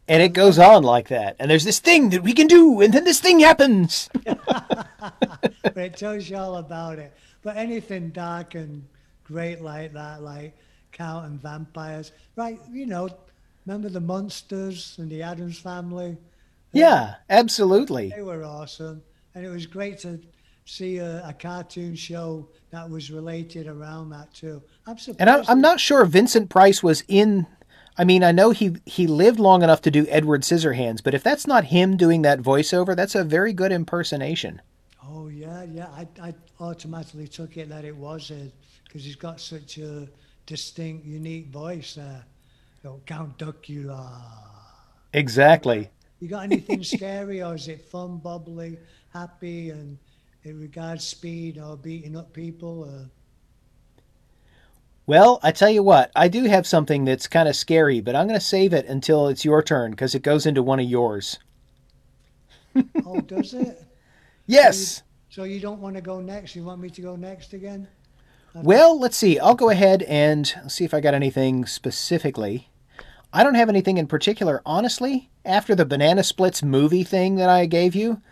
And 0.09 0.23
it 0.23 0.33
goes 0.33 0.59
on 0.59 0.83
like 0.83 1.09
that. 1.09 1.37
And 1.39 1.51
there's 1.51 1.65
this 1.65 1.79
thing 1.79 2.11
that 2.11 2.23
we 2.23 2.33
can 2.33 2.47
do, 2.47 2.81
and 2.81 2.93
then 2.93 3.05
this 3.05 3.20
thing 3.20 3.41
happens. 3.41 4.09
but 4.24 4.87
it 5.77 5.97
tells 5.97 6.29
you 6.29 6.37
all 6.37 6.57
about 6.57 6.99
it. 6.99 7.16
But 7.43 7.57
anything 7.57 8.11
dark 8.11 8.55
and 8.55 8.85
great 9.24 9.61
like 9.61 9.93
that, 9.93 10.23
like 10.23 10.57
Count 10.93 11.27
and 11.27 11.41
Vampires, 11.41 12.12
right? 12.37 12.61
You 12.70 12.87
know, 12.87 13.09
remember 13.66 13.89
the 13.89 14.01
Munsters 14.01 14.97
and 14.99 15.11
the 15.11 15.23
Addams 15.23 15.59
Family? 15.59 16.16
Yeah, 16.73 17.15
absolutely. 17.31 18.12
They 18.15 18.23
were 18.23 18.45
awesome, 18.45 19.03
and 19.35 19.45
it 19.45 19.51
was 19.51 19.66
great 19.66 19.99
to 20.01 20.20
see 20.65 20.99
a, 20.99 21.27
a 21.27 21.33
cartoon 21.33 21.95
show 21.95 22.49
that 22.70 22.89
was 22.89 23.11
related 23.11 23.66
around 23.66 24.11
that 24.11 24.33
too. 24.33 24.62
I'm 24.87 24.99
surprised. 24.99 25.20
And 25.20 25.31
I, 25.31 25.45
I'm 25.51 25.61
not 25.61 25.81
sure 25.81 26.05
Vincent 26.07 26.49
Price 26.49 26.83
was 26.83 27.05
in. 27.09 27.47
I 27.97 28.05
mean, 28.05 28.24
I 28.24 28.32
know 28.32 28.51
he 28.51 28.77
he 28.86 29.06
lived 29.06 29.39
long 29.39 29.62
enough 29.62 29.82
to 29.82 29.90
do 29.90 30.06
Edward 30.09 30.43
Scissorhands, 30.43 31.02
but 31.02 31.14
if 31.14 31.23
that's 31.23 31.47
not 31.47 31.64
him 31.64 31.97
doing 31.97 32.23
that 32.23 32.40
voiceover, 32.40 32.97
that's 32.97 33.14
a 33.14 33.24
very 33.24 33.52
good 33.52 33.73
impersonation. 33.73 34.62
Oh 35.06 35.28
yeah, 35.28 35.62
yeah. 35.64 35.89
I, 35.89 36.09
I 36.20 36.35
automatically 36.59 37.28
took 37.28 37.56
it 37.56 37.69
that 37.69 37.85
it 37.85 37.97
was 37.97 38.31
it 38.31 38.52
because 38.85 39.05
he's 39.05 39.16
got 39.16 39.40
such 39.40 39.78
a 39.78 40.09
distinct, 40.47 41.05
unique 41.05 41.48
voice 41.48 41.94
there. 41.94 42.24
You 42.82 42.90
know, 42.90 43.01
Count 43.06 43.39
Duckula. 43.39 44.23
Exactly. 45.12 45.90
You 46.20 46.28
got 46.28 46.44
anything 46.44 46.82
scary, 46.85 47.43
or 47.43 47.55
is 47.55 47.69
it 47.69 47.89
fun, 47.90 48.19
bubbly, 48.19 48.78
happy, 49.12 49.70
and 49.70 49.98
it 50.44 50.55
regards 50.55 51.05
speed 51.05 51.59
or 51.59 51.77
beating 51.77 52.16
up 52.16 52.32
people? 52.32 52.85
Or... 52.85 53.10
Well, 55.12 55.40
I 55.43 55.52
tell 55.52 55.68
you 55.68 55.82
what, 55.82 56.10
I 56.16 56.28
do 56.28 56.44
have 56.44 56.66
something 56.66 57.05
that's 57.05 57.26
kind 57.26 57.47
of 57.47 57.55
scary, 57.55 58.01
but 58.01 58.16
I'm 58.16 58.26
going 58.26 58.40
to 58.40 58.43
save 58.43 58.72
it 58.72 58.86
until 58.86 59.28
it's 59.28 59.44
your 59.44 59.62
turn 59.62 59.90
because 59.90 60.14
it 60.14 60.22
goes 60.22 60.47
into 60.47 60.62
one 60.62 60.80
of 60.80 60.86
yours. 60.89 61.39
Oh, 63.05 63.20
does 63.20 63.52
it? 63.52 63.84
Yes. 64.47 65.02
So 65.28 65.44
you 65.44 65.60
don't 65.60 65.82
want 65.82 65.97
to 65.97 66.01
go 66.01 66.22
next? 66.22 66.56
You 66.56 66.64
want 66.64 66.80
me 66.80 66.89
to 66.89 67.02
go 67.02 67.14
next 67.14 67.52
again? 67.52 67.89
Well, 68.55 68.98
let's 68.98 69.18
see. 69.18 69.39
I'll 69.39 69.55
go 69.55 69.68
ahead 69.68 70.02
and 70.05 70.51
see 70.66 70.86
if 70.86 70.94
I 70.94 71.01
got 71.02 71.12
anything 71.12 71.66
specifically. 71.66 72.70
I 73.34 73.44
don't 73.44 73.56
have 73.56 73.68
anything 73.68 73.98
in 73.98 74.06
particular, 74.06 74.62
honestly. 74.64 75.28
After 75.44 75.74
the 75.74 75.84
Banana 75.84 76.22
Splits 76.22 76.62
movie 76.62 77.05
thing 77.05 77.34
that 77.36 77.51
I 77.51 77.66
gave 77.66 77.94
you, 77.94 78.22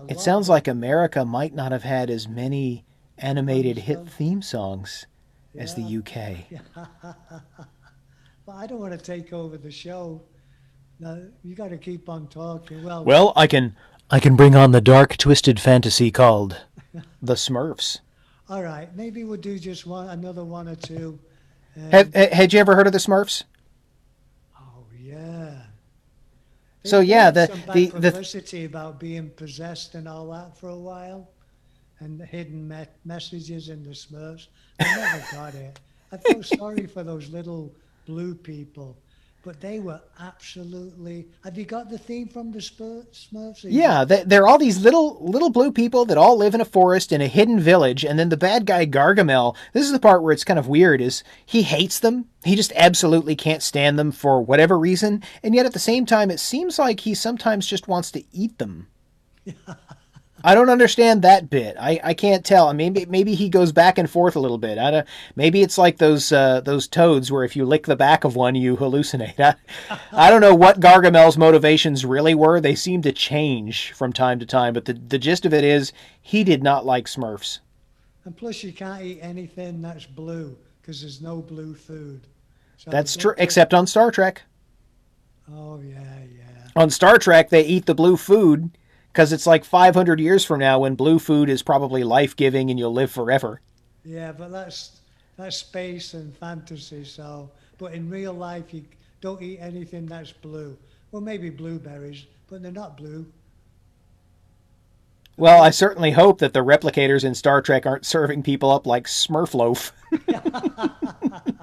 it 0.08 0.20
sounds 0.20 0.50
like 0.50 0.68
America 0.68 1.26
might 1.26 1.54
not 1.54 1.72
have 1.72 1.84
had 1.84 2.10
as 2.10 2.28
many 2.28 2.86
animated 3.18 3.78
hit 3.80 4.08
theme 4.10 4.42
songs 4.42 5.06
as 5.58 5.76
the 5.76 5.82
UK. 5.98 6.62
but 8.46 8.52
I 8.56 8.68
don't 8.68 8.80
want 8.80 8.94
to 8.94 9.00
take 9.00 9.34
over 9.34 9.58
the 9.58 9.72
show. 9.72 10.22
No, 11.00 11.30
you 11.44 11.56
got 11.56 11.70
to 11.70 11.78
keep 11.78 12.10
on 12.10 12.28
talking. 12.28 12.84
Well, 12.84 13.04
Well, 13.04 13.34
I 13.36 13.48
can 13.48 13.76
I 14.10 14.20
can 14.20 14.36
bring 14.36 14.56
on 14.56 14.72
the 14.72 14.82
dark 14.82 15.18
twisted 15.18 15.60
fantasy 15.60 16.12
called 16.12 16.62
The 17.22 17.34
Smurfs. 17.36 18.00
All 18.50 18.64
right, 18.64 18.96
maybe 18.96 19.26
we'll 19.26 19.40
do 19.40 19.60
just 19.60 19.86
one, 19.86 20.08
another 20.10 20.44
one 20.46 20.70
or 20.70 20.76
two. 20.76 21.20
And- 21.76 21.92
Have, 21.94 22.14
had 22.14 22.54
you 22.54 22.60
ever 22.60 22.76
heard 22.76 22.88
of 22.88 22.94
the 22.94 23.00
Smurfs? 23.00 23.44
oh 24.58 24.86
yeah. 24.98 25.47
So, 26.88 27.00
yeah, 27.02 27.32
the- 27.32 27.48
the- 27.74 27.88
the- 27.88 28.12
publicity 28.12 28.66
about 28.66 29.00
being 29.00 29.30
possessed 29.32 29.96
and 29.96 30.08
all 30.08 30.30
that 30.32 30.58
for 30.58 30.70
a 30.70 30.78
while, 30.78 31.30
and 32.00 32.20
the 32.20 32.26
hidden 32.26 32.68
me- 32.68 32.86
messages 33.06 33.70
in 33.70 33.84
the 33.84 33.92
Smurfs. 33.92 34.48
I 34.80 34.96
never 34.96 35.26
got 35.32 35.56
it. 35.56 35.80
I 36.12 36.18
felt 36.18 36.46
sorry 36.46 36.86
for 36.88 37.04
those 37.04 37.30
little 37.30 37.74
blue 38.06 38.34
people, 38.36 38.98
but 39.48 39.62
they 39.62 39.80
were 39.80 40.02
absolutely. 40.20 41.26
Have 41.46 41.58
you 41.58 41.64
got 41.64 41.90
the 41.90 41.98
theme 41.98 42.28
from 42.28 42.52
the 42.52 42.60
Smurfs? 42.60 43.64
Yeah, 43.64 44.04
they, 44.04 44.24
they're 44.24 44.46
all 44.46 44.58
these 44.58 44.82
little 44.82 45.24
little 45.24 45.50
blue 45.50 45.72
people 45.72 46.04
that 46.04 46.18
all 46.18 46.36
live 46.36 46.54
in 46.54 46.60
a 46.60 46.66
forest 46.66 47.14
in 47.14 47.22
a 47.22 47.28
hidden 47.28 47.58
village, 47.58 48.04
and 48.04 48.20
then 48.20 48.28
the 48.28 48.36
bad 48.36 48.66
guy 48.66 48.86
Gargamel. 48.86 49.56
This 49.72 49.86
is 49.86 49.94
the 49.94 50.02
part 50.02 50.22
where 50.22 50.34
it's 50.34 50.44
kind 50.44 50.60
of 50.60 50.68
weird. 50.68 51.00
Is 51.00 51.24
he 51.46 51.62
hates 51.62 51.98
them? 51.98 52.26
He 52.44 52.58
just 52.58 52.74
absolutely 52.76 53.38
can't 53.38 53.64
stand 53.64 53.98
them 53.98 54.12
for 54.12 54.42
whatever 54.42 54.78
reason, 54.78 55.24
and 55.42 55.56
yet 55.56 55.66
at 55.66 55.72
the 55.72 55.80
same 55.80 56.06
time, 56.06 56.30
it 56.30 56.42
seems 56.42 56.78
like 56.78 57.00
he 57.00 57.14
sometimes 57.14 57.66
just 57.66 57.88
wants 57.88 58.12
to 58.12 58.26
eat 58.34 58.58
them. 58.58 58.88
I 60.48 60.56
don't 60.56 60.70
understand 60.70 61.24
that 61.24 61.50
bit. 61.50 61.76
I, 61.78 62.00
I 62.02 62.14
can't 62.14 62.46
tell. 62.46 62.70
I 62.70 62.72
maybe 62.72 63.06
maybe 63.06 63.36
he 63.36 63.50
goes 63.50 63.74
back 63.74 63.98
and 63.98 64.10
forth 64.10 64.38
a 64.38 64.40
little 64.40 64.58
bit. 64.58 64.78
I 64.78 64.92
don't, 64.92 65.08
maybe 65.36 65.62
it's 65.62 65.78
like 65.78 65.98
those 65.98 66.32
uh, 66.32 66.62
those 66.62 66.88
toads 66.88 67.30
where 67.30 67.44
if 67.44 67.58
you 67.58 67.66
lick 67.66 67.86
the 67.86 67.98
back 67.98 68.24
of 68.24 68.38
one, 68.38 68.56
you 68.56 68.78
hallucinate. 68.78 69.38
I, 69.90 70.00
I 70.14 70.30
don't 70.30 70.40
know 70.40 70.56
what 70.56 70.80
Gargamel's 70.80 71.38
motivations 71.38 72.06
really 72.06 72.34
were. 72.34 72.62
They 72.62 72.76
seem 72.76 73.02
to 73.02 73.12
change 73.12 73.92
from 73.92 74.14
time 74.14 74.40
to 74.40 74.46
time, 74.46 74.74
but 74.74 74.86
the 74.86 74.94
the 74.94 75.20
gist 75.20 75.46
of 75.46 75.54
it 75.54 75.66
is 75.66 75.92
he 76.22 76.46
did 76.46 76.64
not 76.64 76.86
like 76.86 77.08
Smurfs. 77.08 77.60
And 78.24 78.34
plus, 78.34 78.64
you 78.64 78.72
can't 78.72 79.04
eat 79.04 79.20
anything 79.22 79.82
that's 79.82 80.06
blue 80.06 80.58
because 80.82 81.02
there's 81.02 81.22
no 81.22 81.42
blue 81.42 81.74
food. 81.74 82.26
So 82.78 82.90
That's 82.90 83.18
true, 83.18 83.34
except 83.38 83.74
on 83.74 83.86
Star 83.86 84.12
Trek. 84.12 84.44
Oh 85.54 85.82
yeah, 85.82 86.20
yeah. 86.38 86.70
On 86.78 86.90
Star 86.90 87.18
Trek, 87.18 87.50
they 87.50 87.66
eat 87.66 87.86
the 87.86 87.96
blue 87.96 88.16
food 88.16 88.72
because 89.18 89.34
it's 89.34 89.48
like 89.48 89.66
500 89.66 90.20
years 90.20 90.46
from 90.46 90.60
now 90.60 90.78
when 90.78 90.94
blue 90.94 91.18
food 91.18 91.50
is 91.50 91.64
probably 91.64 92.04
life 92.04 92.36
giving 92.36 92.70
and 92.70 92.78
you'll 92.78 92.94
live 92.94 93.10
forever. 93.10 93.62
Yeah, 94.06 94.32
but 94.32 94.52
that's 94.52 95.02
that's 95.38 95.58
space 95.58 96.14
and 96.14 96.38
fantasy. 96.38 97.04
So, 97.04 97.50
but 97.80 97.94
in 97.94 98.12
real 98.12 98.34
life, 98.34 98.72
you 98.72 98.86
don't 99.20 99.42
eat 99.42 99.58
anything 99.58 100.06
that's 100.06 100.32
blue. 100.32 100.78
Well, 101.12 101.24
maybe 101.24 101.50
blueberries, 101.50 102.28
but 102.48 102.62
they're 102.62 102.72
not 102.72 102.96
blue. 102.96 103.26
Well, 105.36 105.64
I 105.64 105.72
certainly 105.72 106.12
hope 106.12 106.38
that 106.38 106.54
the 106.54 106.64
replicators 106.64 107.24
in 107.24 107.34
Star 107.34 107.64
Trek 107.64 107.88
aren't 107.88 108.06
serving 108.06 108.44
people 108.44 108.70
up 108.70 108.86
like 108.86 109.08
Smurf 109.08 109.56
loaf. 109.56 109.94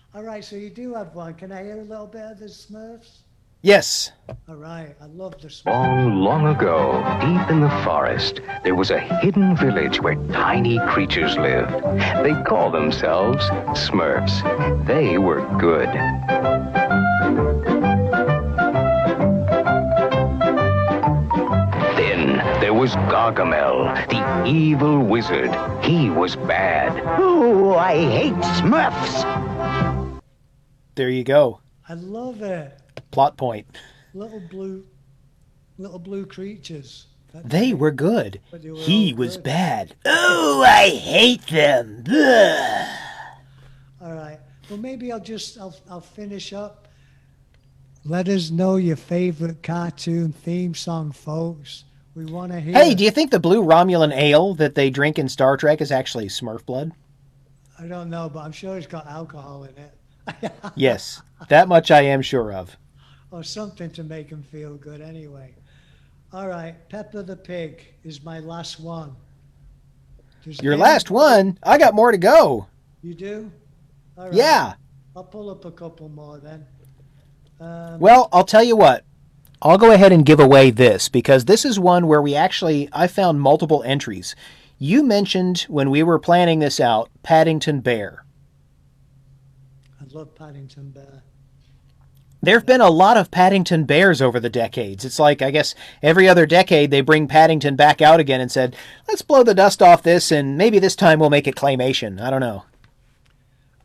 All 0.14 0.22
right, 0.22 0.42
so 0.42 0.56
you 0.56 0.70
do 0.70 0.94
have 0.94 1.14
one. 1.14 1.34
Can 1.34 1.52
I 1.52 1.64
hear 1.64 1.80
a 1.80 1.84
little 1.84 2.06
bit 2.06 2.22
of 2.22 2.38
the 2.38 2.46
Smurfs? 2.46 3.18
Yes. 3.66 4.12
All 4.48 4.56
right, 4.56 4.94
I 5.00 5.06
love 5.06 5.40
the 5.40 5.48
Smurfs. 5.48 5.66
Long, 5.66 6.20
long 6.20 6.46
ago, 6.46 7.02
deep 7.20 7.50
in 7.50 7.60
the 7.60 7.70
forest, 7.84 8.40
there 8.62 8.76
was 8.76 8.90
a 8.90 8.98
hidden 8.98 9.56
village 9.56 10.00
where 10.00 10.14
tiny 10.32 10.78
creatures 10.88 11.36
lived. 11.36 11.72
They 12.22 12.34
called 12.44 12.74
themselves 12.74 13.44
Smurfs. 13.88 14.34
They 14.86 15.18
were 15.18 15.40
good. 15.58 15.88
Then 21.96 22.36
there 22.60 22.74
was 22.74 22.94
Gargamel, 23.10 24.08
the 24.08 24.48
evil 24.48 25.00
wizard. 25.00 25.50
He 25.84 26.08
was 26.10 26.36
bad. 26.36 27.02
Oh, 27.18 27.74
I 27.74 27.94
hate 27.98 28.34
Smurfs. 28.60 30.22
There 30.94 31.10
you 31.10 31.24
go. 31.24 31.60
I 31.88 31.94
love 31.94 32.42
it. 32.42 32.80
Plot 33.10 33.36
point. 33.36 33.66
Little 34.14 34.40
blue, 34.40 34.84
little 35.78 35.98
blue 35.98 36.26
creatures. 36.26 37.06
That- 37.32 37.48
They 37.48 37.72
were 37.74 37.90
good. 37.90 38.40
They 38.52 38.70
were 38.70 38.76
He 38.78 39.12
was 39.12 39.36
good. 39.36 39.44
bad. 39.44 39.94
Oh, 40.04 40.64
I 40.66 40.88
hate 40.90 41.46
them. 41.48 42.04
All 44.00 44.12
right. 44.12 44.38
Well, 44.68 44.78
maybe 44.78 45.12
I'll 45.12 45.20
just 45.20 45.58
I'll 45.58 45.74
I'll 45.90 46.00
finish 46.00 46.52
up. 46.52 46.88
Let 48.04 48.28
us 48.28 48.50
know 48.50 48.76
your 48.76 48.96
favorite 48.96 49.62
cartoon 49.62 50.32
theme 50.32 50.74
song, 50.74 51.12
folks. 51.12 51.84
We 52.14 52.24
want 52.24 52.52
to 52.52 52.60
hear. 52.60 52.72
Hey, 52.74 52.94
do 52.94 53.04
you 53.04 53.10
think 53.10 53.30
the 53.30 53.40
blue 53.40 53.62
Romulan 53.62 54.12
ale 54.16 54.54
that 54.54 54.74
they 54.74 54.90
drink 54.90 55.18
in 55.18 55.28
Star 55.28 55.56
Trek 55.56 55.80
is 55.80 55.90
actually 55.92 56.28
Smurf 56.28 56.64
blood? 56.64 56.92
I 57.78 57.86
don't 57.86 58.08
know, 58.08 58.30
but 58.32 58.40
I'm 58.40 58.52
sure 58.52 58.78
it's 58.78 58.86
got 58.86 59.06
alcohol 59.06 59.64
in 59.64 59.74
it. 59.76 59.92
Yes, 60.74 61.22
that 61.48 61.68
much 61.68 61.90
I 61.90 62.02
am 62.02 62.20
sure 62.22 62.52
of. 62.52 62.76
Or 63.30 63.42
something 63.42 63.90
to 63.90 64.04
make 64.04 64.30
them 64.30 64.42
feel 64.42 64.76
good 64.76 65.00
anyway. 65.00 65.54
All 66.32 66.48
right, 66.48 66.74
Peppa 66.88 67.22
the 67.22 67.36
Pig 67.36 67.84
is 68.04 68.22
my 68.22 68.40
last 68.40 68.80
one. 68.80 69.16
Does 70.44 70.62
Your 70.62 70.76
last 70.76 71.10
one? 71.10 71.58
I 71.62 71.76
got 71.76 71.94
more 71.94 72.12
to 72.12 72.18
go. 72.18 72.66
You 73.02 73.14
do? 73.14 73.50
All 74.16 74.26
right. 74.26 74.34
Yeah. 74.34 74.74
I'll 75.16 75.24
pull 75.24 75.50
up 75.50 75.64
a 75.64 75.70
couple 75.70 76.08
more 76.08 76.38
then. 76.38 76.66
Um, 77.60 77.98
Well, 77.98 78.28
I'll 78.32 78.44
tell 78.44 78.62
you 78.62 78.76
what. 78.76 79.04
I'll 79.62 79.78
go 79.78 79.90
ahead 79.90 80.12
and 80.12 80.26
give 80.26 80.38
away 80.38 80.70
this 80.70 81.08
because 81.08 81.46
this 81.46 81.64
is 81.64 81.80
one 81.80 82.06
where 82.06 82.20
we 82.20 82.34
actually 82.34 82.88
I 82.92 83.06
found 83.06 83.40
multiple 83.40 83.82
entries. 83.84 84.36
You 84.78 85.02
mentioned 85.02 85.60
when 85.68 85.90
we 85.90 86.02
were 86.02 86.18
planning 86.18 86.58
this 86.58 86.78
out 86.78 87.08
Paddington 87.22 87.80
Bear. 87.80 88.24
I 90.00 90.04
love 90.12 90.34
Paddington 90.34 90.90
Bear. 90.90 91.22
There 92.46 92.56
have 92.56 92.64
been 92.64 92.80
a 92.80 92.90
lot 92.90 93.16
of 93.16 93.32
Paddington 93.32 93.86
Bears 93.86 94.22
over 94.22 94.38
the 94.38 94.48
decades. 94.48 95.04
It's 95.04 95.18
like, 95.18 95.42
I 95.42 95.50
guess, 95.50 95.74
every 96.00 96.28
other 96.28 96.46
decade 96.46 96.92
they 96.92 97.00
bring 97.00 97.26
Paddington 97.26 97.74
back 97.74 98.00
out 98.00 98.20
again 98.20 98.40
and 98.40 98.52
said, 98.52 98.76
let's 99.08 99.20
blow 99.20 99.42
the 99.42 99.52
dust 99.52 99.82
off 99.82 100.04
this 100.04 100.30
and 100.30 100.56
maybe 100.56 100.78
this 100.78 100.94
time 100.94 101.18
we'll 101.18 101.28
make 101.28 101.48
it 101.48 101.56
claymation. 101.56 102.20
I 102.20 102.30
don't 102.30 102.38
know. 102.38 102.62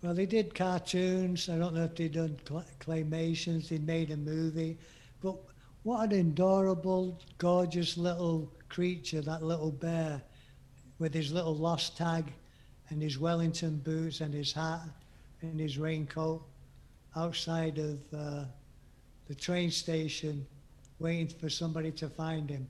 Well, 0.04 0.14
they 0.14 0.28
did 0.28 0.54
cartoons. 0.54 1.50
I 1.50 1.58
don't 1.58 1.74
know 1.74 1.86
if 1.86 1.96
they've 1.96 2.12
done 2.12 2.38
cl- 2.48 2.64
claymations. 2.80 3.70
They 3.70 3.80
made 3.80 4.12
a 4.12 4.18
movie, 4.18 4.78
but 5.24 5.38
what 5.82 6.14
an 6.14 6.20
adorable, 6.20 7.20
gorgeous 7.40 7.98
little 7.98 8.48
creature 8.70 9.22
that 9.22 9.42
little 9.42 9.72
bear, 9.72 10.22
with 11.00 11.16
his 11.16 11.32
little 11.32 11.56
lost 11.56 11.98
tag, 11.98 12.32
and 12.92 13.02
his 13.02 13.18
Wellington 13.18 13.78
boots 13.78 14.22
and 14.22 14.32
his 14.32 14.54
hat 14.54 14.82
and 15.42 15.60
his 15.60 15.80
raincoat, 15.80 16.44
outside 17.16 17.78
of 17.78 18.00
uh, 18.14 18.44
the 19.28 19.36
train 19.36 19.72
station, 19.72 20.46
waiting 21.00 21.28
for 21.28 21.50
somebody 21.50 21.92
to 21.92 22.10
find 22.10 22.50
him. 22.50 22.68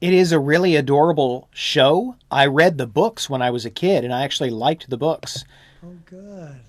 It 0.00 0.12
is 0.12 0.32
a 0.32 0.38
really 0.38 0.76
adorable 0.76 1.48
show. 1.52 2.16
I 2.30 2.46
read 2.46 2.76
the 2.78 2.86
books 2.86 3.30
when 3.30 3.40
I 3.40 3.50
was 3.50 3.64
a 3.64 3.70
kid 3.70 4.04
and 4.04 4.12
I 4.12 4.22
actually 4.22 4.50
liked 4.50 4.90
the 4.90 4.98
books. 4.98 5.44
Oh, 5.84 5.96
good. 6.04 6.60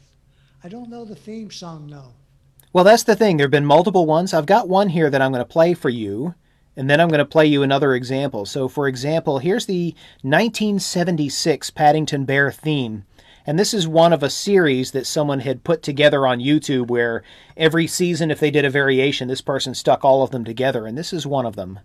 I 0.64 0.70
don't 0.70 0.90
know 0.90 1.06
the 1.06 1.16
theme 1.16 1.52
song 1.52 1.88
though. 1.90 2.14
Well, 2.72 2.84
that's 2.84 3.04
the 3.04 3.16
thing. 3.16 3.38
There 3.38 3.46
have 3.46 3.52
been 3.52 3.66
multiple 3.66 4.06
ones. 4.06 4.34
I've 4.34 4.46
got 4.46 4.68
one 4.68 4.90
here 4.90 5.10
that 5.10 5.22
I'm 5.22 5.32
going 5.32 5.44
to 5.44 5.50
play 5.50 5.74
for 5.74 5.90
you, 5.90 6.36
and 6.76 6.90
then 6.90 7.00
I'm 7.00 7.08
going 7.08 7.20
to 7.20 7.26
play 7.26 7.46
you 7.46 7.64
another 7.64 7.94
example. 7.94 8.46
So, 8.46 8.68
for 8.68 8.88
example, 8.88 9.40
here's 9.40 9.66
the 9.66 9.96
1976 10.24 11.70
Paddington 11.70 12.26
Bear 12.26 12.52
theme. 12.52 13.06
And 13.48 13.60
this 13.60 13.74
is 13.74 13.88
one 13.88 14.12
of 14.12 14.24
a 14.24 14.30
series 14.30 14.92
that 14.92 15.06
someone 15.06 15.42
had 15.42 15.64
put 15.64 15.84
together 15.84 16.26
on 16.26 16.40
YouTube 16.40 16.88
where 16.88 17.24
every 17.56 17.88
season, 17.88 18.32
if 18.32 18.40
they 18.40 18.50
did 18.50 18.66
a 18.66 18.70
variation, 18.70 19.28
this 19.28 19.42
person 19.42 19.76
stuck 19.76 20.04
all 20.04 20.24
of 20.24 20.32
them 20.32 20.44
together. 20.44 20.88
And 20.88 20.98
this 20.98 21.14
is 21.14 21.28
one 21.28 21.46
of 21.46 21.56
them. 21.56 21.80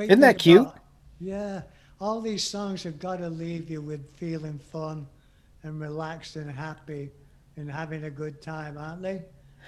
Great. 0.00 0.12
Isn't 0.12 0.20
that 0.20 0.38
cute? 0.38 0.62
about- 0.62 0.78
yeah. 1.20 1.62
All 2.00 2.22
these 2.22 2.42
songs 2.42 2.82
have 2.84 2.98
got 2.98 3.16
to 3.18 3.28
leave 3.28 3.68
you 3.68 3.82
with 3.82 4.10
feeling 4.16 4.58
fun 4.72 5.06
and 5.62 5.78
relaxed 5.78 6.36
and 6.36 6.50
happy 6.50 7.10
and 7.58 7.70
having 7.70 8.04
a 8.04 8.10
good 8.10 8.40
time, 8.40 8.78
aren't 8.78 9.02
they? 9.02 9.20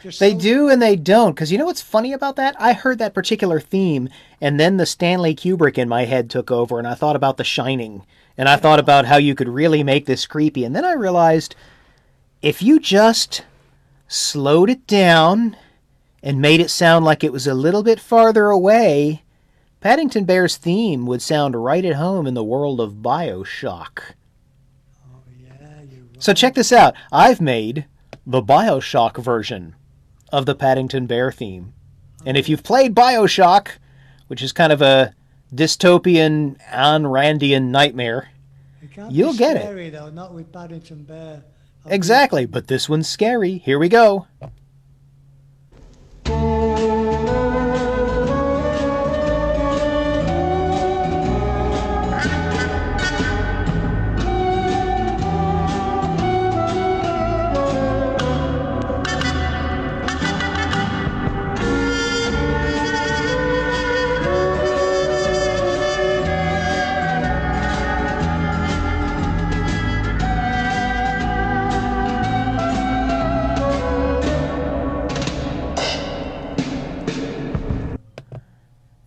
Just 0.03 0.19
They 0.21 0.33
so- 0.33 0.39
do 0.39 0.69
and 0.71 0.81
they 0.81 0.97
don't. 0.97 1.35
Because 1.35 1.53
you 1.53 1.59
know 1.59 1.67
what's 1.67 1.83
funny 1.83 2.15
about 2.15 2.37
that? 2.37 2.57
I 2.59 2.73
heard 2.73 2.99
that 2.99 3.13
particular 3.13 3.61
theme, 3.61 4.09
and 4.41 4.59
then 4.59 4.79
the 4.79 4.87
Stanley 4.87 5.35
Kubrick 5.35 5.77
in 5.77 5.87
my 5.87 6.07
head 6.07 6.31
took 6.31 6.51
over, 6.51 6.79
and 6.79 6.89
I 6.89 6.95
thought 6.95 7.15
about 7.15 7.37
The 7.37 7.45
Shining, 7.45 8.07
and 8.39 8.49
I 8.49 8.57
thought 8.57 8.81
about 8.81 9.05
how 9.05 9.19
you 9.19 9.35
could 9.35 9.51
really 9.51 9.83
make 9.83 10.07
this 10.07 10.25
creepy. 10.27 10.65
And 10.65 10.75
then 10.75 10.87
I 10.87 10.95
realized 10.95 11.55
if 12.41 12.63
you 12.63 12.81
just 12.81 13.45
slowed 14.09 14.71
it 14.71 14.87
down 14.87 15.59
and 16.23 16.41
made 16.41 16.61
it 16.61 16.71
sound 16.71 17.05
like 17.05 17.23
it 17.23 17.33
was 17.33 17.47
a 17.47 17.53
little 17.53 17.83
bit 17.83 18.01
farther 18.01 18.47
away, 18.47 19.22
Paddington 19.83 20.25
Bear's 20.25 20.57
theme 20.57 21.07
would 21.07 21.21
sound 21.21 21.57
right 21.57 21.85
at 21.85 21.97
home 21.97 22.27
in 22.27 22.35
the 22.35 22.45
world 22.45 22.81
of 22.81 23.03
Bioshock. 23.03 24.15
So 26.21 26.33
check 26.33 26.55
this 26.55 26.73
out. 26.73 26.95
I've 27.11 27.41
made 27.41 27.87
the 28.25 28.41
Bioshock 28.41 29.21
version 29.23 29.75
of 30.31 30.47
the 30.47 30.55
Paddington 30.55 31.07
Bear 31.07 31.33
theme. 31.33 31.75
And 32.25 32.37
if 32.37 32.49
you've 32.49 32.63
played 32.63 32.95
Bioshock, 32.95 33.71
which 34.29 34.41
is 34.41 34.53
kind 34.53 34.73
of 34.73 34.81
a 34.81 35.15
dystopian, 35.53 36.57
Ayn 36.71 37.03
Randian 37.03 37.71
nightmare, 37.71 38.31
you'll 39.11 39.35
get 39.35 39.57
it. 39.57 39.93
though, 39.93 40.11
not 40.11 40.33
with 40.33 40.53
Paddington 40.53 41.03
Bear. 41.03 41.43
Exactly, 41.87 42.47
but 42.47 42.69
this 42.69 42.89
one's 42.89 43.09
scary. 43.09 43.59
Here 43.59 43.81
we 43.81 43.89
go. 43.89 44.29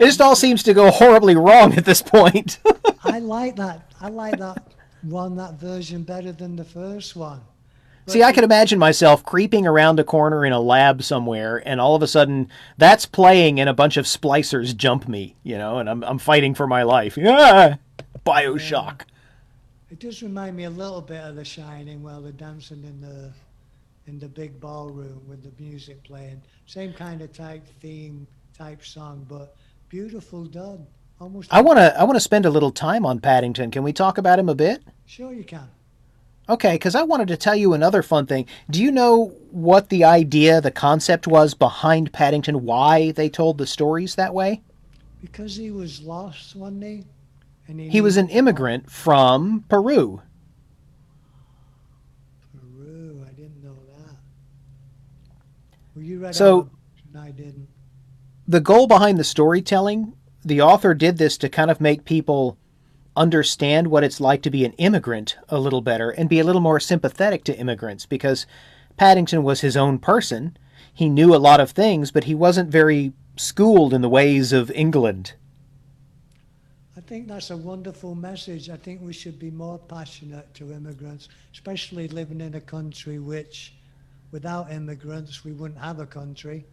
It 0.05 0.09
just 0.09 0.21
all 0.21 0.35
seems 0.35 0.61
to 0.63 0.73
go 0.75 0.91
horribly 0.91 1.35
wrong 1.35 1.73
at 1.73 1.85
this 1.85 2.03
point. 2.03 2.59
I 3.03 3.17
like 3.17 3.55
that. 3.55 3.91
I 3.99 4.09
like 4.09 4.37
that 4.37 4.61
one, 5.01 5.35
that 5.37 5.55
version 5.55 6.03
better 6.03 6.31
than 6.31 6.55
the 6.55 6.63
first 6.63 7.15
one. 7.15 7.41
See, 8.05 8.21
I 8.21 8.31
can 8.31 8.43
imagine 8.43 8.77
myself 8.77 9.23
creeping 9.23 9.65
around 9.65 9.99
a 9.99 10.03
corner 10.03 10.45
in 10.45 10.53
a 10.53 10.59
lab 10.59 11.01
somewhere, 11.01 11.63
and 11.67 11.81
all 11.81 11.95
of 11.95 12.03
a 12.03 12.07
sudden 12.07 12.49
that's 12.77 13.07
playing, 13.07 13.59
and 13.59 13.67
a 13.67 13.73
bunch 13.73 13.97
of 13.97 14.05
splicers 14.05 14.77
jump 14.77 15.07
me, 15.07 15.37
you 15.41 15.57
know, 15.57 15.79
and 15.79 15.89
I'm, 15.89 16.03
I'm 16.03 16.19
fighting 16.19 16.53
for 16.53 16.67
my 16.67 16.83
life. 16.83 17.17
Yeah! 17.25 17.77
Bioshock. 18.23 19.01
It 19.89 19.99
does 19.99 20.21
remind 20.21 20.55
me 20.55 20.65
a 20.65 20.69
little 20.69 21.01
bit 21.01 21.21
of 21.23 21.35
The 21.35 21.43
Shining, 21.45 22.03
while 22.03 22.21
they're 22.21 22.31
dancing 22.31 22.83
in 22.83 23.01
the 23.01 23.31
in 24.05 24.19
the 24.19 24.27
big 24.27 24.59
ballroom 24.59 25.21
with 25.27 25.41
the 25.41 25.63
music 25.63 26.03
playing. 26.03 26.43
Same 26.67 26.93
kind 26.93 27.23
of 27.23 27.33
type 27.33 27.65
theme, 27.81 28.27
type 28.55 28.85
song, 28.85 29.25
but 29.27 29.55
beautiful 29.89 30.45
done. 30.45 30.87
Almost. 31.19 31.53
I 31.53 31.61
want 31.61 31.77
to 31.79 31.97
I 31.99 32.03
want 32.03 32.15
to 32.17 32.19
spend 32.21 32.45
a 32.45 32.49
little 32.49 32.71
time 32.71 33.05
on 33.05 33.19
Paddington. 33.19 33.71
Can 33.71 33.83
we 33.83 33.93
talk 33.93 34.17
about 34.17 34.37
him 34.37 34.49
a 34.49 34.55
bit? 34.55 34.83
Sure, 35.05 35.33
you 35.33 35.43
can. 35.45 35.69
Okay, 36.47 36.73
because 36.73 36.93
I 36.93 37.03
wanted 37.03 37.27
to 37.29 37.37
tell 37.37 37.55
you 37.55 37.73
another 37.73 38.03
fun 38.03 38.25
thing. 38.27 38.45
Do 38.69 38.83
you 38.83 38.91
know 38.91 39.27
what 39.49 39.89
the 39.89 40.03
idea, 40.03 40.61
the 40.61 40.69
concept 40.71 41.25
was 41.25 41.53
behind 41.55 42.11
Paddington? 42.13 42.65
Why 42.65 43.11
they 43.11 43.29
told 43.29 43.57
the 43.57 43.65
stories 43.65 44.15
that 44.15 44.33
way? 44.33 44.61
Because 45.21 45.55
he 45.55 45.71
was 45.71 46.01
lost 46.03 46.55
one 46.55 46.79
day, 46.79 47.03
and 47.67 47.79
he, 47.79 47.89
He 47.89 48.01
was 48.01 48.17
an 48.17 48.29
immigrant 48.29 48.91
from 48.91 49.63
Peru. 49.69 50.21
Peru. 52.53 53.25
I 53.27 53.31
didn't 53.33 53.63
know 53.63 53.75
that. 53.97 54.15
Well, 55.95 56.03
you 56.05 56.19
read 56.19 56.35
So- 56.35 56.45
all 56.57 56.61
the 56.63 56.69
books 56.69 57.01
and 57.13 57.23
I 57.23 57.31
didn't. 57.31 57.67
The 58.47 58.61
goal 58.61 58.87
behind 58.87 59.17
the 59.17 59.23
storytelling, 59.23 60.13
the 60.43 60.61
author 60.61 60.93
did 60.93 61.17
this 61.17 61.37
to 61.39 61.49
kind 61.49 61.71
of 61.71 61.81
make 61.81 62.05
people 62.05 62.57
understand 63.15 63.87
what 63.87 64.03
it's 64.03 64.19
like 64.19 64.41
to 64.43 64.49
be 64.49 64.65
an 64.65 64.73
immigrant 64.73 65.37
a 65.49 65.57
little 65.57 65.81
better 65.81 66.09
and 66.11 66.29
be 66.29 66.39
a 66.39 66.43
little 66.43 66.61
more 66.61 66.79
sympathetic 66.79 67.43
to 67.45 67.57
immigrants 67.57 68.05
because 68.05 68.45
Paddington 68.97 69.43
was 69.43 69.61
his 69.61 69.75
own 69.75 69.97
person. 69.97 70.57
He 70.93 71.09
knew 71.09 71.33
a 71.33 71.37
lot 71.37 71.59
of 71.59 71.71
things, 71.71 72.11
but 72.11 72.25
he 72.25 72.35
wasn't 72.35 72.69
very 72.69 73.13
schooled 73.35 73.93
in 73.93 74.01
the 74.01 74.09
ways 74.09 74.53
of 74.53 74.69
England. 74.71 75.33
I 76.95 77.01
think 77.01 77.27
that's 77.27 77.51
a 77.51 77.57
wonderful 77.57 78.15
message. 78.15 78.69
I 78.69 78.77
think 78.77 79.01
we 79.01 79.13
should 79.13 79.39
be 79.39 79.51
more 79.51 79.77
passionate 79.77 80.53
to 80.55 80.71
immigrants, 80.71 81.29
especially 81.53 82.07
living 82.07 82.41
in 82.41 82.55
a 82.55 82.61
country 82.61 83.19
which, 83.19 83.73
without 84.31 84.71
immigrants, 84.71 85.43
we 85.43 85.51
wouldn't 85.51 85.79
have 85.79 85.99
a 85.99 86.05
country. 86.05 86.65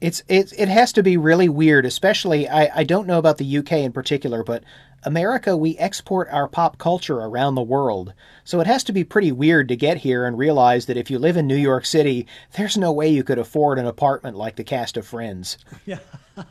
It's 0.00 0.22
it 0.28 0.52
it 0.56 0.68
has 0.68 0.92
to 0.92 1.02
be 1.02 1.16
really 1.16 1.48
weird, 1.48 1.84
especially 1.84 2.48
I, 2.48 2.70
I 2.80 2.84
don't 2.84 3.06
know 3.06 3.18
about 3.18 3.38
the 3.38 3.58
UK 3.58 3.72
in 3.72 3.92
particular, 3.92 4.44
but 4.44 4.62
America 5.04 5.56
we 5.56 5.76
export 5.76 6.28
our 6.30 6.48
pop 6.48 6.78
culture 6.78 7.18
around 7.18 7.54
the 7.54 7.62
world. 7.62 8.12
So 8.44 8.60
it 8.60 8.66
has 8.66 8.84
to 8.84 8.92
be 8.92 9.04
pretty 9.04 9.32
weird 9.32 9.68
to 9.68 9.76
get 9.76 9.98
here 9.98 10.24
and 10.24 10.38
realize 10.38 10.86
that 10.86 10.96
if 10.96 11.10
you 11.10 11.18
live 11.18 11.36
in 11.36 11.46
New 11.46 11.56
York 11.56 11.84
City, 11.84 12.26
there's 12.56 12.76
no 12.76 12.92
way 12.92 13.08
you 13.08 13.24
could 13.24 13.38
afford 13.38 13.78
an 13.78 13.86
apartment 13.86 14.36
like 14.36 14.56
the 14.56 14.64
cast 14.64 14.96
of 14.96 15.06
Friends. 15.06 15.58
Yeah. 15.84 15.98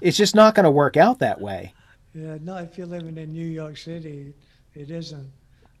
It's 0.00 0.16
just 0.16 0.34
not 0.34 0.54
going 0.54 0.64
to 0.64 0.70
work 0.70 0.96
out 0.96 1.18
that 1.18 1.40
way. 1.40 1.74
Yeah, 2.14 2.38
not 2.40 2.62
if 2.64 2.78
you're 2.78 2.86
living 2.86 3.18
in 3.18 3.32
New 3.32 3.46
York 3.46 3.76
City. 3.76 4.32
It 4.74 4.90
isn't. 4.90 5.30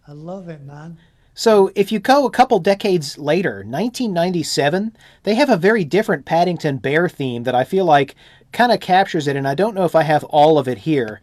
I 0.06 0.12
love 0.12 0.48
it, 0.48 0.62
man. 0.62 0.98
So 1.38 1.70
if 1.76 1.92
you 1.92 2.00
go 2.00 2.26
a 2.26 2.32
couple 2.32 2.58
decades 2.58 3.16
later, 3.16 3.58
1997, 3.58 4.96
they 5.22 5.36
have 5.36 5.48
a 5.48 5.56
very 5.56 5.84
different 5.84 6.24
Paddington 6.24 6.78
Bear 6.78 7.08
theme 7.08 7.44
that 7.44 7.54
I 7.54 7.62
feel 7.62 7.84
like 7.84 8.16
kind 8.50 8.72
of 8.72 8.80
captures 8.80 9.28
it, 9.28 9.36
and 9.36 9.46
I 9.46 9.54
don't 9.54 9.76
know 9.76 9.84
if 9.84 9.94
I 9.94 10.02
have 10.02 10.24
all 10.24 10.58
of 10.58 10.66
it 10.66 10.78
here, 10.78 11.20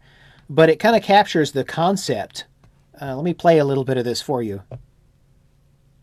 but 0.48 0.70
it 0.70 0.78
kind 0.78 0.96
of 0.96 1.02
captures 1.02 1.52
the 1.52 1.64
concept. 1.64 2.46
Uh, 2.98 3.14
let 3.14 3.26
me 3.26 3.34
play 3.34 3.58
a 3.58 3.64
little 3.66 3.84
bit 3.84 3.98
of 3.98 4.06
this 4.06 4.22
for 4.22 4.42
you. 4.42 4.62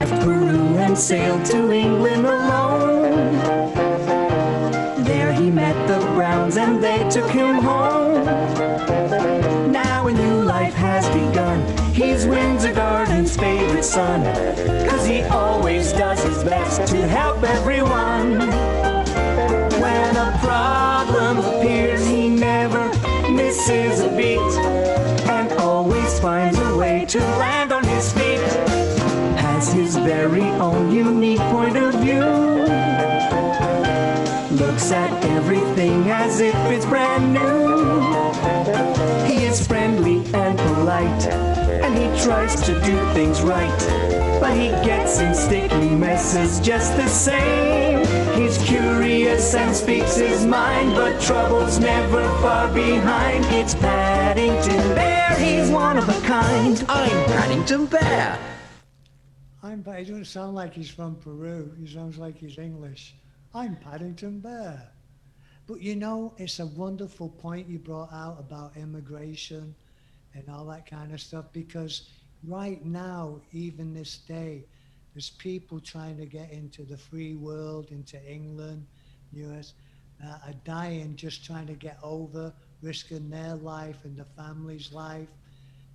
Peru 0.01 0.77
and 0.77 0.95
sailed 0.95 1.43
to 1.45 1.71
England 1.71 2.27
alone. 2.27 3.33
There 5.05 5.33
he 5.33 5.49
met 5.49 5.87
the 5.87 5.97
Browns 6.13 6.57
and 6.57 6.83
they 6.83 7.09
took 7.09 7.31
him 7.31 7.55
home. 7.55 8.62
Son. 13.83 14.23
Cause 14.87 15.05
he 15.05 15.21
always 15.23 15.91
does 15.93 16.23
his 16.23 16.43
best 16.43 16.91
to 16.91 17.07
help 17.07 17.43
everyone. 17.43 18.39
When 19.81 20.15
a 20.15 20.37
problem 20.41 21.37
appears, 21.39 22.05
he 22.07 22.29
never 22.29 22.87
misses 23.29 23.99
a 23.99 24.09
beat. 24.15 24.39
And 25.29 25.51
always 25.59 26.19
finds 26.19 26.57
a 26.59 26.77
way 26.77 27.05
to 27.09 27.19
land 27.19 27.71
on 27.71 27.83
his 27.83 28.11
feet 28.13 28.39
has 29.63 29.71
his 29.71 29.95
very 29.97 30.49
own 30.59 30.91
unique 30.91 31.39
point 31.51 31.77
of 31.77 31.93
view. 31.95 32.23
Looks 34.57 34.91
at 34.91 35.11
everything 35.25 36.09
as 36.09 36.39
if 36.39 36.55
it's 36.71 36.85
brand 36.85 37.33
new. 37.33 38.01
He 39.25 39.45
is 39.45 39.65
friendly 39.65 40.17
and 40.33 40.57
polite, 40.59 41.23
and 41.93 42.15
he 42.15 42.23
tries 42.23 42.55
to 42.61 42.73
do 42.81 43.13
things 43.13 43.41
right. 43.41 43.79
But 44.39 44.57
he 44.57 44.69
gets 44.85 45.19
in 45.19 45.33
sticky 45.33 45.95
messes 45.95 46.59
just 46.59 46.95
the 46.97 47.07
same. 47.07 48.05
He's 48.35 48.57
curious 48.63 49.53
and 49.53 49.75
speaks 49.75 50.15
his 50.15 50.45
mind, 50.45 50.95
but 50.95 51.21
trouble's 51.21 51.79
never 51.79 52.23
far 52.41 52.73
behind. 52.73 53.45
It's 53.45 53.75
Paddington 53.75 54.95
Bear, 54.95 55.35
he's 55.37 55.69
one 55.69 55.97
of 55.97 56.09
a 56.09 56.19
kind. 56.21 56.83
I'm 56.89 57.25
Paddington 57.25 57.85
Bear. 57.85 58.39
I'm, 59.61 59.81
but 59.81 59.99
he 59.99 60.05
doesn't 60.05 60.25
sound 60.25 60.55
like 60.55 60.73
he's 60.73 60.89
from 60.89 61.15
Peru. 61.15 61.73
He 61.79 61.87
sounds 61.87 62.17
like 62.17 62.37
he's 62.37 62.57
English. 62.57 63.15
I'm 63.53 63.77
Paddington 63.77 64.39
Bear. 64.39 64.89
But 65.67 65.79
you 65.81 65.95
know, 65.95 66.33
it's 66.37 66.59
a 66.59 66.65
wonderful 66.65 67.29
point 67.29 67.69
you 67.69 67.79
brought 67.79 68.11
out 68.11 68.37
about 68.39 68.75
immigration 68.75 69.73
and 70.33 70.49
all 70.49 70.65
that 70.65 70.85
kind 70.89 71.13
of 71.13 71.21
stuff 71.21 71.45
because 71.53 72.09
right 72.47 72.83
now, 72.85 73.41
even 73.51 73.93
this 73.93 74.17
day, 74.17 74.65
there's 75.13 75.29
people 75.31 75.79
trying 75.79 76.17
to 76.17 76.25
get 76.25 76.51
into 76.51 76.83
the 76.83 76.97
free 76.97 77.35
world, 77.35 77.91
into 77.91 78.19
England, 78.29 78.85
US, 79.33 79.73
uh, 80.23 80.37
are 80.47 80.53
dying 80.65 81.15
just 81.15 81.43
trying 81.45 81.67
to 81.67 81.73
get 81.73 81.97
over, 82.03 82.53
risking 82.81 83.29
their 83.29 83.55
life 83.55 83.97
and 84.03 84.17
the 84.17 84.25
family's 84.25 84.91
life 84.91 85.29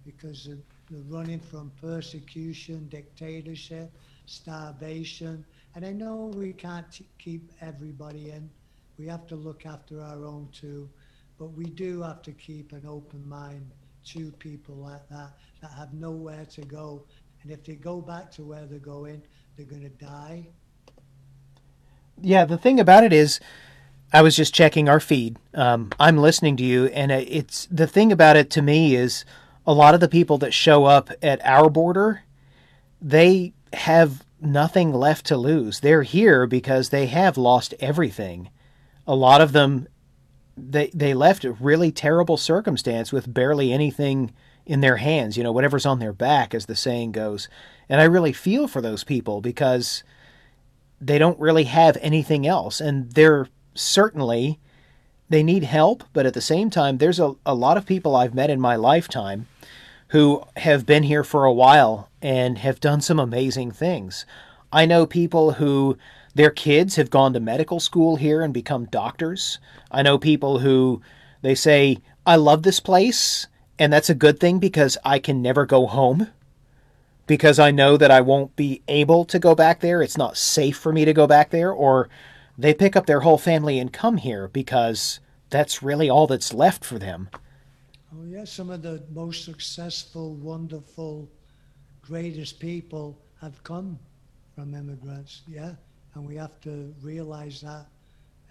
because 0.04 0.46
of 0.46 0.58
the 0.90 1.02
running 1.08 1.40
from 1.40 1.70
persecution, 1.80 2.88
dictatorship. 2.88 3.90
starvation. 4.26 5.44
And 5.74 5.84
I 5.86 5.92
know 5.92 6.32
we 6.34 6.52
can't 6.52 6.90
t- 6.92 7.06
keep 7.18 7.50
everybody 7.62 8.30
in. 8.30 8.50
We 8.98 9.06
have 9.06 9.26
to 9.28 9.36
look 9.36 9.64
after 9.66 10.00
our 10.02 10.24
own 10.24 10.48
too. 10.52 10.88
But 11.38 11.52
we 11.52 11.64
do 11.66 12.02
have 12.02 12.22
to 12.22 12.32
keep 12.32 12.72
an 12.72 12.84
open 12.86 13.26
mind 13.28 13.70
to 14.12 14.32
people 14.38 14.76
like 14.76 15.08
that 15.10 15.32
that 15.60 15.70
have 15.72 15.92
nowhere 15.92 16.46
to 16.46 16.62
go. 16.62 17.04
And 17.42 17.52
if 17.52 17.64
they 17.64 17.74
go 17.74 18.00
back 18.00 18.30
to 18.32 18.42
where 18.42 18.66
they're 18.66 18.78
going, 18.78 19.22
they're 19.56 19.66
going 19.66 19.82
to 19.82 19.88
die. 19.88 20.48
Yeah, 22.20 22.44
the 22.44 22.58
thing 22.58 22.80
about 22.80 23.04
it 23.04 23.12
is, 23.12 23.40
I 24.12 24.22
was 24.22 24.34
just 24.34 24.54
checking 24.54 24.88
our 24.88 25.00
feed. 25.00 25.36
Um, 25.54 25.90
I'm 26.00 26.16
listening 26.16 26.56
to 26.56 26.64
you, 26.64 26.86
and 26.86 27.12
it's 27.12 27.66
the 27.70 27.86
thing 27.86 28.10
about 28.10 28.36
it 28.36 28.50
to 28.50 28.62
me 28.62 28.94
is 28.94 29.24
a 29.66 29.72
lot 29.74 29.94
of 29.94 30.00
the 30.00 30.08
people 30.08 30.38
that 30.38 30.54
show 30.54 30.86
up 30.86 31.10
at 31.22 31.44
our 31.44 31.68
border, 31.68 32.22
they 33.02 33.52
have 33.74 34.24
nothing 34.40 34.92
left 34.92 35.26
to 35.26 35.36
lose. 35.36 35.80
They're 35.80 36.04
here 36.04 36.46
because 36.46 36.88
they 36.88 37.06
have 37.06 37.36
lost 37.36 37.74
everything. 37.78 38.48
A 39.06 39.14
lot 39.14 39.40
of 39.40 39.52
them, 39.52 39.86
they 40.58 40.88
they 40.94 41.14
left 41.14 41.44
a 41.44 41.52
really 41.52 41.92
terrible 41.92 42.36
circumstance 42.36 43.12
with 43.12 43.32
barely 43.32 43.72
anything 43.72 44.32
in 44.66 44.80
their 44.80 44.96
hands. 44.96 45.36
You 45.36 45.44
know, 45.44 45.52
whatever's 45.52 45.86
on 45.86 45.98
their 45.98 46.12
back, 46.12 46.54
as 46.54 46.66
the 46.66 46.76
saying 46.76 47.12
goes. 47.12 47.48
And 47.88 48.00
I 48.00 48.04
really 48.04 48.32
feel 48.32 48.68
for 48.68 48.80
those 48.80 49.04
people 49.04 49.40
because 49.40 50.02
they 51.00 51.18
don't 51.18 51.38
really 51.38 51.64
have 51.64 51.96
anything 52.00 52.46
else 52.46 52.80
and 52.80 53.12
they're 53.12 53.48
certainly 53.74 54.58
they 55.28 55.42
need 55.42 55.62
help 55.62 56.02
but 56.12 56.26
at 56.26 56.34
the 56.34 56.40
same 56.40 56.70
time 56.70 56.98
there's 56.98 57.20
a, 57.20 57.34
a 57.46 57.54
lot 57.54 57.76
of 57.76 57.86
people 57.86 58.16
i've 58.16 58.34
met 58.34 58.50
in 58.50 58.60
my 58.60 58.74
lifetime 58.74 59.46
who 60.08 60.42
have 60.56 60.86
been 60.86 61.04
here 61.04 61.22
for 61.22 61.44
a 61.44 61.52
while 61.52 62.08
and 62.20 62.58
have 62.58 62.80
done 62.80 63.00
some 63.00 63.20
amazing 63.20 63.70
things 63.70 64.26
i 64.72 64.84
know 64.84 65.06
people 65.06 65.52
who 65.52 65.96
their 66.38 66.50
kids 66.50 66.96
have 66.96 67.10
gone 67.10 67.32
to 67.32 67.40
medical 67.40 67.80
school 67.80 68.16
here 68.16 68.42
and 68.42 68.54
become 68.54 68.84
doctors 68.86 69.58
i 69.90 70.02
know 70.02 70.18
people 70.18 70.60
who 70.60 71.02
they 71.42 71.54
say 71.54 71.98
i 72.24 72.36
love 72.36 72.62
this 72.62 72.80
place 72.80 73.46
and 73.78 73.92
that's 73.92 74.10
a 74.10 74.14
good 74.14 74.40
thing 74.40 74.58
because 74.58 74.96
i 75.04 75.18
can 75.18 75.42
never 75.42 75.66
go 75.66 75.86
home 75.86 76.28
because 77.28 77.58
I 77.60 77.70
know 77.70 77.96
that 77.96 78.10
I 78.10 78.22
won't 78.22 78.56
be 78.56 78.82
able 78.88 79.24
to 79.26 79.38
go 79.38 79.54
back 79.54 79.78
there. 79.78 80.02
It's 80.02 80.16
not 80.16 80.36
safe 80.36 80.76
for 80.76 80.92
me 80.92 81.04
to 81.04 81.12
go 81.12 81.28
back 81.28 81.50
there. 81.50 81.70
Or 81.70 82.08
they 82.56 82.74
pick 82.74 82.96
up 82.96 83.06
their 83.06 83.20
whole 83.20 83.38
family 83.38 83.78
and 83.78 83.92
come 83.92 84.16
here 84.16 84.48
because 84.48 85.20
that's 85.50 85.82
really 85.82 86.10
all 86.10 86.26
that's 86.26 86.52
left 86.52 86.84
for 86.84 86.98
them. 86.98 87.28
Oh, 88.12 88.24
yeah, 88.24 88.44
some 88.44 88.70
of 88.70 88.82
the 88.82 89.04
most 89.12 89.44
successful, 89.44 90.34
wonderful, 90.34 91.28
greatest 92.00 92.58
people 92.58 93.20
have 93.40 93.62
come 93.62 93.98
from 94.54 94.74
immigrants, 94.74 95.42
yeah, 95.46 95.74
and 96.14 96.26
we 96.26 96.36
have 96.36 96.60
to 96.62 96.94
realize 97.02 97.60
that 97.60 97.86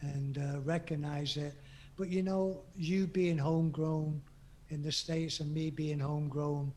and 0.02 0.38
uh, 0.38 0.60
recognize 0.62 1.38
it. 1.38 1.54
But 1.98 2.10
you 2.10 2.22
know, 2.22 2.62
you 2.76 3.08
being 3.08 3.38
homegrown 3.38 4.22
in 4.70 4.82
the 4.82 4.92
States 4.92 5.40
and 5.40 5.54
me 5.54 5.70
being 5.70 6.00
homegrown 6.00 6.72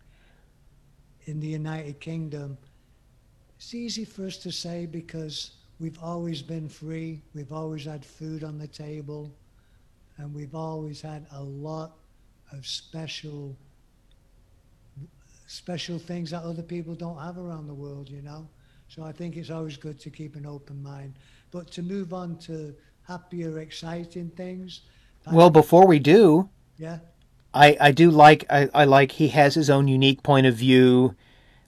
in 1.27 1.41
the 1.41 1.49
United 1.49 2.01
Kingdom, 2.01 2.57
it's 3.57 3.75
easy 3.75 4.05
for 4.05 4.27
us 4.27 4.39
to 4.39 4.51
say 4.51 4.87
because 4.87 5.53
we've 5.79 5.99
always 6.03 6.41
been 6.41 6.69
free, 6.69 7.21
we've 7.35 7.53
always 7.53 7.85
had 7.85 8.05
food 8.05 8.43
on 8.43 8.59
the 8.59 8.67
table, 8.67 9.31
and 10.17 10.35
we've 10.35 10.55
always 10.55 11.03
had 11.03 11.27
a 11.33 11.43
lot 11.43 11.93
of 12.53 12.67
special 12.67 13.57
special 15.47 15.99
things 15.99 16.31
that 16.31 16.45
other 16.45 16.63
people 16.63 16.95
don't 16.95 17.19
have 17.19 17.37
around 17.37 17.67
the 17.67 17.75
world, 17.75 18.09
you 18.09 18.23
know. 18.23 18.47
So 18.91 19.05
I 19.05 19.13
think 19.13 19.37
it's 19.37 19.51
always 19.51 19.77
good 19.77 20.01
to 20.01 20.11
keep 20.11 20.35
an 20.35 20.47
open 20.47 20.83
mind. 20.83 21.15
But 21.53 21.71
to 21.73 21.83
move 21.83 22.13
on 22.13 22.37
to 22.39 22.75
happier, 23.07 23.61
exciting 23.61 24.31
things. 24.31 24.81
Well, 25.31 25.51
before 25.51 25.87
we 25.87 26.01
do, 26.01 26.49
Yeah. 26.77 26.99
I, 27.55 27.77
I 27.81 27.93
do 27.93 28.11
like 28.11 28.45
I, 28.51 28.69
I 28.75 28.85
like 28.85 29.13
he 29.13 29.29
has 29.29 29.55
his 29.55 29.71
own 29.71 29.87
unique 29.89 30.23
point 30.23 30.47
of 30.47 30.55
view, 30.55 31.15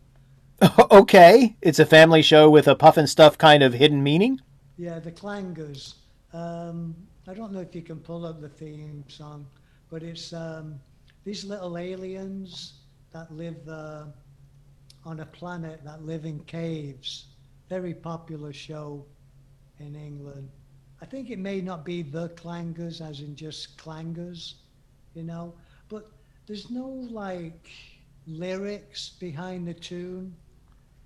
okay, 0.91 1.55
it's 1.61 1.79
a 1.79 1.85
family 1.85 2.21
show 2.21 2.49
with 2.49 2.67
a 2.67 2.75
Pufnstuf 2.75 3.37
kind 3.37 3.63
of 3.63 3.73
hidden 3.73 4.03
meaning. 4.03 4.39
Yeah, 4.77 4.99
the 4.99 5.11
Clangers. 5.11 5.95
Um, 6.31 6.95
I 7.27 7.33
don't 7.33 7.51
know 7.51 7.59
if 7.59 7.75
you 7.75 7.81
can 7.81 7.99
pull 7.99 8.25
up 8.25 8.39
the 8.39 8.49
theme 8.49 9.03
song, 9.07 9.45
but 9.89 10.03
it's 10.03 10.31
um, 10.31 10.79
these 11.25 11.43
little 11.43 11.77
aliens 11.77 12.73
that 13.11 13.31
live 13.31 13.67
uh, 13.67 14.05
on 15.05 15.19
a 15.19 15.25
planet 15.25 15.81
that 15.83 16.05
live 16.05 16.25
in 16.25 16.39
caves. 16.45 17.27
Very 17.69 17.93
popular 17.93 18.53
show 18.53 19.05
in 19.79 19.95
England. 19.95 20.49
I 21.01 21.05
think 21.05 21.29
it 21.29 21.39
may 21.39 21.59
not 21.61 21.83
be 21.83 22.01
the 22.01 22.29
clangers, 22.29 23.01
as 23.01 23.19
in 23.19 23.35
just 23.35 23.77
clangers, 23.77 24.53
you 25.13 25.23
know, 25.23 25.53
but 25.89 26.09
there's 26.47 26.69
no 26.69 26.87
like 26.87 27.69
lyrics 28.27 29.09
behind 29.19 29.67
the 29.67 29.73
tune. 29.73 30.33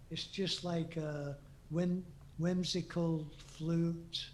It's 0.09 0.25
just 0.25 0.63
like 0.63 0.97
a 0.97 1.37
whim, 1.69 2.03
whimsical 2.37 3.25
flute, 3.57 4.27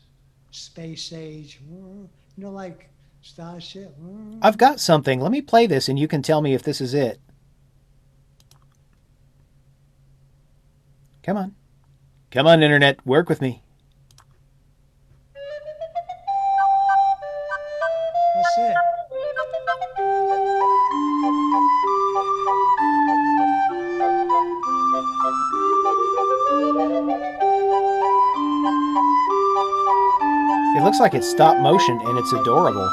space 0.51 1.13
age, 1.13 1.59
uh, 1.71 1.75
you 1.75 2.09
know, 2.37 2.51
like 2.51 2.89
Starship. 3.23 3.95
Uh. 4.03 4.37
I've 4.41 4.57
got 4.57 4.81
something. 4.81 5.21
Let 5.21 5.31
me 5.31 5.41
play 5.41 5.65
this 5.65 5.87
and 5.87 5.97
you 5.97 6.07
can 6.07 6.21
tell 6.21 6.41
me 6.41 6.53
if 6.53 6.61
this 6.61 6.81
is 6.81 6.93
it. 6.93 7.19
Come 11.23 11.37
on. 11.37 11.55
Come 12.31 12.47
on, 12.47 12.61
Internet. 12.61 13.05
Work 13.05 13.29
with 13.29 13.41
me. 13.41 13.62
like 31.03 31.13
it's 31.13 31.27
stop 31.27 31.59
motion 31.59 31.99
and 32.05 32.17
it's 32.17 32.31
adorable. 32.31 32.89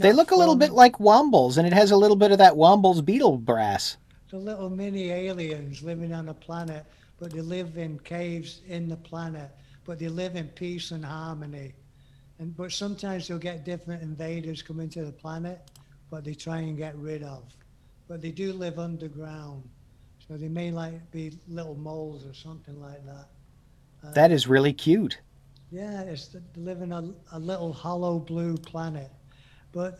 They 0.00 0.12
look 0.12 0.32
a 0.32 0.34
little 0.34 0.56
bit 0.56 0.72
like 0.72 0.96
Wombles, 0.98 1.56
and 1.56 1.64
it 1.64 1.72
has 1.72 1.92
a 1.92 1.96
little 1.96 2.16
bit 2.16 2.32
of 2.32 2.38
that 2.38 2.54
Wombles 2.54 3.04
beetle 3.04 3.38
brass 3.38 3.96
the 4.30 4.38
little 4.38 4.70
mini 4.70 5.10
aliens 5.10 5.82
living 5.82 6.12
on 6.12 6.26
the 6.26 6.34
planet, 6.34 6.84
but 7.18 7.32
they 7.32 7.40
live 7.40 7.78
in 7.78 7.98
caves 8.00 8.60
in 8.66 8.88
the 8.88 8.96
planet, 8.96 9.50
but 9.84 9.98
they 9.98 10.08
live 10.08 10.36
in 10.36 10.48
peace 10.48 10.90
and 10.90 11.04
harmony. 11.04 11.74
And 12.38 12.54
but 12.56 12.72
sometimes 12.72 13.28
you'll 13.28 13.38
get 13.38 13.64
different 13.64 14.02
invaders 14.02 14.62
come 14.62 14.80
into 14.80 15.04
the 15.04 15.12
planet, 15.12 15.70
but 16.10 16.24
they 16.24 16.34
try 16.34 16.58
and 16.58 16.76
get 16.76 16.96
rid 16.96 17.22
of. 17.22 17.44
But 18.08 18.20
they 18.20 18.30
do 18.30 18.52
live 18.52 18.78
underground, 18.78 19.68
so 20.26 20.36
they 20.36 20.48
may 20.48 20.70
like 20.70 21.10
be 21.10 21.38
little 21.48 21.76
moles 21.76 22.26
or 22.26 22.34
something 22.34 22.80
like 22.80 23.04
that. 23.06 23.28
Uh, 24.04 24.12
that 24.12 24.30
is 24.30 24.46
really 24.46 24.72
cute. 24.72 25.18
Yeah, 25.70 26.02
it's 26.02 26.28
the, 26.28 26.42
they 26.54 26.60
live 26.60 26.82
in 26.82 26.92
a, 26.92 27.12
a 27.32 27.38
little 27.38 27.72
hollow 27.72 28.18
blue 28.18 28.56
planet. 28.56 29.10
But 29.72 29.98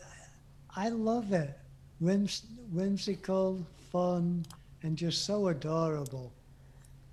I 0.75 0.89
love 0.89 1.33
it. 1.33 1.57
Whims, 1.99 2.43
whimsical, 2.71 3.65
fun, 3.91 4.45
and 4.83 4.97
just 4.97 5.25
so 5.25 5.47
adorable. 5.47 6.33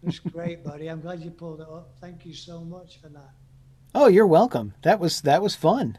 It's 0.02 0.18
great, 0.18 0.64
buddy. 0.64 0.88
I'm 0.88 1.00
glad 1.00 1.22
you 1.22 1.30
pulled 1.30 1.60
it 1.60 1.68
up. 1.68 1.92
Thank 2.00 2.26
you 2.26 2.34
so 2.34 2.60
much 2.60 3.00
for 3.00 3.08
that. 3.08 3.30
Oh, 3.94 4.08
you're 4.08 4.26
welcome. 4.26 4.74
That 4.82 4.98
was 4.98 5.20
that 5.22 5.42
was 5.42 5.54
fun. 5.54 5.98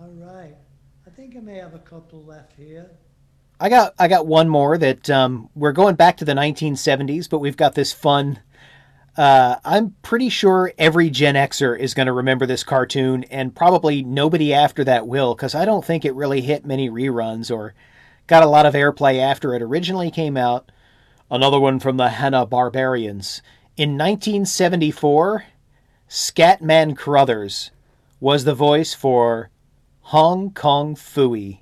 All 0.00 0.10
right. 0.10 0.56
I 1.06 1.10
think 1.10 1.36
I 1.36 1.40
may 1.40 1.56
have 1.56 1.74
a 1.74 1.78
couple 1.78 2.24
left 2.24 2.52
here. 2.56 2.90
I 3.60 3.68
got 3.68 3.94
I 3.98 4.08
got 4.08 4.26
one 4.26 4.48
more 4.48 4.76
that 4.76 5.08
um, 5.08 5.48
we're 5.54 5.72
going 5.72 5.94
back 5.94 6.16
to 6.16 6.24
the 6.24 6.32
1970s, 6.32 7.30
but 7.30 7.38
we've 7.38 7.56
got 7.56 7.74
this 7.74 7.92
fun. 7.92 8.40
Uh, 9.16 9.56
I'm 9.64 9.94
pretty 10.02 10.30
sure 10.30 10.72
every 10.78 11.10
Gen 11.10 11.34
Xer 11.34 11.78
is 11.78 11.94
going 11.94 12.06
to 12.06 12.12
remember 12.12 12.46
this 12.46 12.64
cartoon, 12.64 13.24
and 13.24 13.54
probably 13.54 14.02
nobody 14.02 14.54
after 14.54 14.82
that 14.84 15.06
will, 15.06 15.34
because 15.34 15.54
I 15.54 15.64
don't 15.64 15.84
think 15.84 16.04
it 16.04 16.14
really 16.14 16.40
hit 16.40 16.64
many 16.64 16.88
reruns 16.88 17.54
or 17.54 17.74
got 18.32 18.42
a 18.42 18.46
lot 18.46 18.64
of 18.64 18.72
airplay 18.72 19.18
after 19.18 19.54
it 19.54 19.60
originally 19.60 20.10
came 20.10 20.38
out. 20.38 20.72
Another 21.30 21.60
one 21.60 21.78
from 21.78 21.98
the 21.98 22.08
Hanna 22.08 22.46
Barbarians. 22.46 23.42
In 23.76 23.98
1974, 23.98 25.44
Scatman 26.08 26.96
Crothers 26.96 27.72
was 28.20 28.44
the 28.44 28.54
voice 28.54 28.94
for 28.94 29.50
Hong 30.00 30.50
Kong 30.50 30.96
Phooey. 30.96 31.58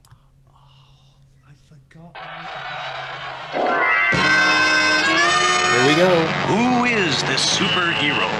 Here 5.72 5.88
we 5.88 5.96
go. 5.96 6.24
Who 6.46 6.84
is 6.84 7.20
this 7.24 7.58
superhero? 7.58 8.30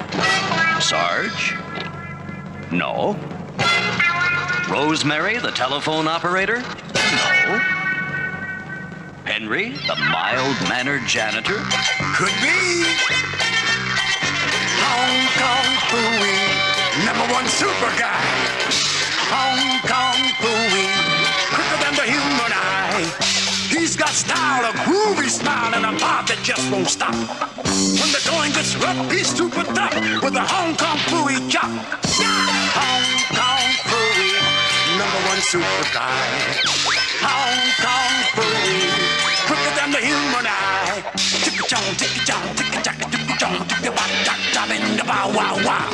Sarge? 0.81 1.57
No. 2.71 3.17
Rosemary, 4.73 5.39
the 5.39 5.51
telephone 5.51 6.07
operator? 6.07 6.61
No. 6.95 7.80
Henry, 9.31 9.71
the 9.87 9.95
mild 10.11 10.59
mannered 10.67 11.07
janitor? 11.07 11.63
Could 12.19 12.35
be. 12.43 12.83
Hong 14.83 15.19
Kong 15.39 15.71
Phooey, 15.87 16.35
number 17.07 17.33
one 17.33 17.47
super 17.47 17.95
guy. 17.95 18.27
Hong 19.31 19.79
Kong 19.87 20.19
Phooey, 20.43 20.91
quicker 21.55 21.79
than 21.79 21.95
the 21.95 22.11
human 22.11 22.51
eye. 22.51 23.07
He's 23.71 23.95
got 23.95 24.09
style, 24.09 24.67
a 24.67 24.75
groovy 24.83 25.31
smile, 25.31 25.79
and 25.79 25.87
a 25.87 25.95
heart 26.03 26.27
that 26.27 26.43
just 26.43 26.67
won't 26.73 26.89
stop. 26.89 27.15
When 27.15 28.11
the 28.11 28.19
going 28.27 28.51
gets 28.51 28.75
rough, 28.83 28.99
he's 29.13 29.31
super 29.31 29.63
tough 29.63 29.95
with 30.27 30.35
a 30.35 30.43
Hong 30.43 30.75
Kong 30.75 30.99
Phooey 31.07 31.39
chop. 31.49 31.71
Hong 31.71 33.07
Kong 33.31 33.67
Phooey, 33.87 34.35
number 34.99 35.21
one 35.31 35.39
super 35.39 35.87
guy. 35.95 36.91
Hong 37.23 37.63
Kong 37.79 38.15
Fooey, 38.35 39.00
quicker 39.91 40.01
the 40.01 40.07
human 40.07 40.47
eye. 40.47 41.03
Ticky 41.17 41.67
chong, 41.67 41.95
ticky 41.97 42.21
chong, 42.25 42.57
ticky 42.57 42.83
chong, 42.83 43.11
ticky 43.11 43.39
chong, 43.39 43.69
ticky 43.69 43.89
wah, 43.89 44.07
chop, 44.25 44.39
chop, 44.53 44.71
in 44.71 44.97
the 44.97 45.05
bow, 45.05 45.29
wow, 45.29 45.57
wow. 45.65 45.91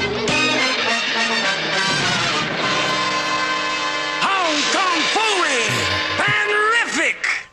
Hong 4.22 4.56
Kong 4.72 5.00
Phooey, 5.14 5.68
panrific. 6.16 7.48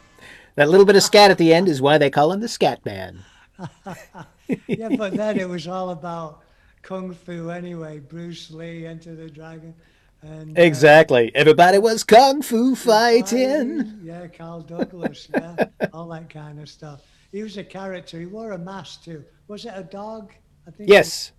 That 0.56 0.70
little 0.70 0.86
bit 0.86 0.96
of 0.96 1.04
scat 1.04 1.32
at 1.32 1.38
the 1.38 1.54
end 1.54 1.68
is 1.68 1.82
why 1.82 1.98
they 1.98 2.10
call 2.10 2.32
him 2.32 2.42
the 2.42 2.48
Scat 2.48 2.86
Man. 2.86 3.24
yeah, 4.68 4.90
but 4.98 5.14
then 5.14 5.40
it 5.40 5.48
was 5.48 5.68
all 5.68 5.92
about 5.92 6.42
kung 6.82 7.14
fu 7.14 7.50
anyway. 7.50 8.00
Bruce 8.00 8.52
Lee, 8.52 8.86
Enter 8.86 9.16
the 9.16 9.30
Dragon, 9.30 9.74
and 10.24 10.58
uh, 10.58 10.62
Exactly. 10.62 11.32
Everybody 11.36 11.78
was 11.78 12.04
kung 12.04 12.42
fu 12.42 12.76
fighting. 12.76 14.00
yeah, 14.04 14.28
Carl 14.28 14.62
Douglas, 14.62 15.28
yeah, 15.34 15.66
all 15.94 16.08
that 16.10 16.30
kind 16.30 16.60
of 16.60 16.70
stuff. 16.70 17.02
He 17.32 17.44
was 17.44 17.58
a 17.58 17.64
character. 17.64 18.20
He 18.20 18.26
wore 18.26 18.52
a 18.52 18.58
mask 18.58 19.04
too. 19.04 19.24
Was 19.48 19.66
it 19.66 19.74
a 19.76 19.84
dog? 19.84 20.32
I 20.68 20.72
think. 20.72 20.90
Yes. 20.90 21.32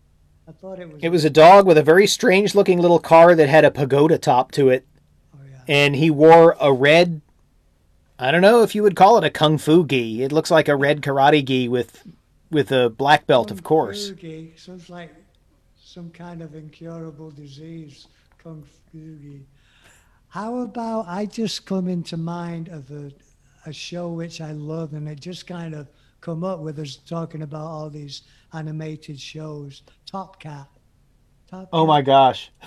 I 0.47 0.52
thought 0.52 0.78
it 0.78 0.93
was. 0.93 1.02
It 1.02 1.09
was 1.09 1.24
a 1.24 1.31
dog 1.31 1.66
with 1.66 1.78
a 1.78 1.82
very 1.82 2.06
strange 2.06 2.55
looking 2.55 2.81
little 2.81 2.98
car 2.98 3.35
that 3.35 3.48
had 3.48 3.65
a 3.65 3.70
pagoda 3.70 4.19
top 4.19 4.52
to 4.52 4.69
it. 4.69 4.86
oh, 5.35 5.39
yeah. 5.51 5.62
And 5.66 5.97
he 5.97 6.11
wore 6.11 6.56
a 6.61 6.73
red 6.73 7.23
I 8.19 8.31
don't 8.31 8.43
know 8.43 8.62
if 8.62 8.74
you 8.74 8.82
would 8.85 8.94
call 8.97 9.19
it 9.19 9.24
a 9.24 9.31
kung 9.31 9.59
fu 9.59 9.85
gi. 9.86 10.23
It 10.23 10.32
looks 10.32 10.51
like 10.51 10.69
a 10.69 10.77
red 10.77 11.02
karate 11.02 11.44
gi 11.44 11.69
with 11.69 12.06
with 12.51 12.70
a 12.70 12.89
black 12.89 13.27
belt, 13.27 13.51
of 13.51 13.65
course. 13.65 14.12
Fugi. 14.12 14.59
Sounds 14.59 14.89
like 14.89 15.12
some 15.82 16.11
kind 16.11 16.40
of 16.40 16.55
incurable 16.55 17.31
disease. 17.32 18.06
Kung 18.45 18.62
Fugi. 18.93 19.45
How 20.29 20.59
about 20.59 21.07
I 21.09 21.25
just 21.25 21.65
come 21.65 21.89
into 21.89 22.19
mind 22.19 22.69
of 22.69 22.91
a, 22.91 23.11
a 23.65 23.73
show 23.73 24.11
which 24.11 24.43
I 24.43 24.53
love, 24.53 24.93
and 24.93 25.09
it 25.09 25.19
just 25.19 25.47
kind 25.47 25.75
of 25.75 25.89
come 26.21 26.45
up 26.45 26.61
with 26.61 26.79
us 26.79 26.97
talking 26.97 27.41
about 27.41 27.66
all 27.66 27.89
these 27.89 28.23
animated 28.53 29.19
shows. 29.19 29.83
Top 30.05 30.39
Cat. 30.39 30.69
Top 31.51 31.71
Oh 31.73 31.87
my 31.87 32.03
gosh. 32.03 32.51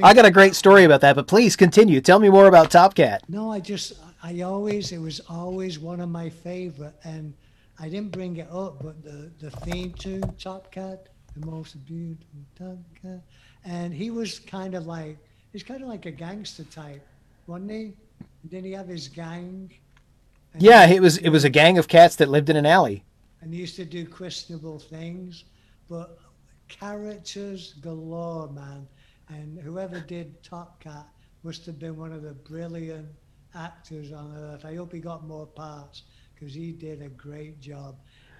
I 0.00 0.12
got 0.14 0.26
a 0.26 0.30
great 0.30 0.54
story 0.54 0.84
about 0.84 1.00
that, 1.00 1.16
but 1.16 1.26
please 1.26 1.56
continue. 1.56 2.00
Tell 2.00 2.20
me 2.20 2.28
more 2.28 2.46
about 2.46 2.70
Top 2.70 2.94
Cat. 2.94 3.24
No, 3.28 3.50
I 3.50 3.58
just, 3.58 3.94
I 4.22 4.42
always, 4.42 4.92
it 4.92 4.98
was 4.98 5.20
always 5.28 5.80
one 5.80 6.00
of 6.00 6.08
my 6.08 6.28
favorite, 6.28 6.94
and 7.02 7.34
I 7.80 7.88
didn't 7.88 8.12
bring 8.12 8.36
it 8.36 8.48
up, 8.52 8.80
but 8.80 9.02
the, 9.02 9.32
the 9.40 9.50
theme 9.50 9.92
tune, 9.92 10.22
Top 10.38 10.70
Cat, 10.70 11.08
the 11.36 11.46
most 11.46 11.84
beautiful 11.84 12.38
Top 12.56 12.78
Cat, 13.00 13.22
and 13.64 13.92
he 13.94 14.10
was 14.10 14.38
kind 14.40 14.74
of 14.74 14.86
like, 14.86 15.18
he's 15.52 15.62
kind 15.62 15.82
of 15.82 15.88
like 15.88 16.06
a 16.06 16.10
gangster 16.10 16.64
type, 16.64 17.06
wasn't 17.46 17.70
he? 17.70 17.92
Didn't 18.48 18.66
he 18.66 18.72
have 18.72 18.88
his 18.88 19.08
gang? 19.08 19.70
Yeah, 20.58 20.86
it 20.86 21.00
was 21.00 21.16
it 21.18 21.30
was 21.30 21.44
a 21.44 21.50
gang 21.50 21.78
of 21.78 21.88
cats 21.88 22.16
that 22.16 22.28
lived 22.28 22.50
in 22.50 22.56
an 22.56 22.66
alley. 22.66 23.04
and 23.40 23.52
he 23.52 23.60
used 23.60 23.76
to 23.76 23.84
do 23.84 24.06
questionable 24.06 24.78
things, 24.78 25.44
but 25.88 26.18
characters 26.68 27.74
galore, 27.80 28.48
man. 28.50 28.86
And 29.28 29.58
whoever 29.58 30.00
did 30.00 30.42
Top 30.42 30.80
Cat 30.80 31.06
must 31.42 31.66
have 31.66 31.78
been 31.78 31.96
one 31.96 32.12
of 32.12 32.22
the 32.22 32.34
brilliant 32.34 33.08
actors 33.54 34.12
on 34.12 34.36
earth. 34.36 34.64
I 34.64 34.74
hope 34.76 34.92
he 34.92 35.00
got 35.00 35.26
more 35.26 35.46
parts 35.46 36.02
because 36.34 36.54
he 36.54 36.72
did 36.72 37.02
a 37.02 37.08
great 37.08 37.60
job. 37.60 37.96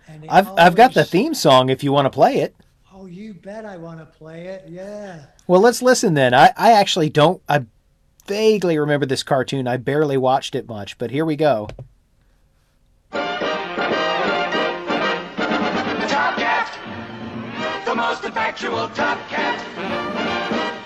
And 0.09 0.27
I've 0.29 0.49
I've 0.59 0.75
got 0.77 0.95
the 0.95 1.05
theme 1.05 1.35
song 1.35 1.69
if 1.71 1.83
you 1.85 1.93
want 1.93 2.07
to 2.07 2.11
play 2.11 2.37
it. 2.39 2.55
Oh, 3.03 3.07
you 3.07 3.35
bet 3.35 3.67
I 3.67 3.79
want 3.79 3.99
to 3.99 4.07
play 4.07 4.47
it. 4.47 4.67
Yeah. 4.69 5.25
Well, 5.49 5.61
let's 5.61 5.83
listen 5.83 6.15
then. 6.15 6.33
I, 6.33 6.53
I 6.57 6.71
actually 6.71 7.09
don't. 7.09 7.43
I 7.49 7.67
vaguely 8.29 8.79
remember 8.79 9.07
this 9.07 9.25
cartoon. 9.25 9.67
I 9.67 9.77
barely 9.77 10.17
watched 10.17 10.55
it 10.55 10.69
much, 10.69 10.99
but 10.99 11.11
here 11.11 11.25
we 11.25 11.35
go. 11.35 11.67
Top 13.11 13.27
Cat, 16.39 17.85
the 17.85 17.95
most 17.97 18.23
effectual 18.25 18.87
Top 18.91 19.19
Cat, 19.29 19.61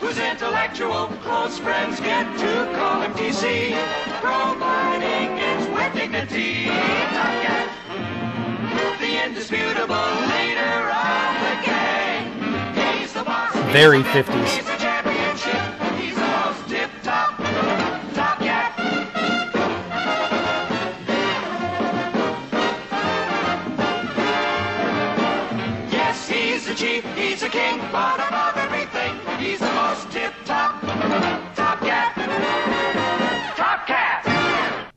whose 0.00 0.16
intellectual 0.16 1.08
close 1.20 1.58
friends 1.58 2.00
get 2.00 2.24
to 2.38 2.72
call 2.78 3.02
him 3.02 3.12
TC, 3.12 3.76
providing 4.22 5.36
its 5.36 5.66
with 5.68 5.92
dignity. 5.92 6.64
Top 6.64 7.42
Cat, 7.44 7.68
the 9.00 9.22
indisputable 9.22 10.10
leader 10.32 10.88
of 10.88 11.40
the 11.44 11.66
gang. 11.66 11.95
He's 13.66 13.72
the 13.72 13.72
boss. 13.72 13.72
Very 13.72 14.02
50s. 14.02 14.64
the 14.64 14.76
championship. 14.78 15.60
He's 15.98 16.14
the 16.14 16.20
most 16.20 16.68
tip 16.68 16.90
top. 17.02 17.36
Top 18.14 18.38
Cat. 18.38 18.72
Yes, 25.90 26.28
he's 26.28 26.66
the 26.66 26.74
chief, 26.74 27.04
he's 27.16 27.40
the 27.40 27.48
king, 27.48 27.78
but 27.92 28.20
above 28.26 28.56
everything, 28.56 29.18
he's 29.38 29.58
the 29.58 29.72
most 29.72 30.10
tip 30.10 30.32
top. 30.44 30.80
Top 31.54 31.80
cat. 31.80 32.14
Top 33.56 33.86
cat. 33.86 34.92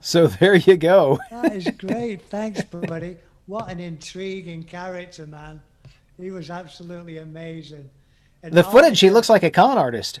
So 0.00 0.26
there 0.26 0.54
you 0.54 0.76
go. 0.76 1.18
That 1.30 1.54
is 1.54 1.68
great. 1.78 2.22
Thanks, 2.22 2.62
buddy. 2.64 3.16
What 3.46 3.70
an 3.70 3.80
intriguing 3.80 4.64
character, 4.64 5.26
man. 5.26 5.62
He 6.20 6.30
was 6.30 6.50
absolutely 6.50 7.18
amazing. 7.18 7.88
And 8.42 8.52
The 8.52 8.64
footage, 8.64 9.00
he 9.00 9.10
looks 9.10 9.28
like 9.28 9.42
a 9.42 9.50
con 9.50 9.78
artist. 9.78 10.20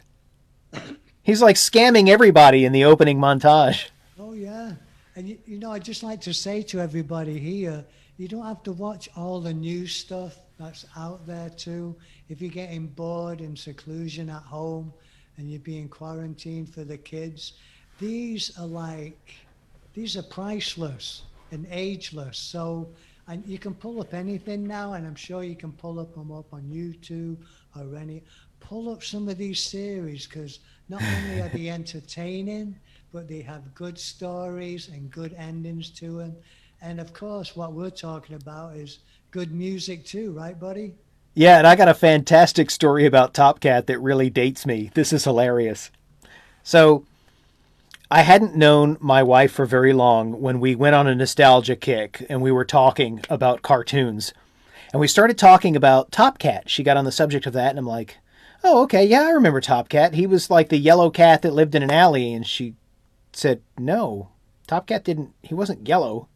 He's 1.22 1.42
like 1.42 1.56
scamming 1.56 2.08
everybody 2.08 2.64
in 2.64 2.72
the 2.72 2.84
opening 2.84 3.18
montage. 3.18 3.88
Oh 4.18 4.32
yeah, 4.32 4.72
and 5.16 5.28
you, 5.28 5.38
you 5.46 5.58
know, 5.58 5.70
I 5.70 5.78
just 5.78 6.02
like 6.02 6.20
to 6.22 6.34
say 6.34 6.62
to 6.62 6.80
everybody 6.80 7.38
here, 7.38 7.84
you 8.16 8.28
don't 8.28 8.44
have 8.44 8.62
to 8.64 8.72
watch 8.72 9.08
all 9.16 9.40
the 9.40 9.52
new 9.52 9.86
stuff 9.86 10.36
that's 10.58 10.86
out 10.96 11.26
there 11.26 11.50
too. 11.50 11.96
If 12.28 12.40
you're 12.40 12.50
getting 12.50 12.86
bored 12.86 13.40
in 13.40 13.56
seclusion 13.56 14.28
at 14.28 14.42
home, 14.42 14.92
and 15.40 15.50
you're 15.50 15.60
being 15.60 15.88
quarantined 15.88 16.72
for 16.72 16.84
the 16.84 16.98
kids, 16.98 17.54
these 17.98 18.56
are 18.58 18.66
like, 18.66 19.34
these 19.94 20.16
are 20.16 20.22
priceless 20.22 21.22
and 21.50 21.66
ageless. 21.70 22.36
So, 22.36 22.90
and 23.30 23.46
you 23.46 23.58
can 23.58 23.74
pull 23.74 24.00
up 24.00 24.12
anything 24.12 24.66
now, 24.66 24.94
and 24.94 25.06
I'm 25.06 25.14
sure 25.14 25.44
you 25.44 25.54
can 25.54 25.70
pull 25.70 26.00
up 26.00 26.14
them 26.14 26.32
up 26.32 26.52
on 26.52 26.62
YouTube 26.62 27.36
or 27.76 27.96
any. 27.96 28.24
Pull 28.58 28.90
up 28.90 29.04
some 29.04 29.28
of 29.28 29.38
these 29.38 29.62
series 29.62 30.26
because 30.26 30.58
not 30.88 31.00
only 31.00 31.40
are 31.40 31.48
they 31.48 31.68
entertaining, 31.70 32.76
but 33.12 33.28
they 33.28 33.40
have 33.40 33.72
good 33.72 33.96
stories 33.98 34.88
and 34.88 35.12
good 35.12 35.32
endings 35.34 35.90
to 35.90 36.18
them. 36.18 36.36
And 36.82 37.00
of 37.00 37.12
course, 37.12 37.54
what 37.54 37.72
we're 37.72 37.90
talking 37.90 38.34
about 38.34 38.74
is 38.74 38.98
good 39.30 39.52
music 39.52 40.04
too, 40.04 40.32
right, 40.32 40.58
buddy? 40.58 40.94
Yeah, 41.34 41.58
and 41.58 41.68
I 41.68 41.76
got 41.76 41.88
a 41.88 41.94
fantastic 41.94 42.68
story 42.68 43.06
about 43.06 43.32
Top 43.32 43.60
Cat 43.60 43.86
that 43.86 44.00
really 44.00 44.28
dates 44.28 44.66
me. 44.66 44.90
This 44.94 45.12
is 45.12 45.22
hilarious. 45.22 45.92
So, 46.64 47.04
I 48.12 48.22
hadn't 48.22 48.56
known 48.56 48.96
my 49.00 49.22
wife 49.22 49.52
for 49.52 49.64
very 49.64 49.92
long 49.92 50.40
when 50.40 50.58
we 50.58 50.74
went 50.74 50.96
on 50.96 51.06
a 51.06 51.14
nostalgia 51.14 51.76
kick 51.76 52.26
and 52.28 52.42
we 52.42 52.50
were 52.50 52.64
talking 52.64 53.20
about 53.30 53.62
cartoons. 53.62 54.34
And 54.92 54.98
we 54.98 55.06
started 55.06 55.38
talking 55.38 55.76
about 55.76 56.10
Top 56.10 56.40
Cat. 56.40 56.68
She 56.68 56.82
got 56.82 56.96
on 56.96 57.04
the 57.04 57.12
subject 57.12 57.46
of 57.46 57.52
that, 57.52 57.70
and 57.70 57.78
I'm 57.78 57.86
like, 57.86 58.16
oh, 58.64 58.82
okay, 58.82 59.04
yeah, 59.04 59.22
I 59.22 59.30
remember 59.30 59.60
Top 59.60 59.88
Cat. 59.88 60.14
He 60.14 60.26
was 60.26 60.50
like 60.50 60.70
the 60.70 60.76
yellow 60.76 61.08
cat 61.08 61.42
that 61.42 61.52
lived 61.52 61.76
in 61.76 61.84
an 61.84 61.92
alley. 61.92 62.34
And 62.34 62.44
she 62.44 62.74
said, 63.32 63.62
no, 63.78 64.30
Top 64.66 64.88
Cat 64.88 65.04
didn't, 65.04 65.32
he 65.42 65.54
wasn't 65.54 65.86
yellow. 65.86 66.26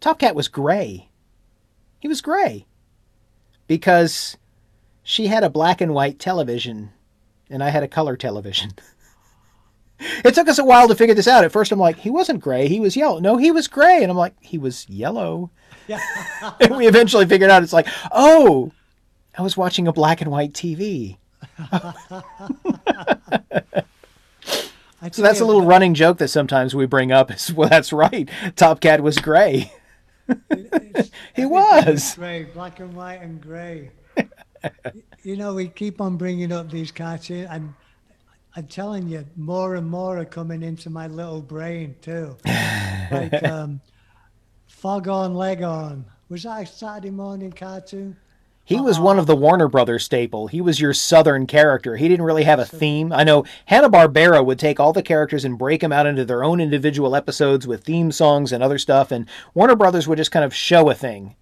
Top 0.00 0.20
Cat 0.20 0.34
was 0.34 0.48
gray. 0.48 1.10
He 1.98 2.08
was 2.08 2.22
gray. 2.22 2.64
Because 3.66 4.38
she 5.02 5.26
had 5.26 5.44
a 5.44 5.50
black 5.50 5.82
and 5.82 5.92
white 5.92 6.18
television 6.18 6.92
and 7.50 7.62
I 7.62 7.68
had 7.68 7.82
a 7.82 7.88
color 7.88 8.16
television. 8.16 8.70
it 10.24 10.34
took 10.34 10.48
us 10.48 10.58
a 10.58 10.64
while 10.64 10.88
to 10.88 10.94
figure 10.94 11.14
this 11.14 11.28
out. 11.28 11.44
At 11.44 11.52
first, 11.52 11.72
I'm 11.72 11.78
like, 11.78 11.98
he 11.98 12.10
wasn't 12.10 12.40
gray, 12.40 12.68
he 12.68 12.80
was 12.80 12.96
yellow. 12.96 13.18
No, 13.20 13.36
he 13.36 13.50
was 13.50 13.68
gray. 13.68 14.02
And 14.02 14.10
I'm 14.10 14.16
like, 14.16 14.34
he 14.40 14.58
was 14.58 14.88
yellow. 14.88 15.50
Yeah. 15.86 16.00
and 16.60 16.76
we 16.76 16.86
eventually 16.86 17.26
figured 17.26 17.50
out 17.50 17.62
it's 17.62 17.72
like, 17.72 17.88
oh, 18.12 18.72
I 19.36 19.42
was 19.42 19.56
watching 19.56 19.86
a 19.88 19.92
black 19.92 20.20
and 20.20 20.30
white 20.30 20.52
TV. 20.52 21.16
so 25.12 25.22
that's 25.22 25.40
a 25.40 25.44
little 25.44 25.64
running 25.64 25.94
joke 25.94 26.18
that 26.18 26.28
sometimes 26.28 26.74
we 26.74 26.84
bring 26.84 27.10
up 27.10 27.30
is 27.30 27.50
well 27.52 27.68
that's 27.68 27.92
right 27.94 28.28
top 28.56 28.80
cat 28.80 29.02
was 29.02 29.16
gray 29.18 29.72
he 31.34 31.46
was 31.46 32.14
Gray, 32.14 32.44
black 32.44 32.80
and 32.80 32.94
white 32.94 33.20
and 33.20 33.40
gray. 33.40 33.90
you 35.22 35.36
know, 35.36 35.54
we 35.54 35.68
keep 35.68 36.00
on 36.00 36.16
bringing 36.16 36.52
up 36.52 36.70
these 36.70 36.90
cartoons. 36.90 37.48
I'm, 37.50 37.68
eh, 37.68 37.89
I'm 38.56 38.66
telling 38.66 39.08
you, 39.08 39.24
more 39.36 39.76
and 39.76 39.88
more 39.88 40.18
are 40.18 40.24
coming 40.24 40.62
into 40.62 40.90
my 40.90 41.06
little 41.06 41.40
brain 41.40 41.94
too. 42.00 42.36
like 42.46 43.42
um, 43.44 43.80
Foghorn 44.66 45.34
Leghorn. 45.34 46.04
Was 46.28 46.42
that 46.44 46.62
a 46.62 46.66
Saturday 46.66 47.10
morning 47.10 47.52
cartoon? 47.52 48.16
he 48.62 48.80
was 48.80 49.00
one 49.00 49.18
of 49.18 49.26
the 49.26 49.34
warner 49.34 49.66
brothers 49.66 50.04
staple 50.04 50.46
he 50.46 50.60
was 50.60 50.78
your 50.78 50.92
southern 50.92 51.44
character 51.44 51.96
he 51.96 52.06
didn't 52.06 52.24
really 52.24 52.44
have 52.44 52.60
a 52.60 52.64
theme 52.64 53.12
i 53.12 53.24
know 53.24 53.44
hanna-barbera 53.66 54.44
would 54.44 54.60
take 54.60 54.78
all 54.78 54.92
the 54.92 55.02
characters 55.02 55.44
and 55.44 55.58
break 55.58 55.80
them 55.80 55.90
out 55.90 56.06
into 56.06 56.24
their 56.24 56.44
own 56.44 56.60
individual 56.60 57.16
episodes 57.16 57.66
with 57.66 57.82
theme 57.82 58.12
songs 58.12 58.52
and 58.52 58.62
other 58.62 58.78
stuff 58.78 59.10
and 59.10 59.26
warner 59.54 59.74
brothers 59.74 60.06
would 60.06 60.18
just 60.18 60.30
kind 60.30 60.44
of 60.44 60.54
show 60.54 60.88
a 60.88 60.94
thing 60.94 61.34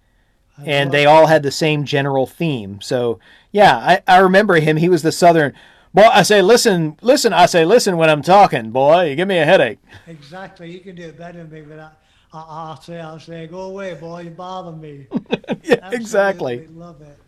and 0.65 0.91
they 0.91 1.05
all 1.05 1.27
had 1.27 1.43
the 1.43 1.51
same 1.51 1.85
general 1.85 2.27
theme. 2.27 2.81
So 2.81 3.19
yeah, 3.51 3.75
I, 3.77 4.01
I 4.07 4.19
remember 4.19 4.55
him. 4.55 4.77
He 4.77 4.89
was 4.89 5.01
the 5.01 5.11
southern 5.11 5.53
boy. 5.93 6.03
I 6.03 6.23
say, 6.23 6.41
listen, 6.41 6.97
listen. 7.01 7.33
I 7.33 7.45
say, 7.45 7.65
listen 7.65 7.97
when 7.97 8.09
I'm 8.09 8.21
talking, 8.21 8.71
boy. 8.71 9.09
You 9.09 9.15
give 9.15 9.27
me 9.27 9.37
a 9.37 9.45
headache. 9.45 9.79
Exactly. 10.07 10.71
You 10.71 10.79
can 10.79 10.95
do 10.95 11.03
it 11.03 11.17
better 11.17 11.39
than 11.39 11.51
me, 11.51 11.61
but 11.61 11.79
I, 11.79 11.89
I, 12.33 12.45
I'll 12.47 12.81
say, 12.81 12.99
I'll 12.99 13.19
say, 13.19 13.47
go 13.47 13.61
away, 13.61 13.93
boy. 13.95 14.21
You 14.21 14.29
bother 14.31 14.71
me. 14.71 15.07
yeah, 15.63 15.89
exactly. 15.91 16.67
Love 16.67 17.01
it. 17.01 17.19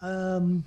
Um, 0.00 0.64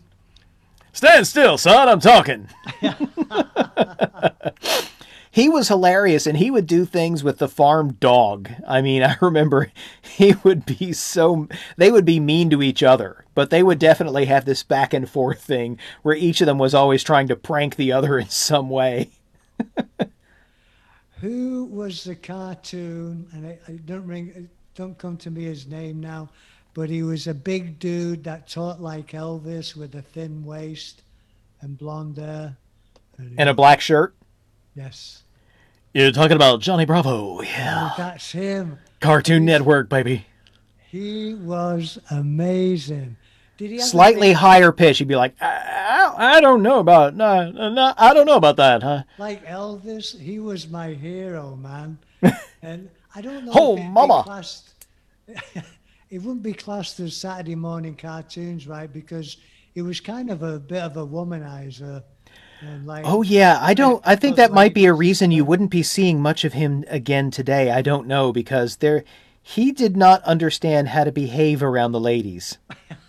Stand 0.93 1.27
still, 1.27 1.57
son. 1.57 1.89
I'm 1.89 1.99
talking. 1.99 2.47
he 5.35 5.49
was 5.49 5.67
hilarious 5.67 6.25
and 6.25 6.37
he 6.37 6.49
would 6.49 6.65
do 6.65 6.85
things 6.85 7.21
with 7.21 7.39
the 7.39 7.49
farm 7.49 7.95
dog. 7.95 8.49
I 8.65 8.81
mean, 8.81 9.03
I 9.03 9.17
remember 9.19 9.69
he 10.01 10.33
would 10.45 10.65
be 10.65 10.93
so 10.93 11.49
they 11.75 11.91
would 11.91 12.05
be 12.05 12.21
mean 12.21 12.49
to 12.51 12.63
each 12.63 12.81
other, 12.81 13.25
but 13.35 13.49
they 13.49 13.61
would 13.61 13.77
definitely 13.77 14.25
have 14.25 14.45
this 14.45 14.63
back 14.63 14.93
and 14.93 15.09
forth 15.09 15.41
thing 15.41 15.77
where 16.03 16.15
each 16.15 16.39
of 16.39 16.47
them 16.47 16.57
was 16.57 16.73
always 16.73 17.03
trying 17.03 17.27
to 17.27 17.35
prank 17.35 17.75
the 17.75 17.91
other 17.91 18.17
in 18.17 18.29
some 18.29 18.69
way. 18.69 19.09
who 21.19 21.65
was 21.65 22.05
the 22.05 22.15
cartoon? 22.15 23.27
And 23.33 23.45
I, 23.45 23.59
I 23.67 23.71
don't 23.73 24.07
ring, 24.07 24.49
don't 24.73 24.97
come 24.97 25.17
to 25.17 25.31
me 25.31 25.43
his 25.43 25.67
name 25.67 25.99
now, 25.99 26.29
but 26.73 26.89
he 26.89 27.03
was 27.03 27.27
a 27.27 27.33
big 27.33 27.77
dude 27.77 28.23
that 28.23 28.47
talked 28.47 28.79
like 28.79 29.11
Elvis 29.11 29.75
with 29.75 29.95
a 29.95 30.01
thin 30.01 30.45
waist 30.45 31.01
and 31.59 31.77
blonde 31.77 32.19
hair. 32.19 32.55
And 33.37 33.49
a 33.49 33.53
black 33.53 33.81
shirt. 33.81 34.15
Yes. 34.75 35.23
You're 35.95 36.11
talking 36.11 36.35
about 36.35 36.59
Johnny 36.59 36.84
Bravo. 36.84 37.41
Yeah. 37.41 37.89
Oh, 37.89 37.93
that's 37.97 38.34
him. 38.34 38.80
Cartoon 38.99 39.45
Network, 39.45 39.88
baby. 39.88 40.26
He 40.89 41.35
was 41.35 41.97
amazing. 42.11 43.15
Did 43.55 43.69
he 43.72 43.77
have 43.77 43.88
Slightly 43.88 44.34
higher 44.34 44.73
pitch. 44.73 44.97
He'd 44.97 45.07
be 45.07 45.15
like, 45.15 45.41
I, 45.41 45.45
I, 46.17 46.35
I 46.35 46.41
don't 46.41 46.61
know 46.61 46.80
about 46.80 47.15
no, 47.15 47.49
no, 47.49 47.93
I 47.95 48.13
don't 48.13 48.26
know 48.26 48.35
about 48.35 48.57
that, 48.57 48.84
huh? 48.84 49.03
like 49.17 49.45
Elvis? 49.45 50.19
He 50.19 50.38
was 50.38 50.67
my 50.67 50.89
hero, 50.89 51.55
man. 51.55 51.97
and 52.61 52.89
I 53.15 53.22
don't 53.22 53.45
know. 53.45 53.53
Oh, 53.55 53.77
if 53.77 53.85
mama. 53.85 54.23
Classed, 54.26 54.73
it 55.30 56.22
wouldn't 56.22 56.43
be 56.43 56.51
classed 56.51 56.99
as 56.99 57.15
Saturday 57.15 57.55
morning 57.55 57.95
cartoons, 57.95 58.67
right? 58.67 58.91
Because 58.91 59.38
it 59.76 59.81
was 59.81 60.01
kind 60.01 60.30
of 60.30 60.43
a 60.43 60.59
bit 60.59 60.84
of 60.84 60.97
a 60.97 61.07
womanizer. 61.07 62.03
Oh 63.06 63.22
yeah, 63.22 63.60
I 63.61 63.73
don't. 63.73 64.02
I 64.06 64.15
think 64.15 64.36
that 64.36 64.53
might 64.53 64.73
be 64.73 64.86
a 64.86 64.94
reason 64.94 65.32
you 65.32 65.45
wouldn't 65.45 65.72
be 65.72 65.84
seeing 65.84 66.22
much 66.22 66.44
of 66.44 66.53
him 66.53 66.84
again 66.88 67.32
today. 67.32 67.72
I 67.72 67.82
don't 67.82 68.07
know 68.07 68.32
because 68.32 68.77
there, 68.77 69.03
he 69.41 69.72
did 69.72 69.95
not 69.95 70.23
understand 70.23 70.90
how 70.90 71.03
to 71.03 71.11
behave 71.11 71.61
around 71.61 71.91
the 71.91 71.99
ladies. 71.99 72.57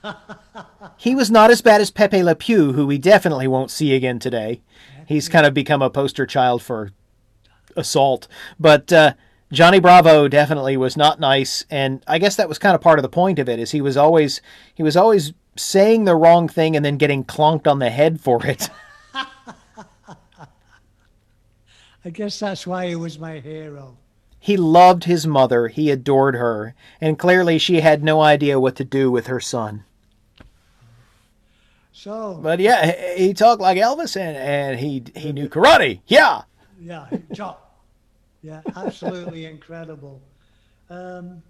he 0.97 1.14
was 1.14 1.31
not 1.31 1.51
as 1.51 1.62
bad 1.62 1.81
as 1.81 1.90
Pepe 1.90 2.23
Le 2.23 2.35
Pew, 2.35 2.73
who 2.73 2.86
we 2.86 2.98
definitely 2.98 3.47
won't 3.47 3.70
see 3.70 3.94
again 3.94 4.18
today. 4.18 4.60
He's 5.06 5.28
kind 5.28 5.47
of 5.47 5.55
become 5.55 5.82
a 5.82 5.90
poster 5.90 6.27
child 6.27 6.62
for 6.62 6.90
assault, 7.77 8.27
but 8.59 8.93
uh, 8.93 9.14
Johnny 9.52 9.78
Bravo 9.78 10.27
definitely 10.28 10.77
was 10.77 10.97
not 10.97 11.20
nice, 11.20 11.64
and 11.70 12.02
I 12.06 12.18
guess 12.18 12.36
that 12.36 12.48
was 12.48 12.59
kind 12.59 12.74
of 12.74 12.81
part 12.81 12.98
of 12.98 13.02
the 13.05 13.09
point 13.09 13.39
of 13.39 13.48
it. 13.48 13.60
Is 13.60 13.70
he 13.70 13.81
was 13.81 13.97
always 13.97 14.40
he 14.74 14.82
was 14.82 14.97
always 14.97 15.32
saying 15.56 16.05
the 16.05 16.16
wrong 16.16 16.48
thing 16.48 16.77
and 16.77 16.85
then 16.85 16.98
getting 16.98 17.24
clonked 17.24 17.66
on 17.66 17.78
the 17.78 17.90
head 17.90 18.20
for 18.20 18.44
it. 18.44 18.68
I 22.06 22.10
guess 22.10 22.38
that's 22.38 22.68
why 22.68 22.86
he 22.86 22.94
was 22.94 23.18
my 23.18 23.40
hero. 23.40 23.96
He 24.38 24.56
loved 24.56 25.04
his 25.04 25.26
mother, 25.26 25.66
he 25.66 25.90
adored 25.90 26.36
her, 26.36 26.76
and 27.00 27.18
clearly 27.18 27.58
she 27.58 27.80
had 27.80 28.04
no 28.04 28.20
idea 28.22 28.60
what 28.60 28.76
to 28.76 28.84
do 28.84 29.10
with 29.10 29.26
her 29.26 29.40
son. 29.40 29.82
So, 31.92 32.38
But 32.40 32.60
yeah, 32.60 33.16
he 33.16 33.34
talked 33.34 33.60
like 33.60 33.76
Elvis 33.76 34.16
and, 34.16 34.36
and 34.36 34.78
he 34.78 35.02
he 35.16 35.32
knew 35.32 35.48
karate. 35.48 35.98
Yeah. 36.06 36.42
yeah, 36.80 37.08
chop. 37.34 37.82
Yeah, 38.40 38.60
absolutely 38.76 39.44
incredible. 39.52 40.22
Um, 40.88 41.42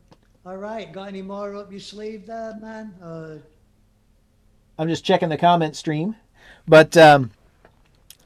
all 0.47 0.57
right, 0.57 0.91
got 0.91 1.09
any 1.09 1.21
more 1.21 1.55
up 1.55 1.71
your 1.71 1.81
sleeve 1.81 2.27
there, 2.27 2.57
man? 2.63 2.95
Uh, 3.03 3.35
I'm 4.79 4.89
just 4.89 5.05
checking 5.05 5.29
the 5.29 5.37
comment 5.37 5.77
stream. 5.77 6.17
But 6.67 6.97
um 6.97 7.33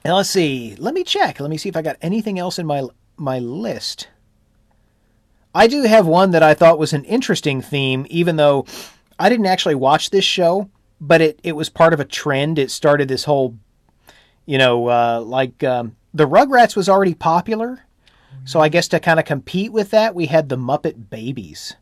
and 0.05 0.15
let's 0.15 0.31
see. 0.31 0.77
Let 0.79 0.95
me 0.95 1.05
check. 1.05 1.41
Let 1.41 1.51
me 1.51 1.57
see 1.57 1.69
if 1.69 1.77
I 1.77 1.83
got 1.83 1.97
anything 2.01 2.39
else 2.39 2.59
in 2.59 2.67
my 2.67 2.83
my 3.17 3.39
list. 3.39 4.09
I 5.55 5.67
do 5.67 5.83
have 5.83 6.07
one 6.07 6.31
that 6.31 6.43
I 6.43 6.55
thought 6.55 6.79
was 6.79 6.93
an 6.93 7.05
interesting 7.05 7.61
theme, 7.61 8.07
even 8.09 8.37
though 8.37 8.67
I 9.19 9.29
didn't 9.29 9.47
actually 9.47 9.75
watch 9.75 10.11
this 10.11 10.25
show, 10.25 10.71
but 11.01 11.21
it, 11.21 11.41
it 11.43 11.53
was 11.57 11.69
part 11.69 11.93
of 11.93 11.99
a 12.01 12.05
trend. 12.05 12.59
It 12.59 12.71
started 12.71 13.09
this 13.09 13.25
whole, 13.25 13.57
you 14.47 14.59
know, 14.59 14.87
uh, 14.87 15.21
like 15.21 15.65
um, 15.65 15.97
the 16.15 16.29
Rugrats 16.29 16.77
was 16.77 16.89
already 16.89 17.15
popular. 17.15 17.81
So 18.45 18.61
I 18.61 18.69
guess 18.69 18.89
to 18.89 19.01
kind 19.01 19.21
of 19.21 19.27
compete 19.27 19.73
with 19.73 19.91
that, 19.91 20.15
we 20.15 20.27
had 20.27 20.49
the 20.49 20.57
Muppet 20.57 21.11
Babies. 21.11 21.77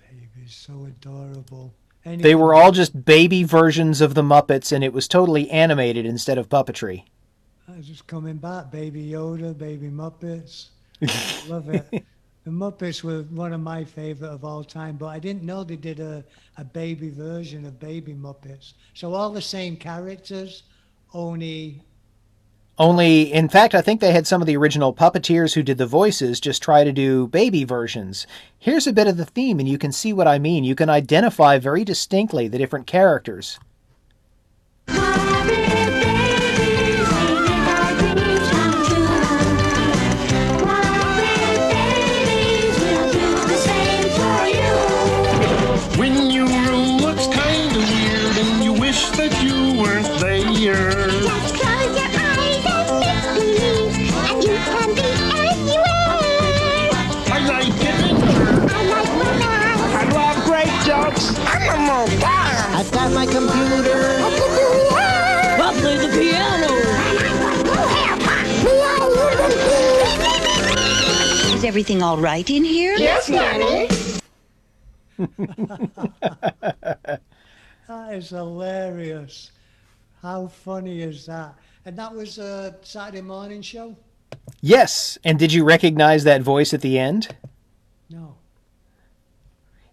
baby's 0.00 0.54
so 0.54 0.86
adorable. 0.86 1.72
They 2.04 2.34
were 2.34 2.54
all 2.54 2.72
just 2.72 3.04
baby 3.04 3.42
versions 3.42 4.00
of 4.00 4.14
the 4.14 4.22
Muppets, 4.22 4.72
and 4.72 4.82
it 4.82 4.92
was 4.92 5.06
totally 5.08 5.50
animated 5.50 6.06
instead 6.06 6.38
of 6.38 6.48
puppetry. 6.48 7.04
I 7.68 7.76
was 7.76 7.86
just 7.86 8.06
coming 8.06 8.36
back, 8.36 8.70
Baby 8.70 9.10
Yoda, 9.10 9.56
Baby 9.56 9.88
Muppets. 9.88 10.68
Love 11.48 11.68
it. 11.68 12.04
The 12.44 12.54
Muppets 12.54 13.04
were 13.04 13.24
one 13.24 13.52
of 13.52 13.60
my 13.60 13.84
favorite 13.84 14.30
of 14.30 14.42
all 14.42 14.64
time, 14.64 14.96
but 14.96 15.08
I 15.08 15.18
didn't 15.18 15.42
know 15.42 15.64
they 15.64 15.76
did 15.76 16.00
a, 16.00 16.24
a 16.56 16.64
baby 16.64 17.10
version 17.10 17.66
of 17.66 17.78
Baby 17.78 18.14
Muppets. 18.14 18.72
So 18.94 19.12
all 19.12 19.30
the 19.30 19.42
same 19.42 19.76
characters, 19.76 20.62
only 21.12 21.82
Only, 22.78 23.32
in 23.32 23.48
fact, 23.48 23.74
I 23.74 23.82
think 23.82 24.00
they 24.00 24.12
had 24.12 24.26
some 24.26 24.40
of 24.40 24.46
the 24.46 24.56
original 24.56 24.94
puppeteers 24.94 25.54
who 25.54 25.64
did 25.64 25.78
the 25.78 25.86
voices 25.86 26.38
just 26.38 26.62
try 26.62 26.84
to 26.84 26.92
do 26.92 27.26
baby 27.26 27.64
versions. 27.64 28.24
Here's 28.56 28.86
a 28.86 28.92
bit 28.92 29.08
of 29.08 29.16
the 29.16 29.24
theme, 29.24 29.58
and 29.58 29.68
you 29.68 29.78
can 29.78 29.90
see 29.90 30.12
what 30.12 30.28
I 30.28 30.38
mean. 30.38 30.62
You 30.62 30.76
can 30.76 30.88
identify 30.88 31.58
very 31.58 31.84
distinctly 31.84 32.46
the 32.46 32.58
different 32.58 32.86
characters. 32.86 33.58
Everything 71.68 72.02
all 72.02 72.16
right 72.16 72.48
in 72.48 72.64
here? 72.64 72.96
Yes, 72.96 73.28
Nanny. 73.28 73.88
That 77.88 78.12
is 78.12 78.28
hilarious. 78.28 79.50
How 80.20 80.46
funny 80.46 81.00
is 81.00 81.24
that? 81.24 81.54
And 81.86 81.96
that 81.96 82.14
was 82.14 82.36
a 82.36 82.76
Saturday 82.82 83.22
morning 83.22 83.62
show? 83.62 83.96
Yes, 84.60 85.16
and 85.24 85.38
did 85.38 85.54
you 85.54 85.64
recognize 85.64 86.24
that 86.24 86.42
voice 86.42 86.74
at 86.74 86.82
the 86.82 86.98
end? 86.98 87.34
No. 88.10 88.36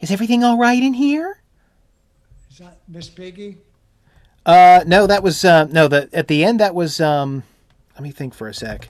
Is 0.01 0.11
everything 0.11 0.43
all 0.43 0.57
right 0.57 0.83
in 0.83 0.93
here? 0.93 1.41
Is 2.51 2.57
that 2.57 2.79
Miss 2.89 3.07
Piggy? 3.07 3.59
Uh, 4.45 4.83
no, 4.85 5.07
that 5.07 5.23
was 5.23 5.45
uh, 5.45 5.63
no. 5.65 5.87
The 5.87 6.09
at 6.11 6.27
the 6.27 6.43
end 6.43 6.59
that 6.59 6.75
was. 6.75 6.99
Um, 6.99 7.43
let 7.93 8.03
me 8.03 8.11
think 8.11 8.33
for 8.33 8.49
a 8.49 8.53
sec. 8.53 8.89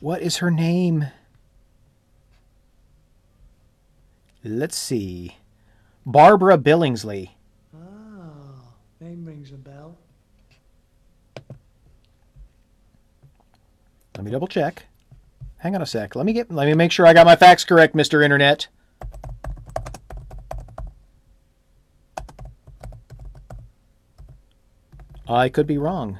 What 0.00 0.20
is 0.20 0.36
her 0.38 0.50
name? 0.50 1.06
Let's 4.42 4.76
see. 4.76 5.36
Barbara 6.06 6.56
Billingsley. 6.56 7.30
Oh, 7.74 8.72
name 9.00 9.24
rings 9.24 9.52
a 9.52 9.56
bell. 9.56 9.98
Let 14.16 14.24
me 14.24 14.30
double 14.30 14.48
check. 14.48 14.86
Hang 15.58 15.74
on 15.74 15.82
a 15.82 15.86
sec. 15.86 16.16
Let 16.16 16.24
me 16.24 16.32
get. 16.32 16.50
Let 16.50 16.66
me 16.66 16.74
make 16.74 16.90
sure 16.90 17.06
I 17.06 17.12
got 17.12 17.26
my 17.26 17.36
facts 17.36 17.64
correct, 17.64 17.94
Mister 17.94 18.22
Internet. 18.22 18.68
I 25.28 25.48
could 25.48 25.66
be 25.66 25.78
wrong. 25.78 26.18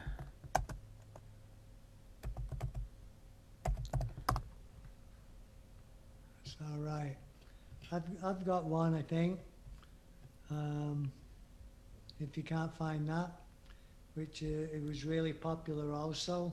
It's 6.45 6.57
all 6.63 6.79
right. 6.79 7.17
I've, 7.93 8.03
I've 8.25 8.45
got 8.45 8.65
one, 8.65 8.95
I 8.95 9.03
think. 9.03 9.41
Um, 10.51 11.11
if 12.21 12.37
you 12.37 12.43
can't 12.43 12.75
find 12.77 13.09
that, 13.09 13.31
which 14.15 14.43
uh, 14.43 14.47
it 14.47 14.83
was 14.87 15.05
really 15.05 15.33
popular 15.33 15.95
also. 15.95 16.53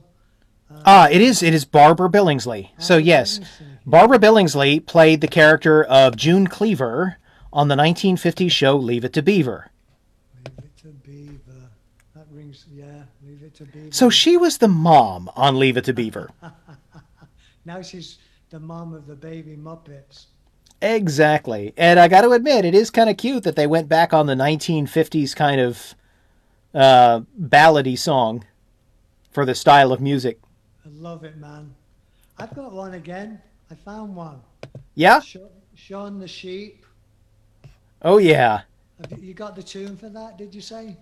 Uh, 0.70 0.82
Ah, 0.84 1.08
it 1.10 1.20
is. 1.20 1.42
It 1.42 1.54
is 1.54 1.64
Barbara 1.64 2.08
Billingsley. 2.08 2.70
So 2.78 2.96
yes, 2.96 3.40
Barbara 3.86 4.18
Billingsley 4.18 4.84
played 4.84 5.20
the 5.20 5.28
character 5.28 5.82
of 5.84 6.16
June 6.16 6.46
Cleaver 6.46 7.16
on 7.52 7.68
the 7.68 7.74
1950s 7.74 8.50
show 8.50 8.76
Leave 8.76 9.04
It 9.04 9.12
to 9.14 9.22
Beaver. 9.22 9.70
Leave 10.44 10.58
it 10.58 10.76
to 10.78 10.88
Beaver. 10.88 11.70
That 12.14 12.26
rings, 12.30 12.66
yeah, 12.70 13.04
leave 13.26 13.42
it 13.42 13.54
to 13.54 13.64
Beaver. 13.64 13.92
So 13.92 14.10
she 14.10 14.36
was 14.36 14.58
the 14.58 14.68
mom 14.68 15.30
on 15.34 15.58
Leave 15.58 15.76
It 15.76 15.84
to 15.84 15.92
Beaver. 15.94 16.30
now 17.64 17.80
she's 17.80 18.18
the 18.50 18.60
mom 18.60 18.92
of 18.92 19.06
the 19.06 19.16
baby 19.16 19.56
Muppets. 19.56 20.26
Exactly. 20.80 21.74
And 21.76 21.98
I 21.98 22.08
got 22.08 22.20
to 22.22 22.30
admit, 22.32 22.64
it 22.64 22.74
is 22.74 22.90
kind 22.90 23.10
of 23.10 23.16
cute 23.16 23.42
that 23.44 23.56
they 23.56 23.66
went 23.66 23.88
back 23.88 24.12
on 24.12 24.26
the 24.26 24.34
1950s 24.34 25.34
kind 25.34 25.60
of 25.60 25.94
uh, 26.74 27.20
ballady 27.40 27.98
song 27.98 28.44
for 29.30 29.44
the 29.44 29.54
style 29.54 29.92
of 29.92 30.00
music. 30.00 30.38
I 30.84 30.88
love 30.92 31.24
it, 31.24 31.36
man. 31.36 31.74
I've 32.38 32.54
got 32.54 32.72
one 32.72 32.94
again. 32.94 33.40
I 33.70 33.74
found 33.74 34.14
one. 34.14 34.40
Yeah? 34.94 35.20
Shaun 35.74 36.18
the 36.18 36.28
Sheep. 36.28 36.84
Oh, 38.02 38.18
yeah. 38.18 38.62
Have 39.10 39.22
you- 39.22 39.34
got 39.34 39.56
the 39.56 39.62
tune 39.62 39.96
for 39.96 40.08
that, 40.08 40.38
did 40.38 40.54
you 40.54 40.60
say? 40.60 40.96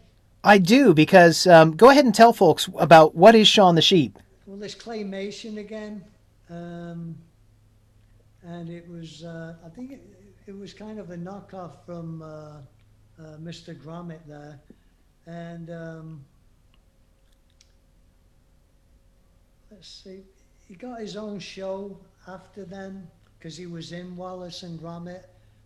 I 0.44 0.58
do, 0.58 0.94
because 0.94 1.46
um, 1.46 1.76
go 1.76 1.90
ahead 1.90 2.04
and 2.04 2.14
tell 2.14 2.32
folks 2.32 2.68
about 2.78 3.14
what 3.14 3.34
is 3.34 3.48
Shaun 3.48 3.74
the 3.74 3.82
Sheep. 3.82 4.18
Well, 4.46 4.56
there's 4.58 4.76
claymation 4.76 5.58
again, 5.58 6.04
um, 6.48 7.16
and 8.46 8.70
it 8.70 8.88
was 8.88 9.24
uh, 9.24 9.54
I 9.64 9.68
think 9.68 9.92
it, 9.92 10.02
it 10.46 10.56
was 10.56 10.72
kind 10.72 10.98
of 10.98 11.10
a 11.10 11.16
knockoff 11.16 11.72
from 11.84 12.22
uh, 12.22 12.26
uh, 12.26 13.36
Mr. 13.42 13.74
Gromit 13.74 14.20
there, 14.26 14.60
and 15.26 15.70
um, 15.70 16.24
let's 19.70 19.88
see, 20.04 20.22
he 20.68 20.74
got 20.74 21.00
his 21.00 21.16
own 21.16 21.38
show 21.38 21.98
after 22.28 22.64
then 22.64 23.06
because 23.38 23.56
he 23.56 23.66
was 23.66 23.92
in 23.92 24.16
Wallace 24.16 24.62
and 24.62 24.80
Gromit 24.80 25.24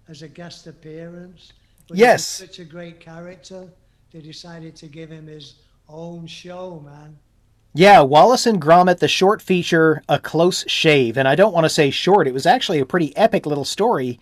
as 0.09 0.23
a 0.23 0.29
guest 0.29 0.67
appearance. 0.67 1.53
But 1.89 1.97
he 1.99 2.03
was 2.05 2.09
Yes. 2.09 2.27
such 2.27 2.59
a 2.59 2.65
great 2.65 3.01
character. 3.01 3.69
They 4.13 4.21
decided 4.21 4.77
to 4.77 4.87
give 4.87 5.11
him 5.11 5.27
his 5.27 5.55
own 5.89 6.27
show, 6.27 6.81
man. 6.81 7.17
Yeah, 7.73 8.01
Wallace 8.01 8.47
and 8.47 8.61
Gromit, 8.61 8.99
the 8.99 9.07
short 9.07 9.41
feature, 9.41 10.03
A 10.09 10.19
Close 10.19 10.65
Shave. 10.67 11.17
And 11.17 11.29
I 11.29 11.37
don't 11.37 11.55
want 11.55 11.67
to 11.67 11.71
say 11.71 11.91
short, 11.91 12.27
it 12.27 12.35
was 12.35 12.45
actually 12.45 12.81
a 12.81 12.87
pretty 12.87 13.17
epic 13.17 13.47
little 13.47 13.65
story. 13.65 14.19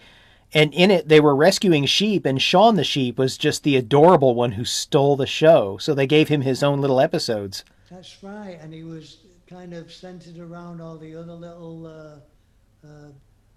And 0.52 0.74
in 0.74 0.90
it, 0.90 1.08
they 1.08 1.18
were 1.18 1.34
rescuing 1.34 1.86
sheep, 1.86 2.26
and 2.26 2.40
Shaun 2.42 2.76
the 2.76 2.84
sheep 2.84 3.18
was 3.18 3.38
just 3.38 3.62
the 3.62 3.76
adorable 3.76 4.34
one 4.34 4.52
who 4.52 4.66
stole 4.66 5.16
the 5.16 5.26
show. 5.26 5.78
So 5.78 5.94
they 5.94 6.06
gave 6.06 6.28
him 6.28 6.42
his 6.42 6.62
own 6.62 6.82
little 6.82 7.00
episodes. 7.00 7.64
That's 7.90 8.22
right, 8.22 8.58
and 8.60 8.72
he 8.72 8.82
was 8.82 9.18
kind 9.46 9.72
of 9.72 9.90
centered 9.90 10.38
around 10.38 10.82
all 10.82 10.98
the 10.98 11.14
other 11.14 11.32
little 11.32 11.86
uh, 11.86 12.86
uh, 12.86 13.08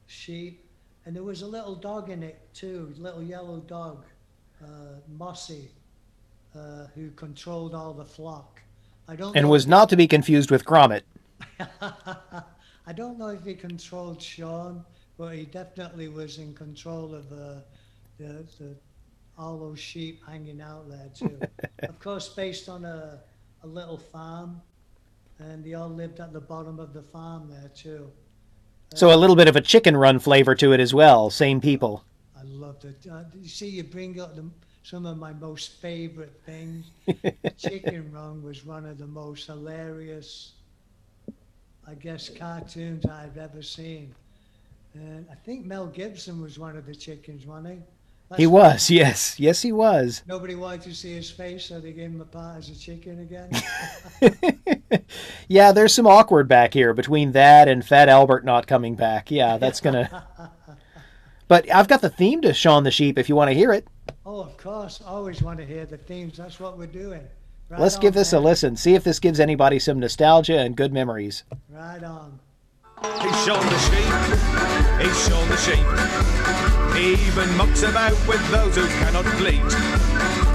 sheep, 0.08 0.66
and 1.06 1.14
there 1.14 1.24
was 1.24 1.42
a 1.42 1.48
little 1.48 1.76
dog 1.76 2.10
in 2.10 2.24
it 2.24 2.40
too, 2.54 2.94
little 2.98 3.24
yellow 3.24 3.60
dog, 3.60 4.06
uh, 4.64 5.00
Mossy, 5.18 5.70
uh, 6.56 6.88
who 6.96 7.12
controlled 7.12 7.76
all 7.76 7.94
the 7.94 8.06
flock. 8.06 8.62
I 9.08 9.16
don't 9.16 9.36
And 9.36 9.50
was 9.50 9.68
not 9.68 9.90
to 9.90 9.96
be 9.96 10.08
confused 10.08 10.52
with 10.52 10.66
Gromit. 10.66 11.02
I 11.82 12.94
don't 12.94 13.18
know 13.18 13.28
if 13.28 13.44
he 13.44 13.54
controlled 13.54 14.22
Shaun, 14.22 14.84
but 15.18 15.36
he 15.36 15.46
definitely 15.46 16.08
was 16.08 16.38
in 16.38 16.54
control 16.54 17.14
of 17.14 17.32
uh, 17.32 17.62
the, 18.18 18.46
the 18.60 18.76
all 19.38 19.58
those 19.58 19.80
sheep 19.80 20.22
hanging 20.28 20.62
out 20.62 20.90
there 20.90 21.10
too. 21.16 21.40
of 21.84 22.00
course, 22.00 22.30
based 22.30 22.70
on 22.70 22.86
a, 22.86 23.20
a 23.64 23.68
little 23.68 23.98
farm, 23.98 24.62
and 25.40 25.64
they 25.64 25.74
all 25.74 25.90
lived 25.90 26.20
at 26.20 26.34
the 26.34 26.42
bottom 26.42 26.80
of 26.80 26.94
the 26.94 27.02
farm 27.02 27.50
there 27.50 27.72
too. 27.76 28.12
So 28.94 29.14
a 29.14 29.16
little 29.16 29.36
bit 29.36 29.48
of 29.48 29.56
a 29.56 29.62
chicken 29.62 29.96
run 29.96 30.20
flavor 30.20 30.54
to 30.56 30.74
it 30.74 30.80
as 30.80 30.94
well. 30.94 31.30
Same 31.30 31.62
people. 31.62 32.04
I 32.38 32.44
loved 32.44 32.86
it. 32.86 33.06
Uh, 33.10 33.24
you 33.40 33.48
see, 33.48 33.70
you 33.70 33.84
bring 33.84 34.20
up 34.20 34.36
the, 34.36 34.50
some 34.84 35.06
of 35.06 35.18
my 35.18 35.34
most 35.34 35.74
favorite 35.82 36.40
things. 36.46 36.88
The 37.06 37.34
Chicken 37.58 38.12
Run 38.12 38.44
was 38.44 38.66
one 38.66 38.86
of 38.86 38.98
the 38.98 39.08
most 39.08 39.48
hilarious, 39.48 40.54
I 41.88 41.94
guess, 41.96 42.30
cartoons 42.30 43.06
I've 43.06 43.38
ever 43.38 43.62
seen. 43.62 44.14
And 44.94 45.26
I 45.32 45.36
think 45.36 45.66
Mel 45.66 45.88
Gibson 45.88 46.42
was 46.42 46.60
one 46.60 46.76
of 46.76 46.86
the 46.86 46.96
chickens, 46.96 47.46
wasn't 47.46 47.76
he? 47.76 47.80
That's 48.30 48.40
He 48.40 48.48
was, 48.48 48.90
yes. 48.90 49.40
Yes, 49.40 49.62
he 49.62 49.72
was. 49.72 50.24
Nobody 50.26 50.56
wanted 50.56 50.82
to 50.84 50.96
see 50.96 51.14
his 51.14 51.30
face, 51.30 51.66
so 51.66 51.80
they 51.80 51.92
gave 51.92 52.12
him 52.12 52.22
a 52.22 52.26
part 52.26 52.58
as 52.60 52.70
a 52.70 52.76
chicken 52.76 53.20
again. 53.20 53.52
Yeah, 55.52 55.74
there's 55.74 55.94
some 55.94 56.08
awkward 56.08 56.48
back 56.48 56.74
here 56.74 56.94
between 56.94 57.34
that 57.34 57.68
and 57.68 57.86
Fat 57.86 58.08
Albert 58.08 58.46
not 58.46 58.68
coming 58.68 58.96
back. 58.96 59.30
Yeah, 59.32 59.58
that's 59.58 59.82
gonna. 59.82 60.26
But 61.50 61.70
I've 61.70 61.90
got 61.90 62.00
the 62.00 62.10
theme 62.10 62.42
to 62.44 62.54
Shaun 62.54 62.86
the 62.86 62.92
Sheep 62.92 63.20
if 63.20 63.28
you 63.28 63.36
want 63.36 63.50
to 63.50 63.54
hear 63.54 63.74
it. 63.74 63.86
Oh, 64.26 64.42
of 64.42 64.58
course. 64.58 65.02
I 65.06 65.10
always 65.10 65.42
want 65.42 65.60
to 65.60 65.66
hear 65.66 65.86
the 65.86 65.98
themes. 65.98 66.38
That's 66.38 66.60
what 66.60 66.78
we're 66.78 66.88
doing. 66.88 67.22
Let's 67.78 67.98
give 67.98 68.14
this 68.14 68.34
a 68.34 68.40
listen. 68.40 68.76
See 68.76 68.96
if 68.96 69.04
this 69.04 69.20
gives 69.20 69.40
anybody 69.40 69.80
some 69.80 70.00
nostalgia 70.00 70.60
and 70.60 70.76
good 70.76 70.92
memories. 70.92 71.44
Right 71.70 72.04
on. 72.04 72.40
He's 73.02 73.46
Shaun 73.46 73.66
the 73.66 73.80
sheep. 73.80 74.12
He's 75.02 75.28
Shaun 75.28 75.48
the 75.48 75.58
sheep. 75.58 75.86
He 76.96 77.14
even 77.28 77.56
mucks 77.56 77.84
about 77.84 78.12
with 78.28 78.46
those 78.52 78.76
who 78.76 78.86
cannot 79.00 79.26
bleat. 79.38 79.72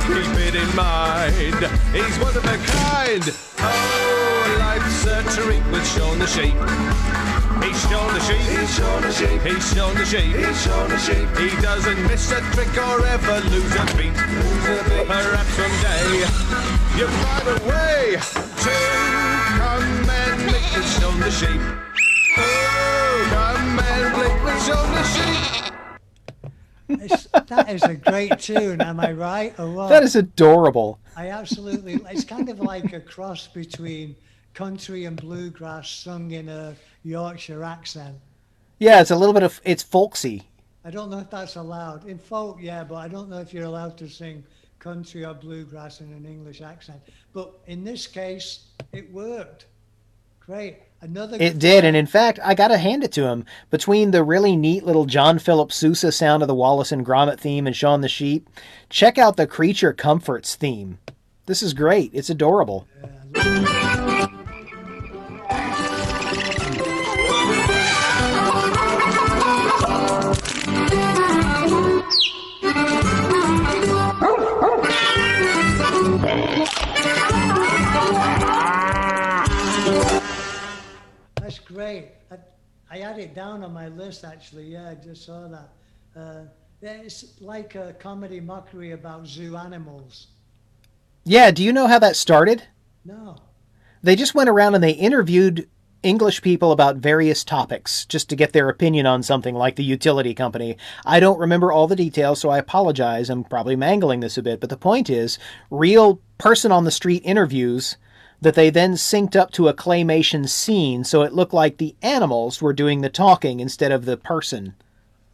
Keep 0.06 0.38
it 0.46 0.54
in 0.54 0.76
mind. 0.76 1.34
He's 1.34 2.18
one 2.18 2.36
of 2.36 2.44
a 2.44 2.58
kind. 2.66 3.24
Oh, 3.58 4.56
life's 4.60 5.06
a 5.06 5.22
treat 5.40 5.64
with 5.72 5.86
Shaun 5.96 6.18
the 6.18 6.26
sheep. 6.26 6.54
He's 7.66 7.82
Shaun 7.90 8.14
the 8.14 8.20
sheep. 8.20 8.38
He's 8.38 8.76
Shaun 8.76 9.02
the 9.02 9.12
sheep. 9.12 9.42
He's 9.42 9.74
Shaun 9.74 9.94
the 9.94 10.04
sheep. 10.04 10.36
He's 10.36 10.62
Shaun 10.62 10.88
the 10.88 10.98
sheep. 10.98 11.28
He 11.36 11.60
doesn't 11.60 12.00
miss 12.06 12.30
a 12.30 12.40
trick 12.52 12.76
or 12.78 13.04
ever 13.04 13.40
lose 13.48 13.74
a 13.74 13.84
beat. 13.96 14.14
Lose 14.14 14.68
a 14.68 14.84
beat. 14.88 15.06
Perhaps 15.08 15.50
someday 15.58 16.20
you 16.96 17.08
find 17.08 17.48
a 17.48 17.58
way 17.66 18.16
to 18.16 18.74
come 19.58 19.82
and 19.82 20.46
make 20.46 20.68
the 20.74 20.82
Shaun 20.82 21.18
the 21.18 21.30
sheep. 21.30 21.60
Oh, 22.38 23.26
come 23.30 23.80
and 23.80 24.16
make 24.16 24.40
the 24.44 24.54
Shaun 24.60 24.88
the 24.94 25.02
sheep. 25.02 25.66
It's, 26.88 27.26
that 27.48 27.68
is 27.68 27.82
a 27.82 27.96
great 27.96 28.38
tune, 28.38 28.80
am 28.80 29.00
I 29.00 29.10
right? 29.10 29.58
Or 29.58 29.68
what? 29.68 29.88
That 29.88 30.04
is 30.04 30.14
adorable. 30.14 31.00
I 31.16 31.30
absolutely. 31.30 31.94
It's 32.10 32.22
kind 32.22 32.48
of 32.48 32.60
like 32.60 32.92
a 32.92 33.00
cross 33.00 33.48
between 33.48 34.14
country 34.56 35.04
and 35.04 35.20
bluegrass 35.20 35.88
sung 35.88 36.30
in 36.30 36.48
a 36.48 36.74
Yorkshire 37.04 37.62
accent. 37.62 38.16
Yeah, 38.78 39.00
it's 39.00 39.10
a 39.10 39.16
little 39.16 39.34
bit 39.34 39.42
of 39.42 39.60
it's 39.64 39.82
folksy. 39.82 40.48
I 40.84 40.90
don't 40.90 41.10
know 41.10 41.18
if 41.18 41.30
that's 41.30 41.56
allowed 41.56 42.08
in 42.08 42.18
folk, 42.18 42.58
yeah, 42.60 42.82
but 42.82 42.96
I 42.96 43.08
don't 43.08 43.28
know 43.28 43.38
if 43.38 43.52
you're 43.52 43.64
allowed 43.64 43.98
to 43.98 44.08
sing 44.08 44.42
country 44.78 45.24
or 45.24 45.34
bluegrass 45.34 46.00
in 46.00 46.12
an 46.12 46.24
English 46.24 46.62
accent. 46.62 47.00
But 47.32 47.52
in 47.66 47.84
this 47.84 48.06
case, 48.06 48.66
it 48.92 49.12
worked. 49.12 49.66
Great. 50.40 50.78
Another. 51.02 51.36
It 51.38 51.58
did, 51.58 51.84
and 51.84 51.96
in 51.96 52.06
fact, 52.06 52.38
I 52.42 52.54
gotta 52.54 52.78
hand 52.78 53.04
it 53.04 53.12
to 53.12 53.24
him. 53.24 53.44
Between 53.70 54.10
the 54.10 54.24
really 54.24 54.56
neat 54.56 54.86
little 54.86 55.04
John 55.04 55.38
Philip 55.38 55.70
Sousa 55.70 56.10
sound 56.10 56.42
of 56.42 56.48
the 56.48 56.54
Wallace 56.54 56.92
and 56.92 57.04
Gromit 57.04 57.38
theme 57.38 57.66
and 57.66 57.76
Shaun 57.76 58.00
the 58.00 58.08
Sheep, 58.08 58.48
check 58.88 59.18
out 59.18 59.36
the 59.36 59.46
Creature 59.46 59.92
Comforts 59.92 60.54
theme. 60.54 60.98
This 61.44 61.62
is 61.62 61.74
great. 61.74 62.10
It's 62.14 62.30
adorable. 62.30 62.88
That's 63.32 64.05
great. 81.66 82.12
I, 82.30 82.36
I 82.90 82.98
had 82.98 83.18
it 83.18 83.34
down 83.34 83.62
on 83.62 83.72
my 83.72 83.88
list 83.88 84.24
actually. 84.24 84.64
Yeah, 84.64 84.90
I 84.90 84.94
just 84.94 85.24
saw 85.26 85.48
that. 85.48 85.72
Uh, 86.18 86.44
it's 86.80 87.40
like 87.40 87.74
a 87.74 87.94
comedy 87.94 88.40
mockery 88.40 88.92
about 88.92 89.26
zoo 89.26 89.56
animals. 89.56 90.28
Yeah, 91.24 91.50
do 91.50 91.62
you 91.62 91.72
know 91.72 91.86
how 91.86 91.98
that 91.98 92.16
started? 92.16 92.62
No. 93.04 93.36
They 94.02 94.14
just 94.14 94.34
went 94.34 94.48
around 94.48 94.74
and 94.74 94.84
they 94.84 94.92
interviewed 94.92 95.68
English 96.02 96.42
people 96.42 96.70
about 96.70 96.98
various 96.98 97.42
topics 97.42 98.04
just 98.04 98.28
to 98.28 98.36
get 98.36 98.52
their 98.52 98.68
opinion 98.68 99.06
on 99.06 99.24
something 99.24 99.54
like 99.54 99.74
the 99.74 99.82
utility 99.82 100.34
company. 100.34 100.76
I 101.04 101.18
don't 101.18 101.40
remember 101.40 101.72
all 101.72 101.88
the 101.88 101.96
details, 101.96 102.40
so 102.40 102.48
I 102.48 102.58
apologize. 102.58 103.28
I'm 103.28 103.42
probably 103.42 103.74
mangling 103.74 104.20
this 104.20 104.38
a 104.38 104.42
bit, 104.42 104.60
but 104.60 104.70
the 104.70 104.76
point 104.76 105.10
is 105.10 105.38
real 105.70 106.20
person 106.38 106.70
on 106.70 106.84
the 106.84 106.92
street 106.92 107.22
interviews 107.24 107.96
that 108.46 108.54
they 108.54 108.70
then 108.70 108.92
synced 108.92 109.34
up 109.34 109.50
to 109.50 109.66
a 109.66 109.74
claymation 109.74 110.48
scene 110.48 111.02
so 111.02 111.22
it 111.22 111.32
looked 111.32 111.52
like 111.52 111.78
the 111.78 111.96
animals 112.00 112.62
were 112.62 112.72
doing 112.72 113.00
the 113.00 113.10
talking 113.10 113.58
instead 113.58 113.90
of 113.90 114.04
the 114.04 114.16
person. 114.16 114.72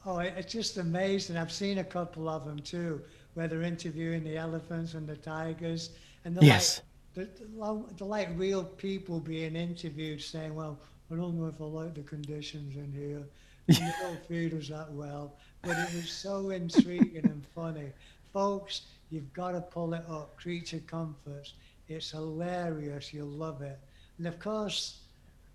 Oh, 0.06 0.18
it's 0.20 0.50
just 0.50 0.78
amazing. 0.78 1.36
I've 1.36 1.52
seen 1.52 1.76
a 1.76 1.84
couple 1.84 2.26
of 2.26 2.46
them 2.46 2.58
too, 2.60 3.02
where 3.34 3.48
they're 3.48 3.60
interviewing 3.60 4.24
the 4.24 4.38
elephants 4.38 4.94
and 4.94 5.06
the 5.06 5.16
tigers, 5.16 5.90
and 6.24 6.34
they're 6.34 6.42
Yes. 6.44 6.80
like 7.14 7.28
they're, 7.36 7.84
they're 7.98 8.08
like 8.08 8.30
real 8.36 8.64
people 8.64 9.20
being 9.20 9.56
interviewed, 9.56 10.22
saying, 10.22 10.54
"Well, 10.54 10.78
I 11.10 11.16
don't 11.16 11.38
know 11.38 11.48
if 11.48 11.60
I 11.60 11.64
like 11.64 11.94
the 11.94 12.00
conditions 12.02 12.76
in 12.76 12.90
here. 12.92 13.22
And 13.68 13.76
they 13.76 13.92
don't 14.00 14.26
feed 14.26 14.54
us 14.54 14.68
that 14.68 14.90
well." 14.90 15.36
But 15.60 15.76
it 15.78 15.94
was 15.94 16.10
so 16.10 16.48
intriguing 16.48 17.26
and 17.26 17.44
funny, 17.54 17.92
folks. 18.32 18.86
You've 19.10 19.32
got 19.34 19.52
to 19.52 19.60
pull 19.60 19.92
it 19.92 20.04
up. 20.08 20.34
Creature 20.38 20.80
Comforts. 20.86 21.52
It's 21.92 22.10
hilarious. 22.10 23.12
You'll 23.12 23.26
love 23.28 23.62
it. 23.62 23.78
And 24.18 24.26
of 24.26 24.38
course, 24.38 25.00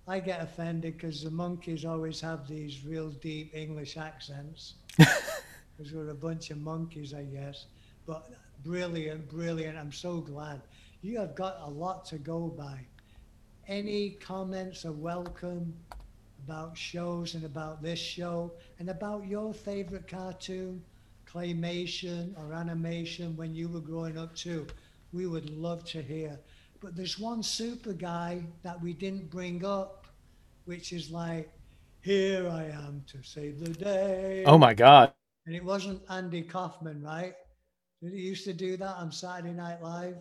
I 0.07 0.19
get 0.19 0.41
offended 0.41 0.97
because 0.97 1.23
the 1.23 1.31
monkeys 1.31 1.85
always 1.85 2.21
have 2.21 2.47
these 2.47 2.85
real 2.85 3.09
deep 3.09 3.55
English 3.55 3.97
accents. 3.97 4.75
Because 5.77 5.93
we're 5.93 6.09
a 6.09 6.15
bunch 6.15 6.49
of 6.49 6.57
monkeys, 6.57 7.13
I 7.13 7.21
guess. 7.25 7.67
But 8.07 8.31
brilliant, 8.63 9.29
brilliant. 9.29 9.77
I'm 9.77 9.91
so 9.91 10.17
glad. 10.17 10.61
You 11.03 11.19
have 11.19 11.35
got 11.35 11.59
a 11.61 11.69
lot 11.69 12.03
to 12.05 12.17
go 12.17 12.47
by. 12.47 12.79
Any 13.67 14.11
comments 14.11 14.85
are 14.85 14.91
welcome 14.91 15.71
about 16.43 16.75
shows 16.75 17.35
and 17.35 17.43
about 17.43 17.83
this 17.83 17.99
show 17.99 18.53
and 18.79 18.89
about 18.89 19.27
your 19.27 19.53
favorite 19.53 20.07
cartoon, 20.07 20.81
claymation 21.31 22.33
or 22.39 22.53
animation 22.53 23.35
when 23.35 23.53
you 23.53 23.67
were 23.67 23.81
growing 23.81 24.17
up 24.17 24.33
too. 24.35 24.65
We 25.17 25.25
would 25.25 25.49
love 25.49 25.83
to 25.85 26.01
hear. 26.03 26.37
But 26.79 26.95
there's 26.95 27.17
one 27.17 27.41
super 27.41 27.91
guy 27.91 28.43
that 28.61 28.79
we 28.79 28.93
didn't 28.93 29.31
bring 29.31 29.65
up, 29.65 30.05
which 30.65 30.93
is 30.93 31.09
like, 31.09 31.51
here 32.01 32.47
I 32.47 32.65
am 32.65 33.03
to 33.07 33.23
save 33.23 33.59
the 33.59 33.71
day. 33.71 34.43
Oh 34.45 34.59
my 34.59 34.75
God. 34.75 35.11
And 35.47 35.55
it 35.55 35.63
wasn't 35.63 36.03
Andy 36.07 36.43
Kaufman, 36.43 37.01
right? 37.01 37.33
Did 38.03 38.13
he 38.13 38.19
used 38.19 38.43
to 38.43 38.53
do 38.53 38.77
that 38.77 38.95
on 38.97 39.11
Saturday 39.11 39.53
Night 39.53 39.81
Live? 39.81 40.17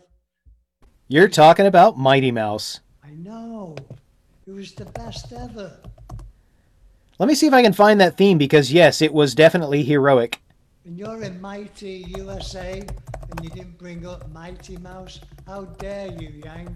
You're 1.08 1.28
talking 1.28 1.66
about 1.66 1.98
Mighty 1.98 2.32
Mouse. 2.32 2.80
I 3.04 3.10
know. 3.10 3.76
It 4.46 4.52
was 4.52 4.72
the 4.72 4.86
best 4.86 5.30
ever. 5.30 5.76
Let 7.18 7.28
me 7.28 7.34
see 7.34 7.48
if 7.48 7.52
I 7.52 7.62
can 7.62 7.74
find 7.74 8.00
that 8.00 8.16
theme 8.16 8.38
because, 8.38 8.72
yes, 8.72 9.02
it 9.02 9.12
was 9.12 9.34
definitely 9.34 9.82
heroic. 9.82 10.40
And 10.86 10.96
you're 10.96 11.20
in 11.24 11.40
Mighty 11.40 12.06
USA 12.16 12.78
and 12.78 13.40
you 13.42 13.50
didn't 13.50 13.76
bring 13.76 14.06
up 14.06 14.30
Mighty 14.30 14.76
Mouse. 14.76 15.18
How 15.44 15.64
dare 15.64 16.12
you, 16.12 16.40
Yank? 16.44 16.70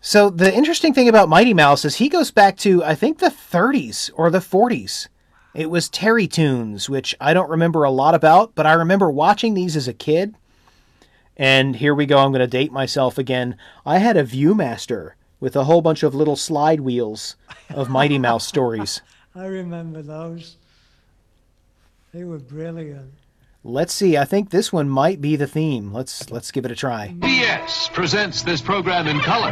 So, 0.00 0.30
the 0.30 0.54
interesting 0.54 0.94
thing 0.94 1.06
about 1.06 1.28
Mighty 1.28 1.52
Mouse 1.52 1.84
is 1.84 1.96
he 1.96 2.08
goes 2.08 2.30
back 2.30 2.56
to, 2.58 2.82
I 2.82 2.94
think, 2.94 3.18
the 3.18 3.26
30s 3.26 4.10
or 4.14 4.30
the 4.30 4.38
40s. 4.38 5.08
It 5.52 5.68
was 5.68 5.90
Terrytoons, 5.90 6.88
which 6.88 7.14
I 7.20 7.34
don't 7.34 7.50
remember 7.50 7.84
a 7.84 7.90
lot 7.90 8.14
about, 8.14 8.54
but 8.54 8.64
I 8.64 8.72
remember 8.72 9.10
watching 9.10 9.52
these 9.52 9.76
as 9.76 9.86
a 9.86 9.92
kid. 9.92 10.34
And 11.36 11.76
here 11.76 11.94
we 11.94 12.06
go, 12.06 12.16
I'm 12.16 12.30
going 12.30 12.40
to 12.40 12.46
date 12.46 12.72
myself 12.72 13.18
again. 13.18 13.58
I 13.84 13.98
had 13.98 14.16
a 14.16 14.24
Viewmaster 14.24 15.10
with 15.40 15.54
a 15.56 15.64
whole 15.64 15.82
bunch 15.82 16.02
of 16.02 16.14
little 16.14 16.36
slide 16.36 16.80
wheels 16.80 17.36
of 17.68 17.90
Mighty 17.90 18.18
Mouse 18.18 18.46
stories. 18.46 19.02
I 19.34 19.44
remember 19.44 20.00
those. 20.00 20.56
They 22.14 22.24
were 22.24 22.38
brilliant. 22.38 23.12
Let's 23.68 23.92
see. 23.92 24.16
I 24.16 24.24
think 24.24 24.50
this 24.50 24.72
one 24.72 24.88
might 24.88 25.20
be 25.20 25.34
the 25.34 25.48
theme. 25.48 25.92
Let's 25.92 26.30
let's 26.30 26.52
give 26.52 26.64
it 26.64 26.70
a 26.70 26.76
try. 26.76 27.16
BS 27.18 27.92
presents 27.92 28.42
this 28.42 28.60
program 28.60 29.08
in 29.08 29.18
color. 29.18 29.50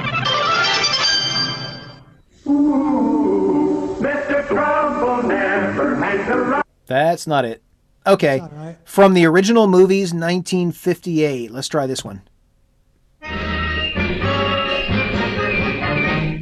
Mr. 3.99 4.47
Trouble 4.47 5.27
never 5.27 5.97
hangs 5.97 6.29
around. 6.29 6.63
That's 6.87 7.27
not 7.27 7.45
it. 7.45 7.61
Okay. 8.07 8.39
That's 8.39 8.53
all 8.53 8.59
right. 8.61 8.77
From 8.85 9.15
the 9.15 9.27
original 9.27 9.67
movies 9.67 10.15
1958. 10.15 11.51
Let's 11.51 11.67
try 11.67 11.89
this 11.89 12.05
one. 12.05 12.23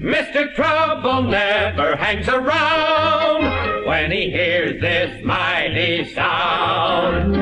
Mr. 0.03 0.55
Trouble 0.55 1.23
never 1.23 1.97
hangs 1.97 2.29
around 2.29 3.02
when 3.93 4.11
he 4.11 4.31
hears 4.31 4.81
this 4.81 5.23
mighty 5.23 6.11
sound. 6.15 7.37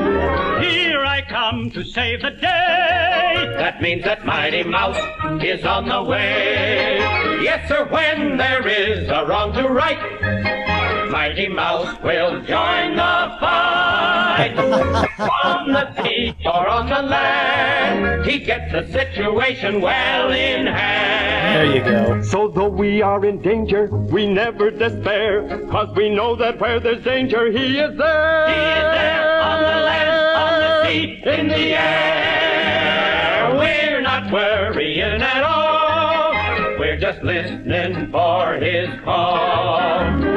Here 0.60 1.05
I 1.05 1.22
come 1.28 1.70
to 1.70 1.85
save 1.85 2.22
the 2.22 2.31
day. 2.31 3.55
That 3.56 3.81
means 3.81 4.02
that 4.02 4.27
Mighty 4.27 4.64
Mouse 4.64 4.98
is 5.44 5.64
on 5.64 5.89
the 5.89 6.02
way. 6.02 6.98
Yes, 7.40 7.68
sir, 7.68 7.85
when 7.89 8.36
there 8.36 8.66
is 8.66 9.09
a 9.10 9.24
wrong 9.27 9.52
to 9.52 9.68
right, 9.68 10.69
Mighty 11.11 11.49
Mouse 11.49 12.01
will 12.03 12.41
join 12.43 12.95
the 12.95 13.37
fight. 13.41 14.55
on 15.45 15.73
the 15.73 16.03
sea 16.03 16.35
or 16.45 16.69
on 16.69 16.89
the 16.89 17.03
land, 17.03 18.24
he 18.24 18.39
gets 18.39 18.73
the 18.73 18.87
situation 18.93 19.81
well 19.81 20.31
in 20.31 20.66
hand. 20.66 21.57
There 21.57 21.77
you 21.77 21.82
go. 21.82 22.23
So 22.23 22.49
though 22.49 22.69
we 22.69 23.03
are 23.03 23.24
in 23.24 23.43
danger, 23.43 23.87
we 23.89 24.27
never 24.27 24.70
despair, 24.70 25.66
cause 25.70 25.95
we 25.97 26.09
know 26.09 26.37
that 26.37 26.61
where 26.61 26.78
there's 26.78 27.03
danger, 27.03 27.51
he 27.51 27.78
is 27.78 27.99
there. 27.99 28.47
He 28.47 28.55
is 28.55 28.89
there 28.95 29.43
on 29.43 29.61
the 29.61 29.81
land, 29.91 30.37
on 30.37 30.61
the 30.61 30.87
sea, 30.87 31.23
in 31.24 31.49
the 31.49 31.74
air. 31.77 33.57
We're 33.57 34.01
not 34.01 34.20
not 34.20 34.32
worrying 34.32 35.23
at 35.23 35.43
all. 35.43 36.78
We're 36.78 36.99
just 36.99 37.23
listening 37.23 38.11
for 38.11 38.55
his 38.55 38.89
call. 39.05 40.30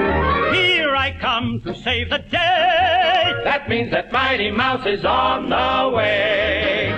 Here 1.33 1.39
I 1.39 1.41
come 1.41 1.61
to 1.61 1.75
save 1.75 2.09
the 2.11 2.19
day. 2.19 3.41
That 3.43 3.67
means 3.67 3.91
that 3.91 4.11
Mighty 4.11 4.51
Mouse 4.51 4.85
is 4.85 5.03
on 5.03 5.49
the 5.49 5.95
way. 5.95 6.93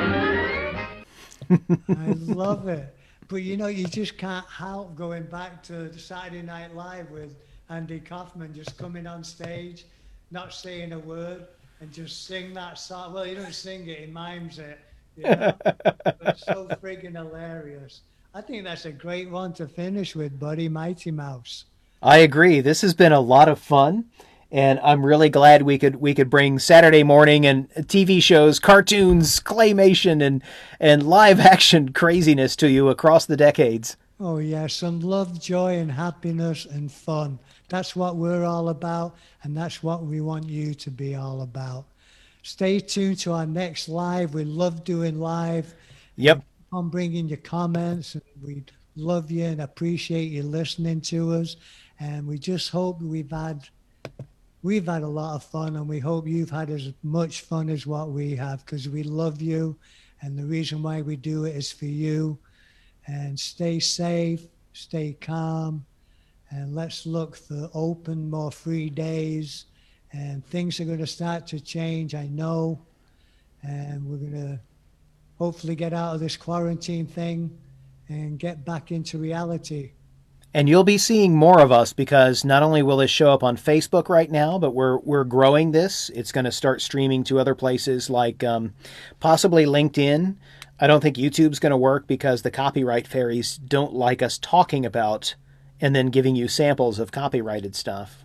I 1.89 2.07
love 2.33 2.67
it. 2.67 2.93
But 3.29 3.37
you 3.37 3.55
know, 3.55 3.67
you 3.67 3.87
just 3.87 4.17
can't 4.17 4.45
help 4.47 4.95
going 4.95 5.23
back 5.23 5.63
to 5.63 5.97
Saturday 5.97 6.41
Night 6.41 6.75
Live 6.75 7.09
with 7.11 7.35
Andy 7.69 7.99
Kaufman 7.99 8.53
just 8.53 8.77
coming 8.77 9.07
on 9.07 9.23
stage, 9.23 9.85
not 10.31 10.53
saying 10.53 10.91
a 10.91 10.99
word, 10.99 11.47
and 11.79 11.91
just 11.91 12.27
sing 12.27 12.53
that 12.55 12.77
song. 12.77 13.13
Well, 13.13 13.23
he 13.23 13.35
doesn't 13.35 13.53
sing 13.53 13.87
it, 13.87 13.99
he 13.99 14.07
mimes 14.07 14.59
it. 14.59 14.79
You 15.15 15.23
know? 15.23 15.53
but 15.63 16.17
it's 16.21 16.45
so 16.45 16.67
friggin' 16.83 17.15
hilarious. 17.15 18.01
I 18.33 18.41
think 18.41 18.65
that's 18.65 18.85
a 18.85 18.91
great 18.91 19.29
one 19.29 19.53
to 19.53 19.67
finish 19.67 20.13
with, 20.13 20.37
buddy. 20.37 20.67
Mighty 20.67 21.11
Mouse. 21.11 21.65
I 22.05 22.17
agree. 22.17 22.61
This 22.61 22.81
has 22.81 22.93
been 22.93 23.11
a 23.11 23.19
lot 23.19 23.49
of 23.49 23.57
fun, 23.57 24.05
and 24.51 24.79
I'm 24.83 25.03
really 25.03 25.27
glad 25.29 25.63
we 25.63 25.79
could 25.79 25.95
we 25.95 26.13
could 26.13 26.29
bring 26.29 26.59
Saturday 26.59 27.01
morning 27.01 27.47
and 27.47 27.67
TV 27.73 28.21
shows, 28.21 28.59
cartoons, 28.59 29.39
claymation, 29.39 30.21
and 30.21 30.43
and 30.79 31.01
live 31.01 31.39
action 31.53 31.93
craziness 31.93 32.55
to 32.57 32.69
you 32.69 32.89
across 32.89 33.25
the 33.25 33.35
decades. 33.35 33.97
Oh, 34.19 34.37
yes, 34.37 34.75
some 34.75 34.99
love, 34.99 35.41
joy, 35.41 35.79
and 35.79 35.91
happiness 35.91 36.67
and 36.67 36.91
fun. 36.91 37.39
That's 37.69 37.95
what 37.95 38.17
we're 38.17 38.45
all 38.45 38.69
about, 38.69 39.15
and 39.41 39.57
that's 39.57 39.81
what 39.81 40.03
we 40.03 40.21
want 40.21 40.47
you 40.47 40.75
to 40.75 40.91
be 40.91 41.15
all 41.15 41.41
about. 41.41 41.85
Stay 42.43 42.79
tuned 42.79 43.17
to 43.21 43.33
our 43.33 43.47
next 43.47 43.89
live. 43.89 44.35
We 44.35 44.43
love 44.43 44.83
doing 44.83 45.19
live. 45.19 45.73
Yep. 46.17 46.43
On 46.71 46.89
bringing 46.89 47.27
your 47.27 47.39
comments, 47.39 48.13
and 48.13 48.23
we 48.43 48.63
love 48.95 49.31
you 49.31 49.45
and 49.45 49.61
appreciate 49.61 50.31
you 50.31 50.43
listening 50.43 51.01
to 51.01 51.33
us. 51.33 51.57
And 51.99 52.27
we 52.27 52.37
just 52.37 52.69
hope 52.69 53.01
we've 53.01 53.31
had 53.31 53.67
we've 54.63 54.87
had 54.87 55.03
a 55.03 55.07
lot 55.07 55.35
of 55.35 55.43
fun, 55.43 55.75
and 55.75 55.87
we 55.87 55.99
hope 55.99 56.27
you've 56.27 56.49
had 56.49 56.69
as 56.69 56.91
much 57.03 57.41
fun 57.41 57.69
as 57.69 57.85
what 57.85 58.09
we 58.09 58.35
have 58.35 58.65
because 58.65 58.89
we 58.89 59.03
love 59.03 59.41
you, 59.41 59.77
and 60.21 60.37
the 60.37 60.45
reason 60.45 60.81
why 60.81 61.01
we 61.01 61.15
do 61.15 61.45
it 61.45 61.55
is 61.55 61.71
for 61.71 61.85
you 61.85 62.37
and 63.07 63.39
stay 63.39 63.79
safe, 63.79 64.47
stay 64.73 65.15
calm, 65.21 65.85
and 66.49 66.75
let's 66.75 67.05
look 67.05 67.35
for 67.35 67.69
open, 67.73 68.29
more 68.29 68.51
free 68.51 68.89
days. 68.89 69.65
And 70.13 70.45
things 70.47 70.79
are 70.79 70.85
going 70.85 70.99
to 70.99 71.07
start 71.07 71.45
to 71.47 71.59
change, 71.59 72.15
I 72.15 72.27
know. 72.27 72.79
And 73.63 74.05
we're 74.05 74.17
going 74.17 74.31
to 74.31 74.59
hopefully 75.37 75.75
get 75.75 75.93
out 75.93 76.13
of 76.15 76.21
this 76.21 76.37
quarantine 76.37 77.05
thing 77.05 77.55
and 78.07 78.39
get 78.39 78.63
back 78.63 78.91
into 78.91 79.17
reality. 79.17 79.91
And 80.55 80.69
you'll 80.69 80.85
be 80.85 80.97
seeing 80.97 81.35
more 81.35 81.59
of 81.59 81.73
us 81.73 81.91
because 81.91 82.45
not 82.45 82.63
only 82.63 82.81
will 82.81 82.95
this 82.95 83.11
show 83.11 83.29
up 83.29 83.43
on 83.43 83.57
Facebook 83.57 84.07
right 84.07 84.31
now, 84.31 84.57
but 84.57 84.71
we're 84.71 84.99
we're 84.99 85.25
growing 85.25 85.73
this. 85.73 86.09
It's 86.15 86.31
going 86.31 86.45
to 86.45 86.51
start 86.51 86.81
streaming 86.81 87.25
to 87.25 87.39
other 87.39 87.53
places 87.53 88.09
like 88.09 88.41
um, 88.41 88.73
possibly 89.19 89.65
LinkedIn. 89.65 90.37
I 90.79 90.87
don't 90.87 91.01
think 91.01 91.17
YouTube's 91.17 91.59
going 91.59 91.71
to 91.71 91.77
work 91.77 92.07
because 92.07 92.41
the 92.41 92.51
copyright 92.51 93.05
fairies 93.05 93.57
don't 93.57 93.93
like 93.93 94.21
us 94.21 94.37
talking 94.37 94.85
about 94.85 95.35
and 95.81 95.93
then 95.93 96.07
giving 96.07 96.37
you 96.37 96.47
samples 96.47 96.99
of 96.99 97.11
copyrighted 97.11 97.75
stuff. 97.75 98.23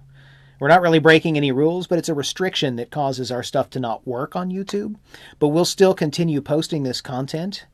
We're 0.60 0.68
not 0.68 0.82
really 0.82 1.00
breaking 1.00 1.36
any 1.36 1.50
rules, 1.50 1.88
but 1.88 1.98
it's 1.98 2.08
a 2.08 2.14
restriction 2.14 2.76
that 2.76 2.92
causes 2.92 3.32
our 3.32 3.42
stuff 3.42 3.70
to 3.70 3.80
not 3.80 4.06
work 4.06 4.36
on 4.36 4.52
YouTube. 4.52 4.94
But 5.40 5.48
we'll 5.48 5.64
still 5.64 5.94
continue 5.94 6.42
posting 6.42 6.84
this 6.84 7.00
content 7.00 7.66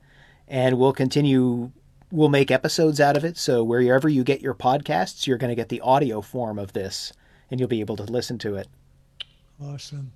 and 0.49 0.79
we'll 0.79 0.95
continue 0.95 1.73
we'll 2.11 2.29
make 2.29 2.51
episodes 2.51 3.01
out 3.01 3.17
of 3.17 3.25
it. 3.25 3.37
So 3.37 3.63
wherever 3.65 4.09
you 4.09 4.25
get 4.25 4.41
your 4.41 4.55
podcasts, 4.55 5.27
you're 5.27 5.39
going 5.39 5.51
to 5.51 5.57
get 5.57 5.69
the 5.69 5.81
audio 5.81 6.21
form 6.21 6.59
of 6.59 6.73
this 6.73 7.13
and 7.51 7.61
you'll 7.61 7.69
be 7.69 7.81
able 7.81 7.97
to 7.97 8.05
listen 8.05 8.39
to 8.39 8.57
it. 8.57 8.69
Awesome. 9.63 10.13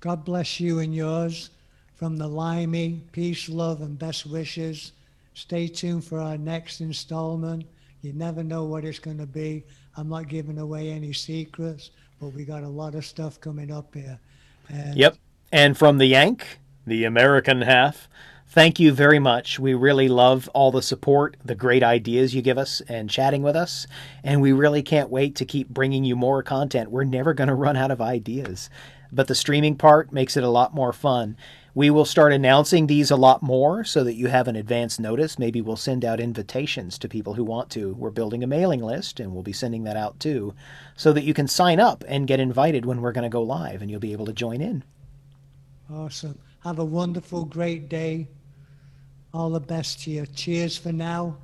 God 0.00 0.24
bless 0.24 0.60
you 0.60 0.78
and 0.80 0.94
yours. 0.94 1.50
From 1.94 2.16
the 2.16 2.26
Limey, 2.26 3.00
peace, 3.12 3.48
love, 3.48 3.80
and 3.80 3.98
best 3.98 4.26
wishes. 4.26 4.92
Stay 5.34 5.68
tuned 5.68 6.04
for 6.04 6.18
our 6.18 6.36
next 6.36 6.80
installment. 6.80 7.64
You 8.02 8.12
never 8.12 8.42
know 8.42 8.64
what 8.64 8.84
it's 8.84 8.98
going 8.98 9.18
to 9.18 9.26
be. 9.26 9.64
I'm 9.96 10.08
not 10.08 10.28
giving 10.28 10.58
away 10.58 10.90
any 10.90 11.12
secrets, 11.12 11.90
but 12.20 12.28
we 12.28 12.44
got 12.44 12.64
a 12.64 12.68
lot 12.68 12.94
of 12.94 13.06
stuff 13.06 13.40
coming 13.40 13.70
up 13.70 13.94
here. 13.94 14.18
And 14.68 14.96
Yep. 14.96 15.16
And 15.52 15.78
from 15.78 15.98
the 15.98 16.06
Yank, 16.06 16.58
the 16.86 17.04
American 17.04 17.62
half, 17.62 18.08
thank 18.54 18.78
you 18.78 18.92
very 18.92 19.18
much. 19.18 19.58
We 19.58 19.74
really 19.74 20.06
love 20.06 20.48
all 20.54 20.70
the 20.70 20.80
support, 20.80 21.36
the 21.44 21.56
great 21.56 21.82
ideas 21.82 22.36
you 22.36 22.40
give 22.40 22.56
us, 22.56 22.80
and 22.88 23.10
chatting 23.10 23.42
with 23.42 23.56
us. 23.56 23.88
And 24.22 24.40
we 24.40 24.52
really 24.52 24.80
can't 24.80 25.10
wait 25.10 25.34
to 25.36 25.44
keep 25.44 25.68
bringing 25.68 26.04
you 26.04 26.14
more 26.14 26.40
content. 26.40 26.92
We're 26.92 27.02
never 27.02 27.34
going 27.34 27.48
to 27.48 27.54
run 27.54 27.76
out 27.76 27.90
of 27.90 28.00
ideas. 28.00 28.70
But 29.10 29.26
the 29.26 29.34
streaming 29.34 29.74
part 29.74 30.12
makes 30.12 30.36
it 30.36 30.44
a 30.44 30.48
lot 30.48 30.72
more 30.72 30.92
fun. 30.92 31.36
We 31.74 31.90
will 31.90 32.04
start 32.04 32.32
announcing 32.32 32.86
these 32.86 33.10
a 33.10 33.16
lot 33.16 33.42
more 33.42 33.82
so 33.82 34.04
that 34.04 34.14
you 34.14 34.28
have 34.28 34.46
an 34.46 34.54
advance 34.54 35.00
notice. 35.00 35.36
Maybe 35.36 35.60
we'll 35.60 35.74
send 35.74 36.04
out 36.04 36.20
invitations 36.20 36.96
to 36.98 37.08
people 37.08 37.34
who 37.34 37.42
want 37.42 37.70
to. 37.70 37.94
We're 37.94 38.10
building 38.10 38.44
a 38.44 38.46
mailing 38.46 38.84
list 38.84 39.18
and 39.18 39.32
we'll 39.32 39.42
be 39.42 39.52
sending 39.52 39.82
that 39.82 39.96
out 39.96 40.20
too 40.20 40.54
so 40.96 41.12
that 41.12 41.24
you 41.24 41.34
can 41.34 41.48
sign 41.48 41.80
up 41.80 42.04
and 42.06 42.28
get 42.28 42.38
invited 42.38 42.86
when 42.86 43.00
we're 43.00 43.10
going 43.10 43.24
to 43.24 43.28
go 43.28 43.42
live 43.42 43.82
and 43.82 43.90
you'll 43.90 43.98
be 43.98 44.12
able 44.12 44.26
to 44.26 44.32
join 44.32 44.60
in. 44.60 44.84
Awesome. 45.92 46.38
Have 46.62 46.78
a 46.78 46.84
wonderful, 46.84 47.44
great 47.44 47.88
day. 47.88 48.28
All 49.34 49.50
the 49.50 49.58
best 49.58 50.00
to 50.04 50.10
you. 50.12 50.26
Cheers 50.26 50.78
for 50.78 50.92
now. 50.92 51.36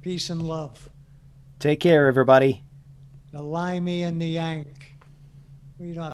Peace 0.00 0.30
and 0.30 0.42
love. 0.42 0.88
Take 1.58 1.78
care, 1.78 2.08
everybody. 2.08 2.64
The 3.32 3.42
Limey 3.42 4.02
and 4.02 4.20
the 4.20 4.26
Yank. 4.26 4.94
We 5.78 5.92
don't 5.92 6.10